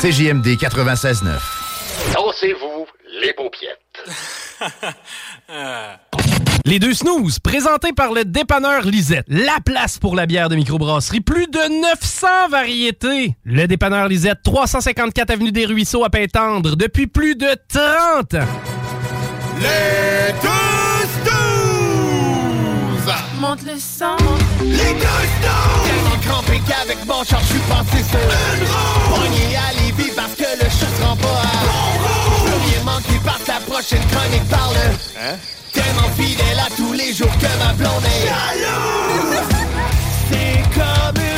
CJMD 0.00 0.46
96.9. 0.56 1.24
Dansez-vous 2.14 2.86
les 3.20 3.32
paupiètes. 3.32 3.98
Les 6.64 6.78
deux 6.78 6.94
snooze, 6.94 7.40
présentés 7.40 7.92
par 7.92 8.12
le 8.12 8.24
dépanneur 8.24 8.82
Lisette. 8.82 9.24
La 9.26 9.58
place 9.64 9.98
pour 9.98 10.14
la 10.14 10.26
bière 10.26 10.48
de 10.48 10.54
microbrasserie. 10.54 11.20
Plus 11.20 11.48
de 11.48 11.80
900 11.82 12.48
variétés. 12.48 13.34
Le 13.42 13.66
dépanneur 13.66 14.06
Lisette, 14.06 14.38
354 14.44 15.30
Avenue 15.30 15.50
des 15.50 15.66
Ruisseaux 15.66 16.04
à 16.04 16.10
Pintendre, 16.10 16.76
depuis 16.76 17.08
plus 17.08 17.34
de 17.34 17.48
30 17.68 18.34
ans. 18.34 18.46
Les 19.60 20.32
deux 20.40 21.08
snooze! 21.24 23.14
Monte 23.40 23.62
le 23.66 23.76
sang. 23.80 24.16
Les 24.62 24.76
deux 24.76 25.24
snooze! 25.40 25.88
Tellement 25.88 26.18
crampé 26.22 26.60
qu'avec 26.68 27.04
mon 27.04 27.24
char, 27.24 27.40
je 27.40 27.46
suis 27.46 27.58
passé 27.68 28.04
sur 28.08 28.20
une 28.20 28.64
roue. 28.64 29.77
Parce 30.16 30.34
que 30.34 30.42
le 30.42 30.68
chat 30.70 30.86
se 30.96 31.02
rend 31.04 31.16
pas 31.16 31.28
à 31.28 31.64
bon 31.66 31.82
roue. 31.98 32.44
Plus 32.44 32.70
rien 32.70 32.82
manqué 32.84 33.18
par 33.24 33.38
la 33.46 33.60
prochaine 33.60 34.04
chronique 34.10 34.48
parle. 34.48 34.76
Hein? 35.20 35.36
Tellement 35.72 36.08
fidèle 36.16 36.58
à 36.58 36.68
tous 36.76 36.92
les 36.92 37.12
jours 37.12 37.36
que 37.38 37.64
ma 37.64 37.72
blonde 37.74 38.04
est. 38.04 38.28
C'est 40.30 40.62
comme 40.74 41.22
une 41.22 41.37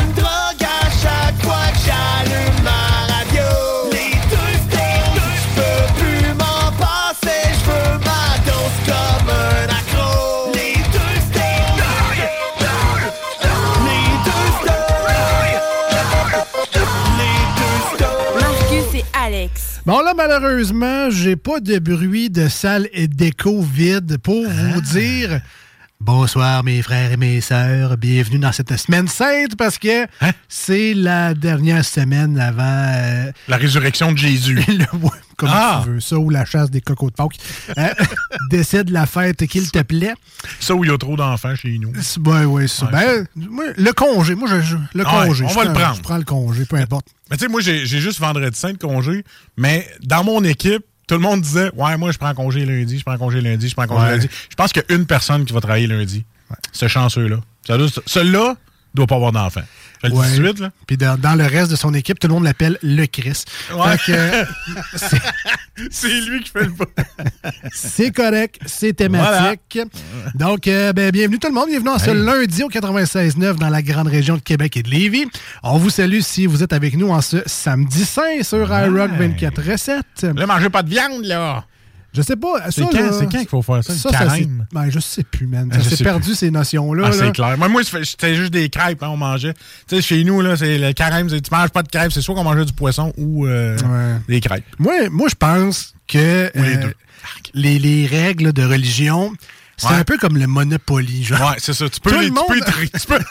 Bon, 19.90 20.02
là, 20.02 20.14
malheureusement, 20.16 21.10
j'ai 21.10 21.34
pas 21.34 21.58
de 21.58 21.80
bruit 21.80 22.30
de 22.30 22.46
salle 22.46 22.88
et 22.92 23.08
d'écho 23.08 23.60
vide 23.60 24.18
pour 24.18 24.48
vous 24.48 24.80
dire 24.82 25.40
bonsoir, 26.00 26.64
mes 26.64 26.82
frères 26.82 27.12
et 27.12 27.16
mes 27.16 27.40
sœurs. 27.40 27.96
Bienvenue 27.96 28.38
dans 28.38 28.52
cette 28.52 28.74
semaine 28.76 29.06
sainte 29.08 29.56
parce 29.56 29.78
que 29.78 30.06
c'est 30.48 30.94
la 30.94 31.34
dernière 31.34 31.84
semaine 31.84 32.38
avant. 32.38 32.62
euh, 32.64 33.32
La 33.48 33.56
résurrection 33.56 34.12
de 34.12 34.18
Jésus. 34.18 34.54
le- 34.68 34.98
ouais, 34.98 35.10
comme 35.36 35.50
Ah! 35.52 35.82
tu 35.84 35.90
veux, 35.90 36.00
ça 36.00 36.16
ou 36.18 36.30
la 36.30 36.44
chasse 36.44 36.70
des 36.70 36.80
cocos 36.80 37.10
de 37.10 37.14
Pâques? 37.14 37.36
Euh, 37.78 37.88
décide 38.50 38.90
la 38.90 39.06
fête 39.06 39.46
qu'il 39.46 39.70
te 39.70 39.82
plaît. 39.82 40.14
Ça 40.58 40.74
où 40.74 40.84
il 40.84 40.90
y 40.90 40.92
a 40.94 40.98
trop 40.98 41.16
d'enfants 41.16 41.54
chez 41.54 41.78
nous. 41.78 41.92
Ben 42.20 42.44
oui, 42.46 42.68
c'est 42.68 42.80
ça. 42.80 42.86
Ben, 42.86 43.26
moi, 43.36 43.64
le 43.76 43.92
congé, 43.92 44.34
moi, 44.34 44.48
je, 44.48 44.60
je- 44.60 44.76
le 44.94 45.04
Ah 45.06 45.20
ouais, 45.20 45.26
congé. 45.28 45.44
on 45.44 45.48
je 45.48 45.54
va 45.54 45.64
le 45.64 45.72
prendre. 45.72 45.96
Je 45.96 46.02
prends 46.02 46.18
le 46.18 46.24
congé, 46.24 46.64
peu 46.64 46.76
importe. 46.76 47.06
Mais 47.30 47.36
tu 47.36 47.44
sais, 47.44 47.50
moi, 47.50 47.60
j'ai 47.60 47.86
j'ai 47.86 48.00
juste 48.00 48.18
vendredi 48.18 48.58
saint 48.58 48.72
de 48.72 48.78
congé, 48.78 49.24
mais 49.56 49.88
dans 50.02 50.24
mon 50.24 50.42
équipe, 50.44 50.82
tout 51.10 51.20
le 51.20 51.20
monde 51.28 51.40
disait 51.40 51.70
Ouais, 51.76 51.96
moi, 51.96 52.12
je 52.12 52.18
prends 52.18 52.34
congé 52.34 52.64
lundi, 52.64 52.98
je 52.98 53.04
prends 53.04 53.18
congé 53.18 53.40
lundi, 53.40 53.68
je 53.68 53.74
prends 53.74 53.86
congé 53.86 54.04
Ouais. 54.04 54.10
lundi. 54.12 54.28
Je 54.48 54.54
pense 54.54 54.72
qu'il 54.72 54.82
y 54.88 54.92
a 54.92 54.96
une 54.96 55.06
personne 55.06 55.44
qui 55.44 55.52
va 55.52 55.60
travailler 55.60 55.86
lundi. 55.86 56.24
Ce 56.72 56.88
chanceux-là. 56.88 57.36
Celui- 57.66 57.92
Celui-là 58.06 58.54
doit 58.94 59.06
pas 59.06 59.16
avoir 59.16 59.32
d'enfant. 59.32 59.62
Le 60.02 60.10
dis 60.10 60.16
Ouais. 60.16 60.26
tout 60.36 60.40
de 60.42 60.46
suite, 60.46 60.58
là. 60.60 60.70
Puis 60.86 60.96
dans, 60.96 61.18
dans 61.20 61.34
le 61.34 61.44
reste 61.44 61.70
de 61.70 61.76
son 61.76 61.92
équipe, 61.94 62.18
tout 62.18 62.28
le 62.28 62.34
monde 62.34 62.44
l'appelle 62.44 62.78
le 62.82 63.06
Chris. 63.06 63.44
Ouais. 63.74 63.96
C'est 65.90 66.20
lui 66.22 66.40
qui 66.42 66.50
fait 66.50 66.64
le 66.64 66.72
pas. 66.72 66.84
c'est 67.72 68.10
correct, 68.10 68.58
c'est 68.66 68.92
thématique. 68.92 69.78
Donc, 70.34 70.66
euh, 70.68 70.92
ben, 70.92 71.10
bienvenue 71.10 71.38
tout 71.38 71.48
le 71.48 71.54
monde. 71.54 71.68
Bienvenue 71.70 71.88
en 71.90 71.98
ce 71.98 72.10
lundi 72.10 72.62
au 72.62 72.68
96.9 72.68 73.56
dans 73.56 73.70
la 73.70 73.80
grande 73.80 74.08
région 74.08 74.36
de 74.36 74.42
Québec 74.42 74.76
et 74.76 74.82
de 74.82 74.90
Lévis. 74.90 75.26
On 75.62 75.78
vous 75.78 75.88
salue 75.90 76.20
si 76.20 76.44
vous 76.46 76.62
êtes 76.62 76.74
avec 76.74 76.96
nous 76.96 77.08
en 77.10 77.22
ce 77.22 77.38
samedi 77.46 78.04
saint 78.04 78.42
sur 78.42 78.70
iRock 78.70 79.10
24 79.18 79.62
recettes. 79.72 80.22
Là, 80.22 80.46
mangez 80.46 80.68
pas 80.68 80.82
de 80.82 80.90
viande, 80.90 81.24
là. 81.24 81.64
Je 82.12 82.22
sais 82.22 82.34
pas. 82.36 82.70
C'est 82.70 82.82
quand, 82.82 83.12
c'est 83.12 83.24
quand 83.30 83.38
qu'il 83.38 83.48
faut 83.48 83.62
faire 83.62 83.84
ça? 83.84 83.92
Ça, 83.94 83.94
le 83.94 83.98
ça, 84.00 84.08
c'est- 84.10 84.24
carême? 84.26 84.66
ben, 84.72 84.90
je 84.90 84.98
sais 84.98 85.22
plus, 85.22 85.46
man. 85.46 85.68
Ah, 85.72 85.76
Ça 85.76 85.82
je 85.84 85.88
s'est 85.90 85.96
sais 85.96 86.04
perdu, 86.04 86.34
ces 86.34 86.50
notions-là. 86.50 87.04
Ah, 87.06 87.12
c'est 87.12 87.30
clair. 87.32 87.56
Moi, 87.56 87.68
moi 87.68 87.82
c'était 87.84 88.34
juste 88.34 88.52
des 88.52 88.68
crêpes, 88.68 89.02
hein, 89.02 89.08
on 89.10 89.16
mangeait. 89.16 89.54
Tu 89.88 89.96
sais, 89.96 90.02
chez 90.02 90.24
nous, 90.24 90.40
là, 90.40 90.56
c'est 90.56 90.76
le 90.78 90.92
carême, 90.92 91.28
tu 91.28 91.40
manges 91.52 91.70
pas 91.70 91.82
de 91.84 91.88
crêpes, 91.88 92.10
c'est 92.12 92.20
soit 92.20 92.34
qu'on 92.34 92.42
mangeait 92.44 92.64
du 92.64 92.72
poisson 92.72 93.12
ou 93.16 93.46
euh, 93.46 93.76
Ouais. 93.78 94.16
des 94.28 94.40
crêpes. 94.40 94.64
Moi, 94.78 95.08
moi 95.10 95.28
je 95.28 95.34
pense 95.36 95.94
que 96.08 96.50
les 96.54 96.76
euh, 96.76 96.90
les, 97.54 97.78
les 97.78 98.06
règles 98.06 98.52
de 98.52 98.64
religion, 98.64 99.32
c'est 99.76 99.88
Ouais. 99.88 99.94
un 99.94 100.04
peu 100.04 100.18
comme 100.18 100.36
le 100.36 100.46
Monopoly. 100.48 101.22
Genre. 101.24 101.40
Ouais, 101.40 101.56
c'est 101.58 101.74
ça. 101.74 101.88
Tu 101.88 102.00
peux, 102.00 102.10
Tout 102.10 102.18
les, 102.18 102.28
le 102.28 102.32
tu 102.34 102.40
peux 102.48 102.54
monde- 102.54 102.64
tri- 102.64 102.90
tu 102.90 103.06
peux- 103.06 103.18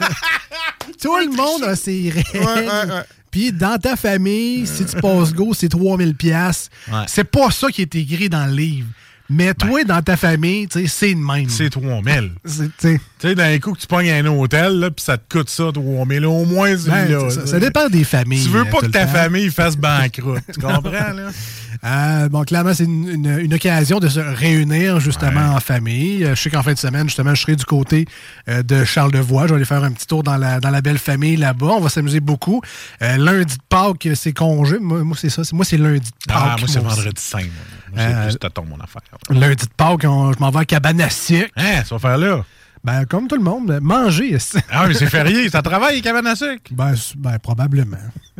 Tout 1.01 1.17
le 1.17 1.35
monde 1.35 1.63
a 1.63 1.75
ses 1.75 2.09
règles. 2.09 2.29
Ouais, 2.39 2.45
ouais, 2.45 2.93
ouais. 2.93 3.03
Puis 3.31 3.51
dans 3.51 3.77
ta 3.77 3.95
famille, 3.95 4.65
si 4.65 4.85
tu 4.85 4.95
passes 4.97 5.33
go, 5.33 5.53
c'est 5.53 5.69
3000 5.69 6.15
pièces. 6.15 6.69
Ouais. 6.91 7.03
C'est 7.07 7.23
pas 7.23 7.51
ça 7.51 7.67
qui 7.69 7.81
est 7.81 7.95
écrit 7.95 8.29
dans 8.29 8.45
le 8.45 8.53
livre. 8.53 8.87
Mais 9.31 9.53
toi, 9.53 9.83
dans 9.83 10.01
ta 10.01 10.17
famille, 10.17 10.67
c'est 10.87 11.09
le 11.11 11.15
même. 11.17 11.49
c'est 11.49 11.69
3000. 11.69 12.31
C'est- 12.45 12.69
tu 12.79 12.99
sais, 13.19 13.35
d'un 13.35 13.59
coup 13.59 13.73
que 13.73 13.79
tu 13.79 13.85
pognes 13.85 14.09
un 14.09 14.25
hôtel, 14.25 14.89
puis 14.95 15.03
ça 15.05 15.17
te 15.19 15.37
coûte 15.37 15.49
ça, 15.49 15.65
3000. 15.71 16.25
Au 16.25 16.45
moins, 16.45 16.75
ben, 16.75 17.11
là. 17.11 17.29
ça, 17.29 17.45
ça 17.45 17.59
dépend 17.59 17.89
des 17.89 18.03
familles. 18.03 18.43
Tu 18.43 18.49
veux 18.49 18.61
euh, 18.61 18.65
pas 18.65 18.79
que 18.79 18.87
ta 18.87 19.05
temps. 19.05 19.11
famille 19.11 19.51
fasse 19.51 19.75
banqueroute. 19.77 20.41
Tu 20.51 20.59
comprends, 20.59 20.89
là? 21.13 21.29
Euh, 21.85 22.27
bon, 22.29 22.43
clairement, 22.43 22.73
c'est 22.73 22.83
une, 22.83 23.07
une- 23.07 23.39
une 23.39 23.53
occasion 23.53 23.99
de 23.99 24.09
se 24.09 24.19
réunir 24.19 24.99
justement 24.99 25.55
en 25.55 25.59
famille. 25.59 26.25
Euh, 26.25 26.35
Je 26.35 26.41
sais 26.41 26.49
qu'en 26.49 26.61
fin 26.63 26.73
de 26.73 26.77
semaine, 26.77 27.07
justement, 27.07 27.33
je 27.33 27.41
serai 27.41 27.55
du 27.55 27.63
côté 27.65 28.05
euh, 28.49 28.63
de 28.63 28.83
Charlevoix. 28.83 29.43
Je 29.43 29.49
vais 29.49 29.55
aller 29.55 29.65
faire 29.65 29.83
un 29.83 29.91
petit 29.91 30.05
tour 30.07 30.23
dans 30.23 30.35
la, 30.37 30.59
dans 30.59 30.71
la 30.71 30.81
belle 30.81 30.97
famille 30.97 31.37
là-bas. 31.37 31.67
On 31.77 31.79
va 31.81 31.89
s'amuser 31.89 32.19
beaucoup. 32.19 32.61
Euh, 33.01 33.17
lundi 33.17 33.55
de 33.55 33.61
Pâques, 33.69 34.09
c'est 34.15 34.33
congé. 34.33 34.77
Moi, 34.79 35.03
moi, 35.03 35.15
c'est 35.19 35.29
ça. 35.29 35.41
Moi, 35.53 35.63
c'est 35.63 35.77
lundi 35.77 35.99
de 35.99 36.33
Pâques. 36.33 36.41
Ah, 36.43 36.55
moi, 36.59 36.67
c'est 36.67 36.79
vendredi 36.79 37.21
saint. 37.21 37.37
moi. 37.39 37.47
Moi, 37.95 38.03
C'est 38.23 38.29
plus 38.29 38.37
tonton, 38.39 38.65
mon 38.69 38.79
affaire. 38.79 39.01
Lundi 39.29 39.65
de 39.65 39.71
Pâques, 39.75 40.03
on- 40.05 40.33
je 40.33 40.39
m'en 40.39 40.49
vais 40.51 40.65
à 41.03 41.09
sucre. 41.09 41.49
Hein, 41.55 41.83
ça 41.87 41.95
va 41.95 41.99
faire 41.99 42.17
là? 42.17 42.43
Ben, 42.83 43.05
comme 43.05 43.27
tout 43.27 43.35
le 43.35 43.43
monde, 43.43 43.77
manger. 43.81 44.37
Ah, 44.71 44.87
mais 44.87 44.93
c'est 44.93 45.07
férié. 45.09 45.49
Ça 45.49 45.61
travaille, 45.61 45.95
les 45.97 46.01
cabanes 46.01 46.27
à 46.27 46.35
sucre. 46.35 46.71
Ben, 46.71 46.93
ben, 47.17 47.37
probablement. 47.39 47.97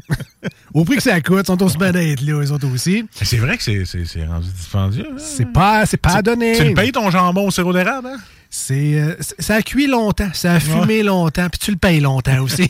Au 0.73 0.85
prix 0.85 0.95
que 0.95 1.03
ça 1.03 1.19
coûte, 1.21 1.41
ils 1.43 1.45
sont 1.47 1.61
aussi 1.61 1.77
bien 1.77 1.91
d'être 1.91 2.21
là, 2.21 2.39
les 2.41 2.51
autres 2.51 2.67
aussi. 2.73 3.05
C'est 3.11 3.37
vrai 3.37 3.57
que 3.57 3.63
c'est- 3.63 3.83
c'est 3.85 4.05
c'est 4.05 4.25
rendu 4.25 4.47
dispendieux. 4.49 5.05
hein? 5.11 5.15
C'est 5.17 5.51
pas, 5.51 5.85
c'est 5.85 5.97
pas 5.97 6.15
à 6.17 6.21
donner. 6.21 6.55
Tu 6.57 6.63
le 6.63 6.73
payes 6.73 6.91
ton 6.91 7.09
jambon 7.11 7.47
au 7.47 7.51
sirop 7.51 7.73
d'érable, 7.73 8.07
hein? 8.07 8.17
C'est, 8.49 8.99
euh, 8.99 9.15
ça 9.37 9.55
a 9.55 9.61
cuit 9.61 9.85
longtemps, 9.85 10.29
ça 10.33 10.53
a 10.53 10.59
fumé 10.59 11.03
longtemps, 11.03 11.47
puis 11.49 11.59
tu 11.59 11.69
le 11.71 11.77
payes 11.77 11.99
longtemps 11.99 12.41
aussi. 12.41 12.67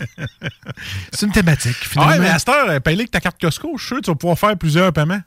c'est 1.14 1.26
une 1.26 1.32
thématique, 1.32 1.76
Ah 1.82 1.86
finalement. 1.90 2.12
ouais, 2.14 2.20
mais 2.20 2.30
à 2.30 2.40
cette 2.40 2.50
heure, 2.50 2.82
paye-les 2.82 3.02
avec 3.04 3.12
ta 3.12 3.20
carte 3.22 3.40
Costco. 3.40 3.74
Je 3.78 3.82
suis 3.82 3.88
sûr 3.88 3.98
que 3.98 4.02
tu 4.06 4.12
vas 4.12 4.16
pouvoir 4.16 4.38
faire 4.40 4.58
plusieurs 4.58 4.92
paiements. 4.92 5.22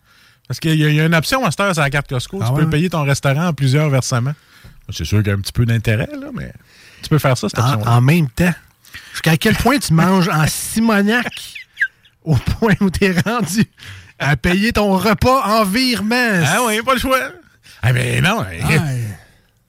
Parce 0.49 0.61
qu'il 0.61 0.75
y, 0.75 0.85
a- 0.85 0.89
il 0.91 0.97
y 0.97 1.01
a 1.01 1.07
une 1.07 1.15
option 1.15 1.43
à 1.47 1.51
cette 1.51 1.61
heure 1.61 1.73
sur 1.73 1.83
la 1.83 1.89
carte 1.89 2.09
Costco. 2.09 2.39
Ah 2.43 2.47
tu 2.49 2.53
ouais? 2.55 2.65
peux 2.65 2.71
payer 2.71 2.91
ton 2.91 3.03
restaurant 3.05 3.47
en 3.47 3.53
plusieurs 3.55 3.89
versements. 3.89 4.35
C'est 4.91 5.05
sûr 5.05 5.19
qu'il 5.19 5.29
y 5.29 5.31
a 5.31 5.35
un 5.35 5.41
petit 5.41 5.53
peu 5.53 5.65
d'intérêt, 5.65 6.09
là, 6.21 6.29
mais 6.35 6.53
tu 7.03 7.09
peux 7.09 7.19
faire 7.19 7.37
ça, 7.39 7.49
cette 7.49 7.59
en, 7.59 7.81
en 7.87 8.01
même 8.01 8.29
temps, 8.29 8.53
jusqu'à 9.13 9.37
quel 9.37 9.55
point 9.57 9.79
tu 9.79 9.93
manges 9.93 10.29
en 10.29 10.47
simoniaque 10.47 11.55
au 12.25 12.37
point 12.37 12.75
où 12.81 12.91
tu 12.91 13.05
es 13.07 13.21
rendu 13.21 13.65
à 14.19 14.37
payer 14.37 14.73
ton 14.73 14.97
repas 14.97 15.43
en 15.61 15.65
virement? 15.65 16.43
Ah 16.47 16.59
oui, 16.67 16.81
pas 16.85 16.95
le 16.95 17.01
choix. 17.01 17.19
Ah, 17.83 17.93
mais 17.93 18.21
non, 18.21 18.45
Ah, 18.45 18.81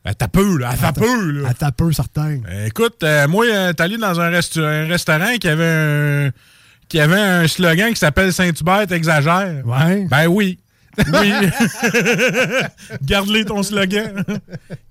Elle 0.04 0.16
t'a 0.16 0.28
peu, 0.28 0.58
là. 0.58 0.72
Elle 0.74 0.80
t'a 0.80 0.92
peu, 0.94 1.32
là. 1.32 1.50
À 1.50 1.54
ta 1.54 1.72
peu, 1.72 1.92
certain. 1.94 2.40
Euh, 2.50 2.66
Écoute, 2.68 3.02
euh, 3.04 3.28
moi, 3.28 3.46
euh, 3.46 3.74
t'es 3.74 3.84
allé 3.84 3.98
dans 3.98 4.20
un 4.20 4.30
restaurant 4.30 5.38
qui 5.40 5.48
avait 5.48 5.66
un, 6.28 6.32
qui 6.90 7.00
avait 7.00 7.20
un 7.20 7.48
slogan 7.48 7.90
qui 7.92 7.96
s'appelle 8.00 8.34
Saint-Hubert 8.34 8.86
t'exagères. 8.88 9.66
Ouais. 9.66 10.06
Ben 10.10 10.28
oui. 10.28 10.60
Oui. 10.98 11.32
Garde-les 13.04 13.46
ton 13.46 13.64
slogan. 13.64 14.24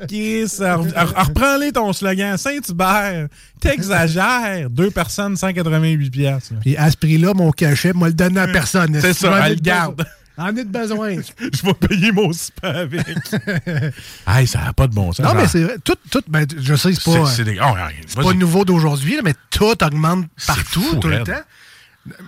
Re- 0.00 1.26
Reprends-les 1.26 1.72
ton 1.72 1.92
slogan. 1.92 2.36
Saint-Hubert, 2.36 3.28
t'exagères. 3.60 4.68
Deux 4.70 4.90
personnes, 4.90 5.36
188 5.36 6.10
piastres. 6.10 6.54
là. 6.54 6.60
Puis 6.60 6.76
à 6.76 6.90
ce 6.90 6.96
prix-là, 6.96 7.34
mon 7.34 7.50
cachet, 7.52 7.92
moi 7.92 8.08
le 8.08 8.14
donner 8.14 8.40
à 8.40 8.48
personne. 8.48 8.98
C'est 9.00 9.14
ça, 9.14 9.46
elle 9.48 9.56
de 9.56 9.60
garde. 9.62 10.04
En 10.38 10.48
est 10.56 10.64
de 10.64 10.70
besoin. 10.70 11.16
Je 11.38 11.62
vais 11.66 11.74
payer 11.74 12.10
mon 12.10 12.32
super 12.32 12.74
avec. 12.74 13.06
hey, 14.26 14.46
ça 14.46 14.60
n'a 14.62 14.72
pas 14.72 14.86
de 14.86 14.94
bon 14.94 15.12
sens. 15.12 15.24
non, 15.26 15.34
mais 15.34 15.40
genre. 15.42 15.50
c'est 15.50 15.62
vrai. 15.62 15.76
Tout, 15.84 15.94
tout, 16.10 16.22
ben, 16.26 16.46
je 16.58 16.74
sais, 16.74 16.94
c'est 16.94 17.04
pas, 17.04 17.26
C'est- 17.26 17.44
des- 17.44 17.60
oh, 17.62 17.74
pas 18.22 18.32
nouveau 18.32 18.64
d'aujourd'hui, 18.64 19.18
mais 19.22 19.34
tout 19.50 19.84
augmente 19.84 20.26
partout, 20.46 20.96
tout 21.00 21.08
le 21.08 21.22
temps. 21.22 21.42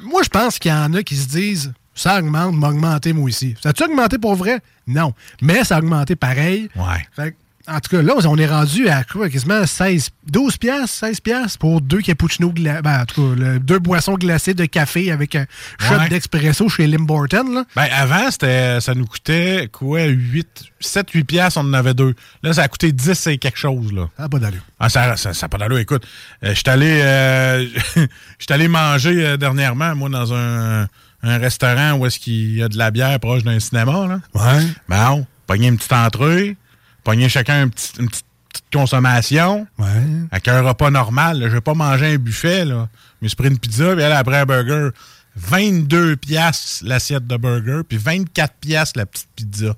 Moi, 0.05 0.23
je 0.23 0.29
pense 0.29 0.59
qu'il 0.59 0.71
y 0.71 0.75
en 0.75 0.93
a 0.93 1.03
qui 1.03 1.17
se 1.17 1.26
disent 1.29 1.73
ça 1.94 2.19
augmente, 2.19 2.55
m'a 2.56 2.69
augmenté 2.69 3.12
moi 3.12 3.25
aussi. 3.26 3.55
Ça 3.62 3.70
a-tu 3.70 3.85
augmenté 3.85 4.19
pour 4.19 4.35
vrai? 4.35 4.58
Non. 4.87 5.12
Mais 5.41 5.64
ça 5.64 5.76
a 5.76 5.79
augmenté 5.79 6.17
pareil. 6.17 6.69
Ouais. 6.76 7.06
Fait 7.14 7.35
en 7.67 7.81
tout 7.81 7.96
cas, 7.96 8.02
là, 8.02 8.12
on 8.26 8.37
est 8.37 8.46
rendu 8.46 8.91
à 8.91 9.05
quoi? 9.05 9.31
Quasiment 9.31 9.64
16, 9.64 10.11
12 10.26 10.58
piastres, 10.58 10.87
16 10.99 11.20
piastres 11.20 11.58
pour 11.58 11.81
deux 11.81 12.02
cappuccinos 12.02 12.52
glacés. 12.52 12.82
Ben, 12.82 13.00
en 13.00 13.05
tout 13.06 13.23
cas, 13.35 13.41
le- 13.41 13.58
deux 13.58 13.79
boissons 13.79 14.17
glacées 14.17 14.52
de 14.52 14.67
café 14.67 15.11
avec 15.11 15.35
un 15.35 15.46
shot 15.81 15.94
Ouais. 15.94 16.11
d'expresso 16.11 16.69
chez 16.69 16.87
Lim 16.87 17.06
Borton. 17.06 17.55
Là. 17.55 17.64
Ben, 17.75 17.87
avant, 17.91 18.31
c'était, 18.31 18.82
ça 18.82 18.94
nous 18.94 19.06
coûtait 19.06 19.70
quoi? 19.73 20.05
8, 20.05 20.47
7, 20.79 21.08
8 21.12 21.25
piastres, 21.25 21.58
on 21.58 21.64
en 21.64 21.73
avait 21.73 21.94
deux. 21.94 22.14
Là, 22.43 22.52
ça 22.52 22.64
a 22.64 22.69
coûté 22.69 22.93
10 22.93 23.26
et 23.29 23.38
quelque 23.38 23.58
chose, 23.58 23.94
là. 23.94 24.11
Ah, 24.19 24.29
pas 24.29 24.38
d'allure. 24.40 24.61
Ah, 24.79 24.90
ça, 24.90 25.17
ça, 25.17 25.49
pas 25.49 25.56
d'allure. 25.56 25.79
Écoute, 25.79 26.05
euh, 26.43 26.50
je 26.50 26.55
suis 26.56 26.64
allé, 26.69 27.00
euh, 27.02 27.67
j'étais 28.38 28.52
allé 28.52 28.69
manger 28.69 29.25
euh, 29.25 29.37
dernièrement, 29.38 29.97
moi, 29.97 30.11
dans 30.11 30.35
un, 30.35 30.87
un 31.31 31.38
restaurant 31.38 31.93
où 31.94 32.06
est-ce 32.06 32.19
qu'il 32.19 32.56
y 32.56 32.62
a 32.62 32.69
de 32.69 32.76
la 32.79 32.91
bière 32.91 33.19
proche 33.21 33.43
d'un 33.43 33.59
cinéma, 33.61 34.06
là. 34.06 34.21
Ouais. 34.35 34.65
Ben, 34.88 35.11
on, 35.12 35.26
pogner 35.47 35.69
une 35.69 35.76
petite 35.76 35.93
entrée, 35.93 36.56
pogner 37.03 37.29
chacun 37.29 37.62
un 37.62 37.69
petit- 37.69 37.93
une 37.99 38.09
petite, 38.09 38.25
consommation. 38.73 39.67
Ouais. 39.79 39.87
Avec 40.31 40.47
un 40.49 40.61
repas 40.62 40.91
normal, 40.91 41.38
là. 41.41 41.49
je 41.49 41.55
vais 41.55 41.61
pas 41.61 41.75
manger 41.75 42.15
un 42.15 42.17
buffet, 42.19 42.65
là. 42.65 42.88
Mais 43.21 43.29
je 43.29 43.35
pris 43.37 43.49
une 43.49 43.59
pizza, 43.59 43.94
puis 43.94 44.03
elle, 44.03 44.12
après 44.12 44.38
un 44.38 44.47
burger, 44.47 44.91
22 45.37 46.17
piastres 46.17 46.85
l'assiette 46.85 47.26
de 47.26 47.37
burger, 47.37 47.81
puis 47.88 47.99
24 47.99 48.55
piastres 48.61 48.99
la 48.99 49.06
petite 49.06 49.29
pizza. 49.35 49.75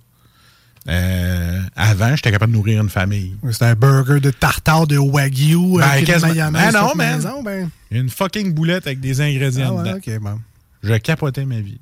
Euh, 0.89 1.61
avant, 1.75 2.15
j'étais 2.15 2.31
capable 2.31 2.53
de 2.53 2.57
nourrir 2.59 2.81
une 2.83 2.89
famille. 2.91 3.35
C'est 3.51 3.65
un 3.65 3.75
burger 3.75 4.21
de 4.21 4.31
tartare 4.31 4.87
de 4.87 4.97
wagyu 4.99 5.79
Ben, 5.79 5.83
avec 5.83 6.01
une 6.01 6.07
quasiment. 6.07 6.29
mayonnaise 6.35 6.73
Ben 6.73 6.81
non, 6.81 6.95
man. 6.95 7.17
maison, 7.17 7.43
ben. 7.43 7.71
Une 7.91 8.09
fucking 8.11 8.53
boulette 8.55 8.87
avec 8.87 9.01
des 9.01 9.21
ingrédients 9.21 9.79
Ah 9.79 9.83
ouais, 9.83 10.01
dedans. 10.01 10.21
bon. 10.21 10.41
Je 10.83 10.95
capotais 10.95 11.45
ma 11.45 11.61
vie. 11.61 11.81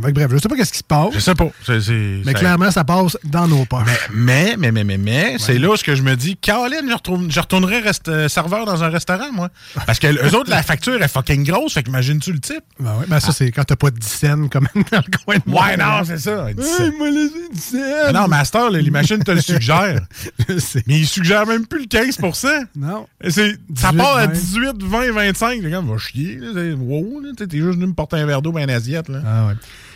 Bref, 0.00 0.28
je 0.32 0.38
sais 0.38 0.48
pas 0.48 0.56
qu'est-ce 0.56 0.72
qui 0.72 0.78
se 0.78 0.84
passe, 0.84 1.14
Je 1.14 1.18
sais 1.20 1.34
pas. 1.34 1.48
c'est- 1.64 1.80
c'est- 1.80 1.92
mais 2.24 2.32
ça- 2.32 2.38
clairement, 2.38 2.70
ça 2.70 2.84
passe 2.84 3.16
dans 3.24 3.46
nos 3.46 3.64
poches. 3.64 3.82
Mais, 4.12 4.56
mais, 4.58 4.72
mais, 4.72 4.82
mais, 4.84 4.98
mais, 4.98 5.36
c'est 5.38 5.58
là 5.58 5.70
où 5.70 5.76
ce 5.76 5.84
que 5.84 5.94
je 5.94 6.02
me 6.02 6.16
dis, 6.16 6.36
Caroline, 6.36 6.86
je, 6.88 6.94
retourne- 6.94 7.30
je 7.30 7.40
retournerais 7.40 7.80
reste- 7.80 8.08
euh, 8.08 8.28
serveur 8.28 8.66
dans 8.66 8.82
un 8.82 8.88
restaurant, 8.88 9.30
moi. 9.32 9.50
Parce 9.86 9.98
que 9.98 10.06
eux 10.08 10.34
autres, 10.36 10.50
la 10.50 10.62
facture 10.62 11.00
est 11.02 11.08
fucking 11.08 11.44
grosse, 11.44 11.74
fait 11.74 11.82
qu'imagine-tu 11.82 12.32
le 12.32 12.40
type? 12.40 12.64
Ben 12.80 12.96
ouais, 12.98 13.04
ben 13.08 13.20
ça, 13.20 13.32
c'est 13.32 13.50
quand 13.52 13.64
t'as 13.64 13.76
pas 13.76 13.90
de 13.90 13.98
10 13.98 14.08
cents 14.08 14.48
comme 14.48 14.66
dans 14.92 14.98
le 14.98 15.18
coin 15.24 15.36
de 15.36 15.42
moi. 15.46 15.64
Ouais, 15.66 15.76
non, 15.76 16.02
c'est 16.04 16.18
ça. 16.18 16.48
Hey, 16.48 16.54
10 16.56 16.64
il 16.80 16.98
m'a 16.98 17.10
laissé 17.10 17.48
10 17.52 17.60
cents. 17.60 17.78
Ah 18.06 18.12
non, 18.12 18.28
Master, 18.28 18.70
les 18.70 18.90
machines 18.90 19.22
te 19.22 19.30
le 19.30 19.40
suggèrent. 19.42 20.00
Je 20.48 20.58
sais. 20.58 20.82
Mais 20.86 20.98
ils 21.00 21.06
suggèrent 21.06 21.46
même 21.46 21.66
plus 21.66 21.80
le 21.80 21.86
15% 21.86 22.48
Non. 22.76 23.06
C'est- 23.28 23.56
Ça 23.76 23.88
18, 23.90 23.96
part 23.98 24.16
à 24.16 24.26
20. 24.26 24.32
18, 24.32 24.82
20, 24.82 25.12
25. 25.12 25.60
Les 25.62 25.70
gars, 25.70 25.80
va 25.80 25.98
chier. 25.98 26.38
là, 26.40 26.74
Wow, 26.76 27.20
là, 27.20 27.30
t'es 27.36 27.44
juste 27.58 27.74
venu 27.78 27.86
me 27.86 27.92
porter 27.94 28.16
un 28.16 28.26
verre 28.26 28.42
d'eau 28.42 28.56
et 28.58 28.62
une 28.62 28.70
assiette. 28.70 29.08
Là. 29.08 29.20
Ah 29.26 29.46
ouais. 29.46 29.54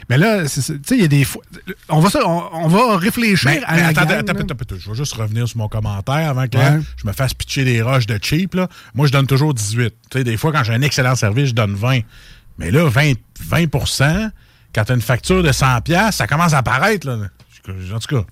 Mais 0.08 0.18
là, 0.18 0.42
tu 0.42 0.48
sais, 0.60 0.74
il 0.92 1.00
y 1.00 1.04
a 1.04 1.08
des 1.08 1.24
fois. 1.24 1.42
On 1.88 2.00
va, 2.00 2.08
on, 2.26 2.42
on 2.64 2.68
va 2.68 2.96
réfléchir 2.96 3.50
Mais, 3.50 3.62
à 3.64 3.74
mais 3.74 3.80
la 3.82 3.88
attendez, 3.88 4.14
gang, 4.14 4.18
attends, 4.30 4.32
attends, 4.40 4.76
je 4.78 4.88
vais 4.90 4.96
juste 4.96 5.12
revenir 5.14 5.46
sur 5.48 5.58
mon 5.58 5.68
commentaire 5.68 6.30
avant 6.30 6.46
que 6.46 6.56
Ouais. 6.58 6.80
je 6.96 7.06
me 7.06 7.12
fasse 7.12 7.34
pitcher 7.34 7.64
des 7.64 7.82
roches 7.82 8.06
de 8.06 8.18
cheap. 8.20 8.54
Là. 8.54 8.68
Moi, 8.94 9.06
je 9.06 9.12
donne 9.12 9.26
toujours 9.26 9.54
18. 9.54 9.94
Tu 10.10 10.18
sais, 10.18 10.24
des 10.24 10.36
fois, 10.36 10.52
quand 10.52 10.64
j'ai 10.64 10.72
un 10.72 10.82
excellent 10.82 11.14
service, 11.14 11.48
je 11.50 11.54
donne 11.54 11.74
20. 11.74 12.00
Mais 12.58 12.70
là, 12.70 12.88
20, 12.88 13.12
20 13.40 13.66
quand 14.74 14.84
tu 14.84 14.92
as 14.92 14.94
une 14.94 15.00
facture 15.00 15.42
de 15.42 15.50
100$, 15.50 15.82
piastres, 15.82 16.14
ça 16.14 16.26
commence 16.26 16.52
à 16.52 16.58
apparaître. 16.58 17.06
Là. 17.06 17.28
En 17.94 17.98
tout 17.98 18.16
cas, 18.16 18.24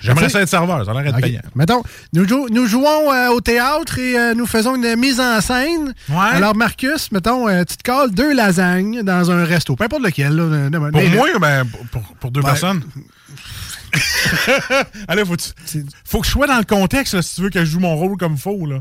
j'aimerais 0.00 0.28
ça 0.28 0.40
être 0.40 0.48
serveur. 0.48 0.84
Ça 0.84 0.90
a 0.92 1.02
l'air 1.02 1.14
payant. 1.16 1.40
Mettons, 1.54 1.82
nous, 2.12 2.26
jou- 2.28 2.48
nous 2.50 2.66
jouons 2.66 3.12
euh, 3.12 3.28
au 3.30 3.40
théâtre 3.40 3.98
et 3.98 4.18
euh, 4.18 4.34
nous 4.34 4.46
faisons 4.46 4.74
une 4.76 4.96
mise 4.96 5.20
en 5.20 5.40
scène. 5.40 5.94
Ouais. 6.08 6.16
Alors, 6.32 6.54
Marcus, 6.56 7.10
mettons, 7.12 7.48
euh, 7.48 7.64
tu 7.64 7.76
te 7.76 7.82
cales 7.82 8.10
deux 8.10 8.34
lasagnes 8.34 9.02
dans 9.02 9.30
un 9.30 9.44
resto, 9.44 9.76
peu 9.76 9.84
importe 9.84 10.02
lequel. 10.02 10.34
là, 10.34 10.70
Pour 10.90 11.00
mais- 11.00 11.08
moi, 11.08 11.28
ben, 11.40 11.64
pour, 11.66 11.86
pour- 12.02 12.14
pour 12.16 12.30
deux 12.30 12.40
Ben, 12.42 12.48
personnes. 12.48 12.82
Allez, 15.08 15.24
faut, 15.24 15.34
faut 16.04 16.20
que 16.20 16.26
je 16.26 16.30
sois 16.32 16.46
dans 16.46 16.58
le 16.58 16.64
contexte 16.64 17.14
là, 17.14 17.22
si 17.22 17.34
tu 17.34 17.42
veux 17.42 17.50
que 17.50 17.60
je 17.60 17.70
joue 17.70 17.80
mon 17.80 17.96
rôle 17.96 18.16
comme 18.16 18.36
faux. 18.36 18.66
Là. 18.66 18.80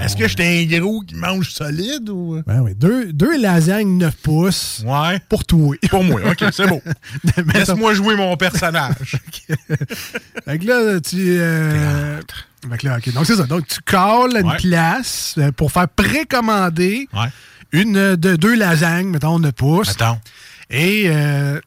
Est-ce 0.00 0.16
que 0.16 0.26
j'étais 0.28 0.66
un 0.74 0.78
gros 0.80 1.00
qui 1.02 1.14
mange 1.14 1.50
solide 1.50 2.08
ou? 2.08 2.42
Ben 2.46 2.60
oui, 2.60 2.74
deux, 2.74 3.12
deux 3.12 3.40
lasagnes 3.40 3.98
9 3.98 4.14
pouces 4.16 4.82
Ouais. 4.86 5.18
pour 5.28 5.44
toi. 5.44 5.76
Pour 5.90 6.02
moi, 6.04 6.20
ok, 6.30 6.44
c'est 6.52 6.66
beau. 6.66 6.82
Laisse-moi 7.54 7.94
jouer 7.94 8.16
mon 8.16 8.36
personnage. 8.36 9.16
Fait 10.44 10.58
que 10.58 10.66
là, 10.66 11.00
tu. 11.00 11.16
Euh, 11.38 12.20
fait 12.70 12.78
que 12.78 12.86
là, 12.86 12.96
OK. 12.98 13.12
Donc, 13.12 13.26
c'est 13.26 13.36
ça. 13.36 13.44
Donc, 13.44 13.66
tu 13.66 13.80
calls 13.84 14.36
une 14.40 14.48
Ouais. 14.48 14.56
place 14.56 15.34
euh, 15.38 15.52
pour 15.52 15.70
faire 15.72 15.88
précommander 15.88 17.08
Ouais. 17.12 17.28
une 17.72 17.96
euh, 17.96 18.16
de 18.16 18.36
deux 18.36 18.54
lasagnes, 18.56 19.08
mettons, 19.08 19.38
9 19.38 19.52
pouces. 19.52 19.90
Attends. 19.90 20.20
Et. 20.70 21.04
euh, 21.06 21.60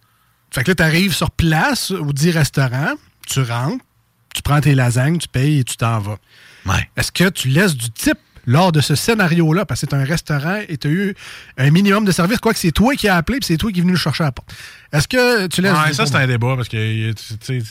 fait 0.52 0.64
que 0.64 0.72
là, 0.72 0.76
tu 0.76 0.84
arrives 0.84 1.14
sur 1.14 1.30
place 1.30 1.92
au 1.92 2.12
dit 2.12 2.32
restaurant, 2.32 2.94
tu 3.28 3.40
rentres, 3.42 3.86
tu 4.34 4.42
prends 4.42 4.60
tes 4.62 4.74
lasagnes, 4.74 5.20
tu 5.20 5.28
payes 5.28 5.60
et 5.60 5.64
tu 5.64 5.78
t'en 5.78 6.00
vas. 6.00 6.18
Ouais. 6.66 6.90
Est-ce 6.98 7.12
que 7.12 7.30
tu 7.30 7.48
laisses 7.50 7.76
du 7.76 7.90
type 7.92 8.18
lors 8.46 8.72
de 8.72 8.82
ce 8.82 8.96
scénario-là, 8.96 9.66
parce 9.66 9.82
que 9.82 9.88
c'est 9.90 9.96
un 9.96 10.04
restaurant 10.04 10.60
et 10.68 10.78
tu 10.78 10.88
as 10.88 10.92
eu 10.92 11.16
un 11.58 11.70
minimum 11.70 12.04
de 12.06 12.12
service, 12.12 12.40
quoique 12.40 12.58
c'est 12.58 12.72
toi 12.72 12.96
qui 12.96 13.08
as 13.08 13.16
appelé 13.16 13.40
puis 13.40 13.46
c'est 13.48 13.58
toi 13.58 13.72
qui 13.72 13.80
es 13.80 13.82
venu 13.82 13.94
le 13.94 13.98
chercher 14.00 14.24
à 14.24 14.28
la 14.28 14.32
porte. 14.32 14.52
Est-ce 14.92 15.08
que 15.08 15.48
tu 15.48 15.62
laisses 15.62 15.74
Ouais, 15.78 15.94
ça, 15.94 16.06
c'est 16.06 16.16
un 16.16 16.26
débat 16.26 16.56
parce 16.56 16.68
que 16.70 17.12
tu 17.12 17.16
sais, 17.42 17.62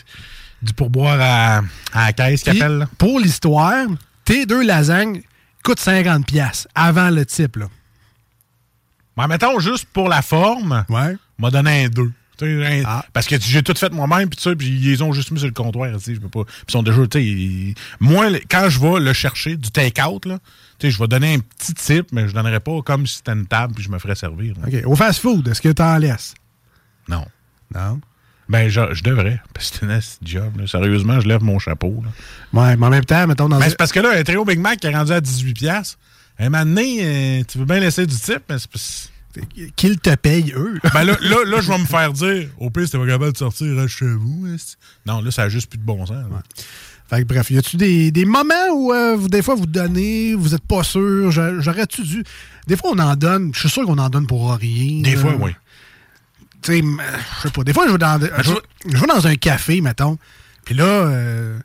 du 0.63 0.73
pourboire 0.75 1.19
à, 1.21 1.63
à 1.93 2.07
la 2.07 2.13
caisse 2.13 2.47
appellent. 2.47 2.79
là. 2.79 2.89
Pour 2.99 3.19
l'histoire, 3.19 3.87
tes 4.25 4.47
deux 4.47 4.63
lasagnes 4.65 5.23
coûtent 5.65 5.81
50$ 5.81 6.25
piastres 6.25 6.69
avant 6.77 7.11
le 7.11 7.27
type. 7.27 7.57
Là. 7.57 7.67
Ouais, 9.17 9.27
mettons 9.27 9.59
juste 9.59 9.87
pour 9.93 10.09
la 10.09 10.23
forme, 10.23 10.85
Ouais. 10.89 11.17
m'a 11.39 11.51
donné 11.51 11.85
un 11.87 11.89
2. 11.89 12.13
Un, 12.43 12.83
Ah. 12.85 13.05
Parce 13.13 13.27
que 13.27 13.37
j'ai 13.41 13.63
tout 13.63 13.75
fait 13.77 13.93
moi-même, 13.93 14.29
puis 14.29 14.39
ils 14.61 14.91
les 14.91 15.03
ont 15.03 15.13
juste 15.13 15.31
mis 15.31 15.39
sur 15.39 15.49
le 15.49 15.55
comptoir, 15.55 15.89
je 15.99 16.13
peux 16.15 16.29
pas. 16.29 16.45
Puis 16.45 16.55
ils 16.69 16.73
sont 16.73 16.83
déjà, 16.83 16.99
ils- 17.17 17.75
moi, 18.01 18.27
quand 18.51 18.69
je 18.69 18.81
vais 18.81 19.01
le 19.01 19.13
chercher, 19.13 19.57
du 19.57 19.71
take-out, 19.71 20.27
là, 20.27 20.39
tu 20.79 20.87
sais, 20.87 20.91
je 20.91 20.99
vais 20.99 21.09
donner 21.09 21.35
un 21.35 21.39
petit 21.41 21.75
type, 21.75 22.09
mais 22.13 22.29
je 22.29 22.35
donnerais 22.35 22.61
pas 22.61 22.81
comme 22.83 23.07
si 23.07 23.17
c'était 23.17 23.33
une 23.33 23.47
table, 23.47 23.75
puis 23.75 23.83
je 23.85 23.91
me 23.91 23.99
ferais 23.99 24.15
servir. 24.15 24.55
là. 24.61 24.69
OK. 24.69 24.87
Au 24.87 24.95
fast-food, 24.97 25.49
est-ce 25.49 25.61
que 25.61 25.71
tu 25.73 25.83
en 25.83 25.99
laisses? 25.99 26.35
Non. 27.09 27.25
Non? 27.75 28.01
Ben, 28.49 28.69
je, 28.71 28.81
je 28.95 29.03
devrais, 29.03 29.41
parce 29.53 29.71
que 29.71 29.77
c'est 29.81 29.93
un 29.93 30.01
job, 30.25 30.59
là. 30.59 30.67
Sérieusement, 30.67 31.21
je 31.21 31.29
lève 31.29 31.43
mon 31.43 31.59
chapeau, 31.59 32.03
là. 32.03 32.63
Ouais, 32.63 32.77
mais 32.77 32.87
en 32.87 32.91
même 32.91 33.05
temps, 33.05 33.27
mettons 33.27 33.49
dans 33.49 33.59
Mais 33.59 33.67
un- 33.67 33.69
c'est 33.69 33.77
parce 33.77 33.93
que 33.93 34.01
là, 34.01 34.11
un 34.19 34.23
trio 34.23 34.45
Big 34.47 34.59
Mac 34.59 34.81
qui 34.81 34.87
est 34.87 34.95
rendu 34.97 35.13
à 35.13 35.21
18$, 35.21 35.53
piastres, 35.53 35.99
un 36.39 36.49
moment 36.49 36.65
donné, 36.65 36.99
euh, 37.03 37.43
tu 37.47 37.59
veux 37.59 37.65
bien 37.67 37.79
laisser 37.81 38.07
du 38.07 38.15
type, 38.17 38.43
mais 38.49 38.57
c'est 38.59 39.11
qu'ils 39.77 39.99
te 39.99 40.15
payent, 40.15 40.53
eux. 40.57 40.79
Ben 40.95 41.05
là, 41.05 41.17
là, 41.21 41.37
là, 41.47 41.61
je 41.61 41.69
vais 41.71 41.79
me 41.79 41.85
faire 41.87 42.13
dire, 42.13 42.49
au 42.59 42.71
pire, 42.71 42.89
t'es 42.89 42.99
pas 42.99 43.07
capable 43.07 43.33
de 43.33 43.39
sortir, 43.39 43.77
reste 43.77 43.89
chez 43.97 44.07
vous. 44.07 44.47
Non, 45.07 45.21
là, 45.21 45.31
ça 45.31 45.43
a 45.45 45.49
juste 45.49 45.69
plus 45.71 45.79
de 45.79 45.85
bon 45.85 46.05
sens. 46.07 46.17
là. 46.31 46.43
Fait 47.09 47.21
que 47.23 47.25
bref, 47.25 47.51
y 47.51 47.57
a-tu 47.57 47.77
des, 47.79 48.11
des 48.11 48.25
moments 48.27 48.69
où 48.75 48.93
euh, 48.93 49.17
vous, 49.17 49.29
des 49.29 49.41
fois 49.41 49.55
vous 49.55 49.65
donnez, 49.67 50.35
vous 50.35 50.55
êtes 50.55 50.63
pas 50.67 50.83
sûr, 50.83 51.31
j'a- 51.31 51.59
j'aurais-tu 51.61 52.03
dû. 52.03 52.23
Des 52.67 52.77
fois 52.77 52.91
on 52.93 52.99
en 52.99 53.17
donne, 53.17 53.51
je 53.55 53.61
suis 53.61 53.71
sûr 53.71 53.85
qu'on 53.87 53.97
en 53.97 54.11
donne 54.11 54.27
pour 54.27 54.53
rien. 54.55 55.01
Des 55.01 55.15
là. 55.15 55.21
fois, 55.23 55.35
oui. 55.41 55.53
Tu 56.61 56.73
sais, 56.73 56.83
je 56.83 57.43
sais 57.43 57.51
pas. 57.51 57.65
Des 57.65 57.73
fois, 57.73 57.87
je 57.87 57.93
vais 57.93 57.99
dans, 57.99 58.21
je, 58.21 58.51
vais- 58.53 58.61
je 58.93 58.97
vais 58.99 59.07
dans 59.07 59.27
un 59.27 59.37
café, 59.37 59.81
mettons, 59.81 60.19
puis 60.67 60.75
là, 60.75 60.85
euh, 60.85 61.59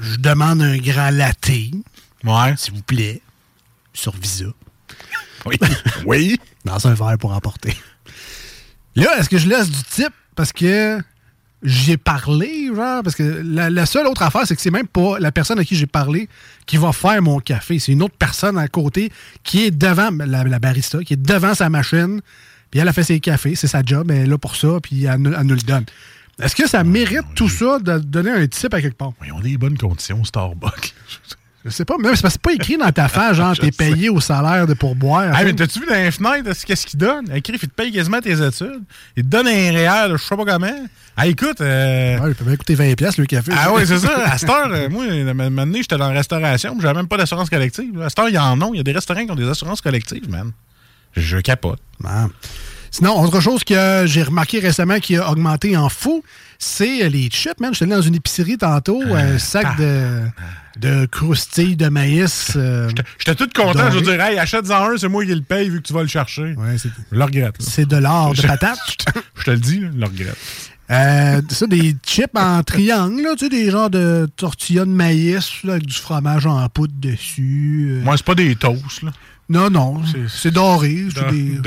je 0.00 0.16
demande 0.16 0.62
un 0.62 0.78
grand 0.78 1.10
latte, 1.10 1.50
Ouais. 2.24 2.54
s'il 2.56 2.72
vous 2.74 2.82
plaît, 2.82 3.20
sur 3.92 4.16
Visa, 4.16 4.46
Oui. 5.48 5.56
oui. 6.06 6.40
dans 6.64 6.86
un 6.86 6.94
verre 6.94 7.16
pour 7.18 7.32
emporter. 7.32 7.76
Là, 8.94 9.18
est-ce 9.18 9.28
que 9.28 9.38
je 9.38 9.48
laisse 9.48 9.70
du 9.70 9.82
type 9.84 10.12
parce 10.34 10.52
que 10.52 10.98
j'ai 11.62 11.96
parlé, 11.96 12.68
genre? 12.74 13.02
Parce 13.02 13.16
que 13.16 13.42
la, 13.44 13.70
la 13.70 13.86
seule 13.86 14.06
autre 14.06 14.22
affaire, 14.22 14.46
c'est 14.46 14.54
que 14.54 14.62
c'est 14.62 14.70
même 14.70 14.86
pas 14.86 15.18
la 15.18 15.32
personne 15.32 15.58
à 15.58 15.64
qui 15.64 15.74
j'ai 15.76 15.86
parlé 15.86 16.28
qui 16.66 16.76
va 16.76 16.92
faire 16.92 17.20
mon 17.22 17.40
café. 17.40 17.78
C'est 17.78 17.92
une 17.92 18.02
autre 18.02 18.14
personne 18.18 18.58
à 18.58 18.68
côté 18.68 19.10
qui 19.42 19.64
est 19.64 19.70
devant, 19.70 20.10
la, 20.24 20.44
la 20.44 20.58
barista, 20.58 21.02
qui 21.02 21.14
est 21.14 21.22
devant 21.22 21.54
sa 21.54 21.68
machine, 21.68 22.20
puis 22.70 22.80
elle 22.80 22.88
a 22.88 22.92
fait 22.92 23.02
ses 23.02 23.18
cafés, 23.20 23.54
c'est 23.56 23.66
sa 23.66 23.82
job, 23.84 24.10
elle 24.10 24.18
est 24.18 24.26
là 24.26 24.38
pour 24.38 24.54
ça, 24.56 24.78
puis 24.82 25.04
elle, 25.04 25.16
nous- 25.18 25.32
elle 25.32 25.46
nous 25.46 25.54
le 25.54 25.60
donne. 25.62 25.84
Est-ce 26.40 26.54
que 26.54 26.68
ça 26.68 26.84
mérite 26.84 27.24
tout 27.34 27.48
ça 27.48 27.80
de 27.80 27.98
donner 27.98 28.30
un 28.30 28.46
type 28.46 28.72
à 28.72 28.80
quelque 28.80 28.96
part? 28.96 29.10
Ils 29.26 29.32
ont 29.32 29.40
des 29.40 29.58
bonnes 29.58 29.76
conditions, 29.76 30.22
Starbucks. 30.22 30.94
Je 31.68 31.74
sais 31.74 31.84
pas, 31.84 31.96
même 31.98 32.14
c'est 32.16 32.22
parce 32.22 32.34
que 32.36 32.40
c'est 32.44 32.56
pas 32.58 32.62
écrit 32.62 32.76
dans 32.76 32.90
ta 32.90 33.08
fin, 33.08 33.32
genre, 33.32 33.56
t'es 33.58 33.66
sais. 33.66 33.72
payé 33.72 34.08
au 34.08 34.20
salaire 34.20 34.66
de 34.66 34.74
pourboire. 34.74 35.32
Ah, 35.34 35.44
mais 35.44 35.52
t'as-tu 35.52 35.80
vu 35.80 35.86
dans 35.86 35.94
les 35.94 36.10
fenêtres, 36.10 36.64
qu'est-ce 36.64 36.86
qu'ils 36.86 36.98
donnent? 36.98 37.30
Écrit, 37.34 37.54
il 37.54 37.68
te 37.68 37.74
paye 37.74 37.92
quasiment 37.92 38.20
tes 38.20 38.42
études. 38.44 38.82
Il 39.16 39.24
te 39.24 39.28
donne 39.28 39.46
un 39.46 39.70
réel, 39.72 40.12
je 40.16 40.24
sais 40.24 40.36
pas 40.36 40.44
comment. 40.44 40.86
Ah, 41.16 41.26
écoute. 41.26 41.60
Euh... 41.60 42.18
Ouais, 42.18 42.30
il 42.30 42.34
peut 42.34 42.44
bien 42.44 42.56
coûter 42.56 42.74
20$ 42.74 43.20
le 43.20 43.26
café. 43.26 43.52
Ah 43.54 43.72
oui, 43.72 43.82
c'est 43.84 43.98
ça. 43.98 44.24
À 44.24 44.38
cette 44.38 44.48
heure, 44.48 44.68
euh, 44.70 44.88
moi, 44.88 45.04
à 45.04 45.12
un 45.12 45.34
moment 45.34 45.66
donné, 45.66 45.82
j'étais 45.82 45.96
dans 45.98 46.08
la 46.08 46.14
restauration, 46.14 46.76
j'avais 46.80 46.94
même 46.94 47.08
pas 47.08 47.16
d'assurance 47.16 47.50
collective. 47.50 48.00
À 48.00 48.08
cette 48.08 48.18
heure, 48.18 48.28
il 48.28 48.34
y 48.34 48.38
en 48.38 48.60
a. 48.60 48.66
Il 48.72 48.76
y 48.76 48.80
a 48.80 48.84
des 48.84 48.92
restaurants 48.92 49.24
qui 49.24 49.30
ont 49.30 49.36
des 49.36 49.48
assurances 49.48 49.80
collectives, 49.80 50.28
man. 50.30 50.52
Je 51.16 51.38
capote. 51.38 51.80
Ah. 52.04 52.28
Sinon, 52.90 53.20
autre 53.22 53.40
chose 53.40 53.64
que 53.64 54.04
j'ai 54.06 54.22
remarqué 54.22 54.60
récemment 54.60 54.98
qui 54.98 55.16
a 55.16 55.30
augmenté 55.30 55.76
en 55.76 55.88
fou, 55.88 56.22
c'est 56.58 57.04
euh, 57.04 57.08
les 57.08 57.28
chips, 57.28 57.60
man. 57.60 57.72
J'étais 57.72 57.84
allé 57.84 57.94
dans 57.94 58.02
une 58.02 58.14
épicerie 58.14 58.58
tantôt, 58.58 59.00
un 59.14 59.38
sac 59.38 59.76
de, 59.78 60.22
de 60.80 61.06
croustilles 61.06 61.76
de 61.76 61.88
maïs. 61.88 62.52
euh, 62.56 62.90
J'étais 63.18 63.34
tout 63.34 63.48
content. 63.54 63.90
Je 63.90 63.96
veux 63.96 64.02
dire, 64.02 64.20
hey, 64.20 64.38
achète-en 64.38 64.90
un, 64.92 64.96
c'est 64.96 65.08
moi 65.08 65.24
qui 65.24 65.34
le 65.34 65.42
paye 65.42 65.68
vu 65.68 65.80
que 65.82 65.86
tu 65.86 65.92
vas 65.92 66.02
le 66.02 66.08
chercher. 66.08 66.54
Ouais, 66.56 66.78
c'est- 66.78 66.88
Je 67.12 67.16
le 67.16 67.24
regrette. 67.24 67.56
C'est 67.60 67.86
de 67.86 67.96
l'or 67.96 68.34
de 68.34 68.42
patate. 68.42 68.78
Je 69.36 69.44
te 69.44 69.50
le 69.50 69.58
dis, 69.58 69.80
là, 69.80 69.88
je 69.94 69.98
le 69.98 70.06
regrette. 70.06 70.36
Euh, 70.90 71.42
ça, 71.50 71.66
des 71.66 71.94
chips 72.06 72.30
en 72.34 72.62
triangle, 72.62 73.20
là, 73.22 73.34
tu 73.36 73.44
sais, 73.44 73.48
des 73.50 73.70
genres 73.70 73.90
de 73.90 74.26
tortillas 74.36 74.86
de 74.86 74.90
maïs 74.90 75.62
là, 75.62 75.74
avec 75.74 75.84
du 75.84 75.92
fromage 75.94 76.46
en 76.46 76.66
poudre 76.70 76.94
dessus. 76.96 77.88
euh. 77.90 78.02
Moi, 78.02 78.16
c'est 78.16 78.24
pas 78.24 78.34
des 78.34 78.56
toasts, 78.56 79.02
là. 79.02 79.10
Non, 79.50 79.68
non, 79.70 80.02
c'est 80.28 80.50
doré. 80.50 81.06
Dor- 81.14 81.30
des, 81.30 81.58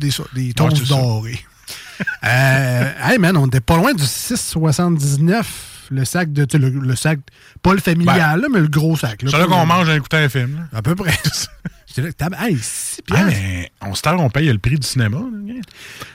des, 0.00 0.10
des 0.34 0.52
ça. 0.56 0.94
dorés. 0.94 1.40
euh, 2.24 2.92
hey 3.04 3.18
man, 3.18 3.36
on 3.36 3.46
était 3.46 3.60
pas 3.60 3.76
loin 3.76 3.92
du 3.92 4.02
6,79 4.02 5.44
le 5.90 6.04
sac 6.04 6.32
de. 6.32 6.44
tu 6.44 6.52
sais, 6.56 6.58
Le, 6.58 6.70
le 6.70 6.96
sac, 6.96 7.18
pas 7.62 7.74
le 7.74 7.80
familial, 7.80 8.40
là, 8.40 8.46
mais 8.50 8.60
le 8.60 8.68
gros 8.68 8.96
sac. 8.96 9.20
C'est 9.24 9.36
là 9.36 9.46
qu'on 9.46 9.66
mange 9.66 9.88
en 9.88 9.94
écoutant 9.94 10.18
un 10.18 10.28
film. 10.28 10.54
là. 10.72 10.78
À 10.78 10.82
peu 10.82 10.94
près. 10.94 11.12
J'étais 11.94 12.02
là, 12.02 12.12
tab- 12.12 12.36
hey, 12.38 12.56
6 12.56 13.00
Ah, 13.10 13.24
mais 13.24 13.70
on 13.84 13.94
se 13.96 14.02
on 14.08 14.30
paye 14.30 14.46
le 14.52 14.58
prix 14.58 14.76
du 14.78 14.86
cinéma. 14.86 15.18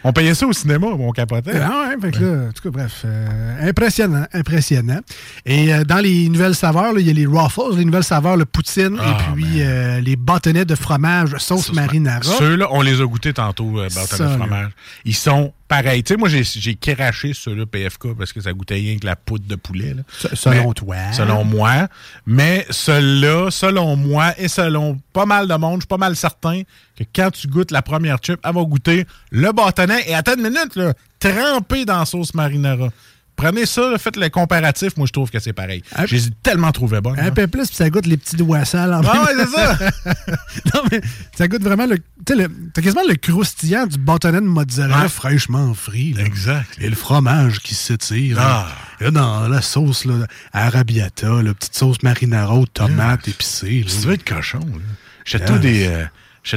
On 0.05 0.13
payait 0.13 0.33
ça 0.33 0.47
au 0.47 0.53
cinéma, 0.53 0.87
on 0.87 1.11
capotait. 1.11 1.59
Ah 1.61 1.89
ouais, 1.89 2.01
fait 2.01 2.17
que 2.17 2.23
là, 2.23 2.47
en 2.47 2.51
tout 2.53 2.63
cas, 2.63 2.69
bref, 2.69 3.01
euh, 3.03 3.69
impressionnant, 3.69 4.25
impressionnant. 4.33 4.99
Et 5.45 5.73
euh, 5.73 5.83
dans 5.83 5.97
les 5.97 6.29
nouvelles 6.29 6.55
saveurs, 6.55 6.97
il 6.97 7.05
y 7.05 7.09
a 7.09 7.13
les 7.13 7.25
Ruffles, 7.25 7.77
les 7.77 7.83
nouvelles 7.85 8.03
saveurs, 8.05 8.37
le 8.37 8.45
poutine, 8.45 8.97
Ah, 9.01 9.09
et 9.09 9.33
puis 9.33 9.61
euh, 9.61 9.99
les 9.99 10.15
bâtonnets 10.15 10.63
de 10.65 10.75
fromage 10.75 11.35
sauce 11.39 11.73
marinara. 11.73 12.21
Ceux-là, 12.23 12.67
on 12.71 12.81
les 12.81 13.01
a 13.01 13.05
goûtés 13.05 13.33
tantôt, 13.33 13.77
Ça, 13.89 14.17
de 14.17 14.23
là. 14.23 14.37
fromage. 14.37 14.71
Ils 15.03 15.15
sont 15.15 15.53
pareils. 15.67 16.03
Tu 16.03 16.13
sais, 16.13 16.17
moi, 16.17 16.29
j'ai- 16.29 16.75
craché 16.75 17.33
ceux-là 17.33 17.65
PFK 17.65 18.15
parce 18.17 18.31
que 18.33 18.41
ça 18.41 18.53
goûtait 18.53 18.75
rien 18.75 18.97
que 18.97 19.05
la 19.05 19.15
poudre 19.15 19.45
de 19.47 19.55
poulet. 19.55 19.93
là. 19.93 20.03
Se- 20.17 20.35
selon 20.35 20.67
Mais- 20.67 20.73
toi. 20.73 20.95
Selon 21.13 21.43
moi. 21.43 21.87
Mais 22.25 22.65
ceux-là, 22.69 23.49
selon 23.51 23.95
moi 23.95 24.33
et 24.37 24.47
selon 24.47 24.97
pas 25.13 25.25
mal 25.25 25.47
de 25.47 25.55
monde, 25.55 25.77
je 25.77 25.81
suis 25.81 25.87
pas 25.87 25.97
mal 25.97 26.15
certain 26.15 26.61
que 26.97 27.03
quand 27.15 27.31
tu 27.31 27.47
goûtes 27.47 27.71
la 27.71 27.81
première 27.81 28.17
chip, 28.21 28.39
elle 28.43 28.53
va 28.53 28.63
goûter 28.63 29.05
le 29.31 29.51
bâtonnet. 29.51 30.03
Et 30.07 30.13
attends 30.15 30.35
une 30.35 30.43
minute, 30.43 30.75
là, 30.75 30.93
trempé 31.19 31.85
dans 31.85 31.99
la 31.99 32.05
sauce 32.05 32.33
marinara. 32.33 32.89
Prenez 33.35 33.65
ça, 33.65 33.93
faites 33.97 34.15
le 34.15 34.29
comparatif. 34.29 34.95
Moi, 34.95 35.07
je 35.07 35.11
trouve 35.11 35.29
que 35.29 35.39
c'est 35.39 35.51
pareil. 35.53 35.83
Ah, 35.93 36.05
J'ai 36.05 36.21
tellement 36.41 36.71
trouvé 36.71 37.01
bonne. 37.01 37.19
Un 37.19 37.31
peu 37.31 37.47
plus, 37.47 37.67
puis 37.67 37.75
ça 37.75 37.89
goûte 37.89 38.05
les 38.05 38.15
petits 38.17 38.37
doigts 38.37 38.63
sales 38.63 38.93
en 38.93 39.01
Ah 39.05 39.25
ouais, 39.25 39.33
c'est 39.37 39.51
ça. 39.51 39.77
non, 40.73 40.81
mais 40.91 41.01
ça 41.37 41.47
goûte 41.47 41.61
vraiment 41.63 41.85
le. 41.85 41.97
Tu 41.97 42.03
sais, 42.29 42.35
le- 42.35 42.49
t'as 42.73 42.81
quasiment 42.81 43.01
le 43.07 43.15
croustillant 43.15 43.87
du 43.87 43.97
bâtonnet 43.97 44.39
de 44.39 44.45
mozzarella 44.45 45.09
fraîchement 45.09 45.73
frit. 45.73 46.13
là. 46.13 46.23
Exact. 46.23 46.77
Et 46.79 46.89
le 46.89 46.95
fromage 46.95 47.59
qui 47.59 47.75
s'étire. 47.75 48.37
Ah. 48.39 48.67
Là, 49.01 49.11
dans 49.11 49.47
la 49.49 49.61
sauce 49.61 50.05
là, 50.05 50.27
arabiata, 50.53 51.41
la 51.43 51.53
petite 51.53 51.75
sauce 51.75 52.01
marinara 52.03 52.55
aux 52.55 52.65
tomates 52.65 53.27
épicées. 53.27 53.83
là. 53.85 53.91
Tu 54.01 54.07
veux 54.07 54.13
être 54.13 54.23
cochon, 54.27 54.59
là. 54.59 55.39
Tout 55.45 55.57
des. 55.59 55.87
euh, 55.87 56.05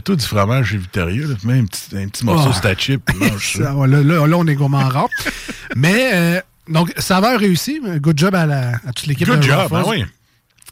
tout 0.04 0.14
du 0.16 0.25
fromage 0.25 0.68
chez 0.70 0.76
Victoria, 0.76 1.26
là. 1.26 1.35
Mets 1.44 1.58
un 1.58 1.64
petit, 1.64 1.97
un 1.97 2.06
petit 2.08 2.25
morceau 2.25 2.50
Oh. 2.64 2.68
chip, 2.78 3.02
mange 3.18 3.52
ça. 3.56 3.64
Ça, 3.64 3.75
ouais, 3.75 3.88
là, 3.88 4.02
là, 4.02 4.26
là, 4.26 4.37
on 4.37 4.47
est 4.47 4.54
gourmand 4.54 4.88
rare. 4.88 5.08
Mais, 5.75 6.11
euh, 6.14 6.40
donc, 6.71 6.93
saveur 6.99 7.39
réussie. 7.41 7.81
Good 7.99 8.19
job 8.19 8.35
à, 8.35 8.47
la, 8.47 8.69
à 8.87 8.93
toute 8.95 9.07
l'équipe 9.07 9.27
Good 9.29 9.39
de 9.41 9.43
job, 9.45 9.69
ben 9.71 9.83
oui. 9.87 10.05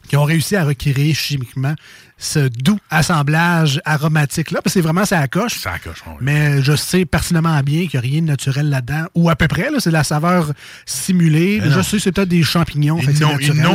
qui 0.07 0.15
ont 0.17 0.23
réussi 0.23 0.55
à 0.55 0.63
recréer 0.63 1.13
chimiquement 1.13 1.75
ce 2.19 2.47
doux 2.47 2.79
assemblage 2.89 3.79
aromatique-là. 3.85 4.61
Parce 4.63 4.73
que 4.73 4.79
c'est 4.79 4.83
vraiment 4.83 5.05
ça 5.05 5.19
à 5.19 5.27
coche. 5.27 5.59
Ça 5.59 5.77
coche, 5.77 6.01
oui. 6.07 6.13
Mais 6.19 6.63
je 6.63 6.75
sais 6.75 7.05
pertinemment 7.05 7.59
bien 7.61 7.81
qu'il 7.87 7.99
n'y 7.99 8.07
a 8.07 8.09
rien 8.09 8.21
de 8.21 8.27
naturel 8.27 8.69
là-dedans. 8.69 9.05
Ou 9.13 9.29
à 9.29 9.35
peu 9.35 9.47
près, 9.47 9.69
là, 9.69 9.77
c'est 9.79 9.91
de 9.91 9.93
la 9.93 10.03
saveur 10.03 10.51
simulée. 10.87 11.59
Mais 11.61 11.69
je 11.69 11.77
non. 11.77 11.83
sais, 11.83 11.99
c'est 11.99 12.11
peut-être 12.11 12.29
des 12.29 12.41
champignons. 12.41 12.97
Ils 12.99 13.07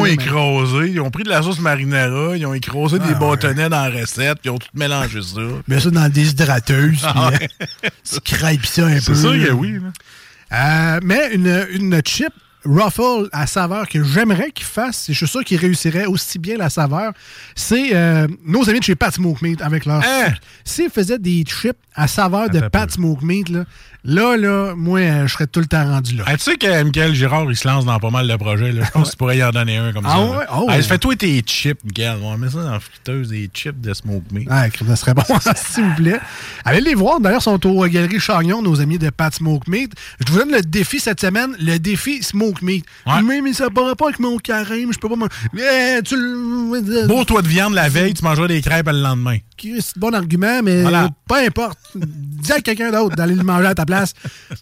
mais- 0.03 0.13
écrasé, 0.15 0.89
ils 0.91 1.01
ont 1.01 1.11
pris 1.11 1.23
de 1.23 1.29
la 1.29 1.43
sauce 1.43 1.61
marinara, 1.61 2.37
ils 2.37 2.45
ont 2.45 2.55
écrasé 2.55 2.99
des 2.99 3.05
Ah, 3.11 3.15
bâtonnets 3.15 3.69
dans 3.69 3.89
la 3.89 4.01
recette, 4.01 4.39
puis 4.41 4.47
ils 4.47 4.51
ont 4.51 4.59
tout 4.59 4.69
mélangé 4.75 5.23
ça. 5.23 5.41
Mets 5.69 5.79
ça 5.81 5.91
dans 5.91 6.01
la 6.03 6.09
déshydrateuse. 6.09 7.03
Ah, 7.05 7.31
puis, 7.33 7.47
euh, 7.85 7.89
tu 8.13 8.21
crêpes 8.21 8.67
ça 8.67 8.87
un 8.87 8.95
peu. 8.95 9.01
C'est 9.01 9.15
sûr 9.15 9.33
que 9.33 9.53
oui. 9.53 9.75
là. 9.75 9.93
Euh, 10.53 11.01
mais 11.03 11.33
une, 11.33 11.67
une 11.73 12.01
chip 12.05 12.33
Ruffle 12.65 13.29
à 13.33 13.47
saveur 13.47 13.89
que 13.89 14.03
j'aimerais 14.03 14.53
qu'ils 14.53 14.67
fassent, 14.67 15.09
et 15.09 15.13
je 15.13 15.19
suis 15.19 15.29
sûr 15.29 15.45
qu'ils 15.45 15.59
réussiraient 15.59 16.07
aussi 16.07 16.39
bien 16.39 16.57
la 16.57 16.71
saveur, 16.71 17.13
c'est 17.57 17.95
euh, 17.95 18.29
nos 18.45 18.69
amis 18.71 18.79
de 18.79 18.85
chez 18.85 18.95
Pat 18.95 19.13
Smoke 19.13 19.41
Meat 19.43 19.61
avec 19.61 19.85
leur 19.85 20.03
Hein? 20.03 20.33
S'ils 20.65 20.91
faisaient 20.91 21.19
des 21.19 21.43
chips 21.43 21.77
à 21.95 22.07
saveur 22.07 22.49
de 22.51 22.59
Attends 22.59 22.71
Pat 22.71 22.87
peu. 22.87 22.95
Smoke 22.95 23.25
Meat, 23.25 23.49
là, 23.49 23.65
là, 24.05 24.37
là, 24.37 24.75
moi, 24.77 25.01
euh, 25.01 25.27
je 25.27 25.33
serais 25.33 25.47
tout 25.47 25.61
le 25.61 25.67
temps 25.67 25.85
rendu 25.85 26.17
là. 26.17 26.25
Ah, 26.27 26.37
tu 26.37 26.43
sais 26.45 26.57
que 26.57 26.83
Michael 26.83 27.15
Girard, 27.15 27.45
il 27.51 27.57
se 27.57 27.67
lance 27.69 27.85
dans 27.85 27.99
pas 27.99 28.11
mal 28.11 28.27
de 28.27 28.37
projets. 28.37 28.73
Là. 28.73 28.85
Je 28.85 28.91
pense 28.91 29.07
que 29.09 29.11
tu 29.13 29.17
pourrais 29.17 29.39
y 29.39 29.45
en 29.45 29.51
donner 29.51 29.77
un 29.77 29.93
comme 29.93 30.05
Ah 30.07 30.13
ça. 30.17 30.21
ouais? 30.23 30.37
là. 30.39 30.47
Oh. 30.57 30.67
Ah, 30.69 30.83
Fais-toi 30.83 31.17
tes 31.17 31.41
chips, 31.43 31.79
Michael. 31.85 32.19
On 32.23 32.31
va 32.31 32.37
mettre 32.37 32.53
ça 32.55 32.63
dans 32.65 32.73
la 32.73 32.81
friteuse, 32.81 33.29
des 33.29 33.49
chips 33.53 33.81
de 33.81 33.95
smoke 33.95 34.25
meat. 34.33 34.49
Ah, 34.51 34.67
ça 34.87 34.97
serait 34.97 35.15
bon, 35.15 35.23
s'il 35.57 35.85
vous 35.85 35.95
plaît. 35.95 36.21
Allez 36.65 36.81
les 36.81 36.95
voir. 36.95 37.21
D'ailleurs, 37.21 37.41
ils 37.41 37.45
sont 37.45 37.67
au 37.67 37.87
Galerie 37.87 38.21
Chagnon, 38.21 38.63
nos 38.63 38.81
amis 38.81 38.99
de 38.99 39.11
Pat 39.11 39.33
Smoke 39.35 39.69
Meat. 39.69 39.93
Je 40.27 40.33
vous 40.33 40.39
donne 40.39 40.51
le 40.53 40.63
défi 40.63 40.99
cette 41.01 41.21
semaine, 41.21 41.55
le 41.61 41.79
défi 41.79 42.23
Smoke 42.23 42.59
Meat. 42.63 42.85
Ouais. 43.07 43.23
Mais, 43.23 43.41
mais 43.41 43.53
ça 43.53 43.65
ne 43.65 43.71
pas 43.71 43.83
avec 44.05 44.19
mon 44.19 44.37
carême, 44.39 44.93
je 44.93 44.99
peux 44.99 45.09
pas 45.09 45.17
manger. 45.17 45.31
Eh, 45.55 46.03
tu 46.03 46.17
le. 46.17 47.07
Beau 47.07 47.25
toi 47.25 47.43
de 47.43 47.49
viande 47.49 47.75
la 47.75 47.89
veille, 47.89 48.15
tu 48.15 48.25
mangeras 48.25 48.49
des 48.49 48.61
crêpes 48.63 48.87
le 48.87 49.01
lendemain. 49.01 49.39
C'est 49.63 49.97
bon 49.97 50.13
argument, 50.13 50.61
mais 50.63 50.83
Voilà. 50.83 51.09
peu 51.29 51.37
importe. 51.37 51.79
Dis 52.43 52.53
à 52.53 52.61
quelqu'un 52.61 52.91
d'autre 52.91 53.15
d'aller 53.17 53.35
le 53.37 53.45
manger 53.45 53.67
à 53.69 53.75
ta 53.75 53.87
place. 53.87 54.15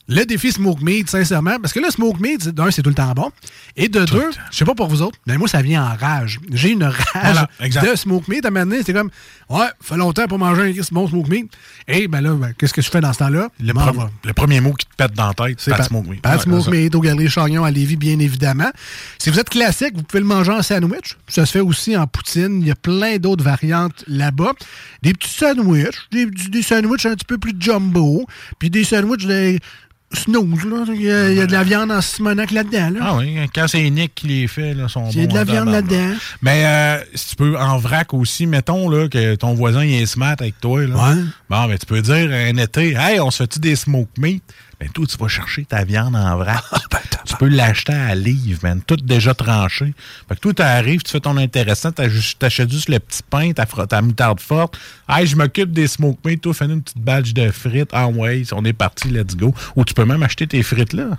Le 0.07 0.25
défi 0.25 0.53
Smoke 0.53 0.83
Meat, 0.85 1.09
sincèrement, 1.09 1.59
parce 1.61 1.73
que 1.73 1.81
le 1.81 1.91
Smoke 1.91 2.21
Meat, 2.21 2.49
d'un, 2.51 2.71
c'est 2.71 2.83
tout 2.83 2.91
le 2.91 2.95
temps 2.95 3.13
bon. 3.13 3.31
Et 3.77 3.89
de 3.89 4.05
deux, 4.05 4.31
je 4.51 4.57
sais 4.59 4.65
pas 4.67 4.75
pour 4.75 4.89
vous 4.89 5.01
autres, 5.03 5.19
mais 5.27 5.39
moi, 5.39 5.49
ça 5.49 5.63
vient 5.63 5.83
en 5.85 5.97
rage. 5.97 6.39
J'ai 6.53 6.71
une 6.73 6.85
rage 6.85 6.97
Voilà, 7.15 7.49
de 7.59 7.97
Smoke 7.97 8.25
Meat. 8.29 8.45
À 8.45 8.49
un 8.49 8.51
moment 8.51 8.67
donné, 8.67 8.83
c'est 8.85 8.93
comme, 8.93 9.11
ouais, 9.49 9.67
fait 9.81 9.97
longtemps 9.97 10.27
pour 10.27 10.39
manger 10.39 10.63
un 10.79 10.83
bon 10.93 11.09
Smoke 11.09 11.29
Meat. 11.31 11.51
Et 11.89 12.07
ben 12.07 12.21
là, 12.21 12.35
ben, 12.35 12.53
qu'est-ce 12.59 12.75
que 12.75 12.83
je 12.83 12.91
fais 12.91 13.01
dans 13.01 13.13
ce 13.13 13.19
temps-là? 13.21 13.49
Le, 13.61 13.73
M'en 13.73 13.87
pre- 13.87 13.97
va. 13.97 14.11
le 14.25 14.33
premier 14.35 14.61
mot 14.61 14.73
qui 14.75 14.87
te 14.87 14.95
pète 14.97 15.15
dans 15.15 15.29
la 15.29 15.35
tête, 15.35 15.57
c'est 15.59 15.71
pas 15.75 15.83
smoke 15.83 16.09
meat. 16.09 16.21
Pat 16.21 16.37
Ouais, 16.37 16.43
Smoke. 16.43 16.71
Meat 16.71 16.95
au 16.95 17.01
Galerie 17.01 17.29
Chagnon 17.31 17.65
à 17.65 17.71
Lévis, 17.71 17.97
bien 17.97 18.19
évidemment. 18.19 18.71
Si 19.19 19.31
vous 19.31 19.39
êtes 19.41 19.49
classique, 19.49 19.95
vous 19.97 20.03
pouvez 20.03 20.21
le 20.21 20.27
manger 20.27 20.53
en 20.53 20.63
sandwich. 20.63 21.17
Ça 21.29 21.47
se 21.47 21.53
fait 21.53 21.61
aussi 21.61 21.97
en 21.97 22.07
poutine. 22.07 22.61
Il 22.61 22.67
y 22.69 22.71
a 22.71 22.75
plein 22.75 23.17
d'autres 23.17 23.43
variantes 23.45 24.05
là-bas. 24.07 24.53
Des 25.03 25.13
petits 25.15 25.31
sandwichs, 25.31 25.97
des, 26.13 26.27
des 26.27 26.63
sandwichs 26.63 27.07
un 27.07 27.15
petit 27.15 27.25
peu 27.25 27.39
plus 27.39 27.55
jumbo, 27.71 28.27
puis 28.59 28.71
des 28.71 28.85
sandwichs 28.85 29.27
de 29.27 29.59
snooze. 30.13 30.65
Là. 30.65 30.85
Il, 30.89 31.03
y 31.03 31.11
a, 31.11 31.31
il 31.31 31.37
y 31.37 31.41
a 31.41 31.47
de 31.47 31.53
la 31.53 31.63
viande 31.63 31.91
en 31.93 32.01
simonac 32.01 32.51
là-dedans. 32.51 32.91
Là. 32.91 33.01
Ah 33.03 33.17
oui, 33.17 33.37
quand 33.55 33.69
c'est 33.69 33.89
Nick 33.91 34.15
qui 34.15 34.27
les 34.27 34.49
fait, 34.49 34.75
là, 34.75 34.89
sont 34.89 35.09
Il 35.11 35.21
y 35.21 35.25
a 35.25 35.27
de 35.27 35.35
la 35.35 35.45
viande 35.45 35.69
là-dedans. 35.69 36.15
Mais 36.43 36.65
euh, 36.67 36.99
si 37.15 37.31
tu 37.31 37.37
peux 37.37 37.57
en 37.59 37.79
vrac 37.79 38.13
aussi, 38.15 38.47
mettons 38.47 38.89
là, 38.89 39.09
que 39.09 39.35
ton 39.37 39.55
voisin 39.55 39.85
il 39.85 40.03
est 40.03 40.07
smart 40.07 40.37
avec 40.39 40.61
toi. 40.61 40.87
Là. 40.87 40.97
Ouais. 40.97 41.23
Bon, 41.49 41.67
ben, 41.67 41.79
tu 41.79 41.87
peux 41.87 42.03
dire 42.03 42.31
un 42.33 42.57
été, 42.57 42.95
hey, 42.99 43.21
on 43.21 43.31
se 43.31 43.39
fait-tu 43.39 43.61
des 43.61 43.77
smoke 43.77 44.11
meat? 44.19 44.43
Ben, 44.81 44.89
toi, 44.89 45.07
tu 45.07 45.17
vas 45.19 45.29
chercher 45.29 45.67
ta 45.67 45.85
viande 45.85 46.17
en 46.17 46.37
vrac. 46.37 46.65
Ah, 46.73 46.79
ben, 46.91 46.99
tu 47.27 47.37
peux 47.37 47.49
l'acheter 47.49 47.93
à 47.93 48.15
livre, 48.15 48.61
man, 48.63 48.81
tout 48.81 48.97
déjà 48.97 49.35
tranché. 49.35 49.93
Fait 50.29 50.35
que 50.35 50.41
toi, 50.41 50.55
tu 50.55 50.63
arrives, 50.63 51.03
tu 51.03 51.13
fais 51.13 51.21
ton 51.21 51.37
intéressant, 51.37 51.93
t'achètes 51.93 52.71
juste 52.71 52.89
le 52.89 52.99
petit 52.99 53.23
pain, 53.29 53.53
ta, 53.53 53.67
ta 53.67 54.03
moutarde 54.03 54.41
forte. 54.41 54.79
Hey, 55.09 55.27
je 55.27 55.37
m'occupe 55.37 55.73
des 55.73 55.87
smoke 55.87 56.19
meat, 56.25 56.41
toi, 56.41 56.55
fais-nous 56.55 56.75
une 56.75 56.83
petite 56.83 56.99
badge 56.99 57.33
de 57.35 57.51
frites. 57.51 57.91
Ah 57.93 58.09
ouais, 58.09 58.43
on 58.53 58.65
est 58.65 58.73
parti, 58.73 59.09
let's 59.09 59.37
go. 59.37 59.55
Ou 59.77 59.85
tu 59.85 59.95
peux 59.95 60.05
même 60.05 60.23
acheter 60.23 60.47
tes 60.47 60.63
frites 60.63 60.95
là. 60.95 61.19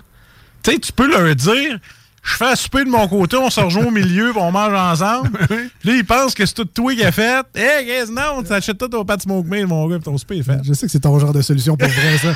Tu 0.62 0.72
sais, 0.72 0.78
tu 0.78 0.92
peux 0.92 1.08
leur 1.08 1.34
dire, 1.34 1.78
je 2.22 2.34
fais 2.34 2.46
un 2.46 2.54
souper 2.56 2.84
de 2.84 2.88
mon 2.90 3.08
côté, 3.08 3.36
on 3.36 3.50
se 3.50 3.60
rejoint 3.60 3.86
au 3.86 3.90
milieu, 3.90 4.32
on 4.36 4.52
mange 4.52 4.72
ensemble. 4.72 5.30
Puis 5.48 5.70
là, 5.90 5.94
ils 5.96 6.04
pensent 6.04 6.34
que 6.34 6.46
c'est 6.46 6.54
tout 6.54 6.64
toi 6.64 6.94
qui 6.94 7.02
a 7.04 7.10
fait. 7.12 7.44
Hey, 7.54 7.84
guys, 7.84 8.12
non, 8.12 8.42
tu 8.42 8.52
achètes 8.52 8.78
tout 8.78 8.88
ton 8.88 9.04
pâte 9.04 9.22
smoke 9.22 9.48
meat, 9.48 9.66
mon 9.66 9.88
gars, 9.88 9.96
puis 9.96 10.04
ton 10.04 10.16
souper 10.16 10.38
est 10.38 10.42
fait. 10.42 10.60
Je 10.64 10.72
sais 10.72 10.86
que 10.86 10.92
c'est 10.92 11.00
ton 11.00 11.18
genre 11.18 11.32
de 11.32 11.42
solution 11.42 11.76
pour 11.76 11.88
vrai, 11.88 12.18
ça. 12.18 12.34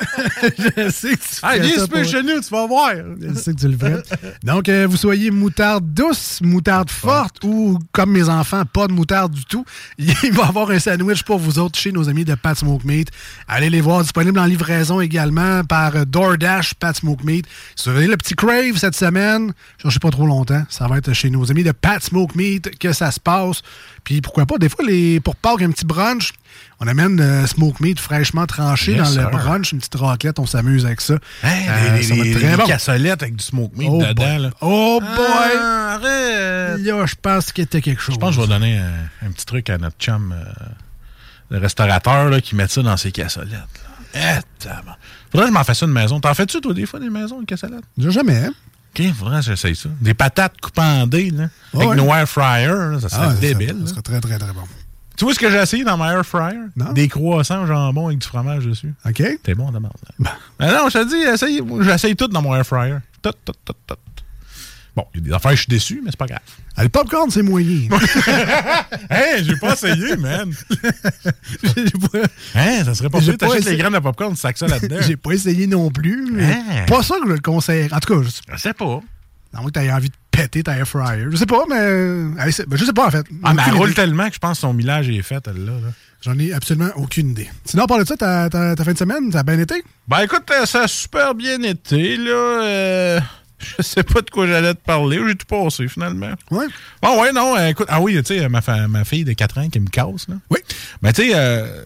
je 0.76 0.90
sais 0.90 1.10
que 1.10 1.14
tu 1.16 1.28
Ah, 1.42 1.52
fais 1.52 1.60
viens 1.60 1.76
ça 1.78 1.88
pour- 1.88 2.04
chez 2.04 2.22
nous, 2.22 2.40
tu 2.40 2.48
vas 2.50 2.66
voir. 2.66 2.92
Je 3.20 3.34
sais 3.38 3.52
que 3.52 3.58
tu 3.60 3.68
le 3.68 3.76
fais. 3.76 3.96
Donc, 4.42 4.68
euh, 4.68 4.86
vous 4.88 4.96
soyez 4.96 5.30
moutarde 5.30 5.84
douce, 5.92 6.38
moutarde 6.42 6.90
forte 6.90 7.42
ou, 7.44 7.78
comme 7.92 8.12
mes 8.12 8.28
enfants, 8.28 8.62
pas 8.64 8.86
de 8.86 8.92
moutarde 8.92 9.32
du 9.32 9.44
tout, 9.44 9.64
il 9.98 10.32
va 10.32 10.44
y 10.44 10.48
avoir 10.48 10.70
un 10.70 10.78
sandwich 10.78 11.22
pour 11.24 11.38
vous 11.38 11.58
autres 11.58 11.78
chez 11.78 11.92
nos 11.92 12.08
amis 12.08 12.24
de 12.24 12.34
Pat 12.34 12.56
Smoke 12.56 12.84
Meat. 12.86 13.08
Allez 13.48 13.70
les 13.70 13.80
voir, 13.80 14.02
disponible 14.02 14.38
en 14.38 14.44
livraison 14.46 15.00
également 15.00 15.64
par 15.64 16.06
DoorDash, 16.06 16.74
Pat 16.74 16.96
Smoke 16.96 17.24
Meat. 17.24 17.46
Avez 17.86 18.06
le 18.06 18.16
petit 18.16 18.34
crave 18.34 18.76
cette 18.76 18.94
semaine, 19.00 19.52
cherchez 19.82 19.98
pas 19.98 20.10
trop 20.10 20.26
longtemps, 20.26 20.62
ça 20.68 20.86
va 20.86 20.98
être 20.98 21.12
chez 21.12 21.28
nos 21.30 21.50
amis 21.50 21.64
de 21.64 21.72
Pat 21.72 22.02
Smoke 22.02 22.32
Meat 22.36 22.78
que 22.78 22.92
ça 22.92 23.10
se 23.10 23.18
passe. 23.20 23.62
Puis 24.04 24.20
pourquoi 24.20 24.46
pas, 24.46 24.56
des 24.58 24.68
fois, 24.68 24.84
les, 24.86 25.18
pour 25.20 25.34
Pâques, 25.36 25.62
un 25.62 25.70
petit 25.70 25.84
brunch, 25.84 26.30
on 26.80 26.86
amène 26.86 27.20
euh, 27.20 27.46
Smoke 27.46 27.76
Meat 27.80 27.98
fraîchement 28.00 28.46
tranché 28.46 28.92
Yes, 28.92 29.00
dans 29.00 29.06
sir. 29.06 29.30
le 29.30 29.36
brunch, 29.36 29.72
une 29.72 29.78
petite 29.78 29.94
raclette, 29.96 30.38
on 30.38 30.46
s'amuse 30.46 30.86
avec 30.86 31.00
ça. 31.00 31.14
Hey, 31.42 31.66
Euh, 31.68 31.96
les, 31.96 32.02
ça 32.04 32.14
va 32.14 32.22
les- 32.24 32.30
être 32.30 32.38
les 32.40 32.46
très 32.46 32.56
bon. 32.56 32.66
cassolettes 32.66 33.22
avec 33.22 33.36
du 33.36 33.44
smoke 33.44 33.72
meat 33.76 33.88
Oh 33.90 34.00
dedans. 34.00 34.14
boy. 34.14 34.38
Là. 34.38 34.50
Oh 34.60 35.00
boy! 35.00 35.50
Ah, 35.58 35.94
arrête! 36.00 36.80
Là, 36.80 37.06
je 37.06 37.14
pense 37.20 37.52
qu'il 37.52 37.64
était 37.64 37.80
quelque 37.80 38.00
chose. 38.00 38.14
Je 38.14 38.20
pense 38.20 38.30
que 38.36 38.42
je 38.42 38.46
vais 38.46 38.52
donner 38.52 38.78
un, 38.78 39.26
un 39.26 39.30
petit 39.32 39.46
truc 39.46 39.68
à 39.70 39.78
notre 39.78 39.96
chum, 39.98 40.32
euh, 40.32 40.44
le 41.50 41.58
restaurateur, 41.58 42.30
là, 42.30 42.40
qui 42.40 42.54
met 42.54 42.68
ça 42.68 42.82
dans 42.82 42.96
ses 42.96 43.12
cassolettes. 43.12 43.50
Là. 43.52 43.66
Eh. 44.12 44.66
Faudrait 45.30 45.46
que 45.46 45.52
je 45.52 45.52
m'en 45.52 45.62
fasse 45.64 45.82
une 45.82 45.92
maison. 45.92 46.18
T'en 46.20 46.34
fais-tu, 46.34 46.60
toi, 46.60 46.74
des 46.74 46.84
fois, 46.86 46.98
des 46.98 47.10
maisons, 47.10 47.38
une 47.40 47.46
cassolette? 47.46 47.84
Jamais, 47.98 48.46
hein? 48.46 48.52
OK, 48.98 49.12
faudrait 49.14 49.36
que 49.40 49.46
j'essaye 49.46 49.76
ça. 49.76 49.88
Des 50.00 50.14
patates 50.14 50.60
coupées 50.60 50.80
en 50.82 51.06
dés, 51.06 51.30
là, 51.30 51.48
avec 51.74 51.88
ouais. 51.90 51.96
nos 51.96 52.06
air 52.14 52.28
fryer, 52.28 52.66
là, 52.66 52.98
ça 53.00 53.08
serait 53.08 53.26
Ah, 53.26 53.34
ça- 53.34 53.40
débile. 53.40 53.76
Ça, 53.84 53.90
serait 53.92 54.02
très, 54.02 54.20
très, 54.20 54.38
très 54.38 54.52
bon. 54.52 54.62
Tu 55.16 55.24
vois 55.24 55.34
ce 55.34 55.38
que 55.38 55.50
j'ai 55.50 55.58
essayé 55.58 55.84
dans 55.84 55.96
ma 55.98 56.12
air 56.14 56.24
fryer? 56.24 56.58
Non. 56.76 56.92
Des 56.92 57.06
croissants 57.06 57.62
au 57.62 57.66
jambon 57.66 58.06
avec 58.06 58.18
du 58.18 58.26
fromage 58.26 58.64
dessus. 58.64 58.94
OK? 59.06 59.22
T'es 59.42 59.54
bon, 59.54 59.70
d'abord. 59.70 59.92
Ben 60.58 60.72
non, 60.72 60.88
je 60.88 60.98
te 60.98 61.08
dis, 61.08 61.84
j'essaye 61.84 62.16
tout 62.16 62.26
dans 62.28 62.40
mon 62.42 62.54
air 62.56 62.64
fryer. 62.66 62.96
Tout, 63.22 63.32
tout, 63.44 63.52
tout, 63.64 63.74
tout. 63.86 63.94
Bon, 64.96 65.04
il 65.14 65.20
y 65.20 65.24
a 65.24 65.26
des 65.28 65.32
affaires, 65.32 65.52
je 65.52 65.56
suis 65.58 65.66
déçu, 65.68 66.00
mais 66.04 66.10
c'est 66.10 66.18
pas 66.18 66.26
grave. 66.26 66.40
Ah, 66.76 66.82
le 66.82 66.88
popcorn, 66.88 67.30
c'est 67.30 67.42
moyen. 67.42 67.88
Hey, 69.10 69.44
j'ai 69.44 69.56
pas 69.56 69.72
essayé, 69.74 70.16
man. 70.16 70.52
Hein, 72.54 72.84
ça 72.84 72.94
serait 72.94 73.08
pas 73.10 73.20
pas 73.20 73.36
T'achètes 73.36 73.64
les 73.64 73.76
graines 73.76 73.92
de 73.92 73.98
popcorn, 73.98 74.34
tu 74.34 74.40
sacs 74.40 74.58
ça 74.58 74.66
là-dedans. 74.66 74.96
J'ai 75.00 75.16
pas 75.16 75.32
essayé 75.32 75.66
non 75.66 75.90
plus. 75.90 76.28
mais 76.32 76.44
Hein? 76.44 76.84
Pas 76.86 77.02
ça 77.02 77.16
que 77.22 77.28
je 77.28 77.32
le 77.34 77.40
conseille. 77.40 77.88
En 77.92 77.98
tout 78.00 78.14
cas, 78.14 78.22
je, 78.28 78.52
Je 78.54 78.58
sais 78.60 78.72
pas. 78.72 78.84
moins 78.84 79.64
que 79.66 79.70
t'aies 79.70 79.90
envie 79.92 80.08
de 80.08 80.14
péter 80.30 80.62
ta 80.62 80.76
air 80.76 80.86
fryer. 80.86 81.26
Je 81.30 81.36
sais 81.36 81.46
pas, 81.46 81.64
mais. 81.68 81.76
euh, 81.78 82.30
allez, 82.38 82.52
ben, 82.66 82.76
je 82.76 82.84
sais 82.84 82.92
pas, 82.92 83.06
en 83.06 83.10
fait. 83.10 83.26
Ah, 83.42 83.54
mais 83.54 83.62
elle 83.66 83.74
roule 83.74 83.94
tellement 83.94 84.28
que 84.28 84.34
je 84.34 84.38
pense 84.38 84.58
que 84.58 84.60
son 84.62 84.74
millage 84.74 85.08
est 85.08 85.22
fait, 85.22 85.42
elle, 85.46 85.64
là. 85.64 85.72
là. 85.72 85.88
J'en 86.22 86.38
ai 86.38 86.52
absolument 86.52 86.90
aucune 86.96 87.30
idée. 87.30 87.48
Sinon, 87.64 87.86
part 87.86 87.98
de 87.98 88.04
ça, 88.04 88.14
ta, 88.16 88.50
ta- 88.50 88.74
ta 88.76 88.84
fin 88.84 88.92
de 88.92 88.98
semaine, 88.98 89.32
ça 89.32 89.38
a 89.40 89.42
bien 89.42 89.58
été? 89.58 89.82
Ben 90.06 90.20
écoute, 90.20 90.42
euh, 90.50 90.66
ça 90.66 90.82
a 90.82 90.88
super 90.88 91.34
bien 91.34 91.62
été, 91.62 92.16
là. 92.18 92.30
Euh, 92.64 93.20
je 93.78 93.82
sais 93.82 94.02
pas 94.02 94.22
de 94.22 94.30
quoi 94.30 94.46
j'allais 94.46 94.74
te 94.74 94.80
parler. 94.80 95.20
J'ai 95.26 95.34
tout 95.34 95.46
passé, 95.46 95.86
finalement. 95.88 96.32
Ouais. 96.50 96.66
Bon, 97.02 97.20
ouais, 97.20 97.32
non, 97.32 97.56
euh, 97.56 97.68
écoute. 97.68 97.86
Ah 97.90 98.00
oui, 98.00 98.14
tu 98.22 98.38
sais, 98.38 98.48
ma, 98.48 98.60
fa- 98.60 98.88
ma 98.88 99.04
fille 99.04 99.24
de 99.24 99.32
4 99.32 99.58
ans 99.58 99.68
qui 99.68 99.80
me 99.80 99.88
casse, 99.88 100.28
là. 100.28 100.36
Oui. 100.50 100.58
Ben, 101.02 101.12
tu 101.12 101.22
sais, 101.22 101.32
euh, 101.34 101.84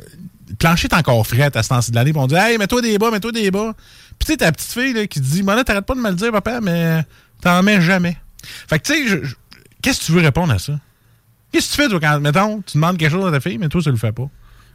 le 0.49 0.55
plancher 0.57 0.89
est 0.91 0.95
encore 0.95 1.27
frais 1.27 1.51
à 1.55 1.63
ce 1.63 1.69
temps-ci 1.69 1.91
de 1.91 1.97
l'année. 1.97 2.13
On 2.15 2.27
dit, 2.27 2.35
hey, 2.37 2.59
mets-toi 2.59 2.81
des 2.83 2.97
bas, 2.99 3.11
mets-toi 3.11 3.33
des 3.33 3.51
bas. 3.51 3.75
Puis 4.19 4.27
tu 4.27 4.33
sais, 4.33 4.37
ta 4.39 4.53
petite 4.53 4.73
fille, 4.73 4.93
là, 4.93 5.07
qui 5.07 5.21
te 5.21 5.25
dit, 5.25 5.43
là, 5.43 5.65
t'arrêtes 5.65 5.87
pas 5.87 5.95
de 5.95 6.01
me 6.01 6.09
le 6.11 6.15
dire, 6.15 6.31
papa, 6.33 6.61
mais 6.61 7.05
t'en 7.41 7.63
mets 7.63 7.81
jamais. 7.81 8.17
Fait 8.69 8.79
que, 8.79 8.85
tu 8.93 9.09
sais, 9.09 9.23
qu'est-ce 9.83 10.01
que 10.01 10.05
tu 10.07 10.13
veux 10.13 10.21
répondre 10.21 10.53
à 10.53 10.59
ça? 10.59 10.79
Qu'est-ce 11.51 11.71
que 11.71 11.77
tu 11.77 11.83
fais, 11.83 11.89
toi, 11.89 12.01
quand, 12.01 12.21
mettons, 12.21 12.63
tu 12.63 12.77
demandes 12.79 12.97
quelque 12.99 13.11
chose 13.13 13.27
à 13.27 13.31
ta 13.33 13.41
fille, 13.41 13.59
mais 13.59 13.69
toi, 13.69 13.81
tu 13.83 13.91
le 13.91 13.97
fais 13.97 14.13
pas? 14.13 14.29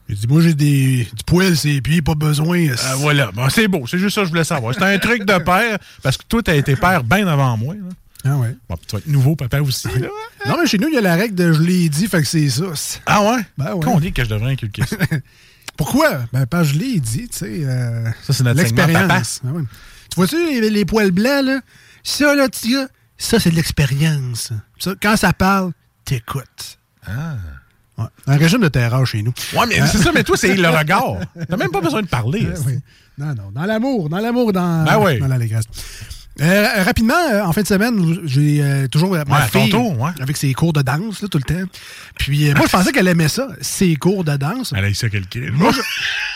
J'ai 0.10 0.16
dit, 0.16 0.28
moi, 0.28 0.42
j'ai 0.42 0.56
des, 0.56 1.04
du 1.16 1.24
poil, 1.26 1.56
c'est 1.56 1.80
pieds, 1.82 2.02
pas 2.02 2.16
besoin. 2.16 2.66
Ah, 2.84 2.96
voilà. 2.98 3.32
Bon, 3.32 3.48
c'est 3.50 3.68
beau. 3.68 3.86
C'est 3.86 4.00
juste 4.00 4.16
ça 4.16 4.22
que 4.22 4.26
je 4.26 4.32
voulais 4.32 4.44
savoir. 4.44 4.74
C'est 4.74 4.82
un 4.84 4.98
truc 4.98 5.24
de 5.24 5.38
père, 5.38 5.78
parce 6.02 6.18
que 6.18 6.24
toi, 6.28 6.42
t'as 6.42 6.56
été 6.56 6.76
père 6.76 7.04
bien 7.04 7.28
avant 7.28 7.56
moi. 7.58 7.76
là. 7.76 7.82
Ah 8.26 8.36
ouais. 8.38 8.56
Bon, 8.68 8.76
tu 8.86 8.94
vas 8.96 8.98
être 9.00 9.08
nouveau 9.08 9.36
papa 9.36 9.62
aussi. 9.62 9.88
là. 9.88 10.08
Non, 10.48 10.58
mais 10.60 10.68
chez 10.68 10.78
nous, 10.80 10.88
il 10.90 10.96
y 10.96 10.98
a 10.98 11.02
la 11.02 11.16
règle 11.16 11.36
de 11.36 11.54
je 11.54 11.62
l'ai 11.62 11.88
dit, 11.90 12.08
fait 12.08 12.22
que 12.22 12.28
c'est 12.28 12.50
ça. 12.50 12.66
Ah 13.06 13.22
ouais? 13.24 13.42
Ben 13.58 13.76
ouais. 13.76 13.86
Qu'on 13.86 14.00
dit 14.00 14.12
que 14.12 14.24
je 14.24 14.30
devrais 14.30 14.52
inculquer 14.54 14.84
ça? 14.86 14.98
Pourquoi? 15.78 16.24
Ben, 16.34 16.46
parce 16.46 16.68
que 16.70 16.74
je 16.74 16.80
l'ai 16.80 17.00
dit, 17.00 17.30
tu 17.30 17.38
sais. 17.38 17.60
euh, 17.64 18.10
Ça, 18.24 18.34
c'est 18.34 18.44
notre 18.44 18.60
segment 18.62 18.86
l'expérience. 18.88 19.40
Ben 19.44 19.52
ouais. 19.52 19.64
Tu 20.10 20.16
vois-tu 20.16 20.36
les, 20.60 20.70
les 20.70 20.86
poils 20.86 21.12
blancs, 21.12 21.46
là? 21.46 21.62
Ça, 22.04 22.36
là, 22.36 22.50
tu 22.50 22.76
ça, 23.18 23.40
c'est 23.40 23.52
de 23.52 23.56
l'expérience. 23.56 24.52
Ça, 24.80 24.94
quand 25.02 25.16
ça 25.16 25.32
parle, 25.34 25.72
t'écoutes. 26.04 26.80
Ah. 27.08 27.36
Ouais. 28.00 28.06
Un 28.28 28.38
régime 28.38 28.62
de 28.62 28.68
terreur 28.70 29.06
chez 29.06 29.22
nous. 29.22 29.34
Ouais, 29.54 29.66
mais 29.68 29.86
c'est 29.88 29.98
ça, 29.98 30.12
mais 30.14 30.24
toi, 30.24 30.38
c'est 30.38 30.56
le 30.56 30.70
regard. 30.70 31.18
T'as 31.50 31.58
même 31.58 31.72
pas 31.72 31.82
besoin 31.82 32.02
de 32.02 32.08
parler. 32.08 32.46
Euh, 32.46 32.56
oui. 32.66 32.80
Non, 33.18 33.36
non. 33.36 33.52
Dans 33.54 33.66
l'amour. 33.66 34.10
Dans 34.10 34.20
l'amour, 34.20 34.54
dans, 34.54 34.86
Ben 34.86 34.98
oui. 35.00 35.20
dans 35.20 35.28
l'allégresse. 35.28 35.66
Euh, 36.42 36.84
rapidement, 36.84 37.14
euh, 37.34 37.42
en 37.44 37.52
fin 37.52 37.62
de 37.64 37.68
semaine, 37.68 38.20
j'ai 38.24 38.64
euh, 38.64 38.88
toujours 38.88 39.12
ma 39.12 39.24
Ouais, 39.24 39.48
fille 39.52 39.76
ouais. 39.76 40.12
avec 40.22 40.38
ses 40.38 40.54
cours 40.54 40.72
de 40.72 40.82
danse 40.82 41.22
là, 41.22 41.28
tout 41.28 41.38
le 41.38 41.44
temps. 41.44 41.70
Puis 42.18 42.54
moi, 42.54 42.66
je 42.66 42.72
pensais 42.72 42.92
qu'elle 42.94 43.10
aimait 43.10 43.28
ça, 43.28 43.50
ses 43.60 43.98
cours 43.98 44.24
de 44.24 44.38
danse. 44.38 44.74
Elle 44.74 44.86
a 44.86 44.90
eu 44.90 44.94
ça 44.96 45.10
quelqu'un. 45.10 45.52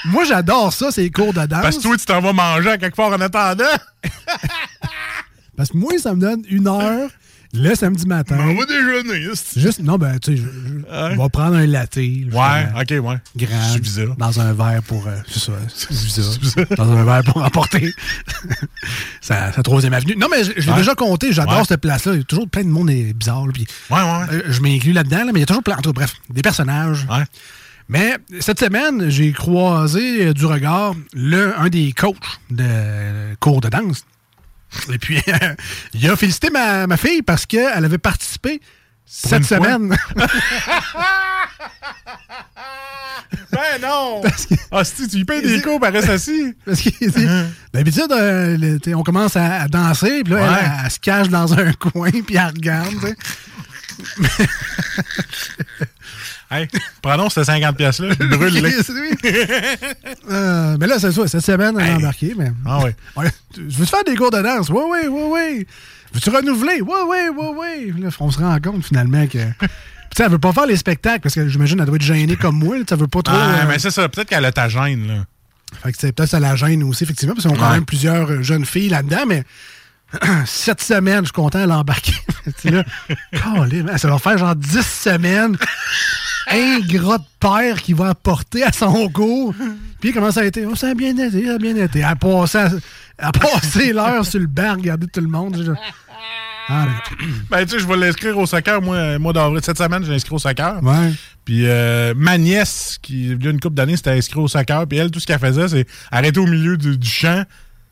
Moi, 0.06 0.26
j'adore 0.26 0.73
ça, 0.73 0.91
ses 0.91 1.10
cours 1.10 1.34
de 1.34 1.45
danse. 1.45 1.62
Parce 1.62 1.78
que 1.78 1.84
toi, 1.84 1.95
tu 1.95 2.06
t'en 2.06 2.19
vas 2.19 2.34
manger 2.34 2.71
à 2.71 2.78
quelque 2.78 2.97
part 2.97 3.12
en 3.13 3.21
attendant. 3.21 3.63
Parce 5.56 5.69
que 5.69 5.78
moi, 5.78 5.93
ça 5.99 6.13
me 6.13 6.19
donne 6.19 6.41
une 6.49 6.67
heure 6.67 7.10
le 7.54 7.76
samedi 7.76 8.06
matin. 8.08 8.38
On 8.39 8.56
va 8.56 8.66
déjeuner. 8.66 9.30
c'est- 9.36 9.60
Juste, 9.60 9.80
non, 9.82 9.98
ben, 9.98 10.18
tu 10.20 10.38
sais, 10.38 10.44
on 10.92 11.16
va 11.18 11.30
prendre 11.30 11.56
un 11.56 11.66
latte. 11.68 11.98
Ouais, 11.98 12.32
ok, 12.32 12.89
ouais. 13.06 13.18
Grand. 13.38 14.16
Dans 14.18 14.39
un 14.39 14.54
verre 14.54 14.82
pour. 14.84 15.08
euh, 15.08 15.16
c'est 15.28 15.39
ça. 15.39 15.52
c'est 15.74 16.39
bizarre. 16.39 16.66
Dans 16.78 16.92
un 16.92 17.04
verre 17.06 17.24
pour 17.24 17.44
emporter. 17.44 17.94
sa, 19.22 19.52
sa 19.52 19.63
troisième 19.63 19.94
avenue. 19.94 20.16
Non, 20.18 20.28
mais 20.30 20.44
je, 20.44 20.52
je 20.58 20.66
l'ai 20.66 20.72
Ouais. 20.72 20.78
déjà 20.78 20.96
compté. 20.96 21.32
J'adore 21.32 21.60
Ouais. 21.60 21.63
cette 21.68 21.82
place-là. 21.82 22.13
Il 22.13 22.18
y 22.20 22.22
a 22.22 22.24
toujours 22.26 22.50
plein 22.50 22.63
de 22.63 22.70
monde 22.70 22.89
est 22.89 23.13
bizarre. 23.13 23.46
là, 23.46 23.54
Ouais, 23.54 23.98
ouais. 23.98 24.36
euh, 24.38 24.42
je 24.50 24.62
m'inclus 24.62 24.94
là-dedans, 24.94 25.26
là, 25.26 25.32
mais 25.34 25.39
il 25.39 25.42
y 25.42 25.44
a 25.44 25.46
toujours 25.46 25.63
plein. 25.63 25.76
en 25.78 25.82
tout 25.82 25.92
cas, 25.94 26.00
bref, 26.02 26.16
des 26.30 26.42
personnages. 26.42 27.06
Ouais. 27.10 27.24
Mais 27.89 28.18
cette 28.39 28.60
semaine, 28.60 29.10
j'ai 29.10 29.32
croisé 29.34 30.28
euh, 30.28 30.34
du 30.34 30.46
regard 30.46 30.96
le, 31.13 31.54
un 31.60 31.68
des 31.70 31.92
coachs 31.92 32.16
de 32.50 32.63
euh, 32.66 33.34
cours 33.39 33.62
de 33.62 33.68
danse. 33.70 34.06
Et 34.91 34.97
puis, 34.97 35.21
il 35.93 36.09
a 36.09 36.15
félicité 36.15 36.49
ma, 36.49 36.88
ma 36.88 36.97
fille 36.97 37.21
parce 37.21 37.45
qu'elle 37.45 37.86
avait 37.86 37.97
participé 37.97 38.62
cette 39.05 39.45
semaine. 39.45 39.95
Ben 43.51 43.81
non! 43.81 44.21
Ah, 44.71 44.83
si 44.83 45.07
tu 45.07 45.17
lui 45.17 45.25
payes 45.25 45.41
des 45.41 45.62
cours, 45.62 45.79
elle 45.86 45.93
reste 45.95 46.09
assis. 46.09 46.53
Parce 46.65 46.81
que 46.81 46.89
tu 46.89 47.12
sais, 47.12 47.27
d'habitude, 47.73 48.12
euh, 48.12 48.77
on 48.95 49.03
commence 49.03 49.36
à, 49.36 49.62
à 49.62 49.67
danser, 49.67 50.23
puis 50.23 50.33
là, 50.33 50.39
Ouais. 50.41 50.57
elle, 50.62 50.71
elle 50.86 50.91
se 50.91 50.99
cache 50.99 51.29
dans 51.29 51.53
un 51.53 51.71
coin, 51.73 52.09
puis 52.12 52.36
elle 52.36 52.47
regarde. 52.47 53.15
Hey, 56.51 56.67
prenons 57.01 57.29
ces 57.29 57.43
50 57.45 57.75
pièces-là, 57.75 58.10
je 58.19 58.25
brûle 58.27 58.53
les. 58.53 58.62
Oui. 58.62 59.17
Euh, 60.29 60.77
mais 60.79 60.86
là, 60.88 60.99
c'est 60.99 61.12
ça. 61.12 61.27
Cette 61.27 61.43
semaine, 61.43 61.75
elle 61.79 61.84
a 61.86 61.89
Hey. 61.89 61.95
embarqué. 61.95 62.34
Mais... 62.38 62.51
Ah 62.65 62.79
ouais. 62.84 62.95
Ouais, 63.15 63.29
tu- 63.53 63.62
Veux-tu 63.62 63.89
faire 63.89 64.03
des 64.06 64.15
cours 64.15 64.29
de 64.32 64.41
danse? 64.41 64.69
Oui, 64.69 64.82
oui, 64.91 65.08
oui, 65.10 65.21
oui. 65.32 65.67
Veux-tu 66.13 66.29
renouveler? 66.29 66.82
Oui, 66.82 66.93
oui, 67.10 67.17
oui, 67.36 67.47
oui. 67.58 68.01
Là, 68.01 68.10
on 68.19 68.29
se 68.32 68.38
rend 68.39 68.60
compte 68.60 68.86
finalement 68.86 69.25
que. 69.25 69.39
Tu 69.39 69.67
sais, 70.15 70.23
elle 70.25 70.29
veut 70.32 70.38
pas 70.39 70.53
faire 70.53 70.67
les 70.67 70.77
spectacles 70.77 71.21
parce 71.21 71.34
que 71.36 71.47
j'imagine 71.49 71.77
qu'elle 71.77 71.88
doit 71.88 71.95
être 71.95 72.01
gênée 72.03 72.36
comme 72.36 72.58
moi. 72.60 72.77
là, 72.77 72.84
Ça 72.88 72.95
veut 72.95 73.08
pas 73.08 73.21
trop. 73.23 73.36
Ah, 73.36 73.63
euh, 73.63 73.65
mais 73.67 73.79
c'est 73.79 73.89
ça, 73.91 74.08
peut-être 74.08 74.29
qu'elle 74.29 74.45
a 74.45 74.51
ta 74.51 74.69
gêne, 74.69 75.08
là. 75.08 75.25
Fait 75.82 75.91
que 75.91 75.97
c'est 75.99 76.12
peut-être 76.12 76.29
ça 76.29 76.39
la 76.39 76.56
gêne 76.56 76.84
aussi, 76.84 77.03
effectivement, 77.03 77.34
parce 77.34 77.47
qu'on 77.47 77.56
a 77.56 77.58
quand 77.58 77.71
même 77.71 77.86
plusieurs 77.86 78.29
euh, 78.29 78.43
jeunes 78.43 78.65
filles 78.65 78.89
là-dedans, 78.89 79.25
mais 79.27 79.43
cette 80.45 80.82
semaine, 80.82 81.19
je 81.19 81.26
suis 81.26 81.32
content 81.34 81.60
à 81.60 81.65
l'embarquer. 81.65 82.13
Là, 82.65 82.84
ça 83.97 84.10
va 84.10 84.19
faire 84.19 84.38
genre 84.38 84.56
10 84.56 84.82
semaines. 84.86 85.58
Un 86.52 86.80
gras 86.82 87.19
de 87.19 87.23
père 87.39 87.82
qui 87.82 87.93
va 87.93 88.10
apporter 88.10 88.63
à 88.63 88.71
son 88.71 89.08
cours. 89.10 89.56
Puis 90.02 90.12
comment 90.12 90.30
ça 90.32 90.41
a 90.41 90.43
été? 90.43 90.65
Oh, 90.65 90.76
ça 90.76 90.89
a 90.89 90.93
bien 90.93 91.17
été, 91.17 91.45
ça 91.45 91.54
a 91.54 91.58
bien 91.58 91.76
été. 91.78 92.04
À 92.04 92.15
passer, 92.15 92.65
à 93.17 93.32
passer 93.32 93.93
l'heure 93.93 94.26
sur 94.26 94.41
le 94.41 94.47
banc, 94.47 94.73
regarder 94.73 95.08
tout 95.08 95.21
le 95.21 95.28
monde. 95.28 95.76
Ah, 96.67 96.88
Ben, 97.49 97.65
tu 97.65 97.71
sais, 97.71 97.80
je 97.80 97.88
vais 97.88 97.95
l'inscrire 97.95 98.38
au 98.38 98.45
soccer, 98.45 98.82
moi, 98.82 98.95
euh, 98.95 99.19
mois 99.19 99.32
d'avril. 99.34 99.62
Cette 99.63 99.78
semaine, 99.78 100.04
j'ai 100.06 100.13
inscrit 100.13 100.36
au 100.36 100.39
soccer. 100.39 100.84
ouais. 100.84 101.13
Puis 101.45 101.65
euh, 101.65 102.13
ma 102.15 102.38
nièce, 102.38 102.97
qui, 103.02 103.32
il 103.32 103.43
y 103.43 103.47
a 103.47 103.52
une 103.52 103.60
couple 103.60 103.76
d'années, 103.76 103.97
s'était 103.97 104.12
inscrite 104.12 104.38
au 104.38 104.47
soccer. 104.47 104.88
Puis 104.88 104.97
elle, 104.97 105.12
tout 105.12 105.19
ce 105.19 105.28
qu'elle 105.28 105.39
faisait, 105.39 105.67
c'est 105.67 105.86
arrêter 106.12 106.39
au 106.39 106.45
milieu 106.47 106.78
du, 106.78 106.97
du 106.97 107.10
champ, 107.10 107.43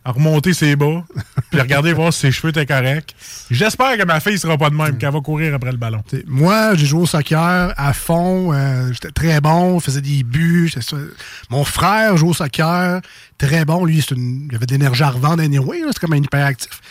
à 0.04 0.12
remonter 0.12 0.54
ses 0.54 0.76
bas, 0.76 1.04
puis 1.52 1.62
regarder 1.62 1.94
voir 1.94 2.12
si 2.12 2.22
ses 2.22 2.32
cheveux 2.32 2.50
étaient 2.50 2.66
corrects. 2.66 3.16
J'espère 3.52 3.98
que 3.98 4.04
ma 4.04 4.20
fille 4.20 4.40
sera 4.40 4.58
pas 4.58 4.70
de 4.70 4.76
même, 4.76 4.98
qu'elle 4.98 5.12
va 5.12 5.20
courir 5.22 5.54
après 5.54 5.72
le 5.72 5.78
ballon. 5.78 6.02
T'sais, 6.08 6.24
moi, 6.28 6.74
j'ai 6.76 6.86
joué 6.88 7.02
au 7.02 7.06
soccer 7.06 7.74
à 7.78 7.94
fond. 7.94 8.52
euh, 8.54 8.92
J'étais 8.94 9.12
très 9.12 9.40
bon, 9.42 9.80
je 9.80 9.86
faisais 9.86 10.02
des 10.02 10.24
buts. 10.24 10.72
Mon 11.50 11.64
frère 11.64 12.18
joue 12.18 12.30
au 12.30 12.34
soccer, 12.34 13.02
très 13.38 13.64
bon. 13.66 13.86
Lui, 13.86 14.04
une- 14.12 14.48
il 14.50 14.56
avait 14.56 14.66
de 14.66 14.72
l'énergie 14.74 15.04
à 15.04 15.10
revendre 15.12 15.44
anyway. 15.44 15.82
C'est 15.88 16.00
comme 16.00 16.14
un 16.14 16.18
hyperactif. 16.18 16.82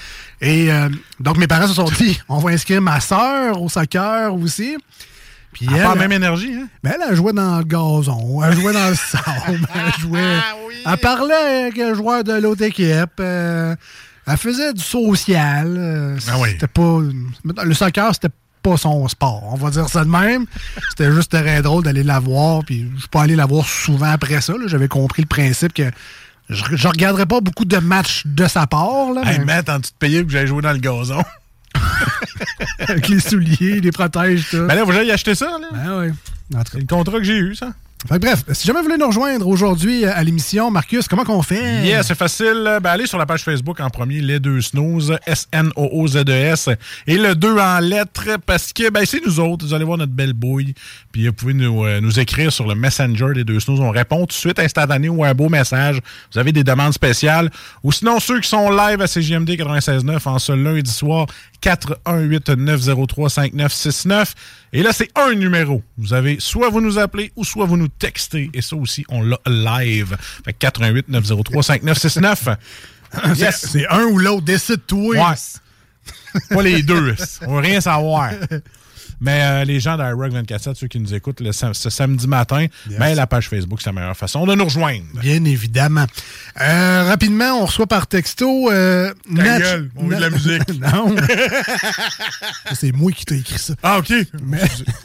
Et 0.41 0.73
euh, 0.73 0.89
donc, 1.19 1.37
mes 1.37 1.47
parents 1.47 1.67
se 1.67 1.75
sont 1.75 1.91
dit, 1.99 2.21
on 2.29 2.39
va 2.39 2.51
inscrire 2.51 2.81
ma 2.81 3.01
sœur 3.01 3.61
au 3.61 3.69
soccer 3.69 4.33
aussi. 4.35 4.77
Puis 5.53 5.67
Elle 5.69 5.77
elle, 5.79 5.83
pas 5.83 5.95
la 5.95 6.01
même 6.01 6.13
énergie, 6.13 6.55
hein? 6.55 6.69
ben, 6.83 6.93
elle, 6.95 7.01
elle 7.11 7.17
jouait 7.17 7.33
dans 7.33 7.59
le 7.59 7.65
gazon, 7.65 8.43
elle 8.45 8.55
jouait 8.55 8.73
dans 8.73 8.89
le 8.89 8.95
sable, 8.97 9.67
elle 9.75 10.01
jouait. 10.01 10.39
Elle 10.87 10.97
parlait 10.99 11.35
avec 11.65 11.79
un 11.79 11.95
joueur 11.95 12.23
de 12.25 12.33
l'autre 12.35 12.63
équipe. 12.63 13.19
euh, 13.21 13.75
elle 14.27 14.37
faisait 14.37 14.73
du 14.73 14.83
social. 14.83 15.75
euh, 15.77 16.19
Ah 16.29 16.39
oui. 16.39 16.51
C'était 16.51 16.69
pas. 16.69 16.99
Le 17.65 17.75
soccer, 17.75 18.15
c'était 18.15 18.33
pas 18.63 18.77
son 18.77 19.09
sport. 19.09 19.43
On 19.53 19.57
va 19.57 19.71
dire 19.71 19.89
ça 19.89 20.05
de 20.05 20.11
même. 20.11 20.47
C'était 20.91 21.11
juste 21.11 21.33
très 21.33 21.63
drôle 21.63 21.83
d'aller 21.83 22.03
la 22.05 22.21
voir. 22.21 22.63
Puis 22.65 22.89
je 22.95 23.01
suis 23.01 23.09
pas 23.09 23.23
allé 23.23 23.35
la 23.35 23.47
voir 23.47 23.67
souvent 23.67 24.11
après 24.11 24.41
ça. 24.41 24.53
J'avais 24.67 24.87
compris 24.89 25.23
le 25.23 25.29
principe 25.29 25.73
que 25.73 25.91
je, 26.49 26.63
je 26.77 26.89
regarderais 26.89 27.27
pas 27.27 27.41
beaucoup 27.41 27.65
de 27.65 27.79
matchs 27.79 28.23
de 28.27 28.47
sa 28.47 28.67
part. 28.67 29.13
Là, 29.15 29.23
Hey, 29.25 29.39
mais- 29.41 29.47
Matt, 29.47 29.69
en 29.69 29.81
tu 29.81 29.91
te 29.91 29.97
payé 29.99 30.25
que 30.25 30.31
j'allais 30.31 30.47
jouer 30.47 30.63
dans 30.63 30.73
le 30.73 30.79
gazon. 30.79 31.23
Avec 32.79 33.09
les 33.09 33.21
souliers, 33.21 33.81
les 33.81 33.93
protèges, 33.93 34.49
tout. 34.51 34.67
Ben 34.67 34.75
là, 34.75 34.85
vous 34.85 34.93
allez 34.93 35.11
acheter 35.11 35.35
ça, 35.35 35.59
là. 35.61 35.69
Ben 35.73 35.99
oui. 36.01 36.13
Le 36.75 36.87
contrat 36.87 37.19
que 37.19 37.25
j'ai 37.25 37.39
eu, 37.39 37.55
ça. 37.55 37.73
Fait 38.09 38.15
que 38.15 38.21
bref, 38.21 38.45
si 38.53 38.67
jamais 38.67 38.79
vous 38.79 38.87
voulez 38.87 38.97
nous 38.97 39.09
rejoindre 39.09 39.47
aujourd'hui 39.47 40.07
euh, 40.07 40.13
à 40.15 40.25
l'émission, 40.25 40.71
Marcus, 40.71 41.07
comment 41.07 41.25
qu'on 41.25 41.43
fait? 41.43 41.85
Yeah, 41.85 42.03
c'est 42.03 42.17
facile. 42.17 42.79
Ben, 42.83 42.89
allez 42.91 43.07
sur 43.07 43.19
la 43.19 43.27
page 43.27 43.43
Facebook 43.43 43.79
en 43.79 43.91
premier, 43.91 44.23
les 44.23 44.41
deux 44.41 44.63
snooze, 44.63 45.19
S-N-O-O-Z-E-S, 45.27 46.69
E 46.69 46.77
et 47.07 47.19
le 47.19 47.35
2 47.35 47.59
en 47.59 47.79
lettres, 47.81 48.39
parce 48.47 48.73
que 48.73 48.89
ben, 48.91 49.05
c'est 49.05 49.23
nous 49.25 49.39
autres. 49.39 49.67
Vous 49.67 49.75
allez 49.75 49.85
voir 49.85 49.99
notre 49.99 50.13
belle 50.13 50.33
bouille. 50.33 50.73
Puis 51.13 51.27
vous 51.27 51.35
pouvez 51.35 51.53
nous, 51.53 51.85
euh, 51.85 52.01
nous 52.01 52.19
écrire 52.19 52.51
sur 52.51 52.67
le 52.67 52.75
Messenger 52.75 53.35
des 53.35 53.45
deux 53.45 53.61
snooze. 53.61 53.81
On 53.81 53.91
répond 53.91 54.21
tout 54.21 54.29
de 54.29 54.33
suite 54.33 54.59
instantané 54.59 55.11
ou 55.11 55.23
un 55.23 55.35
beau 55.35 55.51
message. 55.51 56.01
Vous 56.33 56.39
avez 56.39 56.53
des 56.53 56.65
demandes 56.65 56.95
spéciales. 56.95 57.51
Ou 57.83 57.93
sinon, 57.93 58.19
ceux 58.19 58.41
qui 58.41 58.49
sont 58.49 58.71
live 58.71 59.03
à 59.03 59.07
CJMD 59.07 59.51
96.9 59.51 60.27
en 60.27 60.39
ce 60.39 60.53
lundi 60.53 60.91
soir, 60.91 61.27
418-903-5969. 61.63 64.33
Et 64.73 64.83
là, 64.83 64.93
c'est 64.93 65.11
un 65.17 65.35
numéro. 65.35 65.83
Vous 65.99 66.15
avez 66.15 66.41
soit 66.41 66.71
vous 66.71 66.81
nous 66.81 66.99
appelez 66.99 67.31
ou 67.37 67.45
soit 67.45 67.67
vous 67.67 67.77
nous 67.77 67.90
textez. 67.99 68.51
Et 68.55 68.63
ça 68.63 68.77
aussi, 68.77 69.05
on 69.09 69.23
l'a 69.23 69.39
live. 69.47 70.17
Fait 70.45 70.53
que 70.53 70.67
418-903-5969. 70.67 72.57
C'est- 73.35 73.51
C'est 73.53 73.89
un 73.89 74.05
ou 74.05 74.19
l'autre, 74.19 74.43
décide-toi. 74.43 75.17
Ouais. 75.17 75.35
Pas 76.55 76.63
les 76.63 76.83
deux. 76.83 77.15
On 77.47 77.55
veut 77.57 77.61
rien 77.61 77.81
savoir. 77.81 78.31
Mais 79.21 79.43
euh, 79.43 79.65
les 79.65 79.81
gens 79.81 79.97
d'Irock 79.97 80.33
24 80.33 80.75
ceux 80.77 80.87
qui 80.89 80.99
nous 80.99 81.13
écoutent 81.15 81.41
le 81.41 81.53
sam- 81.53 81.75
ce 81.75 81.91
samedi 81.91 82.27
matin, 82.27 82.67
ben, 82.99 83.15
la 83.15 83.27
page 83.27 83.49
Facebook, 83.49 83.81
c'est 83.83 83.91
la 83.91 83.93
meilleure 84.01 84.17
façon 84.17 84.47
de 84.47 84.55
nous 84.55 84.65
rejoindre. 84.65 85.05
Bien 85.21 85.45
évidemment. 85.45 86.07
Euh, 86.61 87.05
rapidement, 87.05 87.61
on 87.63 87.67
reçoit 87.67 87.87
par 87.87 88.07
texto. 88.07 88.71
Euh, 88.71 89.13
Ta 89.37 89.43
Natch- 89.43 89.61
gueule, 89.63 89.91
on 89.97 90.07
veut 90.07 90.17
de 90.17 90.21
la 90.21 90.31
musique. 90.31 90.63
non. 90.81 91.15
C'est 92.75 92.93
moi 92.93 93.13
qui 93.13 93.25
t'ai 93.25 93.39
écrit 93.39 93.59
ça. 93.59 93.75
Ah, 93.83 93.99
OK. 93.99 94.13
Mais- 94.43 94.61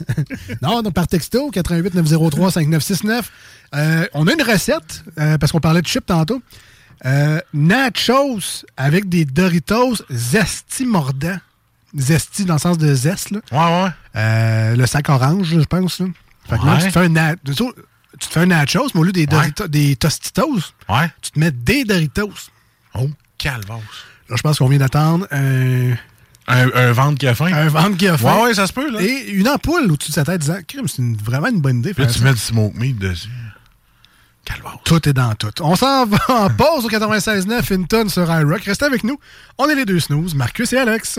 non, 0.62 0.82
donc 0.82 0.94
par 0.94 1.06
texto, 1.06 1.50
88 1.50 1.94
903 1.94 2.50
5969. 2.52 3.30
Euh, 3.74 4.06
on 4.14 4.26
a 4.28 4.32
une 4.32 4.42
recette, 4.42 5.04
euh, 5.18 5.36
parce 5.38 5.52
qu'on 5.52 5.60
parlait 5.60 5.82
de 5.82 5.86
chip 5.86 6.06
tantôt. 6.06 6.40
Nachos 7.52 8.64
avec 8.76 9.08
des 9.08 9.24
Doritos 9.24 9.96
zesti 10.10 10.84
mordant. 10.86 11.36
Zesti 11.96 12.44
dans 12.44 12.54
le 12.54 12.60
sens 12.60 12.78
de 12.78 12.94
zeste, 12.94 13.30
là. 13.30 13.40
Ouais, 13.52 13.84
ouais. 13.84 13.90
Euh, 14.16 14.76
le 14.76 14.86
sac 14.86 15.08
orange, 15.08 15.46
je 15.48 15.60
pense. 15.60 16.00
Là. 16.00 16.06
Fait 16.48 16.58
que 16.58 16.64
là, 16.66 16.72
Ouais. 16.74 16.78
tu 16.78 16.86
te 16.86 16.92
fais 16.92 17.00
un, 17.00 17.08
na- 17.08 17.36
tu 17.36 17.54
te 18.28 18.32
fais 18.32 18.40
un 18.40 18.46
nachos, 18.46 18.88
mais 18.94 19.00
au 19.00 19.04
lieu 19.04 19.12
des, 19.12 19.20
Ouais. 19.22 19.26
Doritos- 19.26 19.68
des 19.68 19.96
Tostitos, 19.96 20.60
Ouais. 20.88 21.10
tu 21.22 21.30
te 21.32 21.38
mets 21.38 21.50
des 21.50 21.84
Doritos. 21.84 22.30
Oh, 22.94 23.08
calvasse. 23.38 23.80
Là, 24.28 24.36
je 24.36 24.42
pense 24.42 24.58
qu'on 24.58 24.68
vient 24.68 24.78
d'attendre 24.78 25.26
un, 25.30 25.92
Un, 26.48 26.70
un 26.74 26.92
ventre 26.92 27.18
qui 27.18 27.26
a 27.26 27.34
faim. 27.34 27.52
un 27.52 27.68
ventre 27.68 27.96
qui 27.96 28.06
a 28.08 28.16
faim. 28.16 28.36
Ouais, 28.36 28.42
ouais, 28.44 28.54
ça 28.54 28.66
se 28.66 28.72
peut, 28.72 28.90
là. 28.90 29.00
Et 29.02 29.30
une 29.32 29.48
ampoule 29.48 29.90
au-dessus 29.90 30.10
de 30.10 30.14
sa 30.14 30.24
tête 30.24 30.40
disant 30.40 30.56
c'est 30.86 31.02
vraiment 31.22 31.48
une 31.48 31.60
bonne 31.60 31.78
idée. 31.78 31.92
Là, 31.96 32.06
tu 32.06 32.20
mets 32.22 32.32
du 32.32 32.38
smoke 32.38 32.76
meat 32.78 32.98
dessus. 32.98 33.28
Calvasse. 34.44 34.74
Tout 34.84 35.08
est 35.08 35.12
dans 35.12 35.34
tout. 35.34 35.50
On 35.60 35.74
s'en 35.74 36.06
va 36.06 36.18
en 36.28 36.48
pause 36.50 36.84
au 36.84 36.88
96.9 36.88 37.68
une 37.74 37.86
tonne 37.88 38.08
sur 38.08 38.30
iRock. 38.32 38.62
Restez 38.62 38.84
avec 38.84 39.02
nous. 39.02 39.18
On 39.58 39.68
est 39.68 39.74
les 39.74 39.84
deux 39.84 39.98
snooze, 39.98 40.34
Marcus 40.36 40.72
et 40.72 40.78
Alex. 40.78 41.18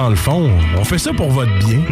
Dans 0.00 0.08
le 0.08 0.16
fond, 0.16 0.50
on 0.78 0.84
fait 0.84 0.96
ça 0.96 1.12
pour 1.12 1.28
votre 1.30 1.52
bien. 1.58 1.82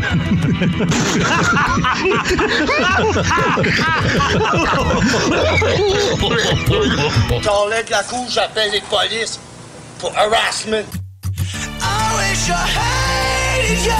J'enlève 7.42 7.90
la 7.90 8.02
couche, 8.04 8.32
j'appelle 8.32 8.70
les 8.72 8.80
polices 8.80 9.38
pour 9.98 10.16
harassment. 10.16 10.86
I 11.80 12.14
wish 12.16 12.48
I 12.48 12.52
hated 12.78 13.84
you 13.84 13.92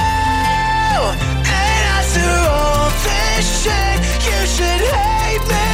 And 1.44 1.84
after 1.98 2.30
all 2.48 2.90
this 3.04 3.46
shit 3.62 4.00
You 4.24 4.40
should 4.46 4.82
hate 4.90 5.44
me 5.48 5.67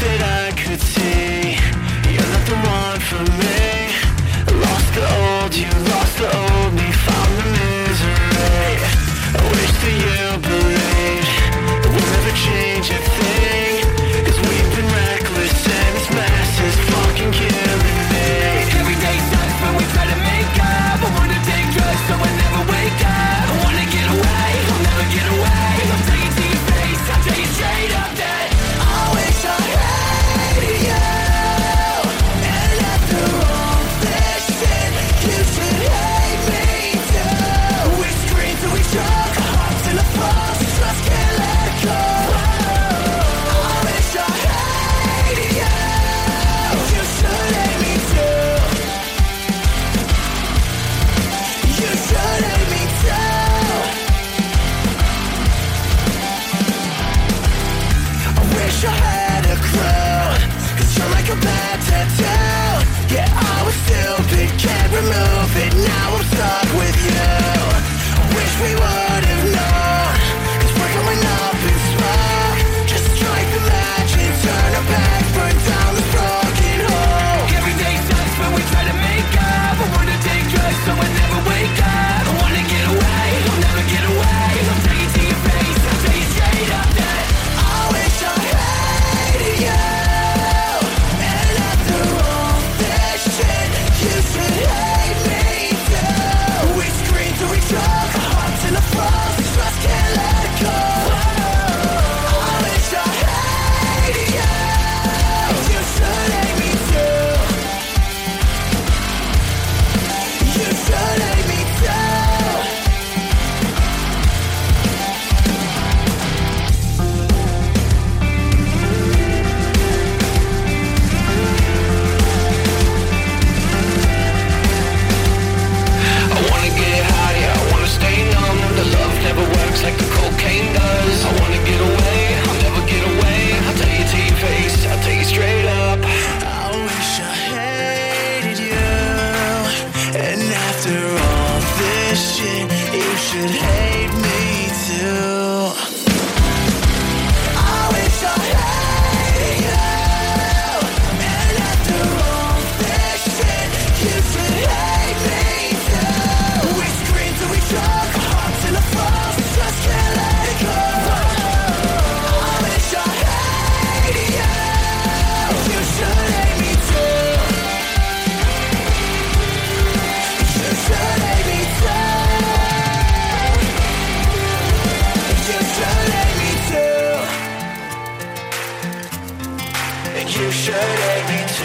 that 0.00 0.20
I 0.44 0.46
could 0.60 0.80
see. 0.80 1.58
You're 2.12 2.30
not 2.34 2.44
the 2.46 2.58
one 2.78 3.00
for 3.10 3.24
me. 3.42 3.90
Lost 4.62 4.88
the 4.94 5.04
old 5.22 5.52
you, 5.54 5.70
lost 5.92 6.14
the 6.18 6.28
old 6.28 6.72
me 6.74 6.88
Found 7.06 7.32
the 7.38 7.46
misery. 7.58 8.70
I 9.34 9.42
wish 9.54 9.74
that 9.82 9.96
you 10.04 10.20
believed. 10.50 11.32
We'll 11.92 12.08
never 12.14 12.34
change 12.46 12.90
a 12.90 13.17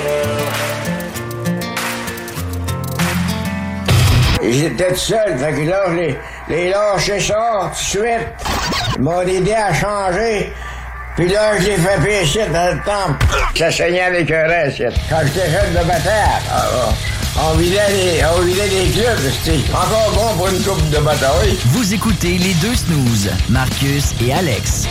too. 0.04 0.34
J'étais 4.52 4.90
tout 4.90 4.96
seul, 4.96 5.38
fait 5.38 5.54
que 5.54 5.70
là, 5.70 5.86
les, 5.96 6.18
les 6.50 6.70
lâché 6.70 7.20
ça 7.20 7.72
tout 7.74 7.80
de 7.80 8.04
suite. 8.04 8.28
Ils 8.96 9.02
m'ont 9.02 9.22
aidé 9.22 9.54
à 9.54 9.74
changer. 9.74 10.54
Puis 11.16 11.28
là, 11.30 11.58
je 11.60 11.66
l'ai 11.66 11.78
fait 11.78 12.02
pécher 12.04 12.46
dans 12.48 12.74
le 12.74 12.80
temple. 12.84 13.26
Ça 13.56 13.72
saignait 13.72 14.02
avec 14.02 14.30
un 14.32 14.48
reste. 14.48 14.84
Quand 15.10 15.20
j'étais 15.24 15.50
jeune 15.50 15.72
de 15.72 15.88
bataille, 15.88 16.42
ah, 16.52 16.90
on 17.46 17.56
vidait 17.56 17.90
les, 17.92 18.22
on 18.26 18.42
vidait 18.42 18.68
les 18.68 18.92
clubs. 18.92 19.32
C'était 19.44 19.60
encore 19.72 20.12
bon 20.14 20.38
pour 20.38 20.48
une 20.50 20.62
coupe 20.62 20.90
de 20.90 21.00
bataille. 21.00 21.58
Vous 21.68 21.94
écoutez 21.94 22.38
les 22.38 22.54
deux 22.56 22.76
snooze, 22.76 23.30
Marcus 23.50 24.14
et 24.22 24.34
Alex. 24.34 24.88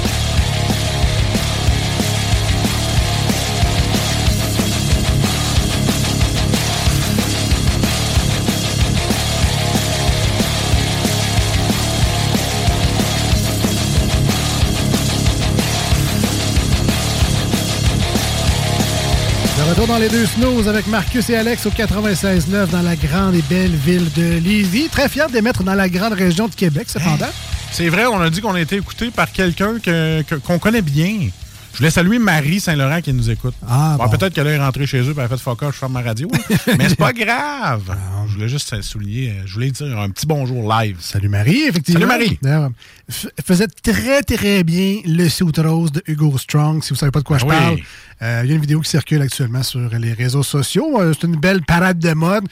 Retour 19.82 19.94
dans 19.94 20.00
les 20.00 20.08
deux 20.08 20.26
snooze 20.26 20.68
avec 20.68 20.86
Marcus 20.86 21.28
et 21.30 21.36
Alex 21.36 21.66
au 21.66 21.70
96.9 21.70 22.68
dans 22.70 22.82
la 22.82 22.94
grande 22.96 23.34
et 23.34 23.42
belle 23.42 23.74
ville 23.74 24.10
de 24.12 24.38
Lévis. 24.38 24.88
Très 24.88 25.08
fier 25.08 25.28
de 25.28 25.34
les 25.34 25.42
mettre 25.42 25.62
dans 25.62 25.74
la 25.74 25.88
grande 25.88 26.12
région 26.12 26.46
de 26.48 26.54
Québec, 26.54 26.84
cependant. 26.88 27.28
C'est 27.70 27.88
vrai, 27.88 28.06
on 28.06 28.20
a 28.20 28.30
dit 28.30 28.40
qu'on 28.40 28.54
a 28.54 28.60
été 28.60 28.76
écouté 28.76 29.10
par 29.10 29.30
quelqu'un 29.32 29.78
que- 29.82 30.22
que- 30.22 30.34
qu'on 30.36 30.58
connaît 30.58 30.82
bien. 30.82 31.28
Je 31.72 31.78
voulais 31.78 31.90
saluer 31.90 32.18
Marie 32.18 32.60
Saint-Laurent 32.60 33.00
qui 33.00 33.12
nous 33.12 33.30
écoute. 33.30 33.54
Ah, 33.68 33.96
Bon, 33.98 34.04
bon. 34.04 34.10
Peut-être 34.10 34.34
qu'elle 34.34 34.46
est 34.46 34.58
rentrée 34.58 34.86
chez 34.86 35.00
eux 35.00 35.08
et 35.10 35.14
elle 35.16 35.24
a 35.24 35.28
fait 35.28 35.38
fuck 35.38 35.62
off, 35.62 35.72
je 35.74 35.78
ferme 35.78 35.92
ma 35.92 36.02
radio. 36.02 36.28
Mais 36.78 36.88
c'est 36.88 36.96
pas 36.98 37.12
grave. 37.12 37.82
Je 38.28 38.34
voulais 38.34 38.48
juste 38.48 38.80
souligner, 38.82 39.30
euh, 39.30 39.42
je 39.46 39.54
voulais 39.54 39.70
dire 39.70 39.98
un 39.98 40.10
petit 40.10 40.26
bonjour 40.26 40.68
live. 40.72 40.96
Salut 41.00 41.28
Marie, 41.28 41.62
effectivement. 41.68 42.06
Salut 42.08 42.38
Marie. 42.42 42.68
F- 43.10 43.28
faisait 43.44 43.66
très 43.82 44.22
très 44.22 44.64
bien 44.64 45.00
le 45.04 45.28
suit 45.28 45.44
rose 45.58 45.92
de 45.92 46.02
Hugo 46.06 46.36
Strong, 46.38 46.82
si 46.82 46.90
vous 46.90 46.96
savez 46.96 47.10
pas 47.12 47.18
de 47.20 47.24
quoi 47.24 47.36
Ah 47.36 47.40
je 47.40 47.44
oui. 47.46 47.50
parle. 47.56 47.78
Euh, 48.22 48.40
Il 48.44 48.50
y 48.50 48.52
a 48.52 48.54
une 48.54 48.60
vidéo 48.60 48.80
qui 48.80 48.88
circule 48.90 49.20
actuellement 49.20 49.62
sur 49.64 49.80
les 49.98 50.12
réseaux 50.12 50.42
sociaux. 50.44 51.00
Euh, 51.00 51.12
C'est 51.18 51.26
une 51.26 51.36
belle 51.36 51.62
parade 51.62 51.98
de 51.98 52.12
mode. 52.14 52.44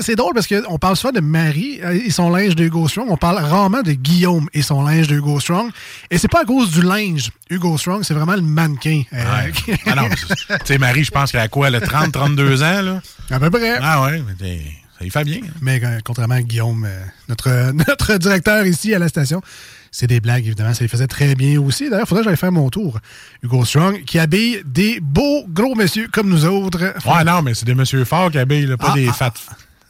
C'est 0.00 0.16
drôle 0.16 0.32
parce 0.34 0.46
qu'on 0.46 0.78
parle 0.78 0.96
souvent 0.96 1.12
de 1.12 1.20
Marie 1.20 1.78
et 2.04 2.10
son 2.10 2.30
linge 2.30 2.56
de 2.56 2.64
Hugo 2.64 2.88
Strong. 2.88 3.06
On 3.10 3.16
parle 3.18 3.36
rarement 3.38 3.82
de 3.82 3.92
Guillaume 3.92 4.48
et 4.54 4.62
son 4.62 4.82
linge 4.82 5.06
de 5.08 5.16
Hugo 5.16 5.38
Strong. 5.40 5.70
Et 6.10 6.18
c'est 6.18 6.26
pas 6.28 6.40
à 6.40 6.44
cause 6.44 6.70
du 6.70 6.82
linge. 6.82 7.30
Hugo 7.50 7.76
Strong, 7.78 8.02
c'est 8.02 8.14
vraiment 8.14 8.34
le 8.34 8.42
mannequin. 8.42 9.02
Euh, 9.12 9.24
Ouais. 9.24 9.76
ah 9.86 9.94
non, 9.94 10.08
tu 10.10 10.26
sais, 10.64 10.78
Marie, 10.78 11.04
je 11.04 11.10
pense 11.10 11.30
qu'elle 11.32 11.40
a 11.42 11.48
quoi, 11.48 11.68
elle 11.68 11.74
a 11.76 11.80
30, 11.80 12.12
32 12.12 12.62
ans, 12.62 12.82
là? 12.82 13.02
À 13.30 13.38
peu 13.38 13.50
près. 13.50 13.76
Ah 13.80 14.02
ouais, 14.04 14.22
mais 14.26 14.34
t'es- 14.34 14.62
ça 14.98 15.04
y 15.04 15.10
fait 15.10 15.24
bien. 15.24 15.40
hein. 15.44 15.50
Mais 15.60 15.80
euh, 15.84 15.98
contrairement 16.04 16.34
à 16.36 16.42
Guillaume, 16.42 16.84
euh, 16.88 17.04
notre, 17.28 17.72
notre 17.88 18.16
directeur 18.16 18.64
ici 18.66 18.94
à 18.94 18.98
la 18.98 19.08
station, 19.08 19.40
c'est 19.90 20.06
des 20.06 20.20
blagues, 20.20 20.46
évidemment. 20.46 20.74
Ça 20.74 20.82
lui 20.82 20.88
faisait 20.88 21.06
très 21.06 21.34
bien 21.34 21.60
aussi. 21.60 21.88
D'ailleurs, 21.88 22.06
il 22.06 22.08
faudrait 22.08 22.24
que 22.24 22.30
j'aille 22.30 22.36
faire 22.38 22.52
mon 22.52 22.68
tour. 22.70 22.98
Hugo 23.42 23.64
Strong, 23.64 24.04
qui 24.04 24.18
habille 24.18 24.62
des 24.64 24.98
beaux 25.00 25.44
gros 25.48 25.74
messieurs 25.76 26.08
comme 26.12 26.28
nous 26.28 26.44
autres. 26.46 26.80
Ouais, 27.06 27.24
non, 27.24 27.42
mais 27.42 27.54
c'est 27.54 27.64
des 27.66 27.74
monsieur 27.74 28.04
forts 28.04 28.30
qui 28.30 28.38
habillent, 28.38 28.66
là, 28.66 28.76
pas 28.76 28.88
Ah, 28.90 28.94
des 28.94 29.08
ah, 29.08 29.12
fat. 29.12 29.32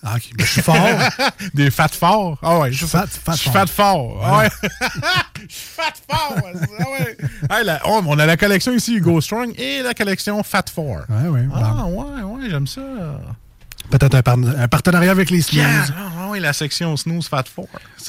Ah, 0.06 0.16
ok. 0.16 0.30
Ben, 0.36 0.44
je 0.44 0.50
suis 0.52 0.60
fort. 0.60 0.76
des 1.54 1.70
fat 1.70 1.88
forts. 1.88 2.38
Ah 2.42 2.58
ouais, 2.58 2.70
je 2.72 2.76
suis 2.76 2.86
fat, 2.86 3.06
fat 3.06 3.32
Je 3.32 3.38
suis 3.38 3.50
fort. 3.50 3.60
fat 3.60 3.66
fort. 3.66 4.20
Ah 4.22 4.38
ouais. 4.38 4.48
Je 5.48 5.54
suis 5.54 5.68
fat 5.74 5.92
fort. 6.10 6.36
Ah 6.78 6.84
ouais. 6.90 7.16
Hey, 7.50 7.64
la- 7.64 7.80
on 7.86 8.18
a 8.18 8.26
la 8.26 8.36
collection 8.36 8.72
ici, 8.72 8.96
Hugo 8.96 9.20
Strong, 9.22 9.54
et 9.58 9.80
la 9.82 9.94
collection 9.94 10.42
Fat 10.42 10.64
Four. 10.74 11.00
Ouais, 11.08 11.28
ouais. 11.28 11.46
Ah 11.54 11.86
ouais, 11.86 12.22
ouais, 12.22 12.50
j'aime 12.50 12.66
ça. 12.66 12.82
Peut-être 13.90 14.14
un, 14.14 14.23
par- 14.23 14.38
un 14.38 14.68
partenariat 14.68 15.11
avec 15.11 15.31
les 15.31 15.42
Snooze. 15.42 15.57
Yeah, 15.62 15.85
ah 16.18 16.29
ouais, 16.29 16.40
la 16.40 16.53
section 16.53 16.97
Snooze 16.97 17.29
Fat 17.29 17.44
Four. 17.55 17.68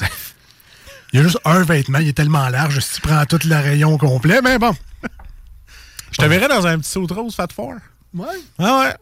Il 1.12 1.18
y 1.18 1.20
a 1.20 1.22
juste 1.22 1.38
un 1.44 1.62
vêtement, 1.62 1.98
il 1.98 2.08
est 2.08 2.12
tellement 2.12 2.48
large, 2.48 2.80
si 2.80 2.96
tu 2.96 3.00
prends 3.00 3.24
tout 3.26 3.38
le 3.44 3.54
rayon 3.54 3.96
complet, 3.96 4.40
mais 4.42 4.58
bon. 4.58 4.74
Je 6.10 6.16
te 6.18 6.24
verrais 6.26 6.48
dans 6.48 6.66
un 6.66 6.78
petit 6.78 6.90
saut 6.90 7.06
de 7.06 7.12
rose 7.14 7.34
Fat 7.34 7.46
Four. 7.54 7.74
Ouais. 8.12 8.26
Ah 8.58 8.80
ouais. 8.80 8.94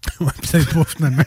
Ouais, 0.20 0.32
peut-être 0.40 0.74
pas, 0.74 0.84
finalement. 0.84 1.22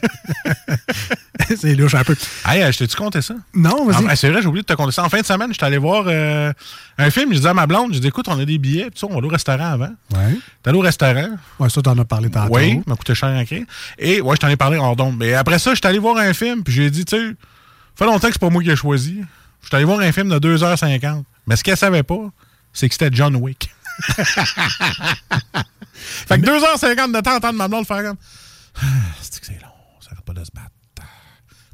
c'est 1.58 1.76
louche 1.76 1.96
un 1.96 2.04
peu. 2.04 2.16
Hey, 2.46 2.64
euh, 2.64 2.72
je 2.72 2.80
t'ai-tu 2.80 2.96
compté 2.96 3.22
ça? 3.22 3.36
Non, 3.54 3.86
vas-y. 3.86 3.98
Ah, 4.00 4.08
ben, 4.08 4.16
c'est 4.16 4.30
vrai, 4.30 4.42
j'ai 4.42 4.48
oublié 4.48 4.62
de 4.62 4.68
te 4.68 4.74
compter 4.74 4.92
ça. 4.92 5.04
En 5.04 5.10
fin 5.10 5.22
de 5.22 5.26
semaine, 5.26 5.52
j'étais 5.52 5.66
allé 5.66 5.78
voir 5.78 6.06
euh, 6.08 6.52
un 6.98 7.10
film. 7.10 7.32
Je 7.32 7.38
disais 7.38 7.50
à 7.50 7.54
ma 7.54 7.68
blonde, 7.68 7.94
je 7.94 8.00
dis 8.00 8.08
écoute, 8.08 8.28
on 8.28 8.40
a 8.40 8.46
des 8.46 8.58
billets, 8.58 8.90
puis 8.90 9.00
ça, 9.00 9.08
on 9.08 9.12
va 9.12 9.18
aller 9.18 9.28
au 9.28 9.32
restaurant 9.32 9.74
avant. 9.74 9.92
Ouais. 10.14 10.38
T'es 10.62 10.70
allé 10.70 10.78
au 10.78 10.82
restaurant? 10.82 11.30
Ouais, 11.60 11.70
ça, 11.70 11.82
t'en 11.82 11.98
as 11.98 12.06
parlé 12.06 12.30
tantôt. 12.30 12.54
Oui, 12.54 12.82
m'a 12.88 12.96
coûté 12.96 13.16
cher 13.16 13.30
à 13.30 13.46
créer. 13.46 13.66
Et 13.98 14.22
ouais, 14.22 14.36
je 14.36 14.42
t'en 14.42 14.50
ai 14.50 14.58
parlé 14.58 14.78
hors 14.78 14.96
d'onde. 14.96 15.18
Mais 15.18 15.34
après 15.34 15.60
ça, 15.60 15.74
j'étais 15.74 15.88
allé 15.88 16.00
voir 16.00 16.18
un 16.18 16.34
film, 16.34 16.64
puis 16.64 16.74
j'ai 16.74 16.90
dit, 16.90 17.06
tu 17.06 17.16
sais, 17.16 17.36
fait 17.96 18.06
longtemps 18.06 18.28
que 18.28 18.34
c'est 18.34 18.40
pas 18.40 18.50
moi 18.50 18.64
qui 18.64 18.72
ai 18.72 18.76
choisi. 18.76 19.22
J'étais 19.64 19.76
allé 19.76 19.86
voir 19.86 20.00
un 20.00 20.12
film 20.12 20.30
de 20.30 20.40
2h50. 20.40 21.24
Mais 21.48 21.56
ce 21.56 21.64
qu'elle 21.64 21.78
savait 21.78 22.04
pas, 22.04 22.32
c'est 22.72 22.88
que 22.88 22.96
c'était 22.96 23.10
John 23.12 23.36
Wick. 23.36 23.70
fait 24.08 24.24
que 26.40 26.46
2h50 26.46 27.16
de 27.16 27.22
temps 27.22 27.36
entendre 27.36 27.58
ma 27.58 27.68
blonde 27.68 27.86
faire 27.86 28.04
comme. 28.04 28.18
Ah, 28.82 28.86
C'est 29.22 29.40
que 29.40 29.46
c'est 29.46 29.54
long, 29.62 29.70
ça 30.00 30.10
arrête 30.12 30.26
pas 30.26 30.34
de 30.34 30.44
se 30.44 30.52
battre. 30.54 30.70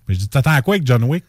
Mais 0.07 0.15
je 0.15 0.19
dis, 0.19 0.27
t'attends 0.29 0.51
à 0.51 0.61
quoi 0.61 0.75
avec 0.75 0.87
John 0.87 1.03
Wick? 1.03 1.23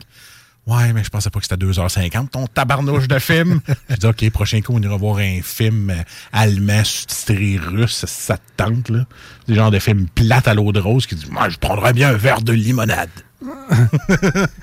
Ouais, 0.67 0.93
mais 0.93 1.03
je 1.03 1.11
pensais 1.11 1.31
pas 1.31 1.41
que 1.41 1.47
c'était 1.47 1.65
2h50, 1.65 2.29
ton 2.29 2.47
tabarnouche 2.47 3.09
de 3.09 3.19
film. 3.19 3.61
je 3.89 3.97
dis, 3.97 4.07
OK, 4.07 4.31
prochain 4.31 4.61
coup, 4.61 4.73
on 4.75 4.81
ira 4.81 4.97
voir 4.97 5.19
un 5.19 5.41
film 5.43 5.91
euh, 5.91 6.03
allemand 6.33 6.85
sous-titré 6.85 7.59
russe, 7.63 8.05
ça 8.07 8.37
te 8.37 8.43
tente, 8.57 8.89
là. 8.91 9.05
Des 9.49 9.55
genres 9.55 9.71
de 9.71 9.79
films 9.79 10.07
plates 10.09 10.49
à 10.49 10.55
l'eau 10.55 10.71
de 10.73 10.81
rose 10.81 11.07
qui 11.07 11.15
disent, 11.15 11.31
moi, 11.31 11.49
je 11.49 11.57
prendrais 11.57 11.93
bien 11.93 12.11
un 12.11 12.17
verre 12.17 12.43
de 12.43 12.53
limonade. 12.53 13.11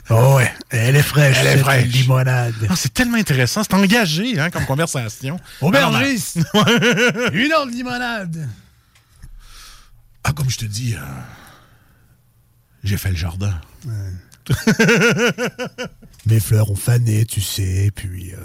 Oh 0.09 0.35
ouais, 0.37 0.53
elle 0.69 0.95
est 0.95 1.01
fraîche. 1.03 1.37
Elle 1.41 1.47
est 1.47 1.57
fraîche. 1.57 1.87
Limonade. 1.87 2.53
Ah, 2.69 2.75
c'est 2.75 2.93
tellement 2.93 3.17
intéressant, 3.17 3.61
c'est 3.63 3.73
engagé, 3.73 4.39
hein, 4.39 4.49
comme 4.49 4.65
conversation. 4.65 5.39
Aubergiste. 5.61 6.37
Une 7.33 7.53
autre 7.53 7.71
limonade. 7.71 8.47
Ah, 10.27 10.33
comme 10.33 10.49
je 10.49 10.57
te 10.57 10.65
dis, 10.65 10.93
euh, 10.93 10.99
j'ai 12.83 12.97
fait 12.97 13.11
le 13.11 13.15
jardin. 13.15 13.53
Mes 16.25 16.41
fleurs 16.41 16.69
ont 16.69 16.75
fané, 16.75 17.25
tu 17.25 17.39
sais, 17.39 17.91
puis 17.95 18.33
euh, 18.33 18.37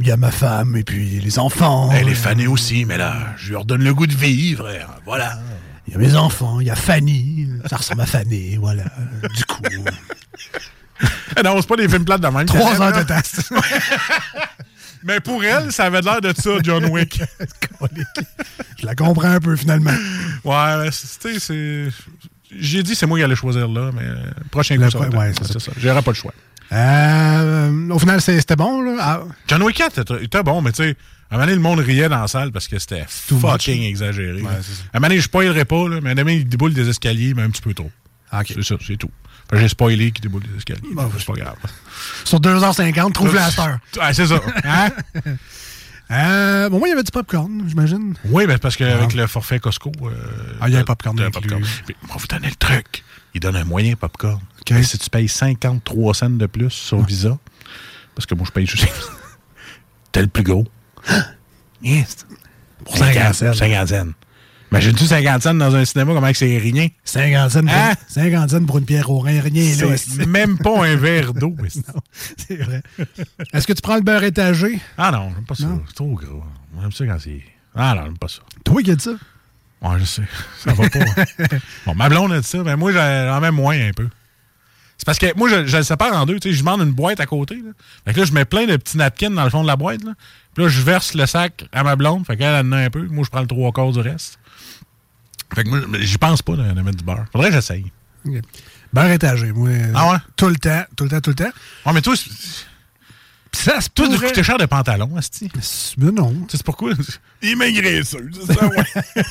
il 0.00 0.06
y 0.06 0.10
a 0.10 0.16
ma 0.16 0.30
femme 0.30 0.74
et 0.76 0.82
puis 0.82 1.20
les 1.20 1.38
enfants. 1.38 1.90
Elle 1.92 2.08
est 2.08 2.14
fanée 2.14 2.46
aussi, 2.46 2.86
mais 2.86 2.96
là, 2.96 3.34
je 3.36 3.50
lui 3.50 3.56
redonne 3.56 3.84
le 3.84 3.92
goût 3.92 4.06
de 4.06 4.14
vivre. 4.14 4.70
et, 4.70 4.80
euh, 4.80 4.86
Voilà. 5.04 5.38
Il 5.86 5.92
y 5.92 5.96
a 5.96 5.98
mes 5.98 6.14
enfants, 6.14 6.58
il 6.60 6.68
y 6.68 6.70
a 6.70 6.76
Fanny, 6.76 7.48
ça 7.68 7.76
ressemble 7.76 8.00
à 8.02 8.06
Fanny, 8.06 8.56
voilà. 8.56 8.84
Du 9.34 9.44
coup, 9.44 9.62
Ah 11.36 11.42
non, 11.42 11.60
c'est 11.60 11.66
pas 11.68 11.76
des 11.76 11.88
films 11.88 12.04
plates 12.06 12.20
de 12.22 12.28
même. 12.28 12.46
trois 12.46 12.72
aime, 12.76 13.04
de 13.04 13.08
là. 13.10 13.22
Mais 15.04 15.20
pour 15.20 15.42
elle, 15.44 15.72
ça 15.72 15.84
avait 15.84 16.00
l'air 16.00 16.20
de 16.20 16.32
ça, 16.36 16.50
John 16.62 16.84
Wick. 16.86 17.20
Je 18.78 18.86
la 18.86 18.94
comprends 18.94 19.28
un 19.30 19.40
peu 19.40 19.56
finalement. 19.56 19.90
ouais, 20.44 20.90
tu 20.90 20.92
sais, 20.92 21.38
c'est. 21.38 21.88
J'ai 22.58 22.82
dit 22.82 22.94
c'est 22.94 23.06
moi 23.06 23.18
qui 23.18 23.24
allais 23.24 23.34
choisir 23.34 23.66
là, 23.68 23.90
mais 23.94 24.02
euh, 24.04 24.16
prochain 24.50 24.76
coup, 24.76 24.90
ça 24.90 24.98
pro- 24.98 25.16
ouais, 25.18 25.32
c'est 25.40 25.58
ça. 25.58 25.72
J'aurai 25.78 26.02
pas 26.02 26.10
le 26.10 26.14
choix. 26.16 26.34
Euh, 26.72 27.88
au 27.90 27.98
final, 27.98 28.20
c'était 28.20 28.56
bon, 28.56 28.82
là. 28.82 28.96
Ah, 29.00 29.20
John 29.48 29.62
Wick 29.62 29.76
4 29.76 30.22
était- 30.22 30.42
bon, 30.42 30.60
mais 30.62 30.72
tu 30.72 30.82
sais, 30.82 30.96
à 31.30 31.34
un 31.34 31.38
moment 31.38 31.44
donné, 31.46 31.54
le 31.56 31.62
monde 31.62 31.78
riait 31.80 32.08
dans 32.08 32.20
la 32.20 32.28
salle 32.28 32.52
parce 32.52 32.68
que 32.68 32.78
c'était 32.78 33.04
fucking 33.08 33.80
much. 33.80 33.88
exagéré. 33.88 34.42
Ouais, 34.42 34.50
ça. 34.60 34.72
à 34.92 34.96
un 34.96 35.00
moment 35.00 35.08
donné, 35.08 35.16
je 35.20 35.24
spoilerai 35.24 35.64
pas, 35.64 35.88
là, 35.88 36.00
mais 36.02 36.10
à 36.10 36.12
un 36.12 36.14
moment 36.14 36.26
donné, 36.26 36.34
il 36.36 36.48
déboule 36.48 36.74
des 36.74 36.88
escaliers, 36.88 37.32
mais 37.34 37.42
un 37.42 37.50
petit 37.50 37.62
peu 37.62 37.72
trop. 37.74 37.90
OK. 38.32 38.52
C'est 38.54 38.62
ça, 38.64 38.74
c'est 38.86 38.96
tout. 38.96 39.10
J'ai 39.52 39.68
spoilé 39.68 40.10
qu'il 40.12 40.22
déboule 40.22 40.42
des 40.44 40.56
escaliers. 40.56 40.80
Bon, 40.94 41.10
c'est 41.18 41.26
pas 41.26 41.32
grave. 41.34 41.56
Sur 42.24 42.40
2h50, 42.40 43.12
trouve 43.12 43.34
la. 43.34 43.48
Ouais, 43.48 44.14
c'est 44.14 44.26
ça. 44.26 44.40
Hein? 44.64 44.88
Euh, 46.10 46.68
bon, 46.68 46.78
moi, 46.78 46.88
il 46.88 46.90
y 46.90 46.94
avait 46.94 47.02
du 47.02 47.10
popcorn, 47.10 47.64
j'imagine. 47.66 48.14
Oui, 48.26 48.46
ben 48.46 48.58
parce 48.58 48.76
qu'avec 48.76 49.14
le 49.14 49.26
forfait 49.26 49.58
Costco. 49.60 49.92
euh, 50.04 50.10
Ah, 50.60 50.68
il 50.68 50.74
y 50.74 50.76
a 50.76 50.80
un 50.80 50.84
popcorn 50.84 51.18
un 51.20 51.30
popcorn. 51.30 51.62
On 52.04 52.06
va 52.06 52.14
vous 52.18 52.26
donner 52.26 52.48
le 52.48 52.54
truc. 52.56 53.02
Il 53.34 53.40
donne 53.40 53.56
un 53.56 53.64
moyen 53.64 53.94
popcorn. 53.94 54.40
Et 54.70 54.82
Si 54.82 54.98
tu 54.98 55.08
payes 55.10 55.28
53 55.28 56.14
cents 56.14 56.30
de 56.30 56.46
plus 56.46 56.70
sur 56.70 57.02
Visa, 57.02 57.38
parce 58.14 58.26
que 58.26 58.34
moi, 58.34 58.44
je 58.46 58.52
paye 58.52 58.66
juste. 58.66 58.86
T'es 60.12 60.20
le 60.20 60.28
plus 60.28 60.42
gros. 60.44 60.66
Yes. 61.82 62.26
Pour 62.84 62.96
50 62.96 63.34
cents. 63.34 63.52
50 63.54 63.88
cents. 63.88 64.12
Imagine-tu 64.72 65.04
50 65.04 65.42
cents 65.42 65.54
dans 65.54 65.74
un 65.76 65.84
cinéma, 65.84 66.14
comment 66.14 66.30
c'est 66.34 66.56
rien? 66.58 66.88
50 67.04 67.50
cents, 67.50 67.60
pour- 67.60 67.70
Hein? 67.74 67.92
50 68.08 68.50
cents 68.50 68.64
pour 68.64 68.78
une 68.78 68.84
pierre 68.86 69.10
au 69.10 69.18
rein, 69.18 69.40
rien 69.40 69.76
là. 69.76 70.26
Même 70.26 70.56
pas 70.58 70.86
un 70.86 70.96
verre 70.96 71.34
d'eau. 71.34 71.54
C'est 72.36 72.56
vrai. 72.56 72.82
Est-ce 73.52 73.66
que 73.66 73.74
tu 73.74 73.82
prends 73.82 73.96
le 73.96 74.00
beurre 74.02 74.24
étagé? 74.24 74.80
Ah 74.96 75.10
non, 75.12 75.30
j'aime 75.34 75.44
pas 75.44 75.54
ça. 75.54 75.68
C'est 75.88 75.94
trop 75.94 76.14
gros. 76.14 76.42
J'aime 76.80 76.92
ça 76.92 77.06
quand 77.06 77.18
c'est. 77.20 77.42
Ah 77.74 77.94
non, 77.94 78.04
j'aime 78.06 78.18
pas 78.18 78.28
ça. 78.28 78.40
Toi 78.64 78.82
qui 78.82 78.90
as 78.90 78.96
dit 78.96 79.04
ça? 79.04 79.10
Ouais, 79.82 79.98
je 79.98 80.04
sais. 80.04 80.22
Ça 80.64 80.72
va 80.72 80.88
pas. 80.88 80.98
bon, 81.86 81.94
ma 81.94 82.08
blonde 82.08 82.32
a 82.32 82.40
dit 82.40 82.46
ça, 82.48 82.58
mais 82.62 82.76
moi, 82.76 82.92
j'en 82.92 83.40
mets 83.40 83.50
moins 83.50 83.78
un 83.78 83.92
peu. 83.92 84.08
C'est 84.96 85.04
parce 85.04 85.18
que 85.18 85.36
moi, 85.36 85.48
je, 85.48 85.66
je 85.66 85.76
le 85.78 85.82
sépare 85.82 86.14
en 86.14 86.24
deux. 86.26 86.38
Tu 86.38 86.50
sais, 86.50 86.54
je 86.54 86.60
demande 86.60 86.80
une 86.82 86.92
boîte 86.92 87.18
à 87.20 87.26
côté. 87.26 87.56
Là. 87.56 87.72
Fait 88.06 88.14
que 88.14 88.20
là, 88.20 88.24
je 88.24 88.32
mets 88.32 88.44
plein 88.44 88.66
de 88.66 88.76
petits 88.76 88.96
napkins 88.96 89.30
dans 89.30 89.42
le 89.44 89.50
fond 89.50 89.62
de 89.62 89.66
la 89.66 89.74
boîte. 89.76 90.04
Là. 90.04 90.12
Puis 90.54 90.62
là, 90.64 90.70
je 90.70 90.80
verse 90.80 91.14
le 91.14 91.26
sac 91.26 91.64
à 91.72 91.82
ma 91.82 91.96
blonde. 91.96 92.24
Fait 92.24 92.36
qu'elle 92.36 92.54
en 92.64 92.70
a 92.72 92.76
un 92.78 92.90
peu. 92.90 93.02
Moi, 93.08 93.24
je 93.24 93.30
prends 93.30 93.40
le 93.40 93.48
trois 93.48 93.72
quarts 93.72 93.90
du 93.92 93.98
reste. 94.00 94.38
Fait 95.54 95.64
que 95.64 95.68
moi, 95.68 95.80
j'y 96.00 96.18
pense 96.18 96.42
pas 96.42 96.56
de, 96.56 96.62
de 96.72 96.80
mettre 96.82 96.96
du 96.98 97.04
beurre. 97.04 97.24
Faudrait 97.32 97.48
que 97.50 97.54
j'essaye. 97.56 97.90
Beurre 98.92 99.10
étagé, 99.10 99.52
moi. 99.52 99.68
Ah 99.94 100.10
ouais? 100.12 100.18
Tout 100.36 100.48
le 100.48 100.56
temps, 100.56 100.82
tout 100.96 101.04
le 101.04 101.10
temps, 101.10 101.20
tout 101.20 101.30
le 101.30 101.36
temps. 101.36 101.50
Ouais, 101.86 101.92
mais 101.92 102.02
toi, 102.02 102.14
c'est- 102.16 102.30
ça 103.54 103.80
se 103.82 103.88
toi, 103.90 104.06
tu 104.08 104.14
pourrait- 104.14 104.28
coûtais 104.28 104.42
cher 104.42 104.56
de 104.56 104.64
pantalon, 104.64 105.14
Asti. 105.16 105.50
Mais 105.98 106.10
non. 106.10 106.32
Tu 106.32 106.38
sais 106.52 106.56
c'est 106.58 106.62
pourquoi? 106.64 106.92
Il 107.42 107.56
maigrisseux, 107.58 108.30
c'est 108.46 108.54
ça, 108.54 108.66
ouais. 108.66 108.84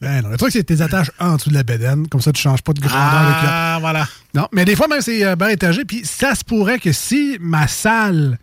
Ben 0.00 0.22
non, 0.22 0.28
le 0.30 0.36
truc, 0.36 0.52
c'est 0.52 0.60
que 0.60 0.72
tes 0.74 0.80
attaches 0.80 1.10
en 1.18 1.36
dessous 1.36 1.50
de 1.50 1.54
la 1.54 1.62
bédaine. 1.64 2.06
Comme 2.08 2.20
ça, 2.20 2.30
tu 2.32 2.40
changes 2.40 2.62
pas 2.62 2.72
de 2.72 2.80
grandeur 2.80 3.20
de. 3.42 3.46
Ah, 3.48 3.78
voilà. 3.80 4.06
Non, 4.34 4.48
mais 4.52 4.64
des 4.64 4.76
fois, 4.76 4.86
même, 4.88 5.00
c'est 5.00 5.24
euh, 5.24 5.34
beurre 5.36 5.50
étagé. 5.50 5.84
Puis 5.84 6.04
ça 6.04 6.34
se 6.34 6.44
pourrait 6.44 6.78
que 6.78 6.92
si 6.92 7.36
ma 7.40 7.66
salle 7.66 8.38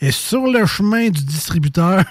est 0.00 0.10
sur 0.12 0.46
le 0.46 0.64
chemin 0.66 1.08
du 1.10 1.22
distributeur, 1.24 2.04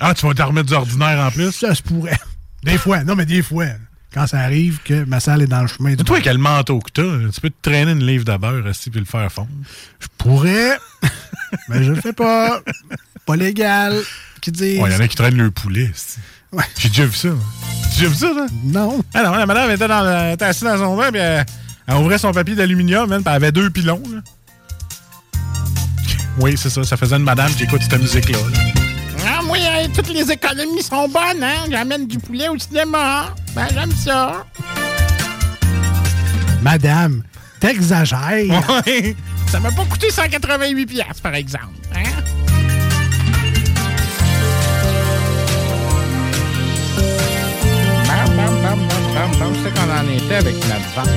Ah, 0.00 0.14
tu 0.14 0.26
vas 0.26 0.34
te 0.34 0.42
remettre 0.42 0.68
du 0.68 0.74
ordinaire 0.74 1.20
en 1.26 1.30
plus? 1.30 1.52
ça 1.52 1.74
se 1.74 1.82
pourrait. 1.82 2.18
Des 2.64 2.78
fois. 2.78 3.04
Non, 3.04 3.14
mais 3.14 3.26
des 3.26 3.42
fois. 3.42 3.66
Quand 4.12 4.26
ça 4.28 4.38
arrive 4.38 4.78
que 4.84 5.04
ma 5.04 5.18
salle 5.18 5.42
est 5.42 5.48
dans 5.48 5.62
le 5.62 5.66
chemin 5.66 5.90
du 5.90 5.96
Mais 5.98 6.04
toi, 6.04 6.20
quel 6.22 6.38
manteau 6.38 6.78
que 6.78 6.90
t'as, 6.92 7.30
tu 7.32 7.40
peux 7.40 7.50
te 7.50 7.68
traîner 7.68 7.90
une 7.92 8.06
livre 8.06 8.24
de 8.24 8.36
beurre 8.36 8.64
Asti, 8.66 8.88
puis 8.90 9.00
le 9.00 9.06
faire 9.06 9.30
fondre. 9.32 9.48
Je 9.98 10.06
pourrais, 10.16 10.78
mais 11.68 11.82
je 11.82 11.92
le 11.92 12.00
fais 12.00 12.12
pas. 12.12 12.60
Pas 13.26 13.34
légal. 13.34 14.00
Qui 14.40 14.52
dit. 14.52 14.78
Ouais, 14.78 14.90
il 14.90 14.92
y 14.92 14.96
en 14.96 15.00
a 15.00 15.08
qui 15.08 15.16
traînent 15.16 15.36
le 15.36 15.50
poulet. 15.50 15.90
Ouais. 16.52 16.62
J'ai 16.78 16.90
déjà 16.90 17.06
vu 17.06 17.16
ça. 17.16 17.28
as 17.30 17.88
déjà 17.96 18.08
vu 18.08 18.14
ça, 18.14 18.32
là? 18.32 18.46
Non. 18.62 19.02
Ah 19.14 19.24
non, 19.24 19.32
la 19.32 19.46
madame 19.46 19.70
était, 19.72 19.88
dans 19.88 20.02
le- 20.04 20.10
elle 20.10 20.34
était 20.34 20.44
assise 20.44 20.62
dans 20.62 20.78
son 20.78 20.96
bain, 20.96 21.10
puis 21.10 21.20
elle, 21.20 21.44
elle 21.88 21.94
ouvrait 21.96 22.18
son 22.18 22.30
papier 22.30 22.54
d'aluminium, 22.54 23.08
puis 23.08 23.18
elle 23.26 23.32
avait 23.32 23.50
deux 23.50 23.70
pilons. 23.70 24.00
là. 24.12 24.20
Oui, 26.38 26.54
c'est 26.56 26.70
ça. 26.70 26.84
Ça 26.84 26.96
faisait 26.96 27.16
une 27.16 27.24
madame 27.24 27.52
qui 27.52 27.64
écoute 27.64 27.82
cette 27.82 28.00
musique-là. 28.00 28.38
là. 28.38 28.83
Euh, 29.84 29.88
toutes 29.94 30.08
les 30.12 30.30
économies 30.30 30.82
sont 30.82 31.08
bonnes, 31.08 31.42
hein? 31.42 31.66
J'amène 31.70 32.06
du 32.06 32.18
poulet 32.18 32.48
au 32.48 32.58
cinéma. 32.58 33.34
Ben, 33.54 33.66
j'aime 33.72 33.92
ça. 33.92 34.44
Madame, 36.62 37.22
t'exagères. 37.60 38.18
Ouais. 38.86 39.16
Ça 39.50 39.60
m'a 39.60 39.70
pas 39.70 39.84
coûté 39.84 40.10
188 40.10 40.86
piastres, 40.86 41.22
par 41.22 41.34
exemple. 41.34 41.68
Hein? 41.94 42.02
Bam, 48.06 48.36
bam, 48.36 48.62
bam, 48.62 48.78
bam, 48.88 49.14
bam, 49.14 49.38
bam. 49.38 49.54
Je 49.54 49.62
sais 49.62 49.70
qu'on 49.70 49.90
en 49.90 50.24
était 50.24 50.34
avec 50.34 50.54
notre 50.54 50.94
vente, 50.96 51.08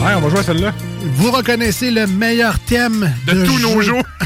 Ouais, 0.00 0.14
on 0.14 0.20
va 0.20 0.28
jouer 0.30 0.38
à 0.38 0.42
celle-là. 0.42 0.72
Vous 1.14 1.30
reconnaissez 1.30 1.90
le 1.90 2.06
meilleur 2.06 2.58
thème 2.60 3.12
De 3.26 3.44
tous 3.44 3.58
nos 3.58 3.80
jours. 3.82 4.02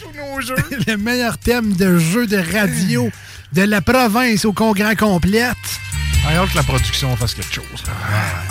Tous 0.00 0.12
nos 0.16 0.40
jeux. 0.40 0.56
le 0.86 0.96
meilleur 0.96 1.38
thème 1.38 1.72
de 1.74 1.98
jeu 1.98 2.26
de 2.26 2.36
radio 2.36 3.10
de 3.52 3.62
la 3.62 3.80
province 3.80 4.44
au 4.44 4.52
congrès 4.52 4.94
complète. 4.96 5.56
Ah, 6.26 6.34
hâte 6.36 6.50
que 6.50 6.56
la 6.56 6.62
production 6.62 7.16
fasse 7.16 7.34
quelque 7.34 7.52
chose. 7.54 7.64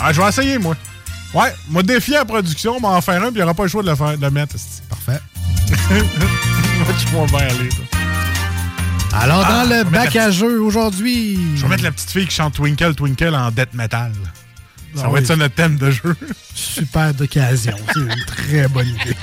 Ah, 0.00 0.12
je 0.12 0.20
vais 0.20 0.28
essayer, 0.28 0.58
moi. 0.58 0.76
Ouais, 1.34 1.52
moi, 1.68 1.82
défier 1.84 2.14
la 2.14 2.24
production, 2.24 2.80
m'en 2.80 3.00
faire 3.00 3.22
un, 3.22 3.26
puis 3.26 3.34
il 3.34 3.36
n'y 3.36 3.42
aura 3.42 3.54
pas 3.54 3.62
le 3.62 3.68
choix 3.68 3.82
de 3.84 3.90
le, 3.90 3.94
faire, 3.94 4.18
de 4.18 4.22
le 4.24 4.30
mettre. 4.30 4.56
Parfait. 4.88 5.20
Je 5.68 5.94
vais 7.16 7.26
bien 7.26 7.38
aller. 7.38 7.68
là. 7.68 9.18
Alors, 9.22 9.44
Ah, 9.46 9.64
dans 9.64 9.70
on 9.72 9.78
le 9.78 9.84
bac 9.84 10.16
à 10.16 10.30
jeu 10.32 10.60
aujourd'hui. 10.60 11.38
Je 11.56 11.62
vais 11.62 11.68
mettre 11.68 11.84
la 11.84 11.92
petite 11.92 12.10
fille 12.10 12.26
qui 12.26 12.34
chante 12.34 12.54
Twinkle 12.54 12.94
Twinkle 12.94 13.34
en 13.36 13.50
death 13.52 13.72
metal. 13.74 14.12
Ça 14.94 15.02
Ah 15.04 15.08
va 15.08 15.12
oui. 15.14 15.20
être 15.20 15.26
ça 15.26 15.36
notre 15.36 15.54
thème 15.54 15.76
de 15.76 15.90
jeu. 15.90 16.16
Super 16.54 17.14
d'occasion. 17.14 17.76
C'est 17.94 18.00
une 18.00 18.24
très 18.26 18.68
bonne 18.68 18.88
idée. 18.88 19.16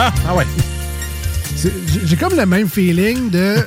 Ah, 0.00 0.12
ah 0.28 0.34
ouais. 0.34 0.44
J'ai 2.04 2.16
comme 2.16 2.36
le 2.36 2.46
même 2.46 2.68
feeling 2.68 3.30
de, 3.30 3.64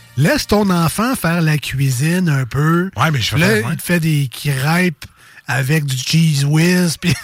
laisse 0.16 0.46
ton 0.46 0.70
enfant 0.70 1.16
faire 1.16 1.42
la 1.42 1.58
cuisine 1.58 2.28
un 2.28 2.44
peu. 2.46 2.90
Ouais, 2.96 3.10
mais 3.10 3.20
je 3.20 3.30
fais 3.30 3.38
Là, 3.38 3.58
il 3.70 3.76
te 3.76 3.82
fait 3.82 3.98
des 4.00 4.28
crêpes 4.32 5.04
avec 5.48 5.84
du 5.84 5.96
cheese 5.96 6.44
whiz. 6.44 6.96
puis- 6.98 7.14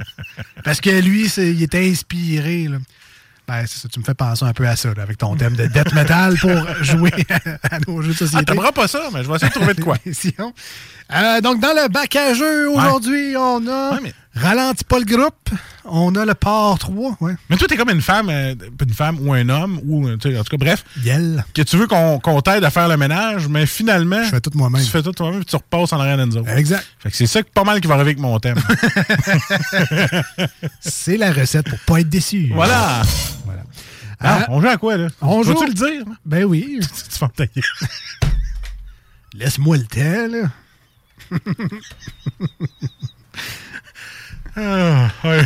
Parce 0.64 0.80
que 0.80 0.90
lui, 1.00 1.26
il 1.38 1.62
est 1.62 1.74
inspiré. 1.74 2.68
Là. 2.68 2.78
Ben, 3.46 3.64
c'est 3.66 3.78
ça, 3.80 3.88
tu 3.92 4.00
me 4.00 4.04
fais 4.04 4.14
penser 4.14 4.42
un 4.44 4.54
peu 4.54 4.66
à 4.66 4.74
ça, 4.74 4.94
là, 4.94 5.02
avec 5.02 5.18
ton 5.18 5.36
thème 5.36 5.54
de 5.54 5.66
death 5.66 5.92
metal 5.92 6.34
pour 6.38 6.50
jouer 6.82 7.12
à, 7.28 7.74
à 7.76 7.78
nos 7.86 8.00
jeux 8.00 8.08
de 8.12 8.14
Ah, 8.14 8.18
société. 8.18 8.44
t'aimeras 8.46 8.72
pas 8.72 8.88
ça, 8.88 9.02
mais 9.12 9.22
je 9.22 9.28
vais 9.28 9.34
essayer 9.36 9.50
de 9.50 9.54
trouver 9.54 9.74
de 9.74 9.82
quoi. 9.82 9.98
Euh, 11.12 11.42
donc, 11.42 11.60
dans 11.60 11.74
le 11.74 11.88
bac 11.90 12.16
à 12.16 12.32
jeu, 12.32 12.70
aujourd'hui, 12.70 13.36
on 13.36 13.66
a 13.68 13.92
Ouais, 13.92 13.98
mais- 14.02 14.14
Ralentis 14.34 14.84
pas 14.84 14.98
le 14.98 15.04
groupe. 15.04 15.50
On 15.84 16.14
a 16.16 16.24
le 16.24 16.32
port 16.34 16.78
3. 16.78 17.18
Ouais. 17.20 17.34
Mais 17.50 17.58
toi, 17.58 17.68
t'es 17.68 17.76
comme 17.76 17.90
une 17.90 18.00
femme, 18.00 18.30
euh, 18.30 18.54
une 18.80 18.94
femme 18.94 19.18
ou 19.20 19.34
un 19.34 19.46
homme, 19.50 19.78
ou 19.84 20.08
euh, 20.08 20.14
en 20.14 20.18
tout 20.18 20.30
cas, 20.30 20.56
bref, 20.56 20.82
Yel. 21.04 21.44
que 21.54 21.60
tu 21.60 21.76
veux 21.76 21.86
qu'on 21.86 22.40
t'aide 22.40 22.64
à 22.64 22.70
faire 22.70 22.88
le 22.88 22.96
ménage, 22.96 23.48
mais 23.48 23.66
finalement, 23.66 24.24
Je 24.24 24.30
fais 24.30 24.40
tout 24.40 24.50
moi-même. 24.54 24.82
tu 24.82 24.88
fais 24.90 25.02
tout 25.02 25.12
toi-même 25.12 25.42
et 25.42 25.44
tu 25.44 25.54
repasses 25.56 25.92
en 25.92 26.00
arrière 26.00 26.18
autres. 26.18 26.48
Exact. 26.56 26.82
Fait 27.00 27.10
que 27.10 27.16
c'est 27.16 27.26
ça 27.26 27.42
que 27.42 27.50
pas 27.50 27.64
mal 27.64 27.82
qui 27.82 27.86
va 27.86 27.94
arriver 27.96 28.12
avec 28.12 28.20
mon 28.20 28.40
thème. 28.40 28.56
C'est 30.80 31.18
la 31.18 31.32
recette 31.32 31.68
pour 31.68 31.78
pas 31.80 32.00
être 32.00 32.08
déçu. 32.08 32.50
voilà. 32.54 33.02
Ah, 34.20 34.40
Ah, 34.42 34.46
on 34.50 34.60
joue 34.60 34.68
à 34.68 34.76
quoi, 34.76 34.96
là? 34.96 35.08
on 35.20 35.42
joue- 35.42 35.54
le 35.66 35.72
dire? 35.74 36.04
Ben 36.24 36.44
oui. 36.44 36.78
tu 37.12 37.18
vas 37.18 37.28
me. 37.28 37.62
Laisse-moi 39.34 39.76
le 39.78 39.84
temps, 39.84 40.28
là. 40.30 40.50
Ah, 44.56 45.08
ouais. 45.24 45.44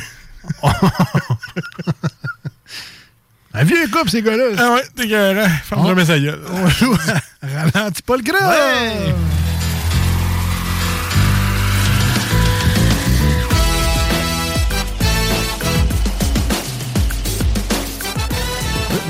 Un 3.55 3.65
vieux 3.65 3.89
couple, 3.89 4.11
ces 4.11 4.21
gars-là. 4.23 4.45
Ah 4.59 4.75
ouais, 4.75 4.83
t'es 4.95 5.09
carré. 5.09 5.49
Ferme-le, 5.65 5.93
On- 5.93 5.95
mais 5.95 6.05
ça 6.05 6.17
y 6.19 6.27
est. 6.27 6.35
On 6.51 6.69
joue 6.69 6.95
à 7.43 7.47
Ralentis 7.73 8.03
pas 8.03 8.17
le 8.17 8.23
groupe. 8.23 8.41
Ouais. 8.41 9.15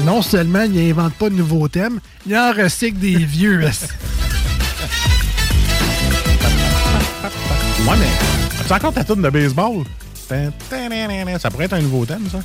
Non 0.09 0.23
seulement 0.23 0.63
il 0.63 0.73
n'invente 0.73 1.13
pas 1.17 1.29
de 1.29 1.35
nouveaux 1.35 1.69
thèmes, 1.69 2.01
il 2.27 2.35
en 2.35 2.51
recycle 2.51 2.99
des 2.99 3.17
vieux. 3.27 3.59
Ouais, 3.61 3.71
mais. 7.99 8.07
As-tu 8.59 8.73
encore 8.73 8.95
ta 8.95 9.05
tourne 9.05 9.21
de 9.21 9.29
baseball? 9.29 9.85
Ça 11.39 11.51
pourrait 11.51 11.67
être 11.67 11.75
un 11.75 11.83
nouveau 11.83 12.07
thème, 12.07 12.27
ça. 12.33 12.39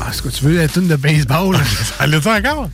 ah, 0.00 0.06
est-ce 0.10 0.22
que 0.22 0.30
tu 0.30 0.44
veux 0.44 0.56
la 0.56 0.66
tune 0.66 0.88
de 0.88 0.96
baseball? 0.96 1.58
Ça 1.98 2.06
l'a-tu 2.06 2.26
encore? 2.26 2.70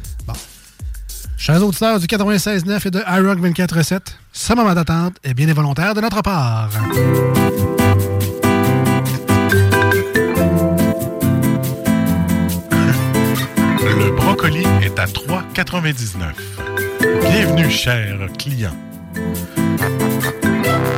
Chers 1.36 1.60
auditeurs 1.60 1.98
du 1.98 2.06
96.9 2.06 2.86
et 2.86 2.90
de 2.92 3.00
iRock 3.00 3.40
24.7, 3.40 3.98
ce 4.32 4.52
moment 4.52 4.74
d'attente 4.74 5.16
est 5.24 5.34
bien 5.34 5.48
involontaire 5.48 5.92
de 5.94 6.00
notre 6.00 6.22
part. 6.22 6.70
À 15.02 15.06
3,99. 15.06 16.32
Bienvenue, 17.28 17.68
chers 17.68 18.28
clients. 18.38 18.76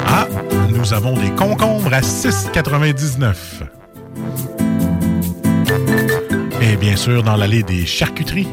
Ah, 0.06 0.28
nous 0.68 0.92
avons 0.92 1.14
des 1.18 1.30
concombres 1.30 1.94
à 1.94 2.02
6,99. 2.02 3.34
Et 6.60 6.76
bien 6.76 6.96
sûr, 6.96 7.22
dans 7.22 7.36
l'allée 7.36 7.62
des 7.62 7.86
charcuteries, 7.86 8.48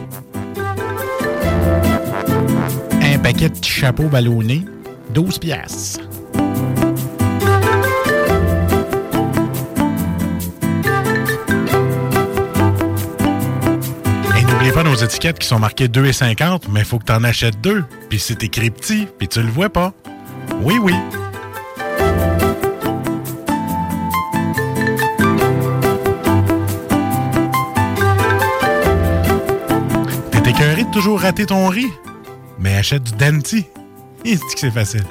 un 3.02 3.20
paquet 3.20 3.49
de 3.49 3.66
chapeaux 3.66 4.08
ballonnés, 4.08 4.64
12 5.14 5.38
piastres. 5.38 6.11
Téléphones 14.62 14.89
aux 14.89 14.95
étiquettes 14.95 15.39
qui 15.39 15.47
sont 15.47 15.57
marquées 15.57 15.88
2,50, 15.88 16.66
mais 16.70 16.82
il 16.82 16.86
faut 16.86 16.99
que 16.99 17.05
tu 17.05 17.12
en 17.12 17.24
achètes 17.24 17.59
deux. 17.62 17.84
Puis 18.09 18.20
c'est 18.20 18.43
écrit 18.43 18.70
petit, 18.70 19.07
puis 19.18 19.28
tu 19.28 19.41
le 19.41 19.49
vois 19.49 19.70
pas. 19.70 19.91
Oui, 20.62 20.78
oui. 20.80 20.93
T'es 30.32 30.49
écœuré 30.51 30.84
de 30.84 30.91
toujours 30.91 31.22
rater 31.22 31.47
ton 31.47 31.68
riz? 31.68 31.89
Mais 32.59 32.76
achète 32.76 33.01
du 33.01 33.14
Denti. 33.14 33.66
Il 34.26 34.36
dit 34.36 34.53
que 34.53 34.59
c'est 34.59 34.70
facile. 34.70 35.05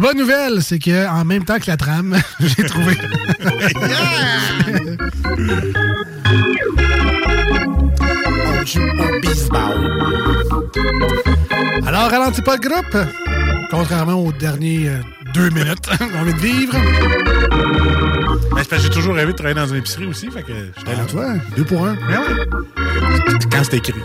La 0.00 0.06
bonne 0.06 0.16
nouvelle, 0.16 0.62
c'est 0.62 0.78
que 0.78 1.06
en 1.10 1.26
même 1.26 1.44
temps 1.44 1.58
que 1.58 1.66
la 1.66 1.76
trame, 1.76 2.16
j'ai 2.40 2.64
trouvé. 2.64 2.96
On 8.46 8.64
joue 8.64 8.80
au 8.80 9.20
baseball. 9.20 9.92
Alors, 11.86 12.10
ralentis 12.10 12.40
pas 12.40 12.56
le 12.56 12.66
groupe, 12.66 12.96
contrairement 13.70 14.14
aux 14.14 14.32
derniers 14.32 14.88
euh, 14.88 15.00
deux 15.34 15.50
minutes 15.50 15.86
qu'on 15.98 16.24
vient 16.24 16.32
de 16.32 16.40
vivre. 16.40 16.72
Ben, 18.52 18.62
c'est 18.62 18.70
parce 18.70 18.82
que 18.82 18.88
j'ai 18.88 18.94
toujours 18.94 19.14
rêvé 19.14 19.32
de 19.32 19.36
travailler 19.36 19.60
dans 19.60 19.66
une 19.66 19.80
épicerie 19.80 20.06
aussi, 20.06 20.30
fait 20.30 20.42
que 20.42 20.52
j'étais 20.78 20.92
là. 20.92 21.02
Ah, 21.02 21.10
toi, 21.10 21.34
deux 21.58 21.64
pour 21.64 21.86
un. 21.86 21.92
Ben 21.92 22.20
ouais. 22.20 22.46
Quand 23.52 23.64
c'est 23.64 23.76
écrit. 23.76 24.00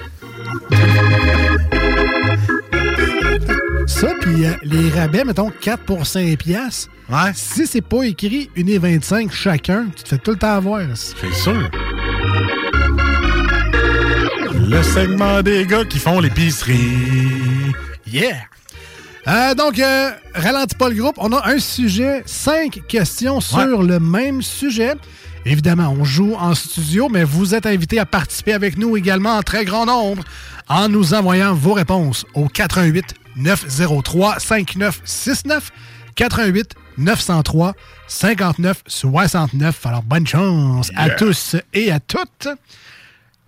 Ça, 4.06 4.12
puis 4.22 4.46
euh, 4.46 4.54
les 4.62 4.92
rabais, 4.92 5.24
mettons 5.24 5.50
4 5.50 5.84
pour 5.84 6.06
5 6.06 6.38
piastres. 6.38 6.92
Ouais. 7.10 7.32
Si 7.34 7.66
c'est 7.66 7.82
pas 7.82 8.04
écrit 8.04 8.52
1,25 8.56 9.32
chacun, 9.32 9.88
tu 9.96 10.04
te 10.04 10.10
fais 10.10 10.18
tout 10.20 10.30
le 10.30 10.38
temps 10.38 10.54
avoir. 10.54 10.84
C'est 10.94 11.34
sûr. 11.34 11.72
Le 14.54 14.84
segment 14.84 15.42
des 15.42 15.66
gars 15.66 15.86
qui 15.86 15.98
font 15.98 16.20
l'épicerie. 16.20 17.74
Yeah! 18.06 18.36
Euh, 19.28 19.56
donc, 19.56 19.80
euh, 19.80 20.12
ralentis 20.36 20.76
pas 20.76 20.90
le 20.90 20.96
groupe. 20.96 21.16
On 21.18 21.32
a 21.32 21.50
un 21.50 21.58
sujet, 21.58 22.22
cinq 22.28 22.82
questions 22.88 23.42
sur 23.42 23.82
le 23.82 24.00
même 24.00 24.44
sujet. 24.44 24.94
Évidemment, 25.48 25.96
on 26.00 26.04
joue 26.04 26.36
en 26.36 26.54
studio, 26.54 27.10
mais 27.10 27.24
vous 27.24 27.56
êtes 27.56 27.66
invités 27.66 27.98
à 27.98 28.06
participer 28.06 28.54
avec 28.54 28.78
nous 28.78 28.98
également 28.98 29.36
en 29.36 29.42
très 29.42 29.66
grand 29.66 29.88
nombre 29.88 30.24
en 30.68 30.90
nous 30.90 31.16
envoyant 31.16 31.56
vos 31.56 31.74
réponses 31.74 32.24
au 32.36 32.48
88 32.48 33.16
903 33.36 34.40
5969 34.40 35.72
88 36.16 36.76
903 36.98 37.74
59 38.08 38.84
69. 38.88 39.86
Alors, 39.86 40.04
bonne 40.04 40.26
chance 40.28 40.92
à 40.96 41.10
tous 41.10 41.56
et 41.74 41.92
à 41.92 42.00
toutes. 42.00 42.48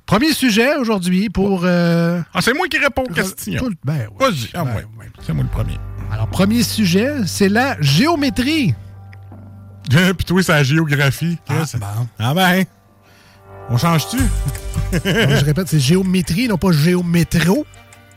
Premier 0.06 0.32
sujet 0.34 0.76
aujourd'hui 0.78 1.30
pour... 1.30 1.62
euh, 1.66 2.22
Ah, 2.34 2.42
c'est 2.42 2.54
moi 2.54 2.68
qui 2.68 2.78
réponds 2.78 3.04
aux 3.04 3.14
questions. 3.14 3.62
ben 3.84 3.98
ouais. 3.98 4.08
Vas-y, 4.20 4.50
ah, 4.54 4.64
ouais. 4.64 4.86
C'est 5.26 5.34
moi 5.34 5.44
le 5.44 5.50
premier. 5.50 5.78
Alors, 6.12 6.28
premier 6.30 6.64
sujet, 6.64 7.12
c'est 7.26 7.50
la 7.50 7.76
géométrie. 7.82 8.74
Puis 9.90 10.26
toi, 10.26 10.42
c'est 10.44 10.52
la 10.54 10.64
géographie. 10.64 11.38
Chris. 11.46 11.74
Ah 12.20 12.34
ben. 12.34 12.64
On 13.70 13.78
change-tu? 13.78 14.18
je 15.04 15.44
répète, 15.46 15.68
c'est 15.68 15.80
géométrie, 15.80 16.48
non 16.48 16.58
pas 16.58 16.72
géométro. 16.72 17.66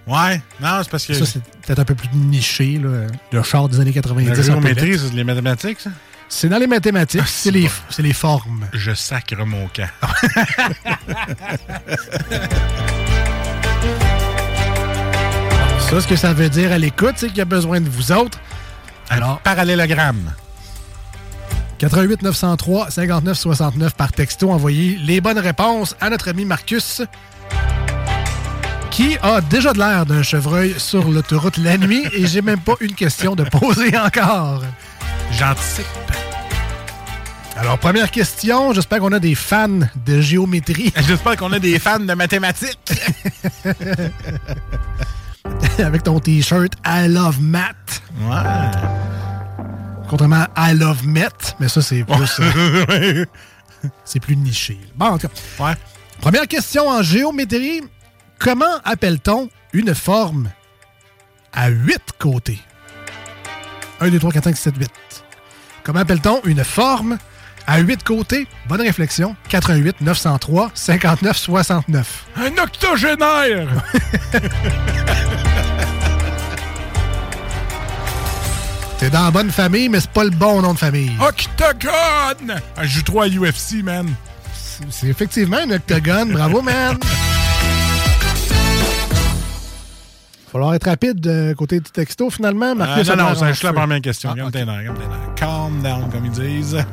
Ouais. 0.07 0.42
Non, 0.61 0.80
c'est 0.82 0.90
parce 0.90 1.07
que. 1.07 1.14
Ça, 1.14 1.26
c'est 1.26 1.42
peut-être 1.42 1.78
un 1.80 1.84
peu 1.84 1.94
plus 1.94 2.09
niché, 2.14 2.78
là, 2.78 3.07
le 3.32 3.42
char 3.42 3.68
des 3.68 3.80
années 3.80 3.92
90. 3.92 4.28
La 4.28 4.42
géométrie, 4.42 4.98
c'est 4.98 5.12
les 5.14 5.24
mathématiques, 5.24 5.80
ça? 5.80 5.90
C'est 6.28 6.48
dans 6.48 6.59
les 6.59 6.68
mathématiques, 6.68 7.26
c'est 7.26 7.51
les, 7.51 7.68
c'est 7.88 8.03
les 8.03 8.12
formes. 8.12 8.66
Je 8.72 8.94
sacre 8.94 9.44
mon 9.44 9.68
camp. 9.68 9.88
Ça, 15.90 16.01
ce 16.01 16.07
que 16.07 16.14
ça 16.14 16.32
veut 16.32 16.48
dire 16.48 16.70
à 16.70 16.78
l'écoute, 16.78 17.14
c'est 17.16 17.26
qu'il 17.26 17.38
y 17.38 17.40
a 17.40 17.44
besoin 17.44 17.80
de 17.80 17.88
vous 17.88 18.12
autres. 18.12 18.38
Alors, 19.09 19.40
parallélogramme. 19.40 20.32
88 21.78 22.22
903 22.22 22.90
59 22.90 23.36
69 23.36 23.94
par 23.94 24.12
texto, 24.12 24.53
envoyez 24.53 24.96
les 24.98 25.20
bonnes 25.20 25.40
réponses 25.40 25.96
à 26.01 26.09
notre 26.09 26.28
ami 26.28 26.44
Marcus, 26.44 27.03
qui 28.91 29.16
a 29.22 29.41
déjà 29.41 29.72
de 29.72 29.78
l'air 29.78 30.05
d'un 30.05 30.22
chevreuil 30.22 30.74
sur 30.78 31.09
l'autoroute 31.09 31.57
la 31.59 31.78
nuit, 31.78 32.05
et 32.12 32.26
j'ai 32.26 32.43
même 32.43 32.61
pas 32.61 32.74
une 32.80 32.95
question 32.95 33.34
de 33.34 33.45
poser 33.45 33.97
encore. 33.97 34.62
J'anticipe. 35.32 35.86
Alors, 37.57 37.78
première 37.78 38.11
question, 38.11 38.72
j'espère 38.72 39.01
qu'on 39.01 39.12
a 39.12 39.18
des 39.18 39.34
fans 39.34 39.68
de 40.07 40.20
géométrie. 40.20 40.93
J'espère 41.07 41.36
qu'on 41.36 41.53
a 41.53 41.59
des 41.59 41.78
fans 41.78 42.01
de 42.01 42.14
mathématiques. 42.14 42.78
Avec 45.78 46.03
ton 46.03 46.18
t-shirt 46.20 46.72
I 46.86 47.07
love 47.09 47.41
math. 47.41 48.03
Ouais. 48.22 48.36
Contrairement 50.09 50.47
à 50.57 50.72
I 50.72 50.78
love 50.78 51.07
met, 51.07 51.28
mais 51.59 51.68
ça, 51.68 51.82
c'est 51.82 52.03
plus. 52.05 52.41
euh, 52.41 53.24
c'est 54.05 54.20
plus 54.20 54.36
niché. 54.36 54.78
Bon, 54.97 55.07
en 55.07 55.18
tout 55.18 55.28
cas. 55.28 55.64
Ouais. 55.64 55.74
Première 56.20 56.49
question 56.49 56.88
en 56.88 57.03
géométrie. 57.03 57.82
Comment 58.41 58.80
appelle-t-on 58.84 59.49
une 59.74 59.95
forme 59.95 60.51
à 61.53 61.68
8 61.68 62.01
côtés? 62.18 62.59
1, 64.01 64.09
2, 64.09 64.18
3, 64.18 64.32
4, 64.32 64.45
5, 64.45 64.57
6, 64.57 64.62
7, 64.62 64.74
8. 64.78 64.91
Comment 65.82 66.01
appelle-t-on 66.01 66.41
une 66.45 66.64
forme 66.64 67.18
à 67.66 67.80
8 67.80 68.03
côtés? 68.03 68.49
Bonne 68.66 68.80
réflexion. 68.80 69.36
88 69.51 70.01
903 70.01 70.70
59 70.72 71.36
69. 71.36 72.24
Un 72.36 72.57
octogénaire! 72.62 73.68
T'es 78.99 79.11
dans 79.11 79.24
la 79.24 79.30
bonne 79.30 79.51
famille, 79.51 79.91
mais 79.91 80.01
c'est 80.01 80.11
pas 80.12 80.24
le 80.24 80.30
bon 80.30 80.62
nom 80.62 80.72
de 80.72 80.78
famille. 80.78 81.12
Octogone! 81.20 82.59
Je 82.80 82.88
joue 82.88 83.03
trop 83.03 83.20
à 83.20 83.28
UFC, 83.28 83.82
man. 83.84 84.11
C'est 84.88 85.09
effectivement 85.09 85.59
un 85.59 85.72
octogone. 85.72 86.32
Bravo, 86.32 86.62
man! 86.62 86.97
va 90.51 90.53
falloir 90.53 90.74
être 90.74 90.88
rapide 90.88 91.24
euh, 91.28 91.55
côté 91.55 91.78
du 91.78 91.90
texto, 91.90 92.28
finalement. 92.28 92.74
Marcus 92.74 93.07
non, 93.07 93.12
a 93.12 93.16
non, 93.16 93.24
l'air 93.26 93.36
c'est 93.38 93.48
juste 93.48 93.62
la 93.62 93.72
première 93.72 94.01
question. 94.01 94.34
Ah. 94.36 94.51
Calm 95.36 95.80
down, 95.82 96.11
comme 96.11 96.26
ils 96.26 96.32
disent. 96.32 96.84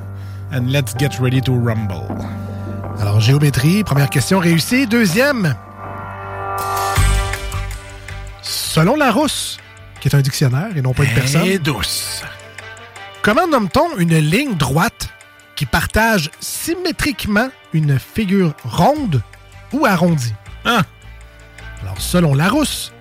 And 0.53 0.68
let's 0.68 0.93
get 0.97 1.10
ready 1.20 1.41
to 1.41 1.53
rumble. 1.53 2.08
Alors, 2.99 3.20
géométrie, 3.20 3.84
première 3.84 4.10
question 4.10 4.39
réussie. 4.39 4.86
Deuxième. 4.86 5.55
Selon 8.43 8.95
Larousse, 8.95 9.58
qui 9.99 10.08
est 10.08 10.16
un 10.16 10.22
dictionnaire 10.22 10.76
et 10.76 10.82
non 10.82 10.93
pas 10.93 11.03
une 11.03 11.14
personne, 11.14 11.45
Et 11.45 11.58
douce. 11.58 12.22
comment 13.24 13.47
nomme-t-on 13.47 13.97
une 13.97 14.18
ligne 14.18 14.55
droite 14.55 15.10
qui 15.55 15.66
partage 15.66 16.30
symétriquement 16.39 17.49
une 17.74 17.97
figure 17.97 18.53
ronde 18.64 19.22
ou 19.74 19.86
arrondie? 19.86 20.34
Ah. 20.64 20.84
Alors, 21.82 21.99
selon 21.99 22.36
Larousse, 22.36 22.93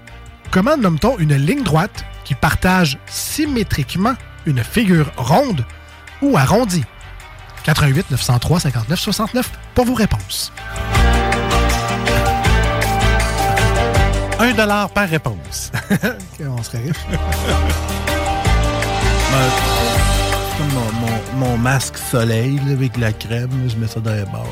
comment 0.51 0.77
nomme-t-on 0.77 1.19
une 1.19 1.35
ligne 1.35 1.63
droite 1.63 2.05
qui 2.25 2.35
partage 2.35 2.99
symétriquement 3.07 4.15
une 4.47 4.63
figure 4.63 5.11
ronde 5.17 5.65
ou 6.23 6.37
arrondie? 6.37 6.85
88 7.65 8.11
903 8.11 8.61
59 8.61 8.99
69 9.01 9.51
pour 9.75 9.85
vos 9.87 9.95
réponses. 9.95 10.53
Un 14.39 14.53
dollar 14.53 14.91
par 14.91 15.09
réponse. 15.09 15.73
On 16.41 16.63
serait 16.63 16.79
riche. 16.79 16.97
Ben, 20.59 20.69
mon, 20.73 20.93
mon- 21.01 21.47
mon 21.49 21.57
masque 21.59 21.99
soleil 21.99 22.59
avec 22.71 22.97
la 22.97 23.13
crème, 23.13 23.51
je 23.69 23.77
mets 23.77 23.87
ça 23.89 24.01
dans 24.01 24.15
les 24.15 24.25
bords. 24.25 24.47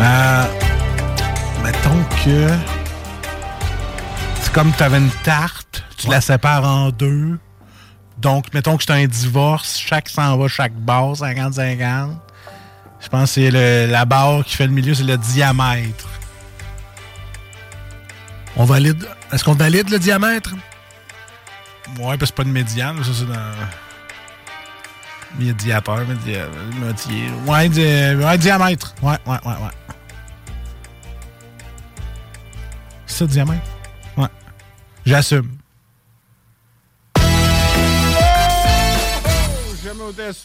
Euh, 0.00 0.44
mettons 1.62 2.02
que. 2.24 2.48
C'est 4.52 4.58
comme 4.58 4.72
tu 4.74 4.82
avais 4.82 4.98
une 4.98 5.10
tarte, 5.24 5.82
tu 5.96 6.08
la 6.08 6.20
sépares 6.20 6.66
en 6.66 6.90
deux. 6.90 7.38
Donc, 8.18 8.52
mettons 8.52 8.76
que 8.76 8.84
c'est 8.84 8.92
un 8.92 9.06
divorce, 9.06 9.78
chaque 9.78 10.10
s'en 10.10 10.36
va, 10.36 10.46
chaque 10.46 10.74
barre, 10.74 11.14
50-50. 11.14 12.10
Je 13.00 13.08
pense 13.08 13.34
que 13.34 13.50
c'est 13.50 13.86
la 13.86 14.04
barre 14.04 14.44
qui 14.44 14.54
fait 14.54 14.66
le 14.66 14.74
milieu, 14.74 14.92
c'est 14.92 15.04
le 15.04 15.16
diamètre. 15.16 16.06
On 18.54 18.64
valide. 18.66 19.08
Est-ce 19.32 19.42
qu'on 19.42 19.54
valide 19.54 19.88
le 19.88 19.98
diamètre? 19.98 20.50
Ouais, 21.98 22.18
parce 22.18 22.18
que 22.18 22.26
c'est 22.26 22.34
pas 22.34 22.42
une 22.42 22.52
médiane, 22.52 23.02
ça 23.02 23.10
c'est 23.14 23.24
dans. 23.26 23.54
Médiateur, 25.38 26.06
média... 26.06 26.44
métier. 26.78 27.30
Ouais, 27.46 27.70
di- 27.70 27.80
ouais, 28.22 28.36
diamètre. 28.36 28.94
Ouais, 29.00 29.16
ouais, 29.26 29.38
ouais, 29.46 29.52
ouais. 29.52 29.94
ça, 33.06 33.24
diamètre? 33.26 33.62
J'assume. 35.04 35.48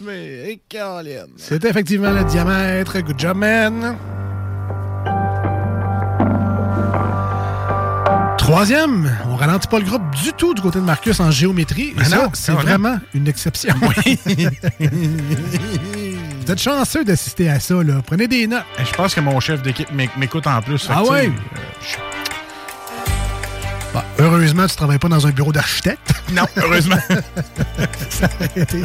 Et 0.10 0.60
Caroline. 0.70 1.28
C'est 1.38 1.64
effectivement 1.66 2.12
le 2.12 2.24
diamètre. 2.24 3.00
Good 3.02 3.20
job, 3.20 3.38
man. 3.38 3.98
Troisième, 8.38 9.12
on 9.30 9.36
ralentit 9.36 9.68
pas 9.68 9.80
le 9.80 9.86
groupe 9.86 10.04
du 10.24 10.32
tout 10.34 10.54
du 10.54 10.62
côté 10.62 10.80
de 10.80 10.86
Marcus 10.86 11.20
en 11.20 11.32
géométrie. 11.32 11.94
Et 12.00 12.04
ça, 12.06 12.30
c'est 12.34 12.54
vraiment 12.54 12.98
une 13.14 13.28
exception. 13.28 13.74
Vous 16.40 16.52
êtes 16.52 16.62
chanceux 16.62 17.04
d'assister 17.04 17.50
à 17.50 17.60
ça, 17.60 17.84
là. 17.84 18.02
Prenez 18.06 18.28
des 18.30 18.48
notes. 18.48 18.64
Je 18.80 18.94
pense 18.94 19.14
que 19.14 19.20
mon 19.20 19.38
chef 19.42 19.62
d'équipe 19.62 19.92
m'éc- 19.92 20.16
m'écoute 20.18 20.48
en 20.48 20.62
plus. 20.62 20.88
Ah 20.90 21.04
ouais? 21.04 21.28
euh, 21.28 21.32
Bon, 23.98 24.04
heureusement, 24.24 24.68
tu 24.68 24.76
travailles 24.76 25.00
pas 25.00 25.08
dans 25.08 25.26
un 25.26 25.32
bureau 25.32 25.52
d'architecte. 25.52 26.14
Non, 26.34 26.44
heureusement. 26.58 26.98
ça 28.10 28.28
aurait 28.36 28.62
été 28.62 28.84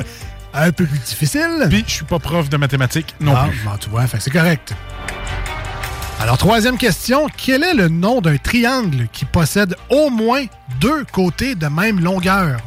un 0.54 0.70
peu 0.70 0.86
plus 0.86 0.98
difficile. 1.00 1.66
Puis, 1.68 1.84
je 1.88 1.92
suis 1.92 2.04
pas 2.04 2.20
prof 2.20 2.48
de 2.48 2.56
mathématiques 2.56 3.14
non 3.20 3.34
Ah, 3.36 3.48
plus. 3.48 3.58
bon, 3.64 3.76
tu 3.80 3.90
vois, 3.90 4.04
c'est 4.06 4.30
correct. 4.30 4.72
Alors, 6.20 6.38
troisième 6.38 6.78
question. 6.78 7.26
Quel 7.36 7.64
est 7.64 7.74
le 7.74 7.88
nom 7.88 8.20
d'un 8.20 8.36
triangle 8.36 9.08
qui 9.12 9.24
possède 9.24 9.74
au 9.90 10.08
moins 10.08 10.44
deux 10.80 11.04
côtés 11.12 11.56
de 11.56 11.66
même 11.66 11.98
longueur? 12.00 12.60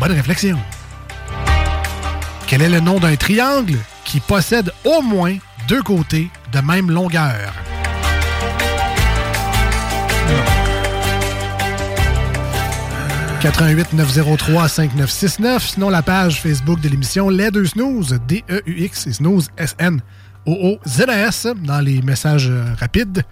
Bonne 0.00 0.12
réflexion. 0.12 0.58
Quel 2.46 2.62
est 2.62 2.70
le 2.70 2.80
nom 2.80 2.98
d'un 2.98 3.16
triangle 3.16 3.76
qui 4.04 4.18
possède 4.20 4.72
au 4.84 5.02
moins 5.02 5.36
deux 5.68 5.82
côtés 5.82 6.30
de 6.52 6.60
même 6.60 6.90
longueur? 6.90 7.52
88 13.40 13.92
903 13.92 14.68
5969. 14.68 15.62
Sinon, 15.62 15.90
la 15.90 16.02
page 16.02 16.42
Facebook 16.42 16.80
de 16.80 16.88
l'émission 16.88 17.28
Les 17.28 17.52
Deux 17.52 17.66
Snooze, 17.66 18.18
D-E-U-X 18.26 19.06
et 19.06 19.12
Snooze, 19.12 19.48
S-N-O-O-Z-A-S, 19.56 21.46
dans 21.62 21.78
les 21.80 22.02
messages 22.02 22.48
euh, 22.50 22.64
rapides. 22.80 23.22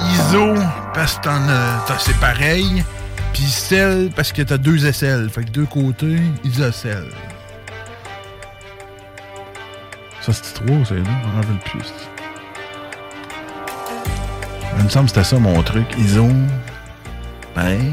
ISO, 0.00 0.54
parce 0.92 1.18
que 1.18 1.30
c'est 2.00 2.16
pareil. 2.16 2.84
Puis 3.32 3.44
sel, 3.44 4.10
parce 4.14 4.30
que 4.30 4.42
t'as 4.42 4.58
deux 4.58 4.84
aisselles. 4.84 5.30
Fait 5.30 5.44
que 5.44 5.50
deux 5.50 5.66
côtés, 5.66 6.18
isocèle. 6.44 7.08
Ça, 10.20 10.34
c'était 10.34 10.66
trop, 10.66 10.84
c'est 10.84 10.96
là. 10.96 11.10
On 11.24 11.38
en 11.38 11.40
veut 11.40 11.54
le 11.54 11.70
plus. 11.70 11.94
Il 14.76 14.84
me 14.84 14.88
semble 14.90 15.06
que 15.06 15.14
c'était 15.14 15.24
ça 15.24 15.38
mon 15.38 15.62
truc. 15.62 15.86
ISO, 15.98 16.28
pareil, 17.54 17.92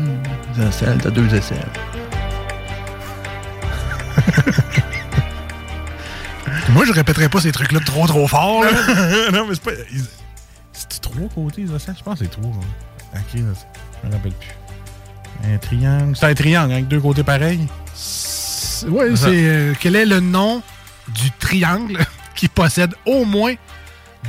isocèle, 0.56 0.98
t'as 1.02 1.10
deux 1.10 1.34
aisselles. 1.34 1.58
Moi, 6.70 6.86
je 6.86 6.92
répéterai 6.92 7.30
pas 7.30 7.40
ces 7.42 7.52
trucs-là 7.52 7.80
trop, 7.86 8.06
trop 8.08 8.28
fort. 8.28 8.64
là. 8.64 8.72
non, 9.32 9.46
mais 9.48 9.56
c'est 9.56 9.64
pas. 9.64 9.72
C'est 10.74 11.02
trois 11.02 11.28
côtés, 11.34 11.62
isocèle? 11.62 11.96
Je 11.98 12.04
pense 12.04 12.20
que 12.20 12.26
c'est 12.26 12.32
trois. 12.32 12.46
hein. 12.52 12.60
Ok, 13.16 13.34
là, 13.40 13.42
je 14.04 14.08
me 14.08 14.14
rappelle 14.14 14.34
plus. 14.34 14.50
Un 15.54 15.58
triangle. 15.58 16.16
C'est 16.16 16.26
un 16.26 16.34
triangle 16.34 16.74
avec 16.74 16.88
deux 16.88 17.00
côtés 17.00 17.24
pareils? 17.24 17.68
Oui, 18.88 19.16
c'est 19.16 19.28
euh, 19.32 19.74
quel 19.80 19.96
est 19.96 20.06
le 20.06 20.20
nom 20.20 20.62
du 21.08 21.32
triangle 21.40 21.98
qui 22.36 22.48
possède 22.48 22.94
au 23.06 23.24
moins 23.26 23.54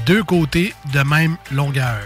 deux 0.06 0.22
côtés 0.22 0.74
de 0.92 1.00
même 1.00 1.36
longueur? 1.50 1.98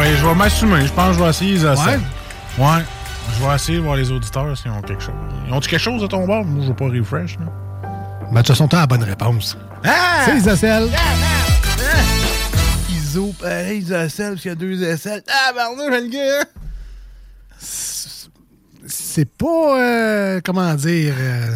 Ah, 0.00 0.04
je 0.04 0.10
vais, 0.10 0.16
je 0.16 0.26
vais 0.26 0.34
m'assumer. 0.34 0.86
Je 0.86 0.92
pense 0.92 1.08
que 1.08 1.14
je 1.14 1.22
vais 1.24 1.30
essayer 1.30 1.54
isocèle. 1.54 2.00
Ouais? 2.58 2.82
Je 3.38 3.44
vais 3.46 3.54
essayer 3.54 3.78
de 3.78 3.82
voir 3.82 3.96
les 3.96 4.10
auditeurs 4.10 4.56
s'ils 4.56 4.70
ont 4.70 4.80
quelque 4.82 5.02
chose. 5.02 5.14
Ils 5.46 5.52
ont-tu 5.52 5.68
quelque 5.68 5.80
chose 5.80 6.02
à 6.04 6.08
ton 6.08 6.26
bord? 6.26 6.44
Moi, 6.44 6.62
je 6.64 6.68
vais 6.68 6.74
pas 6.74 6.86
refresh. 6.86 7.36
Là. 7.38 7.46
Ben, 8.26 8.32
de 8.32 8.36
toute 8.38 8.48
façon, 8.48 8.68
t'as 8.68 8.80
la 8.80 8.86
bonne 8.86 9.02
réponse. 9.02 9.56
Ah! 9.84 10.22
C'est 10.24 10.36
Isocèle. 10.38 10.88
ISO, 12.90 13.34
pareil, 13.40 13.78
isocèle, 13.80 14.30
parce 14.32 14.42
qu'il 14.42 14.50
y 14.50 14.52
a 14.52 14.54
deux 14.54 14.82
aisselles. 14.82 15.22
Ah, 15.28 15.52
pardon, 15.54 15.88
le 15.88 16.08
gars! 16.10 16.44
C'est 18.90 19.28
pas, 19.36 19.78
euh, 19.80 20.40
comment 20.44 20.74
dire... 20.74 21.14
euh, 21.18 21.50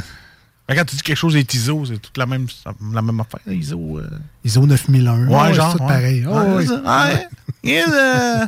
Mais 0.69 0.75
quand 0.77 0.85
tu 0.85 0.97
dis 0.97 1.03
quelque 1.03 1.17
chose 1.17 1.37
est 1.37 1.55
ISO, 1.55 1.85
c'est 1.87 1.99
toute 1.99 2.17
la 2.19 2.27
même, 2.27 2.47
la 2.93 3.03
même 3.03 3.21
affaire, 3.21 3.41
ISO. 3.47 3.99
euh. 3.99 4.09
ISO 4.45 4.67
9001. 4.67 5.29
Ouais, 5.29 5.39
c'est 5.49 5.55
genre, 5.55 5.77
tout 5.77 5.83
ouais. 5.83 5.89
pareil. 5.89 6.27
Oh, 6.29 6.33
Ouais, 6.35 6.67
oui. 6.67 6.67
Il 7.65 7.85
euh... 7.93 8.47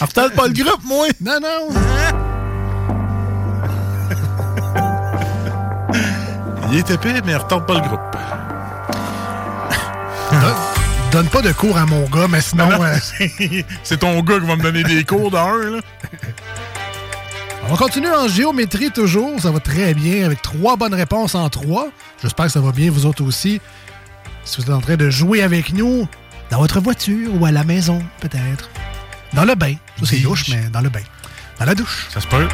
Retard 0.00 0.30
pas 0.32 0.46
le 0.48 0.52
groupe, 0.52 0.82
moi! 0.84 1.06
Non, 1.20 1.38
non! 1.40 1.68
Il 6.70 6.78
est 6.78 6.90
épais, 6.90 7.20
mais 7.24 7.36
retarde 7.36 7.66
pas 7.66 7.74
le 7.74 7.80
groupe. 7.80 8.00
Donne, 10.30 10.54
donne 11.10 11.28
pas 11.28 11.42
de 11.42 11.52
cours 11.52 11.76
à 11.76 11.86
mon 11.86 12.04
gars, 12.08 12.28
mais 12.28 12.40
sinon... 12.40 12.68
Non, 12.70 12.78
non, 12.78 12.84
euh, 12.84 12.96
c'est- 13.00 13.64
c'est 13.82 13.98
ton 13.98 14.20
gars 14.22 14.38
qui 14.38 14.46
va 14.46 14.56
me 14.56 14.62
donner 14.62 14.84
des 14.84 15.04
cours 15.04 15.30
d'un, 15.30 15.56
là. 15.58 15.80
On 17.68 17.76
continue 17.76 18.08
en 18.10 18.28
géométrie 18.28 18.90
toujours. 18.90 19.40
Ça 19.40 19.50
va 19.50 19.60
très 19.60 19.94
bien 19.94 20.26
avec 20.26 20.42
trois 20.42 20.76
bonnes 20.76 20.94
réponses 20.94 21.34
en 21.34 21.48
trois. 21.48 21.88
J'espère 22.22 22.46
que 22.46 22.52
ça 22.52 22.60
va 22.60 22.72
bien, 22.72 22.90
vous 22.90 23.06
autres 23.06 23.24
aussi. 23.24 23.60
Si 24.44 24.56
vous 24.60 24.64
êtes 24.64 24.70
en 24.76 24.80
train 24.80 24.96
de 24.96 25.10
jouer 25.10 25.42
avec 25.42 25.72
nous, 25.72 26.06
dans 26.50 26.58
votre 26.58 26.80
voiture 26.80 27.30
ou 27.40 27.46
à 27.46 27.52
la 27.52 27.64
maison, 27.64 28.02
peut-être. 28.20 28.70
Dans 29.32 29.44
le 29.44 29.54
bain. 29.54 29.74
Ça, 29.98 30.06
c'est 30.06 30.18
douche, 30.18 30.48
mais 30.48 30.68
dans 30.70 30.80
le 30.80 30.88
bain. 30.88 31.02
Dans 31.58 31.64
la 31.64 31.74
douche. 31.74 32.08
Ça 32.10 32.20
se 32.20 32.26
peut. 32.26 32.48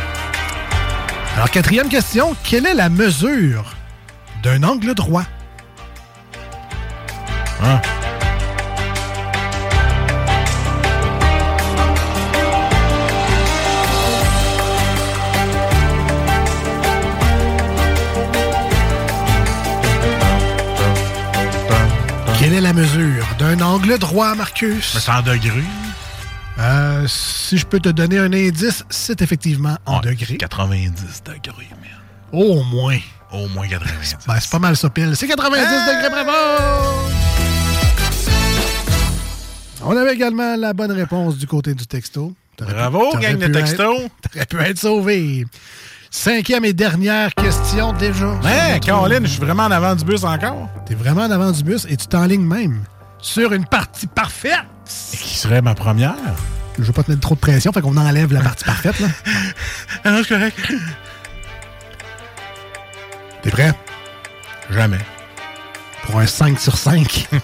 Alors, 1.35 1.51
quatrième 1.51 1.89
question. 1.89 2.37
Quelle 2.45 2.67
est 2.67 2.75
la 2.75 2.89
mesure 2.89 3.75
d'un 4.43 4.63
angle 4.63 4.95
droit? 4.95 5.25
Ah. 7.63 7.81
La 22.63 22.73
mesure 22.73 23.27
d'un 23.39 23.61
angle 23.61 23.99
droit, 23.99 24.35
Marcus? 24.35 24.93
Mais 24.95 25.01
c'est 25.01 25.11
en 25.11 25.21
degrés. 25.21 25.63
Euh, 26.59 27.07
si 27.07 27.59
je 27.59 27.67
peux 27.67 27.79
te 27.79 27.91
donner 27.91 28.19
un 28.19 28.33
indice, 28.33 28.83
c'est 28.89 29.21
effectivement 29.21 29.77
en 29.85 30.01
degrés. 30.01 30.39
90 30.39 31.23
degrés, 31.27 31.69
man. 31.71 31.91
Au 32.33 32.63
moins. 32.63 32.99
Au 33.31 33.47
moins 33.49 33.69
90. 33.69 34.17
Ben, 34.27 34.37
c'est 34.41 34.51
pas 34.51 34.59
mal 34.59 34.75
ça, 34.75 34.89
pile. 34.89 35.15
C'est 35.17 35.29
90 35.29 35.61
degrés, 35.61 36.09
bravo! 36.11 36.33
On 39.83 39.95
avait 39.95 40.15
également 40.15 40.57
la 40.57 40.73
bonne 40.73 40.93
réponse 40.93 41.37
du 41.37 41.47
côté 41.47 41.75
du 41.75 41.87
texto. 41.87 42.33
Bravo, 42.59 43.13
gang 43.19 43.37
de 43.37 43.49
texto. 43.49 43.99
T'aurais 44.33 44.47
pu 44.47 44.61
être 44.61 44.79
sauvé. 44.79 45.45
Cinquième 46.11 46.65
et 46.65 46.73
dernière 46.73 47.35
question 47.35 47.93
déjà. 47.93 48.27
Hein, 48.45 48.79
Caroline, 48.81 49.27
je 49.27 49.33
suis 49.33 49.41
vraiment 49.41 49.65
en 49.65 49.71
avant 49.71 49.95
du 49.95 50.05
bus 50.05 50.25
encore. 50.25 50.69
T'es 50.87 50.95
vraiment 50.95 51.23
en 51.23 51.31
avant 51.31 51.51
du 51.53 51.63
bus 51.63 51.87
et 51.89 51.97
tu 51.97 52.07
t'enlignes 52.07 52.47
même 52.47 52.83
sur 53.21 53.53
une 53.53 53.67
partie 53.67 54.07
parfaite. 54.07 54.65
Qui 54.87 55.37
serait 55.37 55.63
ma 55.63 55.75
première? 55.75 56.15
Je 56.79 56.85
veux 56.85 56.93
pas 56.93 57.03
te 57.03 57.11
mettre 57.11 57.23
trop 57.23 57.35
de 57.35 57.41
pression, 57.41 57.73
fait 57.73 57.81
qu'on 57.81 57.97
enlève 57.97 58.33
la 58.33 58.41
partie 58.41 58.65
parfaite. 58.65 58.99
Là. 59.01 59.09
Ah 60.05 60.11
non, 60.13 60.23
c'est 60.23 60.35
correct. 60.35 60.73
T'es 63.43 63.51
prêt? 63.51 63.73
Jamais. 64.71 64.99
Pour 66.05 66.21
un 66.21 66.27
5 66.27 66.61
sur 66.61 66.77
5. 66.77 67.29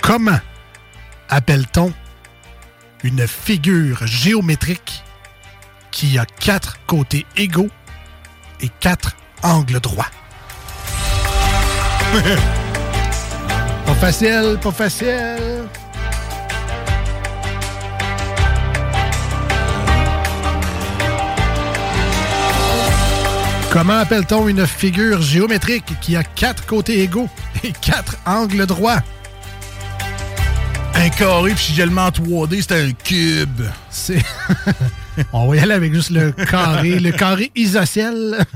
Comment 0.00 0.38
appelle-t-on 1.28 1.92
une 3.02 3.26
figure 3.26 4.06
géométrique 4.06 5.02
qui 5.96 6.18
a 6.18 6.26
quatre 6.26 6.76
côtés 6.86 7.24
égaux 7.38 7.70
et 8.60 8.68
quatre 8.80 9.16
angles 9.42 9.80
droits? 9.80 10.10
pas 13.86 13.94
facile, 13.94 14.58
pas 14.60 14.72
facile. 14.72 15.64
Comment 23.70 23.98
appelle-t-on 23.98 24.48
une 24.48 24.66
figure 24.66 25.22
géométrique 25.22 25.98
qui 26.02 26.14
a 26.14 26.24
quatre 26.24 26.66
côtés 26.66 27.00
égaux 27.04 27.30
et 27.64 27.72
quatre 27.72 28.18
angles 28.26 28.66
droits? 28.66 29.00
Un 31.06 31.10
carré, 31.10 31.52
puis 31.54 31.66
si 31.66 31.72
je 31.72 31.84
le 31.84 31.90
mets 31.90 32.00
en 32.00 32.08
3D, 32.08 32.62
c'est 32.62 32.72
un 32.72 32.90
cube. 32.90 33.62
C'est. 33.90 34.20
On 35.32 35.46
va 35.46 35.54
y 35.54 35.60
aller 35.60 35.74
avec 35.74 35.94
juste 35.94 36.10
le 36.10 36.32
carré, 36.32 36.98
le 36.98 37.12
carré 37.12 37.52
isocèle. 37.54 38.44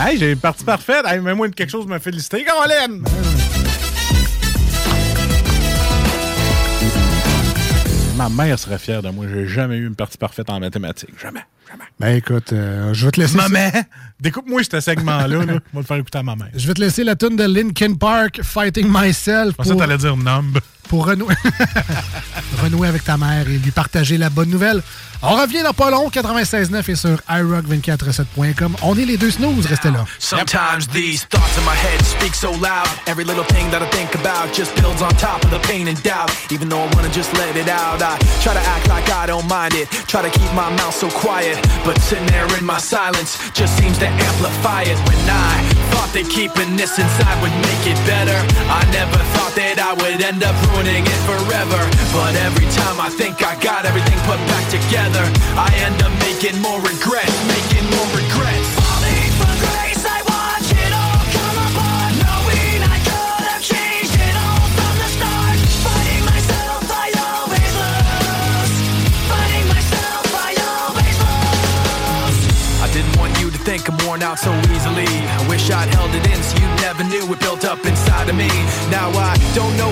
Hey, 0.00 0.16
j'ai 0.16 0.30
une 0.30 0.38
partie 0.38 0.62
parfaite. 0.62 1.04
Hey, 1.06 1.18
mets-moi 1.18 1.48
quelque 1.48 1.70
chose 1.70 1.84
de 1.84 1.90
me 1.90 1.98
féliciter, 1.98 2.44
Caroline. 2.44 3.02
Ma 8.18 8.28
mère 8.28 8.58
serait 8.58 8.80
fière 8.80 9.00
de 9.00 9.10
moi. 9.10 9.26
J'ai 9.32 9.46
jamais 9.46 9.76
eu 9.76 9.86
une 9.86 9.94
partie 9.94 10.18
parfaite 10.18 10.50
en 10.50 10.58
mathématiques. 10.58 11.14
Jamais. 11.22 11.44
Ben 12.00 12.16
écoute, 12.16 12.52
euh, 12.52 12.92
je 12.92 13.04
vais 13.06 13.12
te 13.12 13.20
laisser. 13.20 13.36
Maman, 13.36 13.70
découpe-moi 14.18 14.60
ce 14.64 14.80
segment-là. 14.80 15.28
là. 15.28 15.38
On 15.72 15.76
va 15.76 15.80
le 15.80 15.82
faire 15.82 15.96
écouter 15.98 16.18
à 16.18 16.24
ma 16.24 16.34
mère. 16.34 16.48
Je 16.52 16.66
vais 16.66 16.74
te 16.74 16.80
laisser 16.80 17.04
la 17.04 17.14
tune 17.14 17.36
de 17.36 17.44
Linkin 17.44 17.94
Park, 17.94 18.40
Fighting 18.42 18.88
Myself. 18.88 19.50
Je 19.50 19.54
pensais 19.54 19.70
que 19.72 19.78
t'allais 19.78 19.98
dire 19.98 20.16
numb. 20.16 20.58
Pour 20.88 21.06
renouer... 21.06 21.34
renouer 22.62 22.88
avec 22.88 23.04
ta 23.04 23.16
mère 23.16 23.48
et 23.48 23.58
lui 23.58 23.70
partager 23.70 24.18
la 24.18 24.30
bonne 24.30 24.50
nouvelle. 24.50 24.82
On 25.20 25.34
revient 25.34 25.64
dans 25.64 25.72
pas 25.72 25.90
long, 25.90 26.08
96.9 26.08 26.90
et 26.90 26.94
sur 26.94 27.18
iRock247.com. 27.28 28.76
On 28.82 28.96
est 28.96 29.04
les 29.04 29.16
deux 29.16 29.32
snooze, 29.32 29.66
restez 29.66 29.90
là. 29.90 30.04
Sometimes 30.20 30.86
these 30.92 31.26
thoughts 31.28 31.58
in 31.58 31.64
my 31.64 31.74
head 31.74 32.00
speak 32.06 32.34
so 32.34 32.52
loud. 32.52 32.86
Every 33.08 33.24
little 33.24 33.42
thing 33.42 33.68
that 33.72 33.82
I 33.82 33.90
think 33.90 34.14
about 34.14 34.54
just 34.54 34.72
builds 34.76 35.02
on 35.02 35.10
top 35.18 35.42
of 35.44 35.50
the 35.50 35.58
pain 35.66 35.88
and 35.88 36.00
doubt. 36.04 36.30
Even 36.52 36.68
though 36.68 36.78
I 36.78 36.88
wanna 36.94 37.10
just 37.10 37.34
let 37.34 37.56
it 37.56 37.68
out, 37.68 38.00
I 38.00 38.16
try 38.42 38.54
to 38.54 38.62
act 38.62 38.86
like 38.88 39.10
I 39.10 39.26
don't 39.26 39.48
mind 39.48 39.74
it. 39.74 39.90
Try 40.06 40.22
to 40.22 40.30
keep 40.30 40.52
my 40.54 40.70
mouth 40.78 40.94
so 40.94 41.10
quiet, 41.10 41.58
but 41.84 41.98
sitting 41.98 42.26
there 42.26 42.46
in 42.56 42.64
my 42.64 42.78
silence 42.78 43.38
just 43.58 43.76
seems 43.76 43.98
to 43.98 44.06
amplify 44.06 44.82
it. 44.82 44.98
When 45.02 45.18
I 45.26 45.66
thought 45.90 46.14
that 46.14 46.30
keeping 46.30 46.76
this 46.76 46.94
inside 46.94 47.42
would 47.42 47.54
make 47.66 47.82
it 47.90 47.98
better, 48.06 48.38
I 48.70 48.86
never 48.94 49.18
thought 49.34 49.58
that 49.58 49.82
I 49.82 49.98
would 49.98 50.22
end 50.22 50.46
up 50.46 50.54
ruining 50.70 51.02
it 51.02 51.20
forever. 51.26 51.80
But 52.14 52.37
every 52.38 52.66
time 52.70 53.00
I 53.00 53.10
think 53.10 53.42
I 53.42 53.54
got 53.60 53.84
everything 53.84 54.18
put 54.26 54.38
back 54.46 54.64
together, 54.70 55.24
I 55.58 55.68
end 55.84 56.02
up 56.02 56.12
making 56.22 56.60
more 56.62 56.78
regrets, 56.80 57.34
making 57.50 57.86
more 57.90 58.08
regrets. 58.14 58.68
Falling 58.78 59.58
grace, 59.64 60.04
I 60.06 60.18
watch 60.22 60.68
it 60.70 60.92
all 60.94 61.22
come 61.34 61.58
apart, 61.66 62.12
knowing 62.22 62.80
I 62.84 62.98
could 63.08 63.46
have 63.52 63.62
changed 63.62 64.14
it 64.14 64.34
all 64.38 64.66
from 64.76 64.94
the 65.02 65.08
start. 65.16 65.58
Fighting 65.82 66.24
myself, 66.32 66.82
I 66.86 67.08
always 67.26 67.72
lose. 67.82 68.74
Fighting 69.30 69.66
myself, 69.74 70.24
I 70.46 70.50
always 70.78 71.16
lose. 71.26 72.38
I 72.84 72.88
didn't 72.94 73.16
want 73.18 73.32
you 73.40 73.50
to 73.50 73.58
think 73.66 73.88
I'm 73.90 73.98
worn 74.06 74.22
out 74.22 74.38
so 74.38 74.52
easily. 74.74 75.10
I 75.10 75.42
wish 75.48 75.70
I'd 75.70 75.90
held 75.94 76.14
it 76.14 76.24
in 76.30 76.40
so 76.42 76.54
you 76.62 76.68
never 76.86 77.02
knew 77.04 77.24
it 77.32 77.40
built 77.40 77.64
up 77.64 77.84
inside 77.84 78.28
of 78.30 78.36
me. 78.36 78.48
Now 78.90 79.10
I 79.10 79.34
don't 79.54 79.74
know 79.76 79.90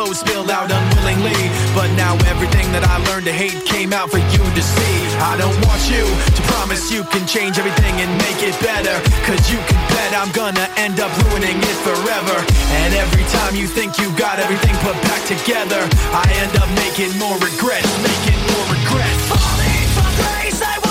overflowed, 0.00 0.16
spilled 0.16 0.50
out 0.50 0.70
unwillingly. 0.70 1.36
But 1.74 1.88
now 1.96 2.16
everything 2.28 2.70
that 2.72 2.84
I 2.84 2.96
learned 3.10 3.26
to 3.26 3.32
hate 3.32 3.64
came 3.66 3.92
out 3.92 4.10
for 4.10 4.18
you 4.18 4.42
to 4.42 4.62
see. 4.62 4.96
I 5.20 5.36
don't 5.36 5.56
want 5.66 5.82
you 5.88 6.04
to 6.04 6.42
promise 6.48 6.90
you 6.90 7.04
can 7.04 7.26
change 7.26 7.58
everything 7.58 7.94
and 8.00 8.10
make 8.24 8.40
it 8.42 8.56
better. 8.60 8.96
Cause 9.28 9.40
you 9.50 9.58
can 9.68 9.80
bet 9.92 10.10
I'm 10.16 10.32
gonna 10.32 10.66
end 10.76 11.00
up 11.00 11.12
ruining 11.28 11.56
it 11.56 11.78
forever. 11.84 12.36
And 12.82 12.94
every 12.94 13.24
time 13.36 13.54
you 13.54 13.66
think 13.66 13.98
you 13.98 14.08
got 14.16 14.38
everything 14.38 14.74
put 14.80 14.96
back 15.04 15.22
together, 15.28 15.80
I 16.12 16.24
end 16.40 16.56
up 16.56 16.68
making 16.80 17.12
more 17.18 17.36
regrets, 17.38 17.90
making 18.00 18.40
more 18.52 18.66
regrets. 18.72 19.20
Falling 19.28 19.86
from 19.96 20.10
grace, 20.16 20.60
I 20.62 20.89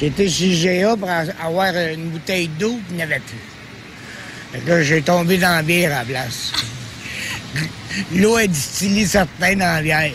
J'étais 0.00 0.30
chez 0.30 0.80
GA 0.80 0.96
pour 0.96 1.10
avoir 1.10 1.74
une 1.76 2.08
bouteille 2.08 2.48
d'eau, 2.58 2.70
puis 2.70 2.86
il 2.92 2.96
n'y 2.96 3.02
avait 3.02 3.20
plus. 3.20 3.36
Fait 4.50 4.58
que 4.60 4.70
là, 4.70 4.82
j'ai 4.82 5.02
tombé 5.02 5.36
dans 5.36 5.50
la 5.50 5.62
bière 5.62 5.92
à 5.92 5.98
la 5.98 6.04
place. 6.06 6.52
L'eau 8.14 8.38
est 8.38 8.48
distillée 8.48 9.04
certains 9.04 9.56
dans 9.56 9.74
la 9.74 9.82
bière. 9.82 10.12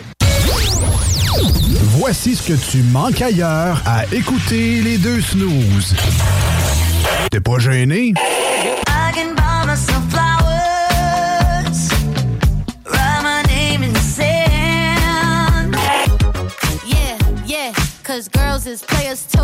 Voici 1.98 2.34
ce 2.34 2.42
que 2.42 2.70
tu 2.70 2.82
manques 2.82 3.22
ailleurs 3.22 3.80
à 3.86 4.04
écouter 4.12 4.82
les 4.82 4.98
deux 4.98 5.20
snooze. 5.20 5.94
T'es 7.30 7.40
pas 7.40 7.58
gêné? 7.60 8.12
I 19.06 19.35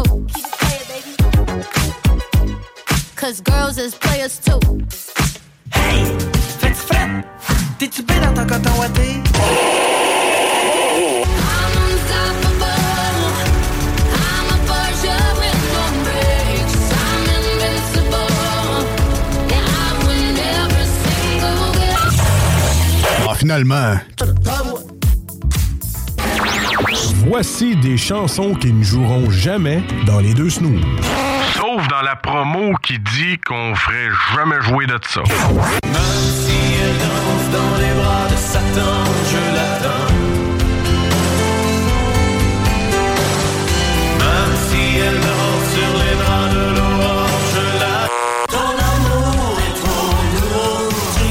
Cause 3.32 3.40
girls 3.40 3.78
is 3.78 3.94
players 3.94 4.38
too. 4.38 4.60
Hey, 5.72 6.04
fais-tu 6.60 6.74
frais? 6.74 7.24
T'es-tu 7.78 8.02
bien 8.02 8.20
dans 8.20 8.34
ton 8.34 8.46
coton 8.46 8.70
ouaté? 8.78 9.22
Ah, 23.26 23.34
finalement. 23.34 23.94
Voici 27.26 27.76
des 27.76 27.96
chansons 27.96 28.54
qui 28.54 28.74
ne 28.74 28.82
joueront 28.82 29.30
jamais 29.30 29.82
dans 30.04 30.20
les 30.20 30.34
deux 30.34 30.50
snooze. 30.50 30.82
Promo 32.32 32.72
qui 32.82 32.98
dit 32.98 33.36
qu'on 33.46 33.74
ferait 33.74 34.08
jamais 34.34 34.58
jouer 34.62 34.86
de 34.86 34.98
ça. 35.06 35.20
Même 35.20 36.30
si 36.42 36.56
elle 36.80 36.96
danse 36.96 37.48
dans 37.52 37.76
les 37.76 37.92
bras 38.00 38.26
de 38.30 38.36
Satan, 38.36 39.04
je 39.30 39.42
l'attends. 39.54 40.14
Même 44.18 44.54
si 44.66 44.82
elle 44.96 45.16
me 45.16 45.34
sur 45.74 45.92
les 46.02 46.16
bras 46.22 46.48
de 46.54 46.62
l'aurore, 46.78 47.38
je 47.52 47.64
l'attends. 47.80 48.48
Ton 48.48 48.72
amour 48.92 49.58
est 49.66 49.76
trop 49.82 50.16
lourd, 50.32 50.92
tu 51.14 51.26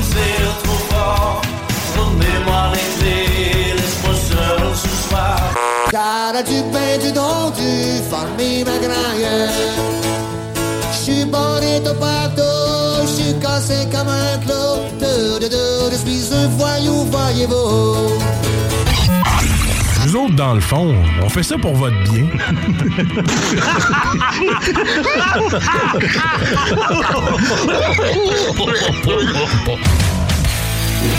trop 0.64 0.82
fort. 0.92 1.42
Remets-moi 1.98 2.64
les 2.76 2.90
clés, 3.00 3.74
laisse-moi 3.74 4.14
seul 4.14 4.62
ce 4.76 5.10
soir. 5.10 5.40
Cara, 5.90 6.44
tu 6.44 6.62
pensi 6.72 7.12
donc 7.12 7.56
tu 7.56 8.04
farmi 8.08 8.64
ma 8.64 8.78
graille 8.78 10.01
Partout, 11.80 13.08
j'suis 13.08 13.40
cassé 13.40 13.88
comme 13.92 14.10
un 14.10 14.38
clou 14.40 14.82
De, 15.00 15.40
de, 15.40 15.48
de, 15.48 15.92
je 15.92 15.96
suis 15.96 16.34
un 16.34 16.48
voyou, 16.50 17.06
voyez-vous 17.10 17.96
Nous 20.06 20.16
autres, 20.16 20.36
dans 20.36 20.54
le 20.54 20.60
fond, 20.60 20.94
on 21.24 21.30
fait 21.30 21.44
ça 21.44 21.58
pour 21.58 21.74
votre 21.76 21.96
bien. 22.04 22.28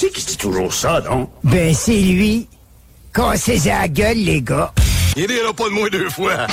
C'est 0.00 0.08
qui 0.08 0.24
dit 0.24 0.36
toujours 0.38 0.72
ça, 0.72 1.02
non? 1.02 1.28
Ben, 1.44 1.74
c'est 1.74 1.92
lui. 1.92 2.48
Cassez 3.12 3.60
la 3.66 3.86
gueule, 3.86 4.16
les 4.16 4.40
gars. 4.40 4.72
Il 5.14 5.26
dira 5.26 5.52
pas 5.52 5.64
de 5.64 5.74
moi 5.74 5.90
deux 5.90 6.08
fois. 6.08 6.46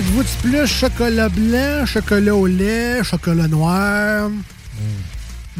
Êtes-vous 0.00 0.24
plus 0.40 0.66
chocolat 0.66 1.28
blanc, 1.28 1.84
chocolat 1.84 2.34
au 2.34 2.46
lait, 2.46 3.04
chocolat 3.04 3.46
noir? 3.48 4.30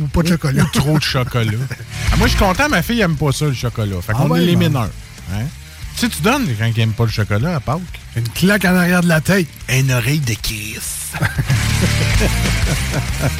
Ou 0.01 0.07
pas 0.07 0.23
de 0.23 0.29
chocolat? 0.29 0.63
Ou 0.63 0.67
trop 0.73 0.97
de 0.99 1.03
chocolat. 1.03 1.53
Ah, 2.11 2.17
moi, 2.17 2.27
je 2.27 2.31
suis 2.31 2.39
content, 2.39 2.67
ma 2.71 2.81
fille 2.81 3.03
aime 3.03 3.17
pas 3.17 3.33
ça, 3.33 3.45
le 3.45 3.53
chocolat. 3.53 3.97
Fait 4.01 4.13
Ah 4.17 4.23
qu'on 4.23 4.31
ouais, 4.31 4.43
élimine 4.43 4.71
bon. 4.73 4.79
un. 4.81 4.91
Hein? 5.35 5.45
Tu 5.95 6.01
sais, 6.01 6.09
tu 6.09 6.23
donnes 6.23 6.47
quand 6.59 6.65
il 6.75 6.81
aime 6.81 6.93
pas 6.95 7.05
le 7.05 7.11
chocolat 7.11 7.57
à 7.57 7.61
Pâques. 7.61 7.81
Une 8.17 8.27
claque 8.31 8.65
en 8.65 8.75
arrière 8.77 9.03
de 9.03 9.09
la 9.09 9.21
tête. 9.21 9.47
Une 9.69 9.93
oreille 9.93 10.21
de 10.21 10.33
kiss. 10.33 11.11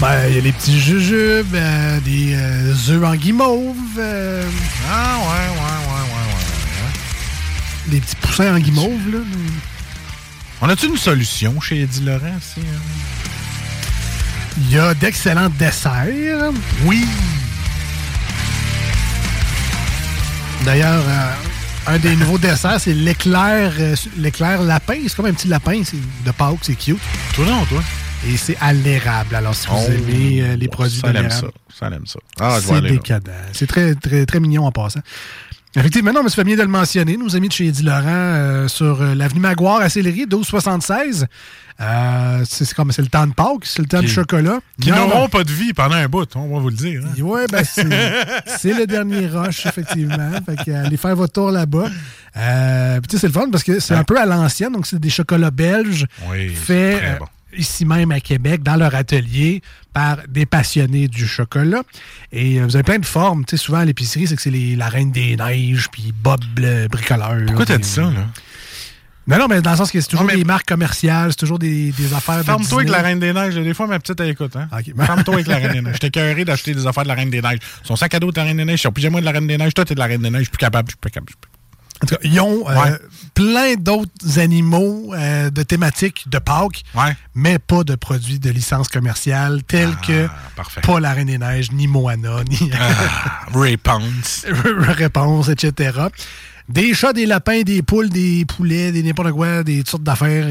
ben, 0.03 0.29
il 0.29 0.35
y 0.35 0.39
a 0.39 0.43
les 0.43 0.53
petits 0.53 0.79
jujubes, 0.79 1.55
euh, 1.55 1.99
des 2.01 2.35
euh, 2.35 2.75
œufs 2.91 3.05
en 3.05 3.15
guimauve. 3.15 3.75
euh, 3.99 4.45
Ah, 4.93 5.17
ouais, 5.17 5.25
ouais, 5.25 5.57
ouais, 5.57 6.03
ouais, 6.13 6.35
ouais. 6.85 7.91
des 7.91 8.01
petits 8.01 8.17
poussins 8.17 8.55
en 8.55 8.59
guimauve, 8.59 9.09
là. 9.11 9.19
On 10.61 10.69
a-tu 10.69 10.87
une 10.87 10.97
solution 10.97 11.59
chez 11.61 11.83
Eddie 11.83 12.03
Laurent? 12.05 12.39
si, 12.41 12.61
hein? 12.61 12.81
Il 14.59 14.71
y 14.73 14.79
a 14.79 14.93
d'excellents 14.95 15.49
desserts. 15.59 16.53
Oui. 16.85 17.07
D'ailleurs, 20.65 21.03
euh, 21.09 21.33
un 21.95 21.99
des 21.99 22.15
nouveaux 22.17 22.37
desserts, 22.49 22.79
c'est 22.81 22.93
l'éclair 22.93 23.73
euh, 23.79 23.97
l'éclair 24.19 24.63
lapin. 24.63 24.99
C'est 25.07 25.15
comme 25.17 25.27
un 25.27 25.33
petit 25.33 25.49
lapin 25.49 25.83
c'est 25.85 25.97
de 26.25 26.31
Pâques, 26.33 26.59
c'est 26.63 26.75
cute. 26.75 26.99
Toi 27.35 27.47
non, 27.47 27.65
toi. 27.65 27.83
Et 28.29 28.37
c'est 28.37 28.57
à 28.61 28.75
l'érable. 28.75 29.35
Alors, 29.35 29.55
si 29.55 29.67
vous 29.67 29.77
Oh, 29.79 29.91
aimez 29.91 30.43
euh, 30.43 30.57
les 30.57 30.69
produits 30.69 31.01
ça 31.01 31.09
de 31.09 31.13
l'aime 31.15 31.31
ça. 31.31 31.37
l'érable, 31.37 31.53
Ça 31.79 31.89
l'aime 31.89 32.07
ça. 32.07 32.19
Ah, 32.39 32.59
c'est 32.61 32.81
décadent. 32.83 33.31
C'est 33.55 33.67
très, 33.67 33.95
très, 33.95 34.27
très 34.27 34.41
mignon 34.41 34.67
en 34.67 34.73
passant. 34.73 35.01
Effectivement, 35.77 36.13
non, 36.13 36.23
mais 36.25 36.29
ça 36.31 36.35
fait 36.37 36.45
bien 36.45 36.57
de 36.57 36.63
le 36.63 36.69
mentionner. 36.69 37.17
Nos 37.17 37.37
amis 37.37 37.47
de 37.49 37.53
chez 37.53 37.67
Eddie 37.67 37.85
Laurent 37.85 38.03
euh, 38.07 38.67
sur 38.69 39.01
euh, 39.03 39.15
l'avenue 39.15 39.41
Maguire 39.41 39.77
à 39.81 39.89
Sillery, 39.89 40.27
1276. 40.27 41.27
Euh, 41.81 42.45
c'est 42.49 42.75
comme 42.75 42.91
c'est 42.93 43.03
le 43.03 43.09
temps 43.09 43.27
de 43.27 43.33
Pâques, 43.33 43.65
c'est 43.65 43.79
le 43.81 43.87
temps 43.89 44.01
Qui- 44.01 44.07
du 44.07 44.13
chocolat. 44.13 44.59
Qui 44.81 44.91
n'auront 44.91 45.29
pas 45.29 45.45
de 45.45 45.53
vie 45.53 45.73
pendant 45.73 45.95
un 45.95 46.09
bout, 46.09 46.29
on 46.35 46.53
va 46.55 46.59
vous 46.59 46.69
le 46.71 46.75
dire. 46.77 47.03
hein. 47.07 47.23
Ouais, 47.23 47.47
ben 47.51 47.63
c'est, 47.65 47.85
le 48.75 48.85
dernier 48.87 49.29
rush, 49.29 49.65
effectivement. 49.67 50.31
Fait 50.45 50.57
que, 50.65 50.71
allez 50.73 50.97
faire 50.97 51.15
votre 51.17 51.33
tour 51.35 51.51
là-bas. 51.53 51.85
Puis 52.35 53.09
tu 53.09 53.17
sais, 53.17 53.21
c'est 53.21 53.27
le 53.29 53.33
fun 53.33 53.49
parce 53.51 53.65
que 53.65 53.79
c'est 53.81 53.95
un 53.95 54.05
peu 54.05 54.19
à 54.21 54.27
l'ancienne, 54.27 54.73
donc 54.73 54.87
c'est 54.87 54.99
des 54.99 55.09
chocolats 55.11 55.51
belges 55.53 56.07
Oui, 56.29 56.49
faits 56.49 57.19
bon. 57.21 57.27
ici 57.57 57.85
même 57.87 58.11
à 58.11 58.21
Québec, 58.21 58.63
dans 58.63 58.77
leur 58.77 58.95
atelier, 58.95 59.63
par 59.93 60.19
des 60.29 60.47
passionnés 60.47 61.09
du 61.09 61.27
chocolat. 61.27 61.83
Et 62.33 62.61
euh, 62.61 62.65
vous 62.65 62.77
avez 62.77 62.83
plein 62.83 62.99
de 62.99 63.07
formes. 63.07 63.45
Tu 63.45 63.57
sais, 63.57 63.63
souvent 63.63 63.79
à 63.79 63.85
l'épicerie, 63.85 64.27
c'est 64.27 64.37
que 64.37 64.43
c'est 64.43 64.51
la 64.51 64.89
Reine 64.89 65.13
des 65.13 65.37
Neiges, 65.37 65.89
puis 65.91 66.13
Bob 66.23 66.41
le 66.57 66.89
bricoleur. 66.89 67.37
Pourquoi 67.47 67.67
t'as 67.67 67.79
dit 67.79 67.89
ça, 67.89 68.03
là? 68.03 68.27
Non, 69.27 69.39
non, 69.39 69.47
mais 69.49 69.63
dans 69.63 69.71
le 69.71 69.77
sens 69.77 69.93
que 69.93 70.01
c'est 70.01 70.09
toujours 70.09 70.27
des 70.27 70.43
marques 70.43 70.67
commerciales, 70.67 71.31
c'est 71.31 71.37
toujours 71.37 71.59
des, 71.59 71.93
des 71.93 72.15
affaires 72.15 72.39
de 72.39 72.43
Ferme-toi 72.43 72.81
avec 72.81 72.91
la 72.91 73.03
Reine 73.03 73.21
des 73.21 73.33
Neiges. 73.33 73.55
Des 73.55 73.75
fois, 73.75 73.87
ma 73.87 74.01
petite, 74.01 74.19
elle 74.19 74.31
écoute. 74.31 74.57
Hein? 74.57 74.69
Ok. 74.73 74.93
Ferme-toi 75.07 75.35
avec 75.35 75.47
la 75.47 75.57
Reine 75.57 75.73
des 75.73 75.81
Neiges. 75.83 75.95
J'étais 75.95 76.11
cœuré 76.11 76.45
d'acheter 76.45 76.75
des 76.75 76.87
affaires 76.87 77.05
de 77.05 77.09
la 77.09 77.15
Reine 77.15 77.31
des 77.31 77.41
Neiges. 77.41 77.61
Son 77.85 77.95
sac 77.95 78.13
à 78.15 78.19
dos 78.19 78.33
de 78.33 78.37
la 78.37 78.45
Reine 78.45 78.57
des 78.57 78.65
Neiges, 78.65 78.83
son 78.83 78.91
pyjama 78.91 79.21
de 79.21 79.25
la 79.25 79.31
Reine 79.31 79.47
des 79.47 79.57
Neiges. 79.57 79.75
Toi, 79.75 79.85
t'es 79.85 79.95
de 79.95 80.01
la 80.01 80.07
Reine 80.07 80.23
des 80.23 80.31
Neiges. 80.31 80.41
Je 80.41 80.45
suis 80.45 80.51
plus 80.51 80.59
capable. 80.59 80.89
Je 80.89 80.93
suis 80.93 80.99
plus 81.01 81.11
capable. 81.11 81.33
En 82.03 82.07
tout 82.07 82.15
cas, 82.15 82.21
ils 82.25 82.41
ont 82.41 82.69
euh, 82.69 82.75
Ouais. 82.83 82.99
plein 83.35 83.75
d'autres 83.75 84.39
animaux 84.39 85.13
euh, 85.15 85.51
de 85.51 85.63
thématiques 85.63 86.29
de 86.29 86.39
Pâques, 86.39 86.83
mais 87.35 87.59
pas 87.59 87.85
de 87.85 87.95
produits 87.95 88.39
de 88.39 88.51
licence 88.51 88.89
commerciale 88.89 89.63
tels 89.65 89.95
que 90.07 90.27
Ah, 90.27 90.35
parfait. 90.57 90.81
pas 90.81 90.99
la 91.01 91.13
Reine 91.13 91.27
des 91.27 91.39
Neiges, 91.39 91.73
ni 91.73 91.87
Moana, 91.87 92.43
ni 92.49 92.71
Ah, 92.79 93.47
Ray 93.55 93.77
Ponce. 93.77 94.47
Réponse, 94.49 95.49
etc. 95.49 95.99
Des 96.69 96.95
chats, 96.95 97.13
des 97.13 97.27
lapins, 97.27 97.63
des 97.63 97.83
poules, 97.83 98.09
des 98.11 98.45
poulets, 98.45 98.93
des 98.93 99.03
n'importe 99.03 99.33
quoi, 99.33 99.63
des 99.65 99.79
toutes 99.79 99.91
sortes 99.91 100.03
d'affaires, 100.05 100.49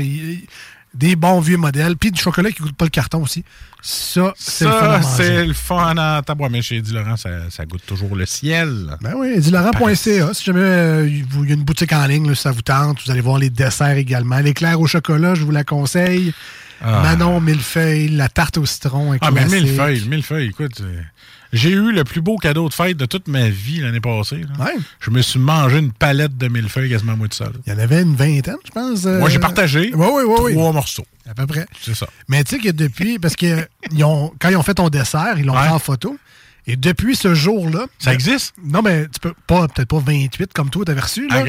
des 0.93 1.15
bons 1.15 1.39
vieux 1.39 1.57
modèles, 1.57 1.95
puis 1.97 2.11
du 2.11 2.19
chocolat 2.19 2.51
qui 2.51 2.61
goûte 2.63 2.75
pas 2.75 2.85
le 2.85 2.89
carton 2.89 3.21
aussi. 3.21 3.43
Ça, 3.81 4.33
c'est 4.37 4.65
le 4.65 4.71
fun 4.71 5.01
c'est 5.01 5.45
le 5.45 5.53
fun 5.53 5.95
en 5.97 6.21
tabois. 6.21 6.49
Mais 6.49 6.61
chez 6.61 6.77
Eddie 6.77 6.91
Laurent, 6.93 7.15
ça, 7.15 7.29
ça 7.49 7.65
goûte 7.65 7.85
toujours 7.85 8.15
le 8.15 8.25
ciel. 8.25 8.97
Ben 9.01 9.13
oui, 9.15 9.29
edilaurent.ca. 9.35 10.33
Si 10.33 10.43
jamais 10.43 10.59
euh, 10.61 11.07
il 11.07 11.47
y 11.47 11.51
a 11.51 11.55
une 11.55 11.63
boutique 11.63 11.93
en 11.93 12.05
ligne, 12.05 12.27
là, 12.27 12.35
ça 12.35 12.51
vous 12.51 12.61
tente, 12.61 12.97
vous 13.05 13.11
allez 13.11 13.21
voir 13.21 13.37
les 13.37 13.49
desserts 13.49 13.97
également. 13.97 14.39
L'éclair 14.39 14.81
au 14.81 14.87
chocolat, 14.87 15.35
je 15.35 15.43
vous 15.45 15.51
la 15.51 15.63
conseille. 15.63 16.33
Ah. 16.81 17.01
Manon 17.03 17.39
millefeuille, 17.41 18.09
la 18.09 18.29
tarte 18.29 18.57
au 18.57 18.65
citron, 18.65 19.13
un 19.13 19.17
Ah, 19.21 19.31
mais 19.31 19.41
classique. 19.41 19.63
millefeuille, 19.63 19.99
le 19.99 20.05
millefeuille, 20.09 20.47
écoute. 20.47 20.81
Euh, 21.53 21.57
J'ai 21.57 21.69
eu 21.71 21.91
le 21.91 22.03
plus 22.03 22.21
beau 22.21 22.37
cadeau 22.37 22.67
de 22.69 22.73
fête 22.73 22.97
de 22.97 23.05
toute 23.05 23.27
ma 23.27 23.49
vie 23.49 23.81
l'année 23.81 23.99
passée. 23.99 24.41
là. 24.57 24.71
Je 24.99 25.09
me 25.11 25.21
suis 25.21 25.39
mangé 25.39 25.79
une 25.79 25.91
palette 25.91 26.37
de 26.37 26.47
millefeuilles 26.47 26.89
quasiment 26.89 27.15
moi 27.17 27.27
tout 27.27 27.35
seul. 27.37 27.51
Il 27.65 27.73
y 27.73 27.75
en 27.75 27.79
avait 27.79 28.01
une 28.01 28.15
vingtaine, 28.15 28.57
je 28.65 28.71
pense. 28.71 29.05
euh, 29.05 29.19
Moi, 29.19 29.29
j'ai 29.29 29.39
partagé 29.39 29.91
Oui, 29.93 30.07
oui, 30.13 30.23
oui. 30.43 30.53
trois 30.53 30.71
morceaux. 30.73 31.05
À 31.29 31.33
peu 31.33 31.45
près. 31.45 31.65
C'est 31.81 31.95
ça. 31.95 32.07
Mais 32.27 32.43
tu 32.43 32.55
sais 32.55 32.61
que 32.61 32.69
depuis, 32.71 33.19
parce 33.19 33.35
que 33.35 33.67
ils 33.91 34.03
ont, 34.03 34.33
quand 34.39 34.49
ils 34.49 34.55
ont 34.57 34.63
fait 34.63 34.73
ton 34.75 34.89
dessert, 34.89 35.35
ils 35.37 35.45
l'ont 35.45 35.53
Ouais. 35.53 35.59
pris 35.61 35.69
en 35.69 35.79
photo. 35.79 36.17
Et 36.72 36.76
depuis 36.76 37.15
ce 37.15 37.34
jour-là. 37.34 37.88
Ça 37.97 38.13
existe? 38.13 38.53
Non, 38.63 38.82
mais 38.84 39.07
tu 39.07 39.20
peux 39.20 39.34
pas, 39.47 39.67
peut-être 39.67 39.88
pas 39.88 39.99
28 39.99 40.53
comme 40.53 40.70
toi, 40.70 40.86
t'avais 40.86 41.01
reçu. 41.01 41.28
Là. 41.28 41.39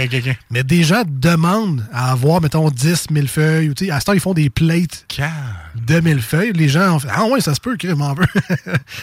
Mais 0.51 0.63
des 0.65 0.83
gens 0.83 1.03
demandent 1.07 1.87
à 1.93 2.11
avoir, 2.13 2.41
mettons, 2.41 2.71
10 2.71 3.09
000 3.13 3.27
feuilles. 3.27 3.69
Ou, 3.69 3.75
tu 3.75 3.85
sais, 3.87 3.91
à 3.91 4.01
ce 4.01 4.07
temps, 4.07 4.13
ils 4.15 4.21
font 4.21 4.33
des 4.33 4.49
plates 4.49 5.05
de 5.77 6.01
1000 6.01 6.23
feuilles. 6.23 6.53
Les 6.55 6.69
gens 6.71 6.95
ont 6.95 6.99
fait 6.99 7.09
Ah, 7.13 7.25
ouais, 7.27 7.41
ça 7.43 7.55
se 7.55 7.61
peut, 7.61 7.77
que 7.77 7.87
je 7.87 7.93
m'en 7.93 8.15
veux. 8.15 8.25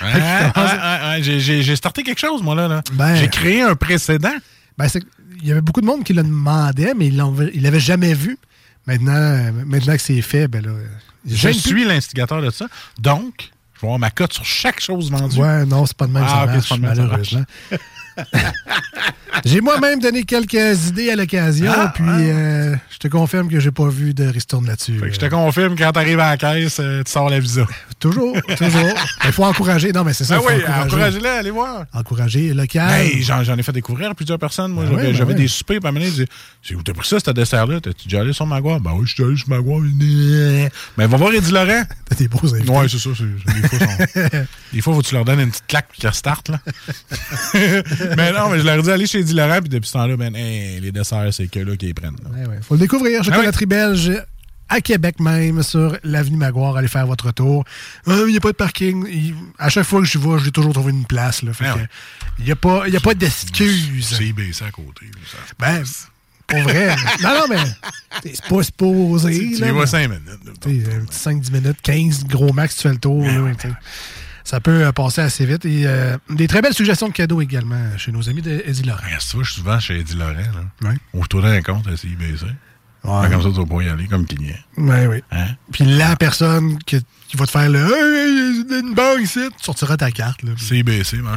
J'ai- 1.22 1.76
starté 1.76 2.01
quelque 2.03 2.20
chose, 2.20 2.41
moi, 2.41 2.55
là. 2.55 2.68
là. 2.68 2.82
Ben- 2.93 3.15
J'ai 3.15 3.28
créé 3.28 3.61
un 3.61 3.76
précédent. 3.76 4.34
Ben, 4.78 4.88
il 5.41 5.47
y 5.47 5.51
avait 5.51 5.61
beaucoup 5.61 5.82
de 5.82 5.86
monde 5.86 6.03
qui 6.03 6.13
le 6.13 6.24
demandait, 6.24 6.93
mais 6.95 7.07
ils 7.07 7.15
ne 7.18 7.61
l'avaient 7.61 7.80
jamais 7.80 8.13
vu. 8.13 8.38
Maintenant, 8.88 9.13
euh, 9.13 9.51
maintenant 9.65 9.95
que 9.95 10.01
c'est 10.01 10.22
fait, 10.22 10.47
ben 10.47 10.63
là. 10.65 10.72
euh, 10.72 10.86
Je 11.30 11.49
suis 11.49 11.84
l'instigateur 11.86 12.41
de 12.41 12.49
ça. 12.49 12.65
Donc, 12.99 13.51
je 13.78 13.82
vais 13.82 13.88
avoir 13.88 13.99
ma 13.99 14.09
cote 14.11 14.34
sur 14.34 14.43
chaque 14.45 14.80
chose 14.80 15.11
vendue. 15.11 15.39
Ouais, 15.39 15.65
non, 15.65 15.86
c'est 15.86 15.95
pas 15.95 16.07
de 16.07 16.11
même 16.11 16.23
Ah, 16.25 16.30
ça 16.30 16.43
ok, 16.43 16.49
marche, 16.82 16.97
ça 16.97 17.03
marche. 17.05 17.36
j'ai 19.45 19.61
moi-même 19.61 19.99
donné 19.99 20.24
quelques 20.24 20.88
idées 20.88 21.11
à 21.11 21.15
l'occasion, 21.15 21.72
Ah, 21.76 21.91
puis 21.93 22.05
euh, 22.07 22.76
je 22.89 22.97
te 22.97 23.07
confirme 23.07 23.49
que 23.49 23.59
j'ai 23.59 23.72
pas 23.72 23.88
vu 23.88 24.13
de 24.13 24.26
ristourne 24.26 24.65
là-dessus. 24.68 24.99
Je 25.11 25.18
te 25.18 25.26
confirme, 25.28 25.76
quand 25.78 25.91
t'arrives 25.91 26.20
à 26.20 26.32
la 26.32 26.38
caisse, 26.38 26.78
euh, 26.80 27.03
tu 27.03 27.11
sors 27.11 27.30
la 27.30 27.39
visa. 27.39 27.65
Toujours, 27.99 28.38
toujours. 28.59 28.93
Il 29.26 29.32
faut 29.32 29.43
encourager. 29.43 29.91
Non, 29.91 30.03
mais 30.03 30.13
c'est 30.13 30.24
ça. 30.24 30.36
Ben 30.36 30.41
faut 30.43 30.49
oui, 30.49 30.61
encouragez-les, 30.84 31.28
allez 31.30 31.49
voir. 31.49 31.86
Encourager 31.93 32.53
local. 32.53 32.91
Hey, 32.91 33.24
j'en 33.24 33.43
j'en 33.43 33.57
ai 33.57 33.63
fait 33.63 33.72
découvrir 33.72 34.11
à 34.11 34.13
plusieurs 34.13 34.38
personnes. 34.38 34.72
Moi, 34.72 34.86
Ben 34.86 35.15
j'avais 35.15 35.34
ben 35.34 35.41
des 35.41 35.47
soupers, 35.47 35.80
puis 35.80 35.89
à 35.89 36.11
C'est 36.61 36.76
où 36.76 36.84
t'as 36.84 36.93
pris 36.93 37.07
ça, 37.07 37.18
ce 37.20 37.32
dessert-là? 37.32 37.82
T'es-tu 37.82 38.07
déjà 38.07 38.22
allé 38.22 38.34
sur 38.34 38.45
Magua? 38.45 38.78
Ben 38.78 38.91
oui, 38.93 39.07
je 39.07 39.13
suis 39.15 39.24
allé 39.24 39.36
sur 39.36 39.49
Magua. 39.49 39.80
Mais 40.95 41.07
va 41.07 41.18
voir 41.18 41.34
Eddie 41.34 41.51
Laurent. 41.51 41.82
T'as 42.07 42.15
des 42.15 42.28
beaux 42.28 42.53
invités. 42.53 42.70
Ouais, 42.70 42.88
c'est 42.88 42.99
ça. 42.99 43.09
Des 43.09 43.68
fois, 43.68 43.80
sont- 43.80 44.45
des 44.74 44.82
fois, 44.82 44.93
faut 44.93 45.01
que 45.01 45.07
tu 45.07 45.15
leur 45.15 45.26
donnes 45.26 45.39
une 45.39 45.49
petite 45.49 45.65
claque 45.68 45.88
puis 45.89 45.99
qu'ils 45.99 46.09
restartent, 46.09 46.49
là. 46.49 46.59
mais 48.18 48.32
non, 48.32 48.49
mais 48.49 48.60
je 48.60 48.66
leur 48.66 48.82
dis, 48.82 48.89
allez 48.91 49.08
chez 49.08 49.24
Laurent, 49.24 49.60
puis 49.60 49.70
depuis 49.70 49.88
ce 49.88 49.93
temps-là, 49.93 50.16
ben, 50.18 50.36
hey, 50.36 50.80
les 50.80 50.91
desserts, 50.91 51.34
c'est 51.34 51.47
que 51.47 51.60
là 51.60 51.76
qu'ils 51.76 51.93
prennent. 51.93 52.16
là. 52.24 52.30
Ouais, 52.41 52.47
ouais. 52.47 52.60
Faut 52.62 52.76
le 52.76 52.80
découvrir. 52.82 53.24
Chocolaterie 53.24 53.66
Ah 53.66 53.68
belge 53.68 54.12
à 54.70 54.82
Québec 54.82 55.20
même, 55.22 55.64
sur 55.64 55.97
l'avenue 56.03 56.36
Maguire. 56.38 56.76
Allez 56.76 56.88
faire 56.89 57.08
votre 57.08 57.32
tour. 57.32 57.64
Euh, 58.08 58.26
Il 58.28 58.32
n'y 58.32 58.38
a 58.38 58.41
pas 58.41 58.51
de 58.51 58.58
parking. 58.58 59.05
À 59.58 59.70
chaque 59.70 59.86
fois 59.86 60.01
que 60.01 60.05
je 60.08 60.18
vais, 60.18 60.39
j'ai 60.43 60.51
toujours 60.51 60.74
trouvé 60.74 60.91
une 60.91 61.05
place. 61.05 61.41
Ah. 61.62 61.76
Il 62.39 62.45
n'y 62.45 62.51
a 62.51 62.55
pas, 62.58 62.84
il 62.88 62.93
y 62.93 62.97
a 62.97 62.99
pas 62.99 63.14
d'excuses. 63.14 64.16
C'est 64.18 64.34
baissé 64.34 64.66
à 64.66 64.72
côté. 64.72 65.05
ça. 65.32 65.38
Ben, 65.58 65.84
pour 66.47 66.60
vrai. 66.62 66.95
non, 67.24 67.30
non, 67.30 67.45
mais 67.49 67.58
c'est 68.24 68.43
pas 68.45 68.64
supposé. 68.64 69.32
Tu- 69.38 69.55
y 69.55 69.60
vas 69.60 69.72
mais- 69.74 69.86
cinq 69.86 70.10
minutes, 70.10 70.26
là. 70.45 70.51
Tu 70.62 70.82
sais, 70.84 70.93
un 70.95 71.05
petit 71.05 71.49
5-10 71.49 71.51
minutes, 71.51 71.78
15 71.82 72.24
gros 72.26 72.53
max, 72.53 72.76
tu 72.76 72.82
fais 72.84 72.89
le 72.93 72.97
tour. 72.97 73.22
là, 73.24 73.51
sais. 73.62 73.70
Ça 74.47 74.61
peut 74.61 74.85
euh, 74.85 74.91
passer 74.93 75.19
assez 75.19 75.45
vite. 75.45 75.65
Et 75.65 75.83
euh, 75.85 76.15
des 76.29 76.47
très 76.47 76.61
belles 76.61 76.73
suggestions 76.73 77.09
de 77.09 77.13
cadeaux 77.13 77.41
également 77.41 77.97
chez 77.97 78.13
nos 78.13 78.29
amis 78.29 78.41
de 78.41 78.63
Eddie 78.65 78.83
Laurent. 78.83 79.01
Regarde, 79.03 79.21
tu 79.21 79.35
vois, 79.35 79.43
je 79.43 79.51
suis 79.51 79.59
souvent 79.61 79.77
chez 79.81 79.99
Eddie 79.99 80.15
Laurent. 80.15 80.31
Là. 80.31 80.89
Ouais. 80.89 80.95
Ouvre-toi 81.13 81.47
un 81.49 81.61
compte 81.61 81.85
à 81.87 81.97
CIBC. 81.97 82.45
Ouais. 83.03 83.29
Comme 83.29 83.41
ça, 83.43 83.49
tu 83.49 83.55
vas 83.55 83.65
pas 83.65 83.81
y 83.83 83.89
aller 83.89 84.07
comme 84.07 84.25
client. 84.25 84.55
Oui, 84.77 85.05
oui. 85.09 85.21
Hein? 85.31 85.47
Puis 85.71 85.83
la 85.83 86.15
personne 86.15 86.77
que- 86.85 86.97
qui 87.27 87.35
va 87.35 87.45
te 87.45 87.51
faire 87.51 87.69
le 87.69 87.79
Hey, 87.79 88.79
une 88.79 88.93
banque 88.93 89.19
ici, 89.21 89.39
tu 89.57 89.63
sortiras 89.65 89.97
ta 89.97 90.11
carte. 90.11 90.41
Là. 90.43 90.51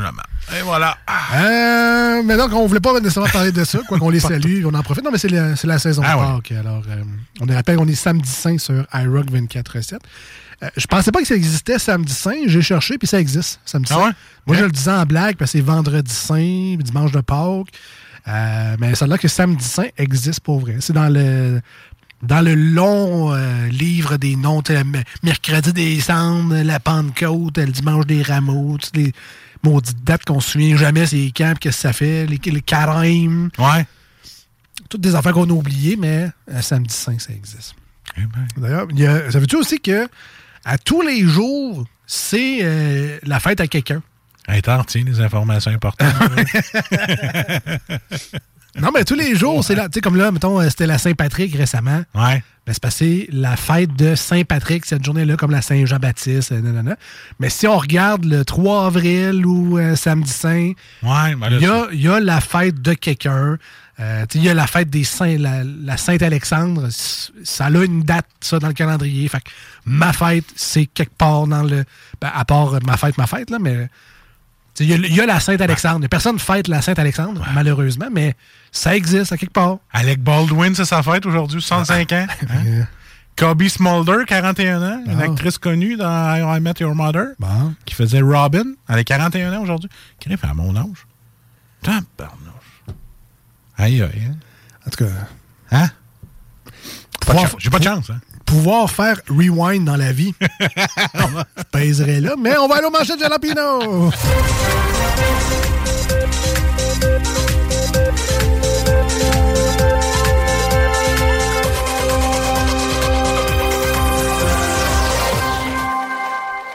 La 0.01 0.13
marde. 0.13 0.27
Et 0.57 0.63
voilà. 0.63 0.97
Euh, 1.35 2.23
mais 2.25 2.37
donc, 2.37 2.53
on 2.53 2.67
voulait 2.67 2.81
pas 2.81 2.99
nécessairement 3.01 3.29
parler 3.31 3.51
de 3.53 3.65
ça, 3.65 3.81
quoi 3.89 3.99
qu'on 3.99 4.11
les 4.11 4.21
salue, 4.21 4.65
on 4.65 4.75
en 4.75 4.83
profite. 4.83 5.05
Non, 5.05 5.11
mais 5.11 5.19
c'est 5.19 5.29
la, 5.29 5.79
saison 5.81 6.03
Ah 6.05 6.15
de 6.15 6.55
ouais. 6.55 6.61
Alors, 6.61 6.83
euh, 6.89 7.03
on 7.41 7.49
est 7.49 7.55
rappelle 7.57 7.77
qu'on 7.77 7.89
est 7.89 7.95
samedi 7.95 8.31
saint 8.31 8.59
sur 8.59 8.87
iRock 8.95 9.27
24-7. 9.31 9.99
Euh, 10.63 10.69
je 10.77 10.87
pensais 10.87 11.11
pas 11.11 11.21
que 11.21 11.27
ça 11.27 11.35
existait 11.37 11.79
samedi 11.79 12.13
saint. 12.13 12.37
J'ai 12.47 12.63
cherché, 12.63 12.99
puis 12.99 13.09
ça 13.09 13.19
existe, 13.21 13.61
samedi 13.65 13.91
Ah 13.93 13.97
saint. 13.97 14.05
ouais? 14.07 14.13
Moi, 14.47 14.57
je 14.57 14.65
le 14.65 14.71
disais 14.71 14.91
en 14.91 15.05
blague, 15.07 15.37
parce 15.37 15.53
que 15.53 15.59
c'est 15.59 15.65
vendredi 15.65 16.13
saint, 16.13 16.35
puis 16.77 16.79
dimanche 16.85 17.13
de 17.13 17.21
Pâques. 17.21 17.69
Euh, 18.29 18.77
mais 18.79 18.95
a 19.07 19.09
l'air 19.09 19.19
que 19.19 19.29
samedi 19.29 19.65
saint 19.65 19.89
existe 19.97 20.41
pour 20.41 20.61
vrai. 20.61 20.77
C'est 20.81 20.93
dans 20.93 21.09
le 21.09 21.61
dans 22.23 22.43
le 22.45 22.55
long 22.55 23.33
euh, 23.35 23.69
livre 23.69 24.19
des 24.19 24.37
noms, 24.37 24.63
mercredi 25.23 25.73
des 25.73 25.99
cendres, 26.01 26.55
la 26.63 26.79
Pentecôte, 26.79 27.57
le 27.57 27.73
dimanche 27.73 28.05
des 28.05 28.21
rameaux, 28.23 28.77
toutes 28.77 28.95
les 28.95 29.15
maudites 29.63 30.05
dates 30.05 30.27
qu'on 30.27 30.39
se 30.41 30.51
souvient 30.51 30.77
jamais, 30.77 31.07
c'est 31.07 31.33
quand, 31.35 31.53
puis 31.53 31.61
qu'est-ce 31.61 31.77
que 31.79 31.81
ça 31.81 31.93
fait, 31.95 32.27
les, 32.27 32.39
les. 32.39 32.61
Ouais. 33.59 33.87
Toutes 34.91 35.01
des 35.01 35.15
affaires 35.15 35.33
qu'on 35.33 35.49
a 35.49 35.53
oubliées, 35.53 35.97
mais 35.97 36.31
euh, 36.53 36.61
samedi 36.61 36.93
saint, 36.95 37.19
ça 37.19 37.33
existe. 37.33 37.75
Eh 38.19 38.23
ben. 38.23 38.47
D'ailleurs, 38.59 38.87
il 38.91 38.99
y 39.01 39.07
a- 39.07 39.31
ça 39.31 39.39
veut-tu 39.39 39.57
aussi 39.57 39.81
que 39.81 40.07
à 40.65 40.79
tous 40.79 41.03
les 41.03 41.23
jours, 41.27 41.85
c'est 42.07 42.59
euh, 42.63 43.19
la 43.25 43.41
fête 43.41 43.61
à 43.61 43.67
quelqu'un? 43.67 44.03
Hey, 44.49 44.63
t'en 44.63 44.79
retiens 44.79 45.05
des 45.05 45.21
informations 45.21 45.71
importantes. 45.71 46.09
Non, 48.81 48.91
mais 48.95 49.05
tous 49.05 49.17
les 49.17 49.35
jours, 49.35 49.65
c'est 49.65 49.75
là. 49.75 49.89
Tu 49.89 49.95
sais, 49.95 50.01
comme 50.01 50.17
là, 50.17 50.31
mettons, 50.31 50.61
euh, 50.61 50.69
c'était 50.69 50.87
la 50.87 50.97
Saint-Patrick 50.97 51.53
récemment. 51.57 52.03
Ouais. 52.15 52.43
Ben, 52.67 52.73
c'est 52.73 52.81
passé 52.81 53.29
la 53.33 53.57
fête 53.57 53.95
de 53.97 54.15
Saint-Patrick, 54.15 54.87
cette 54.87 55.05
journée-là, 55.05 55.37
comme 55.37 55.51
la 55.51 55.61
Saint-Jean-Baptiste. 55.61 56.53
euh, 56.53 56.61
nanana. 56.61 56.97
Mais 57.41 57.51
si 57.51 57.67
on 57.67 57.77
regarde 57.77 58.25
le 58.25 58.45
3 58.45 58.87
avril 58.87 59.45
ou 59.45 59.77
euh, 59.77 59.97
samedi 59.97 60.31
Saint, 60.31 60.73
Ouais, 61.03 61.35
ben 61.35 61.49
il 61.51 61.61
y 61.63 61.67
a, 61.67 61.89
il 61.93 62.01
y 62.01 62.07
a 62.09 62.21
la 62.21 62.41
fête 62.41 62.81
de 62.81 62.95
quelqu'un. 62.95 63.59
Euh, 64.01 64.25
il 64.35 64.43
y 64.43 64.49
a 64.49 64.55
la 64.55 64.67
fête 64.67 64.89
des 64.89 65.05
Saints, 65.05 65.37
la, 65.39 65.63
la 65.65 65.97
Saint-Alexandre. 65.97 66.89
C- 66.91 67.33
Ça 67.45 67.67
a 67.67 67.71
une 67.71 68.03
date, 68.03 68.27
ça, 68.41 68.59
dans 68.59 68.69
le 68.69 68.73
calendrier. 68.75 69.29
Fait 69.29 69.41
que 69.41 69.51
ma 69.85 70.13
fête, 70.13 70.47
c'est 70.57 70.87
quelque 70.87 71.15
part 71.17 71.47
dans 71.47 71.63
le. 71.63 71.85
ben, 72.21 72.31
à 72.35 72.45
part 72.45 72.75
euh, 72.75 72.79
ma 72.87 72.97
fête, 72.97 73.19
ma 73.19 73.27
fête, 73.27 73.51
là, 73.51 73.59
mais. 73.61 73.89
Il 74.79 74.87
y, 74.89 74.95
a- 74.95 74.97
il 74.97 75.15
y 75.15 75.21
a 75.21 75.27
la 75.27 75.41
Sainte-Alexandre. 75.41 76.07
Personne 76.09 76.37
ne 76.37 76.41
fête 76.41 76.67
la 76.69 76.81
Sainte-Alexandre, 76.81 77.45
malheureusement, 77.55 78.07
mais 78.11 78.35
ça 78.73 78.97
existe 78.97 79.33
à 79.33 79.37
quelque 79.37 79.53
part. 79.53 79.77
Alec 79.93 80.23
Baldwin, 80.23 80.75
c'est 80.75 80.87
sa 80.87 81.03
fête 81.03 81.27
aujourd'hui, 81.27 81.61
65 81.61 82.13
ans. 82.13 82.27
hein? 82.49 82.87
Kobe 83.37 83.69
Smolder, 83.69 84.25
41 84.27 84.83
ans, 84.83 85.03
une 85.07 85.21
Ah. 85.21 85.25
actrice 85.25 85.59
connue 85.59 85.97
dans 85.97 86.07
I, 86.35 86.59
I 86.59 86.61
Met 86.61 86.75
Your 86.81 86.95
Mother, 86.95 87.29
qui 87.85 87.95
faisait 87.95 88.21
Robin. 88.23 88.65
Elle 88.89 88.99
a 88.99 89.05
41 89.05 89.53
ans 89.59 89.63
aujourd'hui. 89.63 89.91
Qui 90.19 90.29
fait 90.31 90.47
à 90.47 90.55
mon 90.55 90.75
âge? 90.77 91.07
Tabarnouche. 91.83 92.50
Aïe, 93.81 94.03
aïe. 94.03 94.11
hein? 94.29 94.37
En 94.87 94.91
tout 94.91 95.05
cas. 95.05 95.11
Hein? 95.73 95.89
J'ai 97.59 97.71
pas 97.71 97.79
de 97.79 97.85
chance, 97.85 98.11
hein? 98.11 98.21
Pouvoir 98.45 98.91
faire 98.91 99.21
rewind 99.29 99.85
dans 99.87 99.97
la 99.97 100.13
vie. 100.13 100.35
Je 100.61 101.63
pèserais 101.71 102.21
là, 102.21 102.35
mais 102.39 102.57
on 102.59 102.67
va 102.69 102.77
aller 102.77 102.87
au 102.87 102.91
marché 102.91 103.15
de 103.15 103.21
Jalapino. 103.21 104.11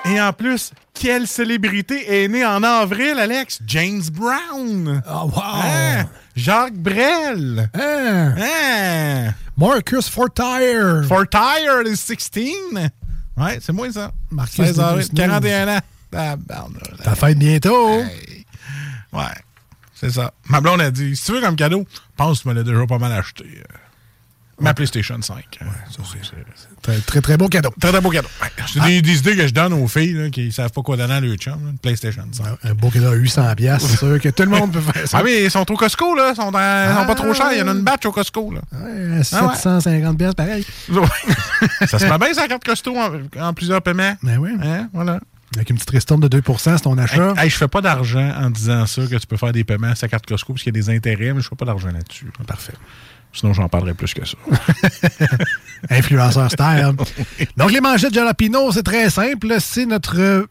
Et 0.05 0.21
en 0.21 0.33
plus, 0.33 0.71
quelle 0.93 1.27
célébrité 1.27 2.23
est 2.23 2.27
née 2.27 2.45
en 2.45 2.61
avril, 2.61 3.17
Alex? 3.17 3.59
James 3.65 4.03
Brown. 4.11 5.01
Oh, 5.09 5.31
wow. 5.35 5.41
Hein? 5.63 6.05
Jacques 6.35 6.73
Brel. 6.75 7.69
Hein? 7.73 8.35
Hein? 8.37 9.33
Marcus 9.57 10.09
Fortire. 10.09 11.05
Fortire 11.07 11.81
is 11.85 11.97
16. 11.97 12.91
Ouais, 13.37 13.57
c'est 13.61 13.71
moi 13.73 13.91
ça. 13.91 14.11
Marcus 14.31 14.55
16 14.65 14.79
avril, 14.79 15.07
Denisnews. 15.13 15.15
41 15.15 15.77
ans. 15.77 15.79
Ta 17.03 17.15
fête 17.15 17.37
bientôt. 17.39 17.99
Ouais, 19.13 19.23
c'est 19.93 20.11
ça. 20.11 20.33
Ma 20.49 20.61
blonde 20.61 20.81
a 20.81 20.91
dit, 20.91 21.15
si 21.15 21.25
tu 21.25 21.31
veux 21.33 21.41
comme 21.41 21.55
cadeau, 21.55 21.85
pense 22.17 22.39
que 22.39 22.43
tu 22.43 22.49
me 22.49 22.53
l'as 22.53 22.63
déjà 22.63 22.85
pas 22.85 22.97
mal 22.97 23.11
acheté. 23.13 23.45
euh, 23.45 23.63
Ma 24.59 24.73
PlayStation 24.73 25.21
5. 25.21 25.35
Ouais, 25.61 25.67
ça 25.89 26.03
c'est... 26.11 26.35
Très, 27.07 27.21
très, 27.21 27.37
beau 27.37 27.47
cadeau. 27.47 27.73
Très, 27.79 27.91
très 27.91 28.01
beau 28.01 28.09
cadeau. 28.09 28.27
Ouais, 28.41 28.47
c'est 28.71 28.81
des, 28.83 29.01
des 29.01 29.17
idées 29.17 29.35
que 29.35 29.47
je 29.47 29.53
donne 29.53 29.73
aux 29.73 29.87
filles 29.87 30.13
là, 30.13 30.29
qui 30.29 30.51
savent 30.51 30.71
pas 30.71 30.81
quoi 30.81 30.97
donner 30.97 31.13
à 31.15 31.19
leur 31.19 31.35
chum. 31.35 31.53
là, 31.53 31.71
Une 31.71 31.77
PlayStation 31.77 32.23
5. 32.31 32.45
Un 32.63 32.73
beau 32.73 32.89
cadeau 32.89 33.07
à 33.07 33.13
800 33.15 33.55
piastres, 33.55 33.89
c'est 33.89 33.97
sûr 33.97 34.19
que 34.21 34.29
tout 34.29 34.43
le 34.43 34.49
monde 34.49 34.71
peut 34.71 34.81
faire 34.81 35.07
ça. 35.07 35.17
Ah 35.19 35.23
oui, 35.23 35.41
ils 35.45 35.51
sont 35.51 35.69
au 35.71 35.75
Costco, 35.77 36.15
là. 36.15 36.31
Ils 36.31 36.35
sont, 36.35 36.51
dans- 36.51 36.95
sont 36.99 37.05
pas 37.07 37.15
trop 37.15 37.33
chers. 37.33 37.51
Il 37.53 37.59
y 37.59 37.61
en 37.61 37.67
a 37.67 37.71
une 37.71 37.81
batch 37.83 38.05
au 38.05 38.11
Costco, 38.11 38.53
là. 38.53 38.61
Ouais, 38.79 39.23
750 39.23 40.17
piastres, 40.17 40.35
pareil. 40.35 40.65
ça 41.87 41.99
se 41.99 42.05
met 42.05 42.17
bien, 42.17 42.33
sa 42.33 42.47
carte 42.47 42.63
Costco 42.63 42.95
en, 42.97 43.11
en 43.41 43.53
plusieurs 43.53 43.81
paiements. 43.81 44.15
Ben 44.23 44.37
oui. 44.37 44.51
Hein, 44.63 44.87
voilà. 44.93 45.19
Avec 45.55 45.69
une 45.69 45.77
petite 45.77 45.91
ristourne 45.91 46.19
de 46.21 46.27
2% 46.41 46.57
c'est 46.57 46.79
ton 46.81 46.97
achat. 46.97 47.33
Hey, 47.37 47.45
hey, 47.45 47.49
je 47.49 47.55
fais 47.55 47.67
pas 47.67 47.79
d'argent 47.81 48.31
en 48.41 48.49
disant 48.49 48.85
ça, 48.87 49.03
que 49.05 49.15
tu 49.15 49.27
peux 49.27 49.37
faire 49.37 49.53
des 49.53 49.63
paiements 49.63 49.87
à 49.87 49.95
sa 49.95 50.07
carte 50.07 50.25
Costco, 50.25 50.53
parce 50.53 50.63
qu'il 50.63 50.75
y 50.75 50.77
a 50.77 50.81
des 50.81 50.89
intérêts, 50.89 51.33
mais 51.33 51.41
je 51.41 51.47
fais 51.47 51.55
pas 51.55 51.65
d'argent 51.65 51.87
là-dessus. 51.91 52.27
Parfait. 52.45 52.73
Sinon, 53.35 53.53
j'en 53.53 53.67
parlerai 53.67 53.93
plus 53.93 54.13
que 54.13 54.25
ça. 54.25 54.37
Influenceur 55.89 56.49
style. 56.49 56.93
Donc, 57.57 57.71
les 57.71 57.81
manchettes 57.81 58.13
Jalapino, 58.13 58.71
c'est 58.71 58.83
très 58.83 59.09
simple. 59.09 59.55
C'est 59.59 59.85
notre, 59.85 60.17
euh, 60.17 60.45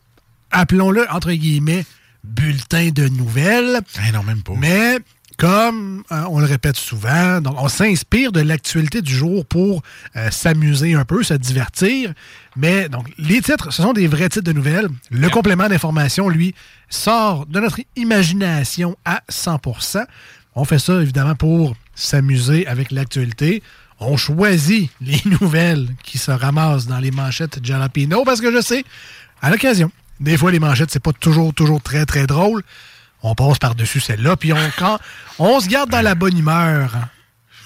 appelons-le, 0.50 1.06
entre 1.10 1.32
guillemets, 1.32 1.84
bulletin 2.22 2.90
de 2.90 3.08
nouvelles. 3.08 3.80
Hey, 3.98 4.12
non, 4.12 4.22
même 4.22 4.42
pas. 4.42 4.52
Mais, 4.58 4.98
comme 5.38 6.04
euh, 6.12 6.24
on 6.28 6.38
le 6.38 6.46
répète 6.46 6.76
souvent, 6.76 7.40
donc 7.40 7.56
on 7.58 7.68
s'inspire 7.68 8.30
de 8.30 8.40
l'actualité 8.40 9.02
du 9.02 9.12
jour 9.12 9.44
pour 9.46 9.82
euh, 10.14 10.30
s'amuser 10.30 10.94
un 10.94 11.04
peu, 11.04 11.22
se 11.22 11.34
divertir. 11.34 12.12
Mais, 12.56 12.88
donc, 12.88 13.10
les 13.18 13.40
titres, 13.40 13.72
ce 13.72 13.82
sont 13.82 13.94
des 13.94 14.06
vrais 14.06 14.28
titres 14.28 14.44
de 14.44 14.52
nouvelles. 14.52 14.88
Le 15.10 15.28
complément 15.30 15.68
d'information, 15.68 16.28
lui, 16.28 16.54
sort 16.88 17.46
de 17.46 17.60
notre 17.60 17.80
imagination 17.96 18.96
à 19.04 19.22
100 19.28 19.60
On 20.54 20.64
fait 20.64 20.78
ça, 20.78 21.00
évidemment, 21.00 21.34
pour 21.34 21.74
s'amuser 21.94 22.66
avec 22.66 22.90
l'actualité. 22.92 23.62
On 24.00 24.16
choisit 24.16 24.90
les 25.00 25.20
nouvelles 25.40 25.88
qui 26.02 26.18
se 26.18 26.30
ramassent 26.30 26.86
dans 26.86 26.98
les 26.98 27.10
manchettes 27.10 27.58
Jalapino 27.64 28.24
parce 28.24 28.40
que 28.40 28.52
je 28.52 28.60
sais, 28.60 28.84
à 29.42 29.50
l'occasion, 29.50 29.90
des 30.20 30.36
fois, 30.36 30.50
les 30.52 30.60
manchettes, 30.60 30.90
c'est 30.90 31.02
pas 31.02 31.12
toujours, 31.12 31.52
toujours 31.54 31.80
très, 31.82 32.06
très 32.06 32.26
drôle. 32.26 32.62
On 33.22 33.34
passe 33.34 33.58
par-dessus 33.58 34.00
celle-là, 34.00 34.36
puis 34.36 34.52
on, 34.52 34.70
quand, 34.78 34.98
on 35.38 35.60
se 35.60 35.68
garde 35.68 35.90
dans 35.90 36.02
la 36.02 36.14
bonne 36.14 36.36
humeur. 36.38 36.90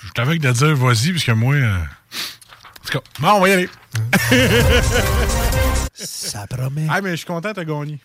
Je 0.06 0.12
t'avais 0.12 0.39
de 0.39 0.51
dire 0.51 0.77
vas-y, 0.77 1.12
parce 1.12 1.24
que 1.24 1.32
moi. 1.32 1.55
euh, 1.55 1.77
En 1.78 2.86
tout 2.86 2.93
cas, 2.98 3.05
bon, 3.19 3.28
on 3.32 3.40
va 3.40 3.48
y 3.48 3.52
aller. 3.52 3.69
Ça 5.94 6.47
promet. 6.47 6.86
Ah, 6.89 7.01
mais 7.01 7.10
je 7.12 7.16
suis 7.16 7.27
content, 7.27 7.52
t'as 7.52 7.65
gagné. 7.65 7.98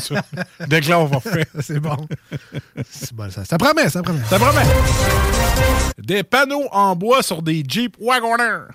Ça. 0.00 0.22
Dès 0.66 0.80
que 0.80 0.88
là, 0.90 1.00
on 1.00 1.06
va 1.06 1.16
refaire. 1.16 1.46
C'est 1.60 1.80
bon. 1.80 1.96
C'est 2.90 3.12
bon, 3.14 3.30
ça, 3.30 3.44
ça 3.44 3.58
promet, 3.58 3.88
ça 3.88 4.02
promet. 4.02 4.20
Ça 4.28 4.38
promet. 4.38 4.62
Des 5.98 6.22
panneaux 6.22 6.66
en 6.72 6.94
bois 6.96 7.22
sur 7.22 7.42
des 7.42 7.64
Jeep 7.66 7.96
Wagoner. 8.00 8.66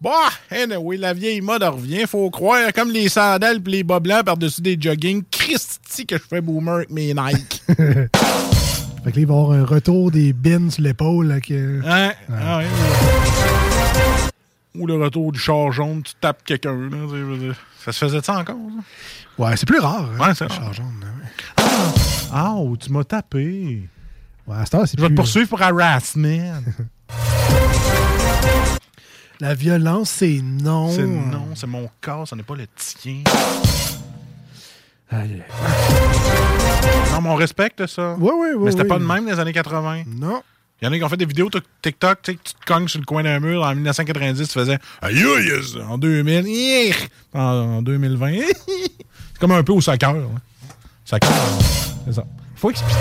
Bah, 0.00 0.10
anyway, 0.50 0.96
la 0.98 1.14
vieille 1.14 1.40
mode 1.40 1.62
revient, 1.62 2.04
faut 2.06 2.28
croire. 2.30 2.72
Comme 2.74 2.90
les 2.90 3.08
sandales 3.08 3.60
et 3.66 3.70
les 3.70 3.82
bas 3.84 4.00
blancs 4.00 4.24
par-dessus 4.24 4.60
des 4.60 4.76
jogging. 4.78 5.22
Christy 5.30 6.04
que 6.06 6.16
je 6.18 6.22
fais 6.22 6.40
boomer 6.40 6.74
avec 6.76 6.90
mes 6.90 7.14
Nike. 7.14 7.62
Fait 7.68 9.12
que 9.12 9.16
là, 9.16 9.22
il 9.22 9.26
va 9.26 9.34
y 9.34 9.36
avoir 9.38 9.50
un 9.52 9.64
retour 9.64 10.10
des 10.10 10.32
bins 10.32 10.70
sur 10.70 10.82
l'épaule. 10.82 11.28
là, 11.28 11.40
que- 11.40 11.80
Hein? 11.86 12.12
Ah 12.32 12.58
ouais, 12.58 12.64
ouais. 12.64 12.70
Ou 14.80 14.86
le 14.86 14.94
retour 14.94 15.30
du 15.30 15.38
char 15.38 15.70
jaune, 15.72 16.02
tu 16.02 16.14
tapes 16.20 16.42
quelqu'un. 16.44 16.72
là, 16.72 17.54
Ça 17.84 17.92
se 17.92 17.98
faisait 18.04 18.22
ça 18.22 18.38
encore? 18.38 18.56
ça? 18.56 19.42
Ouais, 19.44 19.56
c'est 19.56 19.66
plus 19.66 19.78
rare. 19.78 20.08
hein, 20.18 20.28
Ouais, 20.28 20.34
c'est 20.34 20.48
le 20.48 20.54
rare. 20.54 20.72
jaune, 20.72 21.04
ouais. 21.04 21.62
Ah, 22.32 22.54
oh, 22.56 22.76
tu 22.76 22.90
m'as 22.92 23.04
tapé. 23.04 23.88
Ouais, 24.46 24.56
à 24.56 24.64
cette 24.64 24.74
heure, 24.74 24.88
c'est 24.88 24.96
Je 24.98 25.02
vais 25.02 25.10
te 25.10 25.14
poursuivre 25.14 25.48
pour 25.48 25.62
harassment. 25.62 26.62
La 29.40 29.54
violence, 29.54 30.10
c'est 30.10 30.40
non. 30.42 30.90
c'est 30.90 31.04
non, 31.06 31.48
c'est 31.54 31.66
mon 31.66 31.90
corps, 32.00 32.26
ce 32.26 32.34
n'est 32.36 32.42
pas 32.44 32.54
le 32.54 32.66
tien. 32.76 33.22
Aïe. 35.10 35.42
Non, 37.12 37.20
mais 37.20 37.28
on 37.28 37.34
respecte 37.34 37.86
ça. 37.86 38.14
Oui, 38.18 38.30
oui, 38.34 38.48
oui. 38.56 38.64
Mais 38.64 38.70
c'était 38.70 38.84
oui. 38.84 38.88
pas 38.88 38.98
de 38.98 39.04
même 39.04 39.24
dans 39.26 39.32
les 39.32 39.38
années 39.40 39.52
80. 39.52 40.04
Non. 40.06 40.42
Il 40.82 40.86
y 40.86 40.88
en 40.88 40.92
a 40.92 40.98
qui 40.98 41.04
ont 41.04 41.08
fait 41.08 41.16
des 41.16 41.24
vidéos 41.24 41.48
TikTok, 41.82 42.18
tu 42.22 42.32
sais, 42.32 42.36
que 42.36 42.42
tu 42.42 42.54
te 42.54 42.64
cognes 42.66 42.88
sur 42.88 42.98
le 43.00 43.06
coin 43.06 43.22
d'un 43.22 43.40
mur. 43.40 43.62
En 43.62 43.74
1990, 43.74 44.46
tu 44.48 44.52
faisais 44.52 44.78
Aïe, 45.00 45.24
en 45.88 45.96
2000, 45.98 46.44
hi, 46.46 46.92
en, 47.32 47.40
en 47.40 47.82
2020. 47.82 48.30
hi, 48.32 48.38
hi. 48.40 48.44
C'est 49.32 49.38
comme 49.40 49.52
un 49.52 49.62
peu 49.62 49.72
au 49.72 49.80
soccer. 49.80 50.12
là. 50.12 50.22
Soccer, 51.04 51.30
c'est 52.06 52.12
ça. 52.12 52.24
faut 52.56 52.70
expliquer. 52.70 52.98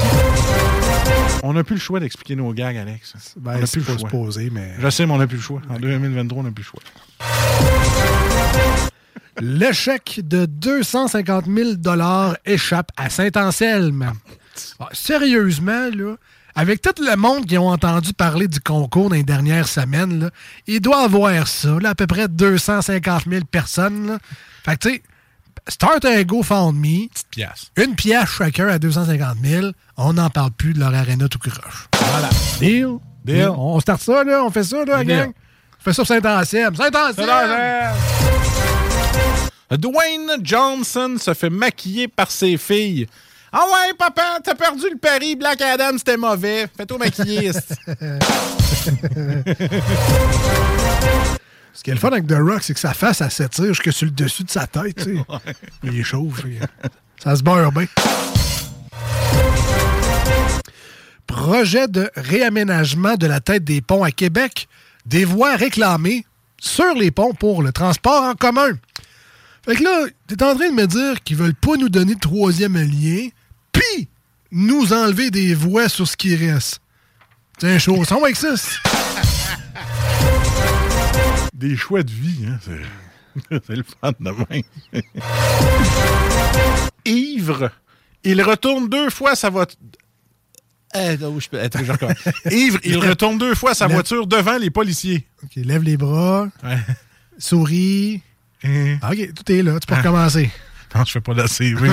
On 1.43 1.53
n'a 1.53 1.63
plus 1.63 1.75
le 1.75 1.81
choix 1.81 1.99
d'expliquer 1.99 2.35
nos 2.35 2.53
gags, 2.53 2.77
Alex. 2.77 3.13
Ben, 3.37 3.55
on 3.57 3.59
n'a 3.59 3.67
plus 3.67 3.79
le 3.79 3.85
choix. 3.85 3.97
supposé, 3.97 4.49
mais- 4.49 4.75
Je 4.79 4.89
sais, 4.89 5.05
mais 5.05 5.13
on 5.13 5.17
n'a 5.17 5.27
plus 5.27 5.37
le 5.37 5.43
choix. 5.43 5.61
En 5.69 5.77
2023, 5.79 6.39
on 6.39 6.43
n'a 6.43 6.51
plus 6.51 6.63
le 6.63 6.67
choix. 6.67 6.81
Le 9.41 9.71
chèque 9.73 10.21
de 10.23 10.45
250 10.45 11.45
000 11.47 11.71
échappe 12.45 12.91
à 12.95 13.09
Saint-Anselme. 13.09 14.13
Ah, 14.79 14.89
sérieusement, 14.93 15.89
là, 15.93 16.15
avec 16.55 16.81
tout 16.81 16.93
le 16.99 17.15
monde 17.15 17.45
qui 17.45 17.57
ont 17.57 17.69
entendu 17.69 18.13
parler 18.13 18.47
du 18.47 18.59
concours 18.59 19.09
dans 19.09 19.15
les 19.15 19.23
dernières 19.23 19.67
semaines, 19.67 20.19
là, 20.25 20.29
il 20.67 20.79
doit 20.81 21.03
avoir 21.03 21.47
ça, 21.47 21.77
là, 21.81 21.89
à 21.89 21.95
peu 21.95 22.07
près 22.07 22.27
250 22.27 23.23
000 23.29 23.45
personnes. 23.45 24.07
là. 24.07 24.17
Fait 24.63 24.77
que, 24.77 24.87
tu 24.89 24.93
sais, 24.95 25.03
start 25.67 26.05
un 26.05 26.21
GoFundMe. 26.23 27.07
Petite 27.11 27.27
pièce. 27.31 27.71
Une 27.77 27.95
pièce 27.95 28.29
chacun 28.29 28.67
à 28.67 28.79
250 28.79 29.37
000. 29.43 29.67
On 29.97 30.13
n'en 30.13 30.29
parle 30.29 30.51
plus 30.51 30.73
de 30.73 30.79
leur 30.79 30.93
arena 30.93 31.27
tout 31.27 31.39
croche. 31.39 31.87
Voilà. 32.11 32.29
Deal? 32.59 32.97
Deal. 33.25 33.49
On 33.49 33.79
start 33.79 34.01
ça, 34.01 34.23
là? 34.23 34.43
On 34.43 34.49
fait 34.51 34.63
ça, 34.63 34.83
là, 34.85 35.03
Deal. 35.03 35.07
gang? 35.17 35.31
On 35.79 35.83
fait 35.83 35.93
ça 35.93 36.03
pour 36.03 36.07
Saint-Anselme. 36.07 36.75
Saint-Anselme! 36.75 37.93
Dwayne 39.71 40.31
Johnson 40.43 41.15
se 41.19 41.33
fait 41.33 41.49
maquiller 41.49 42.07
par 42.07 42.29
ses 42.29 42.57
filles. 42.57 43.07
Ah 43.55 43.65
ouais, 43.71 43.93
papa, 43.97 44.39
t'as 44.43 44.55
perdu 44.55 44.85
le 44.91 44.97
pari. 44.97 45.35
Black 45.35 45.61
Adam, 45.61 45.95
c'était 45.97 46.17
mauvais. 46.17 46.67
Fais-toi 46.75 46.97
maquiller. 46.97 47.47
esti. 47.49 47.75
Ce 51.75 51.83
qui 51.83 51.89
est 51.91 51.93
le 51.93 51.99
fun 51.99 52.09
avec 52.09 52.25
The 52.27 52.37
Rock, 52.39 52.63
c'est 52.63 52.73
que 52.73 52.79
sa 52.79 52.93
face, 52.93 53.21
elle 53.21 53.31
s'étire 53.31 53.65
jusque 53.65 53.93
sur 53.93 54.05
le 54.05 54.11
dessus 54.11 54.43
de 54.43 54.49
sa 54.49 54.65
tête. 54.65 54.95
tu 54.95 55.17
sais. 55.17 55.23
Il 55.83 55.99
est 55.99 56.03
que 56.03 56.17
Ça 57.23 57.35
se 57.35 57.43
beurre 57.43 57.71
bien. 57.71 57.85
projet 61.27 61.87
de 61.87 62.09
réaménagement 62.15 63.15
de 63.15 63.27
la 63.27 63.39
tête 63.39 63.63
des 63.63 63.81
ponts 63.81 64.03
à 64.03 64.11
Québec, 64.11 64.67
des 65.05 65.25
voies 65.25 65.55
réclamées 65.55 66.25
sur 66.59 66.93
les 66.93 67.11
ponts 67.11 67.33
pour 67.33 67.63
le 67.63 67.71
transport 67.71 68.23
en 68.23 68.35
commun. 68.35 68.71
Fait 69.65 69.75
que 69.75 69.83
là, 69.83 70.05
t'es 70.27 70.43
en 70.43 70.55
train 70.55 70.69
de 70.69 70.75
me 70.75 70.85
dire 70.85 71.23
qu'ils 71.23 71.37
veulent 71.37 71.55
pas 71.55 71.75
nous 71.77 71.89
donner 71.89 72.15
de 72.15 72.19
troisième 72.19 72.75
lien, 72.75 73.29
puis 73.73 74.07
nous 74.51 74.93
enlever 74.93 75.29
des 75.31 75.53
voies 75.53 75.89
sur 75.89 76.07
ce 76.07 76.15
qui 76.15 76.35
reste. 76.35 76.79
Tiens, 77.59 77.77
chaud, 77.79 78.03
ça 78.05 78.15
va 78.15 78.21
avec 78.23 78.35
ça. 78.37 78.53
Des 81.53 81.75
choix 81.77 82.03
de 82.03 82.11
vie, 82.11 82.45
hein. 82.47 82.59
C'est, 82.63 82.81
c'est 83.67 83.75
le 83.75 83.83
fun 84.01 84.11
de 84.19 84.31
même. 84.49 85.03
Ivre, 87.05 87.71
il 88.23 88.41
retourne 88.41 88.89
deux 88.89 89.09
fois 89.09 89.35
sa 89.35 89.49
voiture. 89.49 89.77
Eh, 90.95 91.17
non, 91.17 91.39
je 91.39 91.49
peux- 91.49 91.59
attends, 91.59 91.83
je 91.83 91.91
recommence. 91.91 92.17
Ivre, 92.51 92.79
il 92.83 92.97
retourne 92.97 93.37
deux 93.37 93.55
fois 93.55 93.73
sa 93.73 93.85
Lève- 93.87 93.95
voiture 93.95 94.27
devant 94.27 94.57
les 94.57 94.69
policiers. 94.69 95.25
OK, 95.43 95.51
lève 95.55 95.83
les 95.83 95.97
bras, 95.97 96.47
souris. 97.37 98.21
Ah, 98.63 99.11
OK, 99.11 99.33
tout 99.33 99.51
est 99.51 99.63
là, 99.63 99.79
tu 99.79 99.87
peux 99.87 99.95
Ah. 99.95 99.97
recommencer. 99.97 100.51
Non, 100.95 101.03
je 101.05 101.11
fais 101.11 101.21
pas 101.21 101.33
d'assez. 101.33 101.73
oui. 101.73 101.89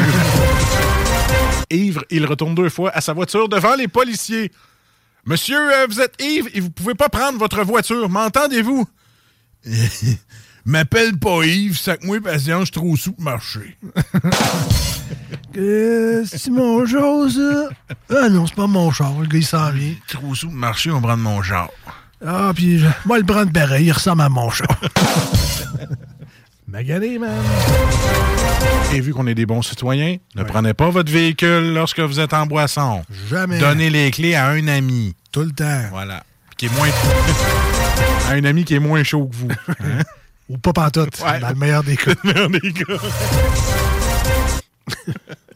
Ivre, 1.71 2.05
il 2.11 2.27
retourne 2.27 2.55
deux 2.55 2.69
fois 2.69 2.91
à 2.95 3.01
sa 3.01 3.13
voiture 3.13 3.49
devant 3.49 3.75
les 3.75 3.89
policiers. 3.89 4.53
Monsieur, 5.25 5.59
euh, 5.59 5.87
vous 5.89 6.01
êtes 6.01 6.15
ivre 6.23 6.49
et 6.55 6.61
vous 6.61 6.71
pouvez 6.71 6.95
pas 6.95 7.09
prendre 7.09 7.39
votre 7.39 7.63
voiture. 7.63 8.09
M'entendez-vous? 8.09 8.87
M'appelle 10.65 11.19
pas 11.19 11.45
Yves, 11.45 11.79
sac 11.79 12.05
moi 12.05 12.21
patience, 12.21 12.61
je 12.61 12.65
suis 12.65 12.73
trop 12.73 12.97
sous 12.97 13.13
pour 13.13 13.25
marcher. 13.25 13.77
Euh, 15.57 16.25
c'est 16.25 16.51
mon 16.51 16.87
char, 16.87 17.29
ça? 17.29 17.69
Ah 18.11 18.29
non, 18.29 18.47
c'est 18.47 18.55
pas 18.55 18.69
mon 18.69 18.93
char, 18.93 19.13
le 19.19 19.27
gars, 19.27 19.39
il 19.39 19.45
s'en 19.45 19.73
vient. 19.73 19.95
Trop 20.07 20.33
sous 20.37 20.47
pour 20.47 20.55
marcher, 20.55 20.93
on 20.93 21.01
prend 21.01 21.17
de 21.17 21.23
mon 21.23 21.43
char. 21.43 21.69
Ah, 22.25 22.53
puis 22.55 22.81
moi, 23.05 23.19
le 23.19 23.25
prendre 23.25 23.51
pareil, 23.51 23.87
il 23.87 23.93
ressemble 23.93 24.23
à 24.23 24.29
mon 24.29 24.49
char. 24.51 24.69
Magané, 26.71 27.19
man. 27.19 27.31
Et 28.95 29.01
vu 29.01 29.13
qu'on 29.13 29.27
est 29.27 29.35
des 29.35 29.47
bons 29.47 29.63
citoyens, 29.63 30.17
ne 30.37 30.45
prenez 30.45 30.73
pas 30.73 30.89
votre 30.91 31.11
véhicule 31.11 31.73
lorsque 31.75 31.99
vous 32.01 32.21
êtes 32.21 32.33
en 32.33 32.47
boisson. 32.47 33.03
Jamais. 33.29 33.59
Donnez 33.59 33.91
les 33.91 34.11
clés 34.13 34.35
à 34.37 34.49
un 34.51 34.69
ami. 34.69 35.15
Tout 35.33 35.41
le 35.43 35.51
temps. 35.51 35.83
Voilà. 35.91 36.23
Qui 36.57 36.67
est 36.67 36.75
moins. 36.77 36.89
à 38.29 38.33
un 38.35 38.45
ami 38.45 38.65
qui 38.65 38.75
est 38.77 38.79
moins 38.81 39.03
chaud 39.03 39.27
que 39.27 39.35
vous. 39.37 39.49
Hein? 39.81 40.03
Ou 40.49 40.59
pas 40.59 40.73
pantoute, 40.73 41.21
Ouais. 41.25 41.41
dans 41.41 41.49
le 41.49 41.55
meilleur 41.57 41.83
des 41.83 41.97
cas. 41.97 42.13
Le 42.25 42.33
meilleur 42.33 42.51
des 42.51 42.73
cas. 42.73 42.85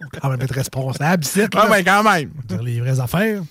On 0.02 0.20
quand 0.20 0.30
même 0.30 0.40
être 0.42 0.54
responsable, 0.54 1.24
ici. 1.24 1.42
Ah, 1.54 1.66
ben, 1.68 1.84
quand 1.84 2.02
même. 2.02 2.30
Dire 2.44 2.62
les 2.62 2.80
vraies 2.80 2.98
affaires. 3.00 3.42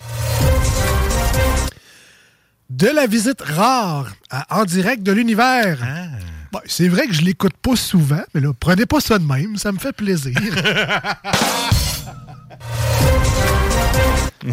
De 2.69 2.87
la 2.87 3.05
visite 3.07 3.41
rare 3.41 4.11
à 4.29 4.59
En 4.59 4.65
direct 4.65 5.03
de 5.03 5.11
l'univers. 5.13 5.77
Ah. 5.81 6.07
Bon, 6.53 6.59
c'est 6.67 6.87
vrai 6.87 7.07
que 7.07 7.13
je 7.13 7.21
l'écoute 7.23 7.57
pas 7.61 7.75
souvent, 7.75 8.21
mais 8.35 8.39
là, 8.41 8.53
prenez 8.57 8.85
pas 8.85 8.99
ça 8.99 9.17
de 9.17 9.25
même, 9.25 9.57
ça 9.57 9.71
me 9.71 9.79
fait 9.79 9.91
plaisir. 9.91 10.35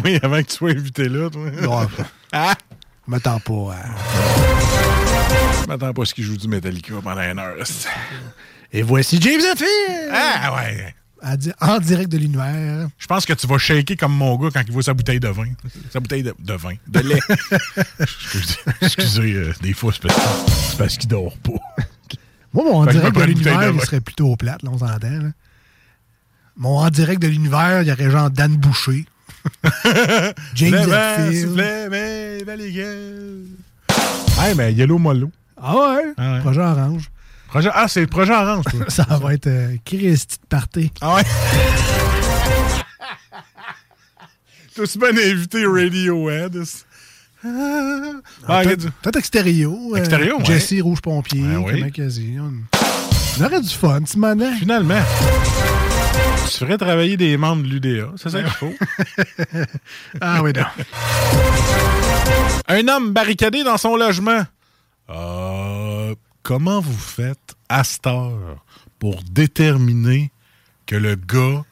Oui, 0.05 0.17
avant 0.23 0.37
que 0.41 0.47
tu 0.47 0.55
sois 0.55 0.69
invité 0.71 1.09
là, 1.09 1.29
toi. 1.29 1.51
Non, 1.61 1.87
Ah! 2.31 2.53
je 3.05 3.11
m'attends 3.11 3.39
pas 3.39 3.73
à... 3.73 5.61
Je 5.61 5.67
m'attends 5.67 5.93
pas 5.93 6.01
à 6.01 6.05
ce 6.05 6.13
qu'il 6.13 6.23
joue 6.23 6.37
du 6.37 6.47
Metallica 6.47 6.93
pendant 7.03 7.21
une 7.21 7.37
heure. 7.39 7.55
Et 8.71 8.83
voici 8.83 9.19
James 9.21 9.41
Hetfield! 9.41 10.11
Ah, 10.13 10.55
ouais. 10.55 10.95
À 11.23 11.35
En 11.61 11.79
direct 11.79 12.11
de 12.11 12.17
l'univers. 12.17 12.89
Je 12.97 13.05
pense 13.05 13.25
que 13.25 13.33
tu 13.33 13.45
vas 13.45 13.57
shaker 13.59 13.95
comme 13.95 14.13
mon 14.13 14.37
gars 14.37 14.49
quand 14.51 14.63
il 14.65 14.71
voit 14.71 14.81
sa 14.81 14.93
bouteille 14.93 15.19
de 15.19 15.27
vin. 15.27 15.45
Sa 15.91 15.99
bouteille 15.99 16.23
de, 16.23 16.33
de 16.39 16.53
vin. 16.53 16.73
De 16.87 16.99
lait. 16.99 17.19
excusez, 17.99 18.55
excusez, 18.81 19.33
euh, 19.33 19.53
des 19.61 19.73
fois, 19.73 19.93
c'est 19.93 20.77
parce, 20.77 20.97
qu'il 20.97 21.09
dort 21.09 21.37
pas. 21.37 21.51
Moi, 22.53 22.65
mon 22.65 22.75
en 22.77 22.85
direct 22.87 23.15
de 23.15 23.23
l'univers, 23.23 23.71
il 23.71 23.81
serait 23.81 24.01
plutôt 24.01 24.35
plate, 24.35 24.63
là, 24.63 24.71
on 24.73 24.79
s'entend. 24.79 25.31
Mon 26.57 26.77
en 26.79 26.89
direct 26.89 27.21
de 27.21 27.27
l'univers, 27.27 27.83
il 27.83 27.87
y 27.87 27.91
aurait 27.91 28.09
genre 28.09 28.31
Dan 28.31 28.55
Boucher. 28.57 29.05
James 30.55 30.73
Hetfield. 30.73 31.49
soufflait, 31.49 31.89
mais 34.55 34.73
Yellow 34.73 34.97
Mollo. 34.97 35.31
Ah 35.61 35.75
ouais? 35.75 36.13
Ah 36.17 36.33
ouais. 36.33 36.39
Projet 36.39 36.61
Orange. 36.61 37.09
Projet, 37.51 37.69
ah, 37.73 37.85
c'est 37.89 37.99
le 37.99 38.07
projet 38.07 38.31
Orange, 38.31 38.63
toi. 38.71 38.85
Ça 38.87 39.03
va 39.03 39.33
être 39.33 39.47
euh, 39.47 39.75
Christy 39.83 40.37
de 40.41 40.47
party. 40.47 40.89
Ah 41.01 41.15
ouais? 41.15 41.23
T'as 44.73 44.83
aussi 44.83 44.97
bien 44.97 45.09
invité 45.09 45.65
Radiohead. 45.65 46.63
Ah. 48.47 48.61
Peut-être 49.01 49.17
extérieur. 49.17 49.73
Extérieur, 49.97 50.39
ouais. 50.39 50.45
Jesse 50.45 50.81
Rouge 50.81 51.01
Pompier. 51.01 51.41
Ouais, 51.41 51.83
oui. 51.83 52.39
On... 52.39 52.53
on 53.37 53.45
aurait 53.45 53.61
du 53.61 53.67
fun, 53.67 53.99
m'en 54.15 54.39
as. 54.39 54.55
Finalement, 54.55 55.01
tu 56.49 56.57
ferais 56.57 56.77
travailler 56.77 57.17
des 57.17 57.35
membres 57.35 57.63
de 57.63 57.67
l'UDA. 57.67 58.13
C'est 58.15 58.29
ça 58.29 58.41
qu'il 58.43 58.51
faut. 58.53 58.73
Ah 60.21 60.41
oui, 60.41 60.53
non. 60.55 60.63
Un 62.69 62.87
homme 62.87 63.11
barricadé 63.11 63.65
dans 63.65 63.77
son 63.77 63.97
logement. 63.97 64.45
Euh, 65.09 66.15
comment 66.43 66.79
vous 66.81 66.97
faites 66.97 67.55
à 67.69 67.83
cette 67.83 68.07
heure 68.07 68.63
pour 68.99 69.23
déterminer 69.23 70.31
que 70.85 70.95
le 70.95 71.15
gars 71.15 71.63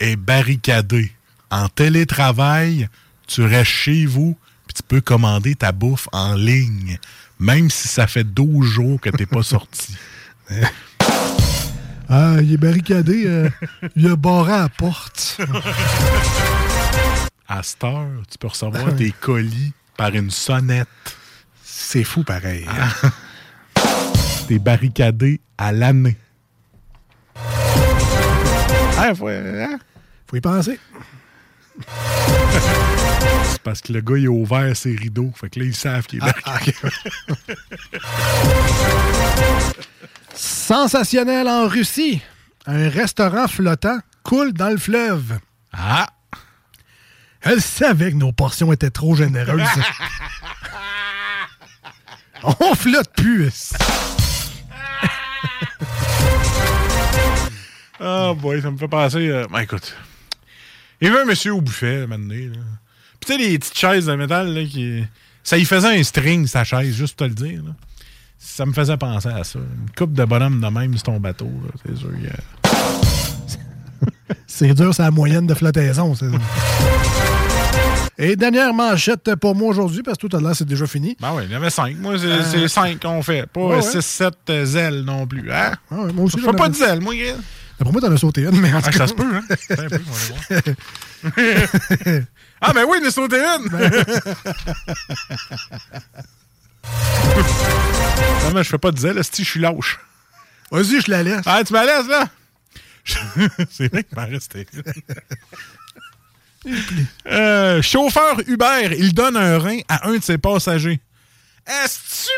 est 0.00 0.16
barricadé? 0.16 1.12
En 1.50 1.68
télétravail, 1.68 2.88
tu 3.26 3.42
restes 3.42 3.70
chez 3.70 4.06
vous 4.06 4.36
puis 4.66 4.74
tu 4.74 4.82
peux 4.82 5.00
commander 5.00 5.54
ta 5.54 5.72
bouffe 5.72 6.08
en 6.12 6.34
ligne, 6.34 6.98
même 7.38 7.70
si 7.70 7.88
ça 7.88 8.06
fait 8.06 8.24
12 8.24 8.66
jours 8.66 9.00
que 9.00 9.08
t'es 9.08 9.24
pas 9.24 9.42
sorti. 9.54 9.96
Ah, 12.10 12.36
il 12.42 12.52
est 12.52 12.58
barricadé. 12.58 13.24
euh, 13.26 13.48
il 13.96 14.08
a 14.08 14.16
barré 14.16 14.52
à 14.52 14.62
la 14.62 14.68
porte. 14.68 15.38
À 17.46 17.62
cette 17.62 17.82
heure, 17.84 18.08
tu 18.30 18.36
peux 18.38 18.48
recevoir 18.48 18.94
tes 18.96 19.10
colis 19.10 19.72
par 19.96 20.14
une 20.14 20.30
sonnette. 20.30 20.88
C'est 21.64 22.04
fou, 22.04 22.24
pareil. 22.24 22.66
T'es 24.48 24.58
barricadé 24.58 25.40
à 25.58 25.72
l'année. 25.72 26.16
Ah, 28.96 29.14
faut, 29.14 29.28
hein? 29.28 29.78
Faut 30.26 30.36
y 30.36 30.40
penser. 30.40 30.80
C'est 33.44 33.62
parce 33.62 33.82
que 33.82 33.92
le 33.92 34.00
gars, 34.00 34.16
il 34.16 34.26
a 34.26 34.30
ouvert 34.30 34.74
ses 34.74 34.96
rideaux. 34.96 35.30
Fait 35.38 35.50
que 35.50 35.60
là, 35.60 35.66
ils 35.66 35.76
savent 35.76 36.06
qu'il 36.06 36.20
est 36.20 36.44
barricadé. 36.46 36.94
Sensationnel 40.32 41.46
en 41.46 41.68
Russie. 41.68 42.22
Un 42.64 42.88
restaurant 42.88 43.48
flottant 43.48 43.98
coule 44.22 44.54
dans 44.54 44.70
le 44.70 44.78
fleuve. 44.78 45.40
Ah! 45.74 46.06
Elle 47.42 47.60
savait 47.60 48.12
que 48.12 48.16
nos 48.16 48.32
portions 48.32 48.72
étaient 48.72 48.88
trop 48.88 49.14
généreuses. 49.14 49.60
On 52.60 52.74
flotte 52.74 53.12
plus. 53.14 53.74
Ah, 58.00 58.32
boy, 58.36 58.60
ça 58.62 58.70
me 58.70 58.76
fait 58.76 58.88
penser. 58.88 59.28
euh, 59.28 59.46
ben, 59.50 59.60
écoute. 59.60 59.94
Il 61.00 61.08
y 61.08 61.10
avait 61.10 61.20
un 61.20 61.24
monsieur 61.24 61.52
au 61.54 61.60
buffet, 61.60 62.06
maintenant. 62.06 62.34
Là. 62.34 62.58
Puis, 63.20 63.26
tu 63.26 63.32
sais, 63.32 63.38
les 63.38 63.58
petites 63.58 63.76
chaises 63.78 64.06
de 64.06 64.14
métal, 64.14 64.52
là, 64.54 64.64
qui. 64.64 65.04
Ça 65.42 65.56
y 65.56 65.64
faisait 65.64 65.98
un 65.98 66.02
string, 66.02 66.46
sa 66.46 66.64
chaise, 66.64 66.94
juste 66.94 67.16
pour 67.16 67.26
te 67.26 67.30
le 67.30 67.34
dire. 67.34 67.62
Là. 67.64 67.70
Ça 68.38 68.66
me 68.66 68.72
faisait 68.72 68.96
penser 68.96 69.28
à 69.28 69.42
ça. 69.44 69.58
Une 69.58 69.90
coupe 69.96 70.12
de 70.12 70.24
bonhomme 70.24 70.60
de 70.60 70.66
même 70.68 70.92
sur 70.94 71.04
ton 71.04 71.18
bateau, 71.20 71.46
là, 71.64 71.70
c'est 71.86 71.96
sûr. 71.96 72.10
C'est 74.46 74.74
dur, 74.74 74.92
c'est 74.94 75.02
la 75.02 75.10
moyenne 75.10 75.46
de 75.46 75.54
flottaison. 75.54 76.14
c'est 76.14 76.30
ça. 76.30 76.36
Et 78.18 78.36
dernière 78.36 78.74
manchette 78.74 79.34
pour 79.36 79.54
moi 79.54 79.68
aujourd'hui, 79.70 80.02
parce 80.02 80.18
que 80.18 80.26
tout 80.26 80.36
à 80.36 80.40
l'heure, 80.40 80.54
c'est 80.54 80.66
déjà 80.66 80.86
fini. 80.86 81.16
Ben 81.20 81.32
oui, 81.34 81.44
il 81.46 81.52
y 81.52 81.54
en 81.54 81.58
avait 81.58 81.70
cinq. 81.70 81.96
Moi, 81.98 82.18
c'est 82.18 82.26
Euh, 82.26 82.68
cinq 82.68 83.00
qu'on 83.00 83.22
fait. 83.22 83.46
Pas 83.46 83.60
ouais, 83.60 83.76
ouais. 83.76 83.80
6-7 83.80 84.76
ailes 84.76 85.02
non 85.02 85.26
plus. 85.26 85.50
Hein? 85.52 85.72
Ah 85.90 85.94
ouais, 86.02 86.12
moi 86.12 86.24
aussi, 86.24 86.38
Je 86.40 86.44
fais 86.44 86.52
pas 86.52 86.68
de 86.68 86.74
zèle, 86.74 87.00
moi, 87.00 87.14
gars. 87.14 87.36
Pour 87.78 87.92
moi, 87.92 88.00
t'en 88.00 88.12
as 88.12 88.16
sauté 88.16 88.42
une, 88.42 88.60
mais 88.60 88.72
en 88.74 88.80
tout 88.80 88.86
Ah, 88.88 88.92
cas. 88.92 88.98
ça 88.98 89.06
se 89.06 89.14
peut, 89.14 89.34
hein? 89.34 89.44
Attends 89.48 89.82
un 89.82 89.88
peu, 89.88 90.00
on 90.08 90.12
va 90.12 90.26
voir. 90.28 90.62
ah, 92.60 92.72
ben 92.72 92.84
oui, 92.88 92.98
il 93.00 93.04
en 93.04 93.08
a 93.08 93.10
sauté 93.12 93.36
une! 93.36 93.68
non, 98.44 98.50
mais 98.54 98.62
je 98.64 98.68
fais 98.68 98.78
pas 98.78 98.90
de 98.90 98.98
zèle, 98.98 99.22
si 99.24 99.44
je 99.44 99.50
suis 99.50 99.60
lâche. 99.60 99.98
Vas-y, 100.70 101.00
je 101.00 101.10
la 101.10 101.22
laisse. 101.22 101.42
Ah, 101.46 101.62
tu 101.64 101.72
me 101.72 101.78
la 101.84 101.98
laisses, 101.98 102.08
là? 102.08 102.28
C'est 103.70 103.90
vrai 103.90 104.04
qu'il 104.04 104.18
m'en 104.18 104.26
restait. 104.26 104.66
Euh, 107.26 107.80
chauffeur 107.82 108.40
Uber, 108.46 108.94
il 108.98 109.14
donne 109.14 109.36
un 109.36 109.58
rein 109.58 109.78
à 109.88 110.08
un 110.08 110.16
de 110.18 110.22
ses 110.22 110.36
passagers. 110.38 111.00
Est-ce-tu 111.66 112.30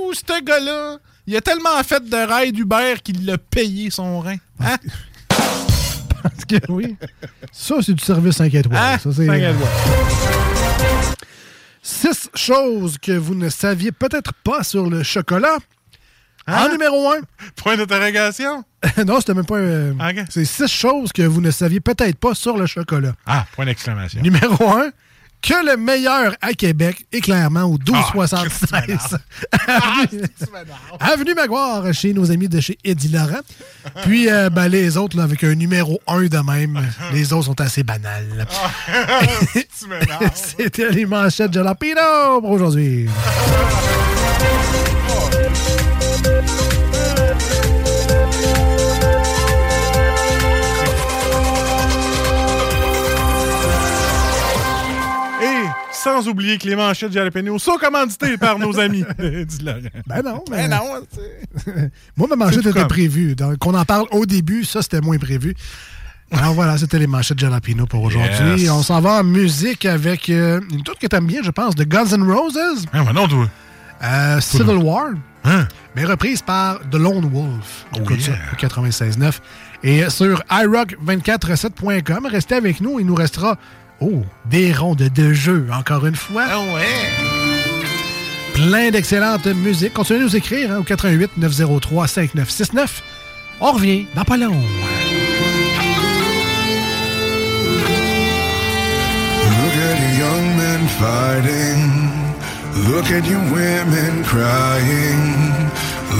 moi 0.00 0.08
ou 0.08 0.14
ce 0.14 0.42
gars-là? 0.44 0.98
Il 1.28 1.36
a 1.36 1.42
tellement 1.42 1.82
fait 1.84 2.02
de 2.08 2.16
ride 2.16 2.58
Uber 2.58 2.94
qu'il 3.04 3.26
l'a 3.26 3.36
payé 3.36 3.90
son 3.90 4.20
rein. 4.20 4.36
Hein? 4.60 4.76
Parce 5.28 6.46
que 6.48 6.56
oui. 6.70 6.96
Ça, 7.52 7.74
c'est 7.82 7.92
du 7.92 8.02
service 8.02 8.36
5 8.36 8.54
étoiles. 8.54 8.78
Ah, 8.80 8.98
ça, 8.98 9.10
c'est, 9.12 9.26
cinq 9.26 9.42
euh, 9.42 9.52
étoiles. 9.52 9.68
Six 11.82 12.30
choses 12.34 12.96
que 12.96 13.12
vous 13.12 13.34
ne 13.34 13.50
saviez 13.50 13.92
peut-être 13.92 14.32
pas 14.42 14.62
sur 14.62 14.88
le 14.88 15.02
chocolat. 15.02 15.58
Hein? 16.46 16.64
En 16.64 16.72
numéro 16.72 17.10
un. 17.12 17.20
Point 17.56 17.76
d'interrogation? 17.76 18.64
non, 19.06 19.20
c'était 19.20 19.34
même 19.34 19.44
pas. 19.44 19.56
euh, 19.56 19.92
C'est 20.30 20.46
six 20.46 20.66
choses 20.66 21.12
que 21.12 21.20
vous 21.20 21.42
ne 21.42 21.50
saviez 21.50 21.80
peut-être 21.80 22.16
pas 22.16 22.34
sur 22.34 22.56
le 22.56 22.64
chocolat. 22.64 23.12
Ah, 23.26 23.44
point 23.52 23.66
d'exclamation. 23.66 24.22
Numéro 24.22 24.70
un. 24.70 24.92
Que 25.40 25.64
le 25.64 25.76
meilleur 25.76 26.34
à 26.40 26.52
Québec 26.52 27.06
est 27.12 27.20
clairement 27.20 27.62
au 27.62 27.78
Ah, 27.92 28.10
1276 28.12 29.18
avenue, 29.68 30.22
avenue 30.98 31.34
Maguire 31.34 31.94
chez 31.94 32.12
nos 32.12 32.30
amis 32.30 32.48
de 32.48 32.60
chez 32.60 32.76
Eddie 32.84 33.08
Laurent. 33.08 33.40
Puis 34.02 34.28
euh, 34.28 34.50
ben, 34.50 34.68
les 34.68 34.96
autres, 34.96 35.16
là, 35.16 35.22
avec 35.22 35.44
un 35.44 35.54
numéro 35.54 36.00
1 36.06 36.24
de 36.24 36.38
même, 36.38 36.80
les 37.12 37.32
autres 37.32 37.46
sont 37.46 37.60
assez 37.60 37.82
banales. 37.82 38.46
m'énerves. 39.88 40.30
C'était 40.34 40.90
les 40.90 41.06
manchettes 41.06 41.52
Jalapino 41.52 42.40
pour 42.40 42.50
aujourd'hui. 42.50 43.08
Sans 56.02 56.28
oublier 56.28 56.58
que 56.58 56.66
les 56.66 56.76
manchettes 56.76 57.12
Jalapeno 57.12 57.58
sont 57.58 57.76
commanditées 57.76 58.36
par 58.36 58.58
nos 58.58 58.78
amis 58.80 59.04
dit 59.18 59.64
Laurent. 59.64 59.80
Ben 60.06 60.22
non, 60.22 60.44
mais... 60.50 60.68
Ben 60.68 60.70
non, 60.70 61.02
Moi, 62.16 62.28
ma 62.28 62.36
manchette 62.36 62.66
était 62.66 62.80
comme. 62.80 62.88
prévue. 62.88 63.34
Donc, 63.34 63.58
qu'on 63.58 63.74
en 63.74 63.84
parle 63.84 64.06
au 64.10 64.26
début, 64.26 64.64
ça, 64.64 64.82
c'était 64.82 65.00
moins 65.00 65.18
prévu. 65.18 65.54
Alors 66.30 66.52
voilà, 66.52 66.76
c'était 66.76 66.98
les 66.98 67.06
manchettes 67.06 67.38
Jalapino 67.38 67.86
pour 67.86 68.02
aujourd'hui. 68.02 68.62
Yes. 68.62 68.70
On 68.70 68.82
s'en 68.82 69.00
va 69.00 69.20
en 69.20 69.24
musique 69.24 69.86
avec 69.86 70.28
euh, 70.28 70.60
une 70.70 70.82
toute 70.82 70.98
que 70.98 71.06
t'aimes 71.06 71.26
bien, 71.26 71.42
je 71.42 71.50
pense, 71.50 71.74
de 71.74 71.84
Guns 71.84 72.12
N' 72.12 72.22
Roses. 72.30 72.84
Ah, 72.92 73.02
ben 73.02 73.12
non, 73.14 73.26
toi. 73.26 73.48
Euh, 74.02 74.40
Civil 74.40 74.76
War. 74.76 75.08
Hein? 75.44 75.66
Mais 75.96 76.04
reprise 76.04 76.42
par 76.42 76.80
The 76.90 76.96
Lone 76.96 77.30
Wolf. 77.32 77.86
Oh, 77.94 78.00
Écoute 78.00 78.20
ça, 78.20 78.32
yeah. 78.32 78.40
au 78.52 78.56
96.9. 78.56 79.32
Et 79.84 80.10
sur 80.10 80.42
iRock247.com, 80.50 82.26
restez 82.26 82.56
avec 82.56 82.80
nous. 82.80 83.00
Il 83.00 83.06
nous 83.06 83.14
restera, 83.14 83.56
oh, 84.00 84.22
des 84.46 84.72
rondes 84.72 84.98
de 84.98 85.32
jeu, 85.32 85.66
encore 85.72 86.06
une 86.06 86.16
fois. 86.16 86.44
Ah 86.48 86.60
ouais. 86.60 87.28
Plein 88.54 88.90
d'excellentes 88.90 89.46
musiques. 89.46 89.94
Continuez 89.94 90.20
de 90.20 90.24
nous 90.24 90.36
écrire 90.36 90.72
hein, 90.72 90.78
au 90.78 90.82
88 90.82 91.36
903 91.36 92.08
5969. 92.08 93.02
On 93.60 93.72
revient 93.72 94.06
dans 94.14 94.24
pas 94.24 94.36
long. 94.36 94.60
Look 99.68 99.76
at 99.76 100.00
you 100.00 100.10
young 100.18 100.56
men 100.56 100.88
fighting. 100.98 102.18
Look 102.88 103.10
at 103.10 103.26
you 103.26 103.38
women 103.52 104.24
crying. 104.24 105.62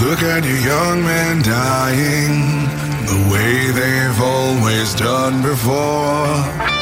Look 0.01 0.23
at 0.23 0.45
you 0.45 0.55
young 0.55 1.03
men 1.03 1.41
dying. 1.41 2.67
The 3.05 3.19
way 3.31 3.71
they've 3.71 4.21
always 4.21 4.93
done 4.95 5.41
before. 5.41 6.78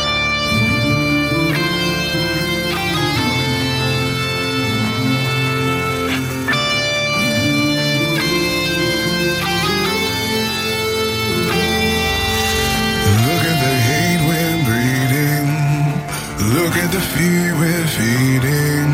Look 16.53 16.77
at 16.77 16.93
the 16.93 17.01
fear 17.01 17.53
we're 17.59 17.87
feeding. 17.87 18.89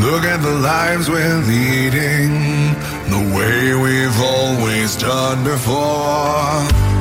Look 0.00 0.24
at 0.24 0.40
the 0.42 0.54
lives 0.54 1.10
we're 1.10 1.40
leading. 1.40 2.72
The 3.10 3.36
way 3.36 3.74
we've 3.74 4.18
always 4.20 4.96
done 4.96 5.44
before. 5.44 6.93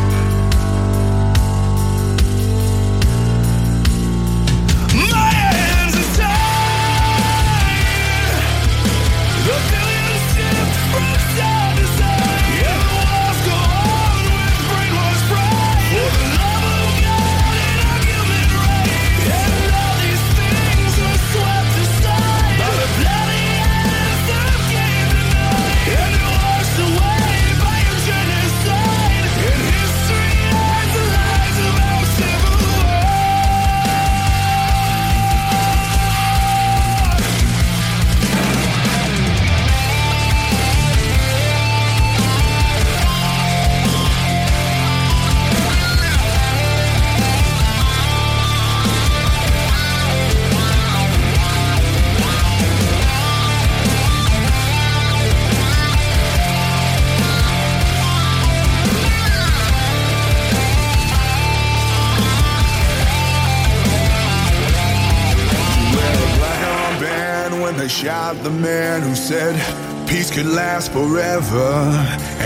Could 70.34 70.48
last 70.48 70.92
forever. 70.92 71.70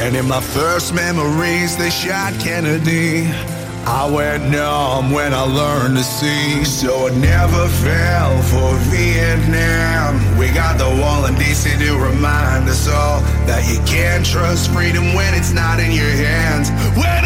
And 0.04 0.16
in 0.16 0.28
my 0.28 0.42
first 0.42 0.94
memories, 0.94 1.78
they 1.78 1.90
shot 1.90 2.34
Kennedy. 2.34 3.32
I 3.88 4.12
went 4.12 4.52
numb 4.52 5.12
when 5.12 5.34
I 5.34 5.44
learned 5.44 5.96
to 5.96 6.04
see, 6.04 6.66
so 6.66 7.08
I 7.08 7.16
never 7.16 7.70
fell 7.80 8.42
for 8.44 8.76
Vietnam. 8.92 10.38
We 10.38 10.50
got 10.50 10.78
the 10.78 10.90
wall 11.02 11.24
in 11.28 11.36
DC 11.36 11.80
to 11.80 11.96
remind 11.98 12.68
us 12.68 12.90
all 12.90 13.22
that 13.48 13.64
you 13.72 13.80
can't 13.88 14.26
trust 14.26 14.70
freedom 14.72 15.14
when 15.14 15.34
it's 15.34 15.54
not 15.54 15.80
in 15.80 15.92
your 15.92 16.12
hands. 16.12 16.70
When 17.00 17.24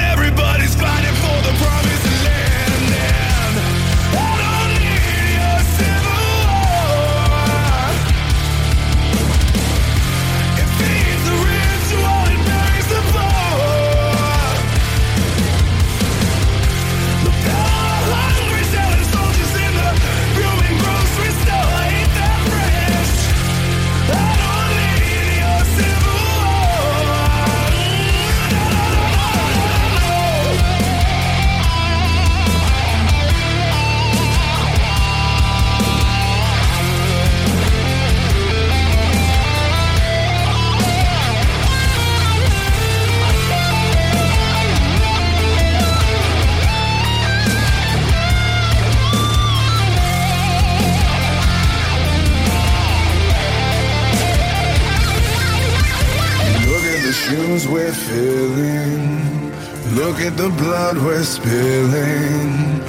at 60.23 60.37
the 60.37 60.49
blood 60.49 60.97
we're 60.97 61.23
spilling. 61.23 62.79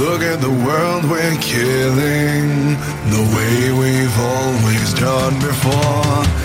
Look 0.00 0.22
at 0.22 0.40
the 0.40 0.50
world 0.50 1.04
we're 1.04 1.36
killing. 1.40 2.74
The 3.14 3.24
way 3.36 3.72
we've 3.82 4.18
always 4.18 4.94
done 4.94 5.34
before. 5.40 6.39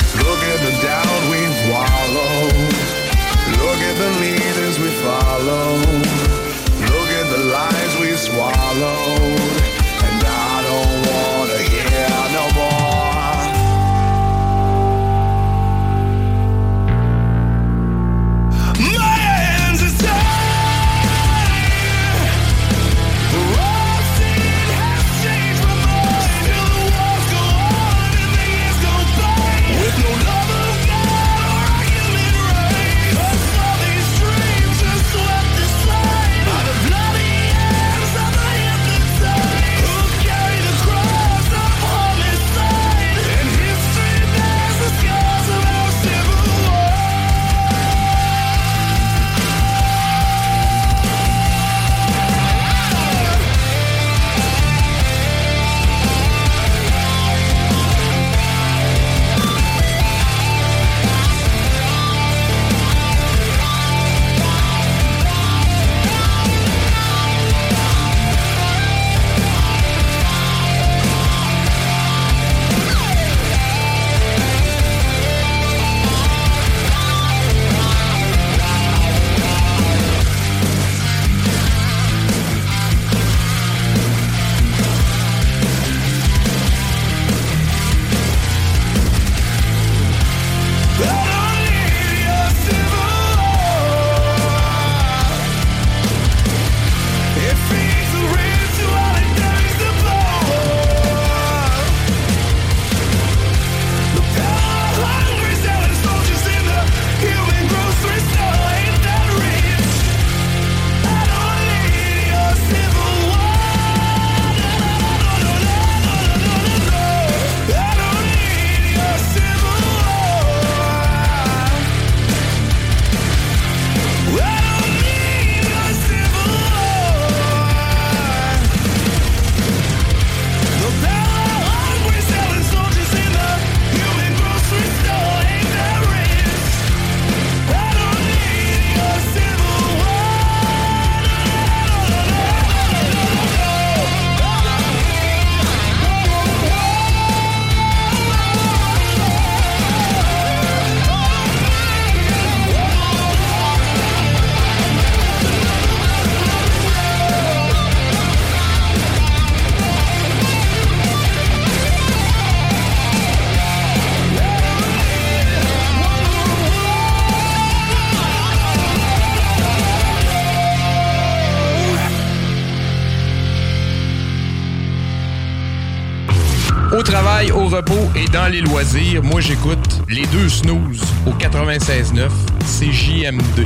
Dans 178.36 178.48
les 178.52 178.60
loisirs, 178.60 179.24
moi 179.24 179.40
j'écoute 179.40 180.02
les 180.10 180.26
deux 180.26 180.50
snooze 180.50 181.02
au 181.26 181.30
96.9 181.30 182.28
CJMD. 182.66 183.66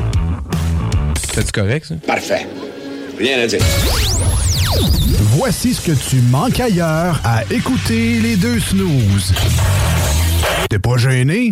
C'est 1.33 1.51
correct 1.51 1.87
ça? 1.87 1.95
Parfait. 2.05 2.45
Rien 3.17 3.39
à 3.39 3.47
dire. 3.47 3.61
Voici 5.35 5.73
ce 5.73 5.81
que 5.81 6.09
tu 6.09 6.17
manques 6.29 6.59
ailleurs 6.59 7.19
à 7.23 7.43
écouter 7.51 8.19
les 8.19 8.35
deux 8.35 8.59
snooze. 8.59 9.33
T'es 10.69 10.77
pas 10.77 10.97
gêné? 10.97 11.51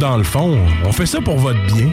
Dans 0.00 0.16
le 0.16 0.24
fond, 0.24 0.58
on 0.84 0.92
fait 0.92 1.04
ça 1.04 1.20
pour 1.20 1.38
votre 1.38 1.60
bien. 1.66 1.90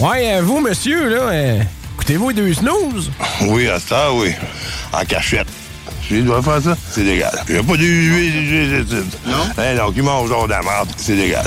Ouais, 0.00 0.34
euh, 0.34 0.42
vous, 0.42 0.60
monsieur, 0.60 1.08
là, 1.08 1.22
euh, 1.22 1.60
écoutez-vous 1.96 2.32
deux 2.32 2.54
snooze? 2.54 3.10
Oui, 3.48 3.68
à 3.68 3.80
ça, 3.80 4.12
oui. 4.12 4.30
En 4.92 5.04
cachette. 5.04 5.48
Je 6.08 6.16
dois 6.20 6.40
faire 6.40 6.62
ça, 6.62 6.76
c'est 6.90 7.02
légal. 7.02 7.32
Il 7.48 7.54
n'y 7.54 7.60
a 7.60 7.62
pas 7.64 7.76
de 7.76 9.04
Non? 9.26 9.36
Eh 9.58 9.76
non, 9.76 9.90
qui 9.90 10.00
mange 10.00 10.28
genre 10.28 10.46
de 10.46 10.52
la 10.52 10.62
merde, 10.62 10.88
c'est 10.96 11.16
légal. 11.16 11.44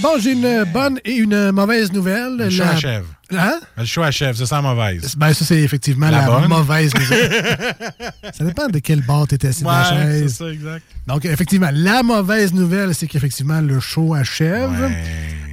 Bon, 0.00 0.10
j'ai 0.18 0.32
une 0.32 0.64
bonne 0.64 0.98
et 1.04 1.14
une 1.14 1.50
mauvaise 1.52 1.92
nouvelle. 1.92 2.36
La- 2.36 2.70
achève. 2.70 3.04
Hein? 3.38 3.60
Le 3.76 3.84
show 3.84 4.02
achève, 4.02 4.36
c'est 4.36 4.46
ça 4.46 4.60
mauvaise. 4.62 5.14
Ben, 5.16 5.32
ça, 5.32 5.44
c'est 5.44 5.60
effectivement 5.62 6.10
La 6.10 6.26
la, 6.26 6.48
mauvaise 6.48 6.94
nouvelle. 6.94 7.74
ça 8.32 8.44
dépend 8.44 8.68
de 8.68 8.78
quel 8.78 9.02
bord 9.02 9.26
tu 9.28 9.34
étais 9.34 9.48
assis 9.48 9.62
dans 9.62 9.70
la 9.72 9.84
chaise. 9.84 10.34
ça, 10.36 10.48
exact. 10.48 10.84
Donc, 11.06 11.24
effectivement, 11.24 11.70
la 11.72 12.02
mauvaise 12.02 12.52
nouvelle, 12.54 12.94
c'est 12.94 13.06
qu'effectivement, 13.06 13.60
le 13.60 13.80
show 13.80 14.14
achève. 14.14 14.90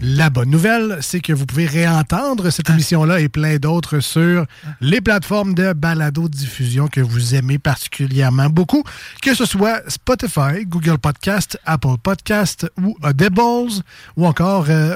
La 0.04 0.32
bonne 0.32 0.50
nouvelle, 0.50 0.98
c'est 1.02 1.20
que 1.20 1.32
vous 1.32 1.46
pouvez 1.46 1.68
réentendre 1.68 2.50
cette 2.50 2.70
émission-là 2.72 3.20
et 3.20 3.30
plein 3.30 3.58
d'autres 3.58 4.00
sur 4.00 4.46
les 4.80 5.00
plateformes 5.00 5.54
de 5.54 5.74
balado-diffusion 5.74 6.88
que 6.88 7.02
vous 7.02 7.36
aimez 7.36 7.60
particulièrement 7.60 8.50
beaucoup, 8.50 8.84
que 9.22 9.36
ce 9.36 9.46
soit 9.46 9.82
Spotify, 9.88 10.66
Google 10.66 10.98
Podcast, 10.98 11.60
Apple 11.66 11.98
Podcast 12.02 12.66
ou 12.82 12.98
Audibles, 13.04 13.84
ou 14.18 14.26
encore 14.26 14.66
euh, 14.70 14.96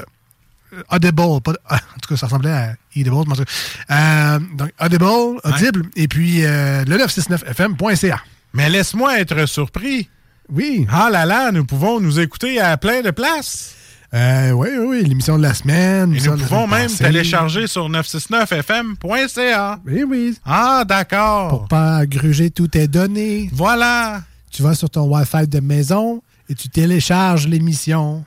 Audible. 0.90 1.40
pas- 1.42 1.52
en 1.70 1.98
tout 2.02 2.08
cas, 2.08 2.16
ça 2.16 2.26
ressemblait 2.26 2.50
à 2.52 2.74
Edible. 2.94 3.14
mais 3.26 3.32
en 3.32 3.36
tout 3.36 3.44
cas. 3.44 4.34
Euh, 4.36 4.38
donc, 4.56 4.70
Audible, 4.80 5.04
Audible, 5.44 5.82
et 5.96 6.08
puis 6.08 6.44
euh, 6.44 6.84
le 6.84 6.96
969fm.ca. 6.98 8.20
Mais 8.54 8.68
laisse-moi 8.70 9.20
être 9.20 9.46
surpris. 9.46 10.08
Oui. 10.48 10.86
Ah 10.90 11.08
là 11.10 11.26
là, 11.26 11.50
nous 11.52 11.64
pouvons 11.64 12.00
nous 12.00 12.20
écouter 12.20 12.60
à 12.60 12.76
plein 12.76 13.02
de 13.02 13.10
places. 13.10 13.74
Euh, 14.14 14.52
oui, 14.52 14.68
oui, 14.78 14.86
oui, 14.86 15.04
l'émission 15.04 15.36
de 15.36 15.42
la 15.42 15.52
semaine. 15.52 16.14
Et 16.14 16.20
nous 16.20 16.36
pouvons 16.36 16.66
même 16.68 16.82
passée. 16.84 17.04
télécharger 17.04 17.66
sur 17.66 17.88
969fm.ca. 17.90 19.80
Oui, 19.84 20.04
oui. 20.04 20.38
Ah, 20.44 20.84
d'accord. 20.86 21.48
Pour 21.48 21.68
pas 21.68 22.06
gruger 22.06 22.50
tous 22.50 22.68
tes 22.68 22.86
données. 22.88 23.50
Voilà. 23.52 24.22
Tu 24.50 24.62
vas 24.62 24.74
sur 24.74 24.88
ton 24.88 25.02
Wi-Fi 25.12 25.46
de 25.48 25.60
maison 25.60 26.22
et 26.48 26.54
tu 26.54 26.68
télécharges 26.68 27.46
l'émission. 27.48 28.24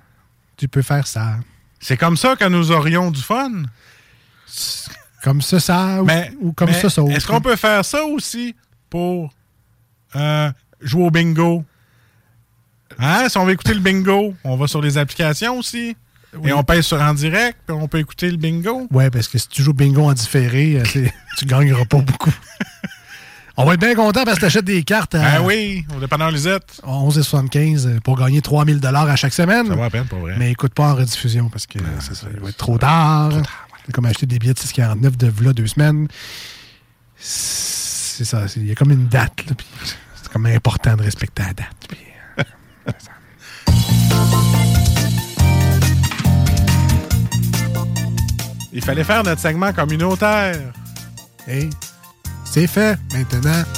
Tu 0.57 0.67
peux 0.67 0.81
faire 0.81 1.07
ça. 1.07 1.37
C'est 1.79 1.97
comme 1.97 2.17
ça 2.17 2.35
que 2.35 2.45
nous 2.45 2.71
aurions 2.71 3.11
du 3.11 3.21
fun. 3.21 3.63
Comme 5.23 5.41
ça, 5.41 5.59
ça, 5.59 6.01
ou, 6.01 6.05
Mais, 6.05 6.31
ou 6.39 6.53
comme 6.53 6.69
mais 6.69 6.79
ça, 6.79 6.89
ça. 6.89 7.01
Est-ce 7.03 7.27
qu'on 7.27 7.41
peut 7.41 7.55
faire 7.55 7.83
ça 7.83 8.05
aussi 8.05 8.55
pour 8.89 9.33
euh, 10.15 10.51
jouer 10.81 11.03
au 11.03 11.11
bingo? 11.11 11.63
Hein? 12.97 13.27
Si 13.29 13.37
on 13.37 13.45
veut 13.45 13.53
écouter 13.53 13.73
le 13.73 13.81
bingo, 13.81 14.33
on 14.43 14.55
va 14.55 14.67
sur 14.67 14.81
les 14.81 14.97
applications 14.97 15.57
aussi. 15.57 15.95
Oui. 16.37 16.49
Et 16.49 16.53
on 16.53 16.63
pèse 16.63 16.85
sur 16.85 17.01
en 17.01 17.13
direct, 17.13 17.57
puis 17.65 17.75
on 17.75 17.87
peut 17.87 17.99
écouter 17.99 18.29
le 18.29 18.37
bingo. 18.37 18.87
Ouais, 18.91 19.09
parce 19.09 19.27
que 19.27 19.37
si 19.37 19.47
tu 19.47 19.63
joues 19.63 19.73
bingo 19.73 20.03
en 20.03 20.13
différé, 20.13 20.79
euh, 20.79 21.07
tu 21.37 21.45
gagneras 21.45 21.85
pas 21.85 22.01
beaucoup. 22.01 22.31
On 23.61 23.65
va 23.65 23.73
être 23.73 23.81
bien 23.81 23.93
content 23.93 24.23
parce 24.23 24.35
que 24.37 24.39
tu 24.39 24.45
achètes 24.45 24.63
des 24.63 24.83
cartes 24.83 25.15
à 25.15 25.33
Ah 25.35 25.41
oui, 25.41 25.83
au 25.93 25.99
dépanneur 25.99 26.31
Lisette. 26.31 26.79
11,75 26.87 27.99
pour 27.99 28.17
gagner 28.17 28.41
3000 28.41 28.79
à 28.85 29.15
chaque 29.17 29.33
semaine. 29.33 29.67
Ça 29.67 29.75
vaut 29.75 29.81
la 29.81 29.89
peine, 29.89 30.05
pour 30.05 30.19
vrai. 30.19 30.35
Mais 30.39 30.51
écoute 30.51 30.73
pas 30.73 30.93
en 30.93 30.95
rediffusion 30.95 31.49
parce 31.49 31.67
que 31.67 31.77
c'est 31.99 32.15
ça, 32.15 32.27
va 32.41 32.47
être 32.47 32.55
trop 32.55 32.77
tard. 32.77 33.33
C'est 33.85 33.91
comme 33.91 34.05
acheter 34.05 34.25
des 34.25 34.39
billets 34.39 34.53
de 34.53 34.59
6,49 34.59 35.17
de 35.17 35.27
v'là 35.27 35.51
deux 35.51 35.67
semaines. 35.67 36.07
C'est 37.17 38.23
ça, 38.23 38.45
il 38.55 38.65
y 38.65 38.71
a 38.71 38.75
comme 38.75 38.91
une 38.91 39.09
date. 39.09 39.43
C'est 40.15 40.31
comme 40.31 40.45
important 40.45 40.95
de 40.95 41.03
respecter 41.03 41.43
la 41.43 41.53
date. 41.53 41.67
euh, 42.87 42.91
Il 48.71 48.81
fallait 48.81 49.03
faire 49.03 49.23
notre 49.23 49.41
segment 49.41 49.73
communautaire. 49.73 50.71
Hey, 51.45 51.69
c'est 52.51 52.67
fait 52.67 52.97
maintenant. 53.13 53.63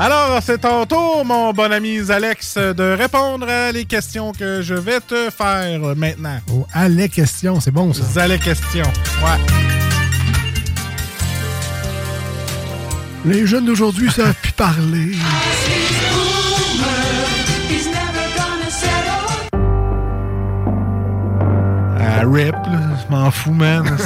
Alors, 0.00 0.38
c'est 0.44 0.58
ton 0.58 0.86
tour, 0.86 1.24
mon 1.24 1.52
bon 1.52 1.72
ami 1.72 1.98
Alex, 2.08 2.56
de 2.56 2.96
répondre 2.96 3.48
à 3.48 3.72
les 3.72 3.84
questions 3.84 4.30
que 4.32 4.62
je 4.62 4.74
vais 4.74 5.00
te 5.00 5.28
faire 5.28 5.80
maintenant. 5.96 6.38
Oh, 6.52 6.64
à 6.72 6.88
les 6.88 7.08
questions, 7.08 7.58
c'est 7.58 7.72
bon 7.72 7.92
ça. 7.92 8.22
À 8.22 8.28
les 8.28 8.38
questions. 8.38 8.86
Ouais. 9.24 9.38
Les 13.24 13.44
jeunes 13.44 13.64
d'aujourd'hui 13.64 14.10
savent 14.12 14.34
plus 14.40 14.52
parler. 14.52 15.16
À 22.08 22.20
rip, 22.24 22.54
là, 22.54 22.80
je 23.06 23.14
m'en 23.14 23.30
fous, 23.30 23.52
man. 23.52 23.84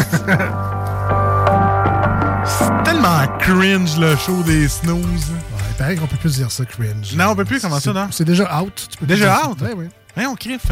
C'est 2.45 2.83
tellement 2.85 3.27
cringe 3.39 3.97
le 3.99 4.17
show 4.17 4.43
des 4.43 4.67
snooze. 4.69 5.03
Ouais, 5.31 5.61
il 5.71 5.77
paraît 5.77 5.97
qu'on 5.97 6.07
peut 6.07 6.17
plus 6.17 6.35
dire 6.37 6.51
ça, 6.51 6.65
cringe. 6.65 7.15
Non, 7.15 7.29
on 7.31 7.37
peut 7.37 7.45
plus, 7.45 7.61
comment 7.61 7.79
ça, 7.79 7.93
non? 7.93 8.09
C'est 8.11 8.25
déjà 8.25 8.61
out. 8.61 8.89
tu 8.91 8.99
peux 8.99 9.07
plus 9.07 9.15
Déjà 9.15 9.47
out? 9.47 9.61
Ouais, 9.61 9.73
ouais. 9.75 9.89
Ouais, 10.17 10.27
on 10.27 10.35
criffe. 10.35 10.67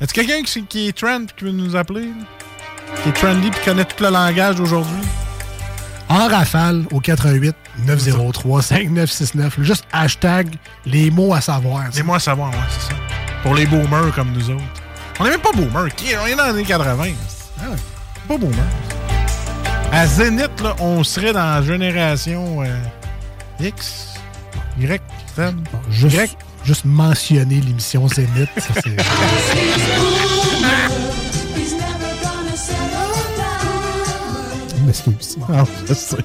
Est-ce 0.00 0.12
quelqu'un 0.12 0.42
qui, 0.42 0.64
qui 0.64 0.88
est 0.88 0.96
trend 0.96 1.22
et 1.22 1.26
qui 1.36 1.44
veut 1.44 1.52
nous 1.52 1.76
appeler? 1.76 2.06
là? 2.06 2.12
Qui 3.02 3.10
est 3.10 3.12
trendy 3.12 3.48
et 3.48 3.50
qui 3.50 3.60
connaît 3.64 3.84
tout 3.84 4.02
le 4.02 4.10
langage 4.10 4.56
d'aujourd'hui? 4.56 5.00
En 6.08 6.26
rafale 6.26 6.84
au 6.90 7.00
88 7.00 7.54
903 7.86 8.62
5969. 8.62 9.60
Juste 9.60 9.84
hashtag 9.92 10.54
les 10.86 11.10
mots 11.10 11.34
à 11.34 11.40
savoir. 11.40 11.84
Les 11.94 12.02
mots 12.02 12.14
à 12.14 12.18
savoir, 12.20 12.50
ouais, 12.50 12.56
c'est 12.70 12.88
ça. 12.92 12.98
Pour 13.42 13.54
les 13.54 13.66
boomers 13.66 14.12
comme 14.14 14.32
nous 14.32 14.50
autres. 14.50 14.77
On 15.20 15.24
n'est 15.24 15.30
même 15.30 15.40
pas 15.40 15.52
boomers. 15.52 15.94
Qui- 15.96 16.14
On 16.22 16.26
est 16.26 16.34
dans 16.36 16.44
les 16.44 16.50
années 16.50 16.64
80. 16.64 17.04
Ah. 17.60 17.64
Pas 18.28 18.38
boomers. 18.38 18.58
À 19.92 20.06
Zénith, 20.06 20.60
là, 20.62 20.76
on 20.80 21.02
serait 21.02 21.32
dans 21.32 21.40
la 21.56 21.62
génération 21.62 22.62
euh, 22.62 22.66
X, 23.60 24.14
Y, 24.78 25.02
Z. 25.36 25.54
Juste, 25.90 26.36
juste 26.64 26.84
mentionner 26.84 27.60
l'émission 27.60 28.06
Zénith, 28.08 28.50
ça 28.58 28.74
c'est. 28.82 28.96
Ah, 35.52 35.64
je 35.86 35.94
sais. 35.94 36.16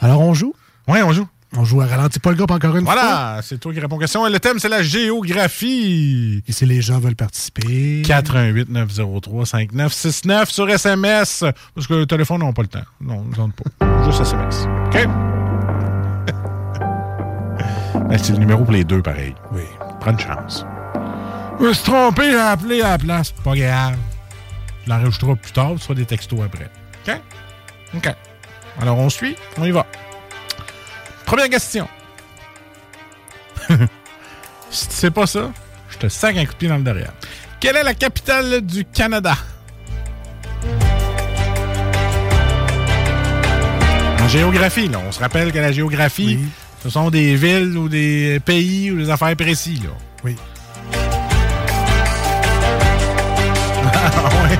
Alors 0.00 0.20
on 0.20 0.34
joue? 0.34 0.54
Oui, 0.88 1.00
on 1.02 1.12
joue. 1.12 1.26
On 1.54 1.64
joue 1.64 1.80
à 1.80 1.86
ralentir 1.86 2.20
pas 2.20 2.30
le 2.30 2.36
groupe 2.36 2.50
encore 2.50 2.76
une 2.76 2.84
fois. 2.84 2.94
Voilà, 2.94 3.40
c'est 3.42 3.58
toi 3.58 3.72
qui 3.72 3.80
réponds 3.80 3.96
aux 3.96 4.00
questions. 4.00 4.26
Le 4.26 4.40
thème, 4.40 4.58
c'est 4.58 4.68
la 4.68 4.82
géographie. 4.82 6.42
Et 6.46 6.52
si 6.52 6.66
les 6.66 6.82
gens 6.82 6.98
veulent 6.98 7.14
participer. 7.14 8.02
88 8.04 8.68
903 8.68 9.46
5969 9.46 10.50
sur 10.50 10.68
SMS. 10.68 11.44
Parce 11.74 11.86
que 11.86 11.94
le 11.94 12.06
téléphone, 12.06 12.42
on 12.42 12.46
n'a 12.46 12.52
pas 12.52 12.62
le 12.62 12.68
temps. 12.68 12.84
Non, 13.00 13.24
ils 13.32 13.38
n'ont 13.38 13.50
pas. 13.50 14.04
Juste 14.04 14.20
SMS. 14.22 14.66
OK? 14.86 15.08
C'est 18.18 18.32
le 18.32 18.38
numéro 18.38 18.64
pour 18.64 18.72
les 18.72 18.84
deux, 18.84 19.02
pareil. 19.02 19.34
Oui. 19.52 19.62
Prends 20.00 20.12
une 20.12 20.18
chance. 20.18 20.64
Je 21.58 21.64
me 21.64 21.72
suis 21.72 21.84
trompé, 21.84 22.30
j'ai 22.30 22.38
appelé 22.38 22.82
à 22.82 22.90
la 22.90 22.98
place. 22.98 23.32
Pas 23.32 23.54
grave. 23.54 23.96
Tu 24.84 24.90
l'enregistreras 24.90 25.36
plus 25.36 25.52
tard, 25.52 25.72
tu 25.72 25.78
feras 25.78 25.94
des 25.94 26.04
textos 26.04 26.40
après. 26.44 26.70
OK? 27.06 27.20
OK. 27.96 28.14
Alors, 28.80 28.98
on 28.98 29.08
suit, 29.08 29.36
on 29.58 29.64
y 29.64 29.70
va. 29.70 29.86
Première 31.26 31.50
question. 31.50 31.88
si 34.70 34.88
tu 34.88 34.94
sais 34.94 35.10
pas 35.10 35.26
ça, 35.26 35.50
je 35.90 35.98
te 35.98 36.08
sac 36.08 36.36
un 36.36 36.44
coup 36.46 36.52
de 36.52 36.56
pied 36.56 36.68
dans 36.68 36.76
le 36.76 36.84
derrière. 36.84 37.12
Quelle 37.58 37.76
est 37.76 37.82
la 37.82 37.94
capitale 37.94 38.60
du 38.60 38.84
Canada? 38.84 39.36
En 44.22 44.28
géographie, 44.28 44.88
là. 44.88 45.00
On 45.06 45.10
se 45.10 45.18
rappelle 45.18 45.52
que 45.52 45.58
la 45.58 45.72
géographie, 45.72 46.38
ce 46.82 46.90
sont 46.90 47.10
des 47.10 47.34
villes 47.34 47.76
ou 47.76 47.88
des 47.88 48.40
pays 48.44 48.92
ou 48.92 48.98
des 48.98 49.10
affaires 49.10 49.34
précis, 49.36 49.82
là. 49.82 49.90
Oui. 50.24 50.36
Ah 53.88 54.28
ouais. 54.42 54.58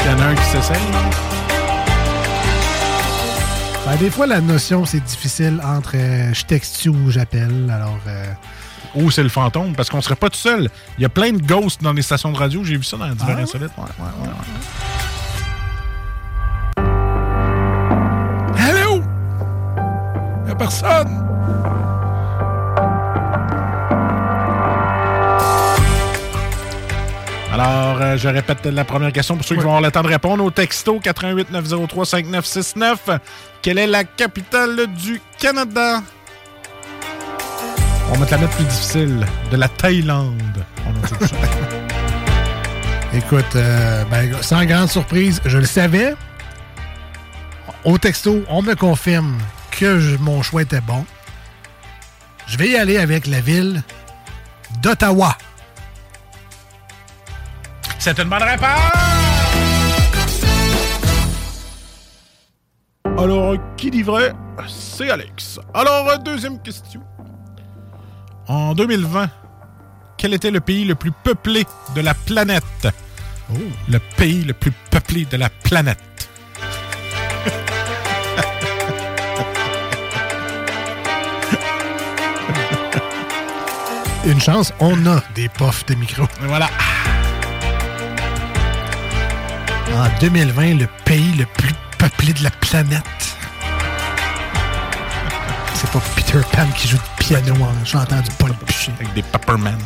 Il 0.00 0.06
y 0.06 0.14
en 0.14 0.20
a 0.20 0.26
un 0.26 0.34
qui 0.34 0.44
s'essaye. 0.44 1.31
Ben, 3.86 3.96
des 3.96 4.10
fois, 4.10 4.26
la 4.26 4.40
notion, 4.40 4.84
c'est 4.84 5.00
difficile 5.00 5.60
entre 5.64 5.92
euh, 5.96 6.32
je 6.32 6.44
texte 6.44 6.86
ou 6.86 7.10
j'appelle. 7.10 7.70
Alors. 7.74 7.98
euh, 8.06 8.26
Ou 8.94 9.10
c'est 9.10 9.22
le 9.22 9.28
fantôme, 9.28 9.74
parce 9.74 9.90
qu'on 9.90 10.00
serait 10.00 10.14
pas 10.16 10.30
tout 10.30 10.38
seul. 10.38 10.68
Il 10.98 11.02
y 11.02 11.04
a 11.04 11.08
plein 11.08 11.32
de 11.32 11.42
ghosts 11.42 11.82
dans 11.82 11.92
les 11.92 12.02
stations 12.02 12.30
de 12.30 12.36
radio. 12.38 12.62
J'ai 12.62 12.76
vu 12.76 12.84
ça 12.84 12.96
dans 12.96 13.08
divers 13.08 13.36
Ah. 13.38 13.42
insolites. 13.42 13.70
Ouais, 13.76 13.84
ouais, 13.98 14.22
ouais, 14.22 14.28
ouais. 14.28 14.34
Allô? 18.62 19.02
Y 20.46 20.50
a 20.50 20.54
personne? 20.54 21.08
Alors, 27.52 28.00
euh, 28.00 28.16
je 28.16 28.28
répète 28.28 28.64
la 28.64 28.84
première 28.84 29.12
question 29.12 29.36
pour 29.36 29.44
ceux 29.44 29.54
qui 29.56 29.60
vont 29.60 29.68
avoir 29.68 29.82
le 29.82 29.90
temps 29.90 30.02
de 30.02 30.08
répondre 30.08 30.42
au 30.42 30.50
texto 30.50 30.98
88 31.00 31.50
903 31.50 32.06
5969. 32.06 33.10
Quelle 33.60 33.78
est 33.78 33.86
la 33.86 34.04
capitale 34.04 34.86
du 34.96 35.20
Canada? 35.38 36.02
On 38.10 38.14
va 38.18 38.24
te 38.26 38.30
la 38.30 38.38
mettre 38.38 38.56
plus 38.56 38.64
difficile. 38.64 39.26
De 39.50 39.56
la 39.58 39.68
Thaïlande. 39.68 40.64
On 40.86 41.04
a 41.04 41.08
tout 41.08 41.26
ça. 41.26 41.36
Écoute, 43.14 43.56
euh, 43.56 44.04
ben, 44.10 44.34
sans 44.42 44.64
grande 44.64 44.88
surprise, 44.88 45.42
je 45.44 45.58
le 45.58 45.66
savais. 45.66 46.14
Au 47.84 47.98
texto, 47.98 48.42
on 48.48 48.62
me 48.62 48.74
confirme 48.74 49.36
que 49.70 49.98
je- 50.00 50.16
mon 50.16 50.42
choix 50.42 50.62
était 50.62 50.80
bon. 50.80 51.04
Je 52.46 52.56
vais 52.56 52.70
y 52.70 52.76
aller 52.76 52.96
avec 52.96 53.26
la 53.26 53.40
ville 53.40 53.82
d'Ottawa. 54.80 55.36
C'est 58.04 58.18
une 58.18 58.28
bonne 58.28 58.42
réponse! 58.42 58.66
Alors, 63.16 63.54
qui 63.76 63.92
dit 63.92 64.02
vrai? 64.02 64.32
C'est 64.66 65.08
Alex. 65.08 65.60
Alors, 65.72 66.18
deuxième 66.18 66.60
question. 66.60 67.00
En 68.48 68.74
2020, 68.74 69.30
quel 70.16 70.34
était 70.34 70.50
le 70.50 70.58
pays 70.58 70.84
le 70.84 70.96
plus 70.96 71.12
peuplé 71.12 71.64
de 71.94 72.00
la 72.00 72.14
planète? 72.14 72.88
Le 73.88 74.00
pays 74.16 74.42
le 74.42 74.54
plus 74.54 74.72
peuplé 74.90 75.24
de 75.26 75.36
la 75.36 75.48
planète. 75.48 76.28
Une 84.24 84.40
chance, 84.40 84.72
on 84.80 85.06
a 85.06 85.22
des 85.36 85.48
puffs 85.48 85.86
de 85.86 85.94
micro. 85.94 86.24
Voilà. 86.40 86.68
En 89.94 90.08
2020, 90.20 90.78
le 90.78 90.86
pays 91.04 91.32
le 91.32 91.44
plus 91.44 91.74
peuplé 91.98 92.32
de 92.32 92.42
la 92.42 92.50
planète. 92.50 93.02
C'est 95.74 95.90
pas 95.90 96.00
Peter 96.16 96.38
Pan 96.52 96.66
qui 96.76 96.88
joue 96.88 96.96
du 96.96 97.24
piano 97.24 97.54
en 97.54 97.84
chantant 97.84 98.20
du 98.20 98.30
Paul 98.38 98.52
Boucher. 98.52 98.92
Avec 98.98 99.12
des 99.14 99.22
Pepperman. 99.22 99.76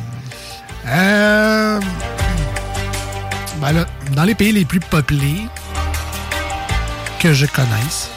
Euh... 0.86 1.80
Ben 3.60 3.72
là, 3.72 3.86
dans 4.12 4.24
les 4.24 4.34
pays 4.34 4.52
les 4.52 4.64
plus 4.64 4.80
peuplés 4.80 5.48
que 7.18 7.32
je 7.32 7.46
connaisse, 7.46 8.10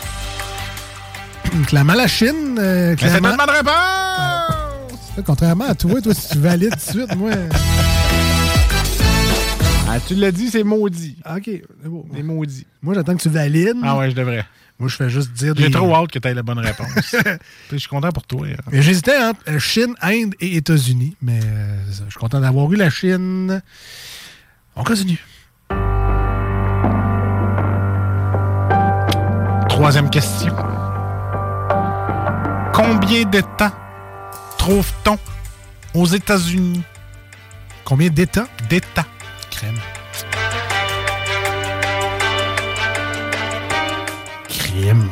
clairement 1.68 1.94
la 1.94 2.08
Chine, 2.08 2.58
euh, 2.60 2.96
Mais 3.02 3.10
c'est 3.10 3.18
une 3.18 3.20
clairement... 3.22 3.46
bonne 3.46 3.56
réponse! 3.56 5.24
Contrairement 5.26 5.66
à 5.70 5.76
toi, 5.76 6.02
toi, 6.02 6.14
si 6.14 6.30
tu 6.30 6.40
valides 6.40 6.70
tout 6.72 6.98
de 6.98 7.06
suite, 7.06 7.16
moi... 7.16 7.32
Ah, 9.92 10.00
tu 10.06 10.14
l'as 10.16 10.32
dit, 10.32 10.50
c'est 10.50 10.64
maudit. 10.64 11.18
OK, 11.26 11.44
c'est 11.46 11.90
beau. 11.90 12.08
C'est 12.14 12.22
maudit. 12.24 12.68
Moi, 12.82 12.94
j'attends 12.94 13.16
que 13.16 13.22
tu 13.22 13.30
valides. 13.30 13.74
Ah 13.84 13.98
ouais, 13.98 14.12
je 14.12 14.16
devrais. 14.16 14.46
Moi, 14.78 14.88
je 14.88 14.96
fais 14.96 15.10
juste 15.10 15.34
dire 15.34 15.54
J'ai 15.58 15.66
des... 15.66 15.72
trop 15.72 15.94
hâte 15.96 16.12
que 16.12 16.20
tu 16.20 16.28
aies 16.28 16.34
la 16.34 16.44
bonne 16.44 16.60
réponse. 16.60 16.88
Je 17.72 17.78
suis 17.78 17.90
content 17.90 18.12
pour 18.12 18.26
toi. 18.26 18.48
hein. 18.48 18.56
Mais 18.72 18.82
J'hésitais 18.82 19.18
entre 19.18 19.40
euh, 19.50 19.60
Chine, 19.60 19.94
Inde 20.02 20.36
et 20.40 20.56
États-Unis, 20.56 21.18
mais 21.22 21.40
euh, 21.44 21.76
je 21.90 21.92
suis 22.12 22.20
content 22.20 22.40
d'avoir 22.40 22.72
eu 22.72 22.78
la 22.78 22.90
Chine. 22.90 23.62
On 24.78 24.84
continue. 24.86 25.20
Troisième 29.68 30.10
question. 30.10 30.56
Combien 32.74 33.24
d'États 33.26 33.74
trouve-t-on 34.58 35.18
aux 35.94 36.06
États-Unis? 36.06 36.84
Combien 37.84 38.10
d'États? 38.10 38.48
D'États. 38.70 39.06
Crème. 39.60 39.76
Crime. 44.48 45.10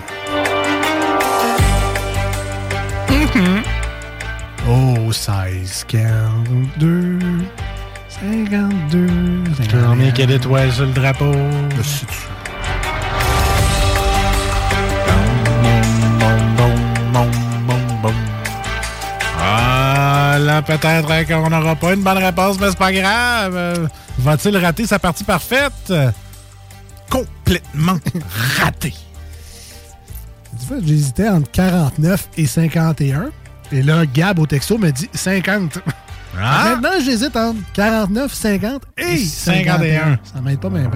Oh, 4.69 5.11
16, 5.11 5.85
42, 5.89 7.19
52. 8.07 9.07
Combien 9.85 10.11
qu'il 10.11 10.19
y 10.19 10.23
a 10.23 10.25
d'étoiles 10.27 10.71
sur 10.71 10.85
le 10.85 10.93
drapeau? 10.93 11.33
Ah, 11.33 12.36
là, 20.57 20.61
peut-être 20.61 21.27
qu'on 21.27 21.49
n'aura 21.49 21.75
pas 21.75 21.93
une 21.93 22.03
bonne 22.03 22.17
réponse, 22.17 22.59
mais 22.59 22.69
c'est 22.69 22.77
pas 22.77 22.91
grave. 22.91 23.53
Euh, 23.55 23.88
Va-t-il 24.19 24.57
rater 24.57 24.85
sa 24.85 24.99
partie 24.99 25.23
parfaite? 25.23 25.93
Complètement 27.09 27.97
raté. 28.59 28.93
J'hésitais 30.84 31.29
entre 31.29 31.49
49 31.51 32.29
et 32.38 32.45
51. 32.45 33.29
Et 33.71 33.81
là, 33.81 34.05
Gab 34.05 34.39
au 34.39 34.45
texto 34.45 34.77
me 34.77 34.91
dit 34.91 35.09
50. 35.13 35.79
Ah? 36.39 36.75
Maintenant, 36.75 36.99
j'hésite 37.03 37.35
entre 37.35 37.59
49, 37.73 38.34
50 38.34 38.81
et 38.97 39.17
51. 39.17 40.19
Ça 40.34 40.41
m'aide 40.41 40.59
pas 40.59 40.69
bien. 40.69 40.89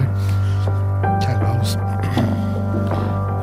Calvasse. 1.20 1.76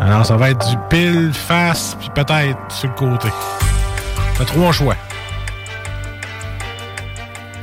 Alors, 0.02 0.26
ça 0.26 0.38
va 0.38 0.52
être 0.52 0.70
du 0.70 0.76
pile, 0.90 1.32
face, 1.34 1.96
puis 2.00 2.10
peut-être 2.14 2.58
sur 2.70 2.90
le 2.90 2.96
côté. 2.96 3.28
T'as 4.38 4.46
trois 4.46 4.72
choix. 4.72 4.96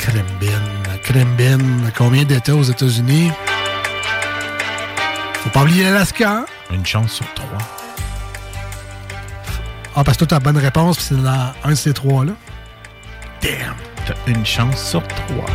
Krembin, 0.07 0.63
Krembin. 1.03 1.91
Combien 1.97 2.23
d'États 2.23 2.55
aux 2.55 2.63
États-Unis? 2.63 3.33
Faut 5.43 5.51
pas 5.51 5.63
oublier 5.63 5.83
l'Alaska. 5.85 6.45
Une 6.73 6.87
chance 6.87 7.15
sur 7.15 7.27
trois. 7.35 7.59
Ah, 9.97 10.05
parce 10.05 10.17
que 10.17 10.25
toi, 10.25 10.27
t'as 10.29 10.37
la 10.37 10.41
bonne 10.53 10.59
réponse, 10.63 10.97
puis 10.99 11.07
c'est 11.09 11.21
dans 11.23 11.53
un 11.65 11.71
de 11.71 11.75
ces 11.75 11.93
trois-là. 11.93 12.33
Damn! 13.43 13.75
T'as 14.07 14.15
une 14.29 14.47
chance 14.47 14.81
sur 14.91 15.03
trois. 15.09 15.47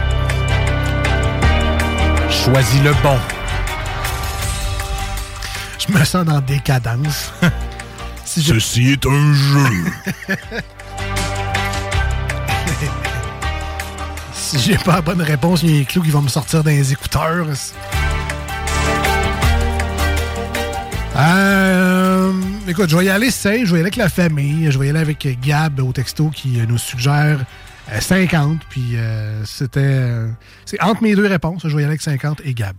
Choisis 2.29 2.81
le 2.83 2.91
bon. 3.03 3.17
Je 5.79 5.93
me 5.97 6.03
sens 6.03 6.25
dans 6.25 6.41
décadence. 6.41 7.31
si 8.25 8.41
je- 8.41 8.55
Ceci 8.55 8.91
est 8.91 9.05
un 9.05 9.33
jeu. 9.33 9.91
si 14.51 14.59
j'ai 14.59 14.77
pas 14.77 14.95
la 14.95 15.01
bonne 15.01 15.21
réponse, 15.21 15.63
il 15.63 15.75
y 15.75 15.77
a 15.77 15.81
un 15.81 15.83
clou 15.85 16.01
qui 16.01 16.09
va 16.09 16.19
me 16.19 16.27
sortir 16.27 16.61
dans 16.63 16.69
les 16.69 16.91
écouteurs. 16.91 17.45
Euh, 21.15 22.31
écoute, 22.67 22.89
je 22.89 22.97
vais 22.97 23.05
y 23.05 23.09
aller 23.09 23.31
safe, 23.31 23.65
je 23.65 23.71
vais 23.71 23.79
y 23.79 23.81
aller 23.81 23.81
avec 23.83 23.95
la 23.95 24.09
famille, 24.09 24.69
je 24.71 24.77
vais 24.79 24.87
y 24.87 24.89
aller 24.89 24.99
avec 24.99 25.25
Gab 25.41 25.79
au 25.79 25.93
texto 25.93 26.29
qui 26.29 26.59
euh, 26.59 26.65
nous 26.67 26.77
suggère 26.77 27.45
euh, 27.91 27.99
50, 27.99 28.61
puis 28.69 28.95
euh, 28.95 29.43
c'était... 29.45 29.79
euh, 29.81 30.27
c'est 30.65 30.81
entre 30.81 31.03
mes 31.03 31.15
deux 31.15 31.27
réponses, 31.27 31.61
je 31.63 31.69
vais 31.75 31.83
y 31.83 31.85
aller 31.85 31.91
avec 31.91 32.01
50 32.01 32.41
et 32.43 32.53
Gab. 32.53 32.75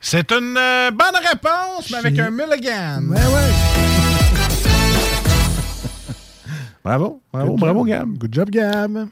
C'est 0.00 0.30
une 0.32 0.56
euh, 0.58 0.90
bonne 0.90 1.16
réponse, 1.26 1.90
mais 1.90 1.98
avec 1.98 2.18
un 2.18 2.30
mulligan. 2.30 3.02
Ouais, 3.08 3.16
ouais. 3.16 3.24
Bravo, 6.84 7.22
bravo, 7.32 7.52
Good 7.52 7.60
bravo, 7.60 7.78
job. 7.80 7.88
Gab. 7.88 8.18
Good 8.18 8.34
job, 8.34 8.50
Gab. 8.50 9.08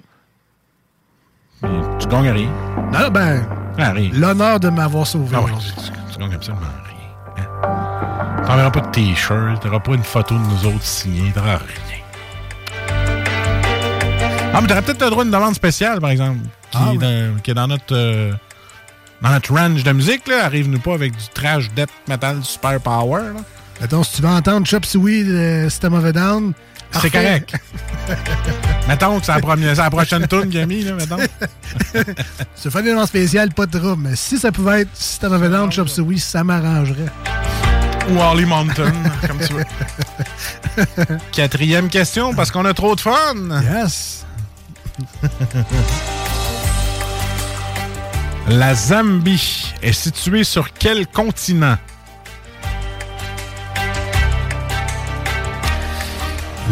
Tu 2.02 2.08
gagnes 2.08 2.30
rien. 2.30 2.48
Non, 2.92 3.08
ben, 3.10 3.46
Ah, 3.78 3.92
rien. 3.92 4.10
l'honneur 4.12 4.58
de 4.60 4.68
m'avoir 4.68 5.06
sauvé 5.06 5.30
Ah 5.34 5.40
ouais, 5.40 5.44
aujourd'hui. 5.44 5.72
tu, 5.76 6.12
tu 6.14 6.18
gagnes 6.18 6.34
absolument 6.34 6.62
rien. 6.84 7.44
Hein? 7.44 8.42
T'enverras 8.46 8.70
pas 8.70 8.80
de 8.80 8.90
t-shirt, 8.90 9.62
t'auras 9.62 9.78
pas 9.80 9.92
une 9.94 10.02
photo 10.02 10.34
de 10.34 10.40
nous 10.40 10.66
autres 10.66 10.82
signée, 10.84 11.30
t'auras 11.32 11.56
rien. 11.58 11.98
Ah, 14.54 14.60
mais 14.60 14.66
t'aurais 14.68 14.82
peut-être 14.82 15.02
le 15.04 15.10
droit 15.10 15.22
à 15.22 15.26
une 15.26 15.32
demande 15.32 15.54
spéciale, 15.54 16.00
par 16.00 16.10
exemple, 16.10 16.40
qui, 16.70 16.78
Ah, 16.78 16.90
est, 16.92 16.98
dans, 16.98 17.40
qui 17.40 17.50
est 17.50 17.54
dans 17.54 17.66
notre 17.68 17.92
euh, 17.96 18.32
dans 19.22 19.30
notre 19.30 19.54
range 19.54 19.82
de 19.84 19.92
musique. 19.92 20.26
là. 20.28 20.44
Arrive-nous 20.44 20.80
pas 20.80 20.94
avec 20.94 21.12
du 21.16 21.24
trash 21.32 21.70
death 21.74 21.88
metal 22.08 22.42
super 22.42 22.78
power. 22.80 23.22
là. 23.34 23.40
Mettons, 23.80 24.02
si 24.02 24.16
tu 24.16 24.22
veux 24.22 24.28
entendre 24.28 24.66
Chop 24.66 24.84
Suey 24.84 25.24
de 25.24 25.68
System 25.70 25.94
of 25.94 26.04
a 26.04 26.12
Down, 26.12 26.52
C'est 26.90 27.10
correct. 27.10 27.54
mettons 28.88 29.20
que 29.20 29.26
c'est 29.26 29.32
la, 29.34 29.40
première- 29.40 29.74
la 29.76 29.90
prochaine 29.90 30.26
tune 30.26 30.48
qu'il 30.48 30.60
a 30.60 30.66
mis, 30.66 30.82
là, 30.82 30.92
mettons. 30.92 31.16
Ce 32.54 32.68
des 32.68 33.06
spécial, 33.06 33.52
pas 33.52 33.66
de 33.66 33.78
trouble. 33.78 34.09
Mais 34.09 34.16
si 34.16 34.38
ça 34.38 34.52
pouvait 34.52 34.82
être 34.82 34.94
System 34.94 35.32
of 35.32 35.42
a 35.42 35.48
Down, 35.48 35.72
Chop 35.72 35.88
Suey, 35.88 36.18
ça 36.18 36.44
m'arrangerait. 36.44 37.10
Ou 38.10 38.20
Harley 38.20 38.44
Mountain, 38.44 38.92
comme 39.26 39.38
tu 39.38 39.52
veux. 39.54 41.16
Quatrième 41.32 41.88
question, 41.88 42.34
parce 42.34 42.50
qu'on 42.50 42.64
a 42.64 42.74
trop 42.74 42.96
de 42.96 43.00
fun. 43.00 43.34
Yes. 43.62 44.24
La 48.48 48.74
Zambie 48.74 49.72
est 49.82 49.92
située 49.92 50.44
sur 50.44 50.72
quel 50.72 51.06
continent? 51.06 51.76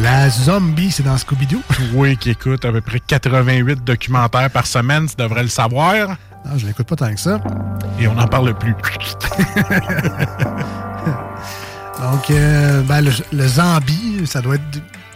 La 0.03 0.31
zombie, 0.31 0.91
c'est 0.91 1.03
dans 1.03 1.17
Scooby-Doo? 1.17 1.63
Oui, 1.95 2.17
qui 2.17 2.31
écoute 2.31 2.65
à 2.65 2.73
peu 2.73 2.81
près 2.81 3.01
88 3.01 3.85
documentaires 3.85 4.51
par 4.51 4.67
semaine, 4.67 5.07
tu 5.07 5.17
devrais 5.17 5.43
le 5.43 5.49
savoir. 5.49 6.17
Non, 6.47 6.57
je 6.57 6.67
l'écoute 6.67 6.87
pas 6.87 6.97
tant 6.97 7.13
que 7.13 7.21
ça. 7.21 7.39
Et 7.99 8.09
on 8.09 8.15
n'en 8.15 8.27
parle 8.27 8.55
plus. 8.57 8.73
Donc, 12.01 12.31
euh, 12.31 12.81
ben, 12.83 13.03
le, 13.03 13.11
le 13.31 13.47
Zambie, 13.47 14.27
ça 14.27 14.41
doit 14.41 14.55
être 14.55 14.63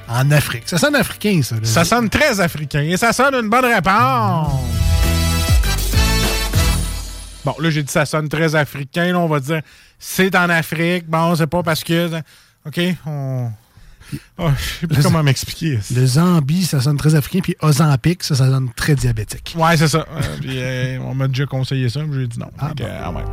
en 0.06 0.30
Afrique. 0.30 0.64
Ça 0.66 0.76
sonne 0.76 0.96
africain, 0.96 1.40
ça. 1.42 1.56
Ça 1.62 1.84
sonne 1.86 2.10
très 2.10 2.40
africain 2.40 2.82
et 2.82 2.98
ça 2.98 3.14
sonne 3.14 3.34
une 3.34 3.48
bonne 3.48 3.64
réponse. 3.64 4.52
Bon, 7.42 7.54
là, 7.58 7.70
j'ai 7.70 7.82
dit 7.82 7.92
ça 7.92 8.04
sonne 8.04 8.28
très 8.28 8.54
africain. 8.54 9.12
Là, 9.12 9.18
on 9.18 9.28
va 9.28 9.40
dire 9.40 9.62
c'est 9.98 10.34
en 10.36 10.50
Afrique. 10.50 11.08
Bon, 11.08 11.34
c'est 11.36 11.46
pas 11.46 11.62
parce 11.62 11.82
que. 11.82 12.20
OK, 12.66 12.80
on. 13.06 13.50
Oh, 14.38 14.48
je 14.56 14.62
sais 14.80 14.86
plus 14.86 14.96
Le- 14.96 15.02
comment 15.02 15.22
m'expliquer. 15.22 15.78
Le 15.94 16.06
Zambie, 16.06 16.64
ça 16.64 16.80
sonne 16.80 16.96
très 16.96 17.14
africain. 17.14 17.40
Puis 17.42 17.56
Ozempic, 17.62 18.22
ça, 18.22 18.34
ça 18.34 18.48
sonne 18.48 18.70
très 18.74 18.94
diabétique. 18.94 19.54
Ouais, 19.58 19.76
c'est 19.76 19.88
ça. 19.88 19.98
Euh, 19.98 20.20
puis, 20.40 20.50
euh, 20.60 20.98
on 21.00 21.14
m'a 21.14 21.28
déjà 21.28 21.46
conseillé 21.46 21.88
ça, 21.88 22.00
mais 22.06 22.20
j'ai 22.20 22.26
dit 22.26 22.38
non. 22.38 22.50
Ah, 22.58 22.72
ah 23.02 23.10
ouais. 23.12 23.24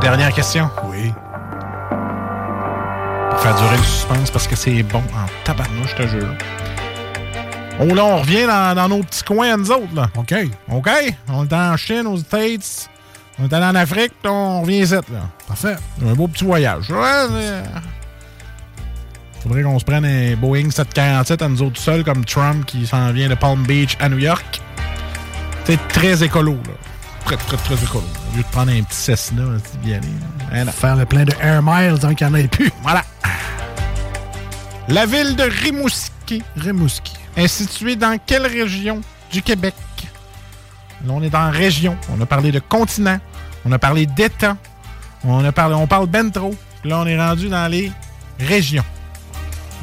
Dernière 0.00 0.32
question. 0.34 0.68
Oui. 0.84 1.12
Pour 3.30 3.40
faire 3.40 3.54
durer 3.56 3.76
le 3.76 3.82
suspense 3.82 4.30
parce 4.30 4.46
que 4.48 4.56
c'est 4.56 4.82
bon 4.82 4.98
en 4.98 5.26
tabarnouche, 5.44 5.94
je 5.96 6.02
te 6.02 6.08
jure. 6.08 6.34
Oh 7.80 7.94
là, 7.94 8.04
on 8.04 8.18
revient 8.18 8.46
dans, 8.46 8.74
dans 8.74 8.88
nos 8.88 9.02
petits 9.02 9.22
coins 9.24 9.56
nous 9.56 9.70
autres, 9.70 9.94
là. 9.94 10.10
OK. 10.16 10.34
OK? 10.70 10.90
On 11.28 11.44
est 11.46 11.52
en 11.52 11.76
Chine, 11.76 12.06
aux 12.06 12.18
States. 12.18 12.88
On 13.38 13.44
est 13.48 13.52
allé 13.54 13.64
en 13.66 13.74
Afrique, 13.74 14.12
on 14.24 14.60
revient 14.62 14.80
ici, 14.82 14.92
là. 14.94 15.02
Parfait. 15.48 15.76
Un 16.06 16.12
beau 16.14 16.28
petit 16.28 16.44
voyage. 16.44 16.90
Ouais, 16.90 17.28
mais- 17.32 17.62
Faudrait 19.42 19.62
qu'on 19.62 19.78
se 19.78 19.84
prenne 19.84 20.04
un 20.04 20.36
Boeing 20.36 20.70
747 20.70 21.42
à 21.42 21.48
nous 21.48 21.62
autres 21.62 21.80
seuls, 21.80 22.04
comme 22.04 22.24
Trump 22.24 22.64
qui 22.64 22.86
s'en 22.86 23.10
vient 23.12 23.28
de 23.28 23.34
Palm 23.34 23.64
Beach 23.64 23.96
à 23.98 24.08
New 24.08 24.18
York. 24.18 24.60
C'est 25.64 25.88
très 25.88 26.22
écolo, 26.22 26.52
là. 26.52 26.72
Très, 27.24 27.36
très, 27.36 27.56
très 27.56 27.74
écolo. 27.82 28.04
Au 28.32 28.36
lieu 28.36 28.42
de 28.42 28.48
prendre 28.48 28.70
un 28.72 28.82
petit 28.82 28.96
Cessna, 28.96 29.42
c'est 29.64 29.80
d'y 29.80 29.94
aller. 29.94 30.06
là. 30.52 30.60
Hein. 30.62 30.66
Faire 30.66 30.96
le 30.96 31.06
plein 31.06 31.24
de 31.24 31.32
Air 31.40 31.60
Miles, 31.62 31.98
donc 31.98 32.20
il 32.20 32.26
n'y 32.26 32.32
en 32.32 32.34
ait 32.36 32.48
plus. 32.48 32.70
Voilà. 32.82 33.02
La 34.88 35.06
ville 35.06 35.34
de 35.36 35.44
Rimouski 35.44 36.42
Rimouski. 36.56 37.14
est 37.36 37.48
située 37.48 37.96
dans 37.96 38.18
quelle 38.24 38.46
région 38.46 39.00
du 39.32 39.40
Québec? 39.42 39.74
Là, 41.06 41.12
on 41.12 41.22
est 41.22 41.30
dans 41.30 41.50
région. 41.50 41.96
On 42.16 42.20
a 42.20 42.26
parlé 42.26 42.52
de 42.52 42.60
continent. 42.60 43.18
On 43.64 43.72
a 43.72 43.78
parlé 43.78 44.06
d'État. 44.06 44.56
On, 45.24 45.44
a 45.44 45.52
parlé, 45.52 45.74
on 45.74 45.86
parle 45.86 46.06
ben 46.06 46.30
trop. 46.30 46.54
Là, 46.84 46.98
on 46.98 47.06
est 47.06 47.18
rendu 47.18 47.48
dans 47.48 47.68
les 47.70 47.92
régions. 48.40 48.84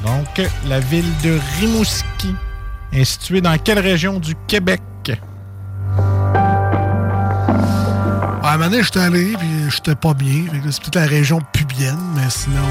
Donc, 0.06 0.41
la 0.68 0.80
ville 0.80 1.10
de 1.24 1.38
Rimouski 1.60 2.34
est 2.94 3.04
située 3.06 3.41
dans 3.41 3.58
quelle 3.58 3.80
région 3.80 4.20
du 4.20 4.34
Québec? 4.48 4.82
À 8.41 8.54
un 8.54 8.58
moment 8.58 8.70
donné, 8.72 8.84
j'étais 8.84 9.00
allé, 9.00 9.34
puis 9.38 9.48
j'étais 9.70 9.96
pas 9.96 10.14
bien. 10.14 10.46
C'est 10.72 10.82
peut-être 10.82 10.96
la 10.96 11.06
région 11.06 11.40
pubienne, 11.54 12.00
mais 12.16 12.30
sinon... 12.30 12.64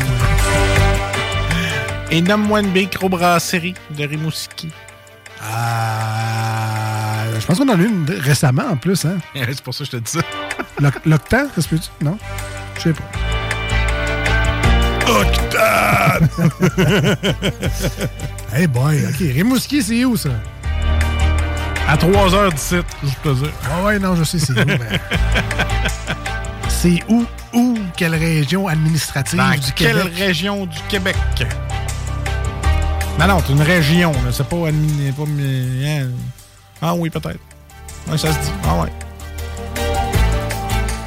euh, 1.52 2.10
Et 2.10 2.20
nomme-moi 2.20 2.60
une 2.60 2.72
microbrasserie 2.72 3.74
de 3.96 4.04
Rimouski. 4.04 4.70
euh, 5.42 6.57
je 7.40 7.46
pense 7.46 7.58
qu'on 7.58 7.68
en 7.68 7.78
a 7.78 7.82
eu 7.82 7.86
une 7.88 8.06
récemment, 8.20 8.64
en 8.70 8.76
plus. 8.76 9.04
Hein? 9.04 9.18
C'est 9.34 9.60
pour 9.62 9.74
ça 9.74 9.80
que 9.84 9.86
je 9.86 9.90
te 9.92 9.96
dis 9.96 10.10
ça. 10.12 10.20
L'oc- 10.80 11.04
L'Octan, 11.06 11.46
ça 11.54 11.62
se 11.62 11.68
peut-tu? 11.68 11.88
Non? 12.04 12.16
Je 12.76 12.80
sais 12.82 12.92
pas. 12.92 13.04
Octane! 15.08 16.28
hey 18.54 18.66
boy, 18.66 19.04
OK. 19.06 19.18
Rimouski, 19.20 19.82
c'est 19.82 20.04
où, 20.04 20.16
ça? 20.16 20.28
À 21.88 21.96
3 21.96 22.34
heures 22.34 22.52
d'ici, 22.52 22.76
juste 23.02 23.16
pour 23.22 23.32
te 23.34 23.38
dire. 23.40 23.50
Ah 23.64 23.84
ouais, 23.84 23.98
non, 23.98 24.14
je 24.14 24.24
sais 24.24 24.38
c'est 24.38 24.52
où, 24.52 24.66
mais... 24.66 25.00
c'est 26.68 27.02
où, 27.08 27.24
où, 27.54 27.78
quelle 27.96 28.14
région 28.14 28.68
administrative 28.68 29.38
Dans 29.38 29.50
du 29.52 29.72
quelle 29.72 29.96
Québec? 29.96 30.12
région 30.18 30.66
du 30.66 30.78
Québec? 30.88 31.16
Non, 33.18 33.26
non, 33.26 33.42
c'est 33.44 33.52
une 33.54 33.62
région. 33.62 34.12
là. 34.12 34.30
C'est 34.30 34.46
pas 34.46 34.68
adminé. 34.68 35.10
Pas, 35.12 35.22
hein. 35.24 36.08
Ah 36.80 36.94
oui, 36.94 37.10
peut-être. 37.10 37.40
Ouais, 38.08 38.16
ça 38.18 38.32
se 38.32 38.38
dit. 38.38 38.52
Ah 38.64 38.82
ouais. 38.82 38.92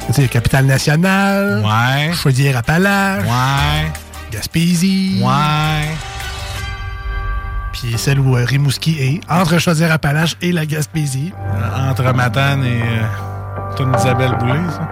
Tu 0.06 0.12
sais, 0.12 0.28
capitale 0.28 0.66
nationale. 0.66 1.62
Ouais. 1.64 2.12
Chaudière-Appalaches. 2.12 3.24
Ouais. 3.24 3.92
Gaspésie. 4.30 5.20
Ouais. 5.22 5.94
Puis 7.72 7.98
celle 7.98 8.20
où 8.20 8.36
euh, 8.36 8.44
Rimouski 8.44 8.98
est, 9.00 9.20
entre 9.30 9.58
Chaudière-Appalaches 9.58 10.36
et 10.42 10.52
la 10.52 10.66
Gaspésie. 10.66 11.32
Euh, 11.36 11.90
Entre 11.90 12.12
Matane 12.12 12.64
et. 12.64 12.82
Euh, 12.82 13.96
Isabelle 13.98 14.36
Boulay, 14.38 14.60
ça. 14.70 14.88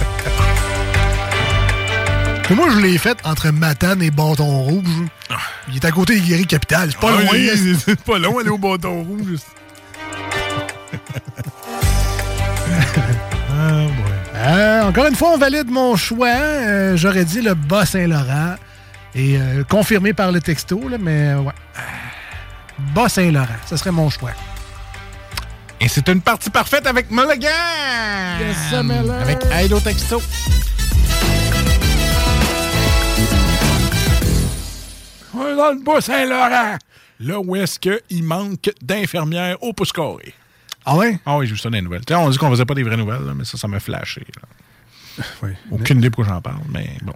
Moi, 2.54 2.68
je 2.70 2.78
l'ai 2.78 2.98
faite 2.98 3.18
entre 3.24 3.50
Matane 3.50 4.02
et 4.02 4.10
Bâton 4.10 4.62
Rouge. 4.62 4.84
Il 5.68 5.76
est 5.76 5.84
à 5.84 5.90
côté 5.92 6.14
des 6.16 6.20
guéris 6.20 6.46
capitales. 6.46 6.90
C'est 6.92 6.98
pas 7.00 7.12
Ah, 7.16 7.22
loin. 7.22 7.30
oui, 7.32 7.48
hein. 7.52 7.76
C'est 7.84 8.00
pas 8.00 8.18
long, 8.18 8.38
aller 8.38 8.48
au 8.50 8.58
bâton 8.58 9.02
rouge. 9.04 9.38
ah. 13.52 13.86
Euh, 14.34 14.82
encore 14.88 15.06
une 15.06 15.14
fois, 15.14 15.30
on 15.34 15.38
valide 15.38 15.70
mon 15.70 15.96
choix. 15.96 16.28
Euh, 16.28 16.96
J'aurais 16.96 17.24
dit 17.24 17.40
le 17.42 17.54
Bas-Saint-Laurent. 17.54 18.56
Et 19.14 19.36
euh, 19.36 19.64
confirmé 19.64 20.12
par 20.12 20.30
le 20.32 20.40
texto, 20.40 20.88
là, 20.88 20.96
mais 21.00 21.34
ouais. 21.34 21.52
Bas-Saint-Laurent, 22.94 23.46
ce 23.68 23.76
serait 23.76 23.90
mon 23.90 24.08
choix. 24.10 24.30
Et 25.80 25.88
c'est 25.88 26.08
une 26.08 26.20
partie 26.20 26.50
parfaite 26.50 26.86
avec 26.86 27.10
Mulligan! 27.10 27.48
Yes, 28.40 28.56
sir, 28.68 28.84
Mulligan. 28.84 29.14
Avec 29.20 29.38
Aido 29.52 29.80
Texto. 29.80 30.22
Dans 35.34 35.72
le 35.72 35.82
Bas-Saint-Laurent. 35.84 36.76
Là 37.20 37.38
où 37.40 37.56
est-ce 37.56 37.78
qu'il 37.78 38.24
manque 38.24 38.70
d'infirmières 38.82 39.62
au 39.62 39.72
pouce 39.72 39.92
carré. 39.92 40.34
Ah 40.84 40.96
ouais? 40.96 41.18
Ah 41.26 41.36
oui, 41.36 41.46
j'ai 41.46 41.52
vu 41.52 41.58
ça 41.58 41.68
dans 41.68 41.76
les 41.76 41.82
nouvelles. 41.82 42.02
On 42.10 42.30
dit 42.30 42.38
qu'on 42.38 42.50
faisait 42.50 42.64
pas 42.64 42.74
des 42.74 42.82
vraies 42.82 42.96
nouvelles, 42.96 43.24
là, 43.24 43.34
mais 43.34 43.44
ça, 43.44 43.58
ça 43.58 43.68
m'a 43.68 43.80
flashé. 43.80 44.24
là. 44.36 45.48
Aucune 45.70 45.98
idée 45.98 46.08
pourquoi 46.10 46.34
j'en 46.34 46.40
parle, 46.40 46.62
mais 46.70 46.96
bon. 47.02 47.12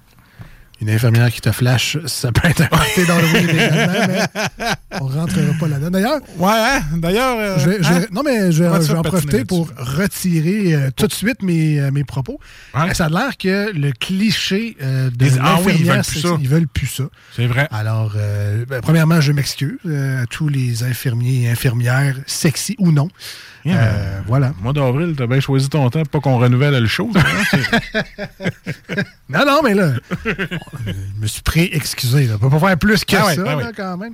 Une 0.81 0.91
infirmière 0.91 1.31
qui 1.33 1.41
te 1.41 1.53
flash, 1.53 1.99
ça 2.07 2.33
peut 2.33 2.49
être 2.49 2.63
inventé 2.63 3.07
dans 3.07 3.17
le 3.19 3.49
également, 3.49 4.07
mais 4.09 4.99
on 5.01 5.07
rentrera 5.07 5.53
pas 5.59 5.69
là-dedans. 5.69 5.91
D'ailleurs, 5.91 6.21
Ouais, 6.37 6.51
hein? 6.53 6.81
D'ailleurs. 6.97 7.39
euh, 7.39 7.59
je 7.59 7.71
vais- 7.71 7.77
je 7.83 7.89
vais- 7.89 7.95
hein? 7.95 8.07
non, 8.11 8.23
mais 8.25 8.51
je, 8.53 8.65
vais 8.65 8.69
en 8.97 9.03
profiter 9.03 9.45
pour 9.45 9.71
retirer 9.79 10.75
euh, 10.75 10.91
tout 10.95 11.07
de 11.07 11.13
suite 11.13 11.43
mes, 11.43 11.79
euh, 11.81 11.91
mes 11.93 12.03
propos. 12.05 12.39
Ça 12.93 13.07
a 13.07 13.09
l'air 13.09 13.37
que 13.39 13.73
le 13.73 13.93
cliché 13.93 14.77
de 14.81 15.11
Ils- 15.27 15.39
ah 15.41 15.59
oui, 15.65 15.75
ils 15.79 15.87
l'infirmière, 15.87 15.95
veulent 15.95 16.03
plus 16.05 16.21
ça. 16.21 16.29
ils 16.41 16.49
veulent 16.49 16.69
plus 16.69 16.87
ça. 16.89 17.05
C'est 17.37 17.47
vrai. 17.47 17.69
Alors, 17.71 18.15
ben, 18.69 18.81
premièrement, 18.83 19.21
je 19.21 19.33
m'excuse 19.33 19.79
à 19.87 20.27
tous 20.27 20.49
les 20.49 20.83
infirmiers 20.83 21.45
et 21.45 21.51
infirmières, 21.51 22.17
sexy 22.27 22.75
ou 22.79 22.91
non. 22.93 23.09
Yeah, 23.65 23.77
Euh, 23.79 24.21
voilà. 24.27 24.53
Mois 24.61 24.73
d'avril, 24.75 25.15
t'as 25.17 25.27
bien 25.27 25.41
choisi 25.41 25.69
ton 25.71 25.89
temps 25.89 26.03
pour 26.03 26.09
pas 26.09 26.21
qu'on 26.21 26.39
renouvelle 26.39 26.79
le 26.79 26.87
show. 26.87 27.11
hein? 27.15 28.03
Non, 29.29 29.45
non, 29.47 29.61
mais 29.65 29.75
là, 29.75 29.93
je 30.27 30.93
me 31.21 31.27
suis 31.27 31.43
pré-excusé. 31.43 32.29
On 32.35 32.39
peut 32.39 32.51
pas 32.51 32.69
faire 32.69 32.79
plus 32.79 33.05
que 33.05 33.17
Ah 33.17 33.27
ouais, 33.27 33.35
ça, 33.37 33.43
ah 33.47 33.55
là, 33.57 33.71
quand 33.75 33.97
même. 33.97 34.13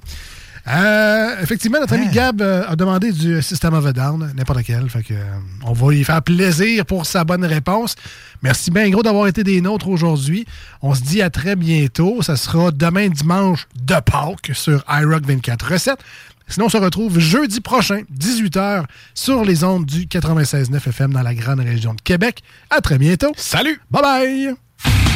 Euh, 0.69 1.41
effectivement, 1.43 1.81
notre 1.81 1.95
ami 1.95 2.09
Gab 2.11 2.43
euh, 2.43 2.63
a 2.69 2.77
demandé 2.77 3.13
du 3.13 3.41
System 3.43 3.73
of 3.75 3.87
a 3.87 3.93
Down, 3.93 4.33
n'importe 4.37 4.63
quel. 4.63 4.89
Fait 4.91 5.03
que, 5.03 5.15
euh, 5.15 5.25
on 5.65 5.73
va 5.73 5.91
lui 5.91 6.05
faire 6.05 6.23
plaisir 6.23 6.85
pour 6.85 7.07
sa 7.07 7.25
bonne 7.25 7.45
réponse. 7.45 7.97
Merci 8.43 8.71
bien 8.71 8.89
gros 8.91 9.03
d'avoir 9.03 9.27
été 9.27 9.43
des 9.43 9.61
nôtres 9.63 9.89
aujourd'hui. 9.89 10.47
On 10.83 10.95
se 10.95 11.01
dit 11.01 11.23
à 11.23 11.31
très 11.31 11.57
bientôt. 11.57 12.21
Ça 12.23 12.37
sera 12.37 12.71
demain 12.71 13.09
dimanche 13.09 13.67
de 13.83 13.95
Pâques 13.95 14.51
sur 14.53 14.85
iRock 14.89 15.25
24 15.27 15.73
recettes. 15.73 16.01
Sinon, 16.51 16.67
on 16.67 16.69
se 16.69 16.77
retrouve 16.77 17.19
jeudi 17.19 17.61
prochain, 17.61 18.03
18h, 18.13 18.85
sur 19.15 19.45
les 19.45 19.65
ondes 19.65 19.87
du 19.87 20.07
96.9 20.07 20.89
FM 20.89 21.13
dans 21.13 21.23
la 21.23 21.35
grande 21.35 21.61
région 21.61 21.95
de 21.95 22.01
Québec. 22.01 22.43
À 22.71 22.81
très 22.81 22.99
bientôt. 22.99 23.33
Salut! 23.37 23.81
Bye 23.91 24.03
bye! 24.03 25.10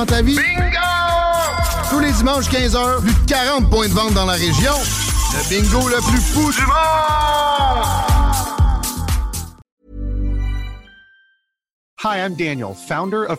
Dans 0.00 0.06
ta 0.06 0.22
vie? 0.22 0.36
Bingo! 0.36 0.78
Tous 1.90 1.98
les 2.00 2.12
dimanches 2.12 2.48
15h, 2.48 3.02
plus 3.02 3.12
de 3.12 3.30
40 3.30 3.68
points 3.68 3.88
de 3.88 3.92
vente 3.92 4.14
dans 4.14 4.24
la 4.24 4.32
région. 4.32 4.72
Le 5.34 5.48
bingo 5.50 5.88
le 5.88 6.00
plus 6.10 6.20
fou 6.20 6.50
du 6.52 6.60
monde! 6.62 7.84
Hi, 12.02 12.16
I'm 12.16 12.34
Daniel, 12.34 12.74
founder 12.74 13.26
of 13.26 13.38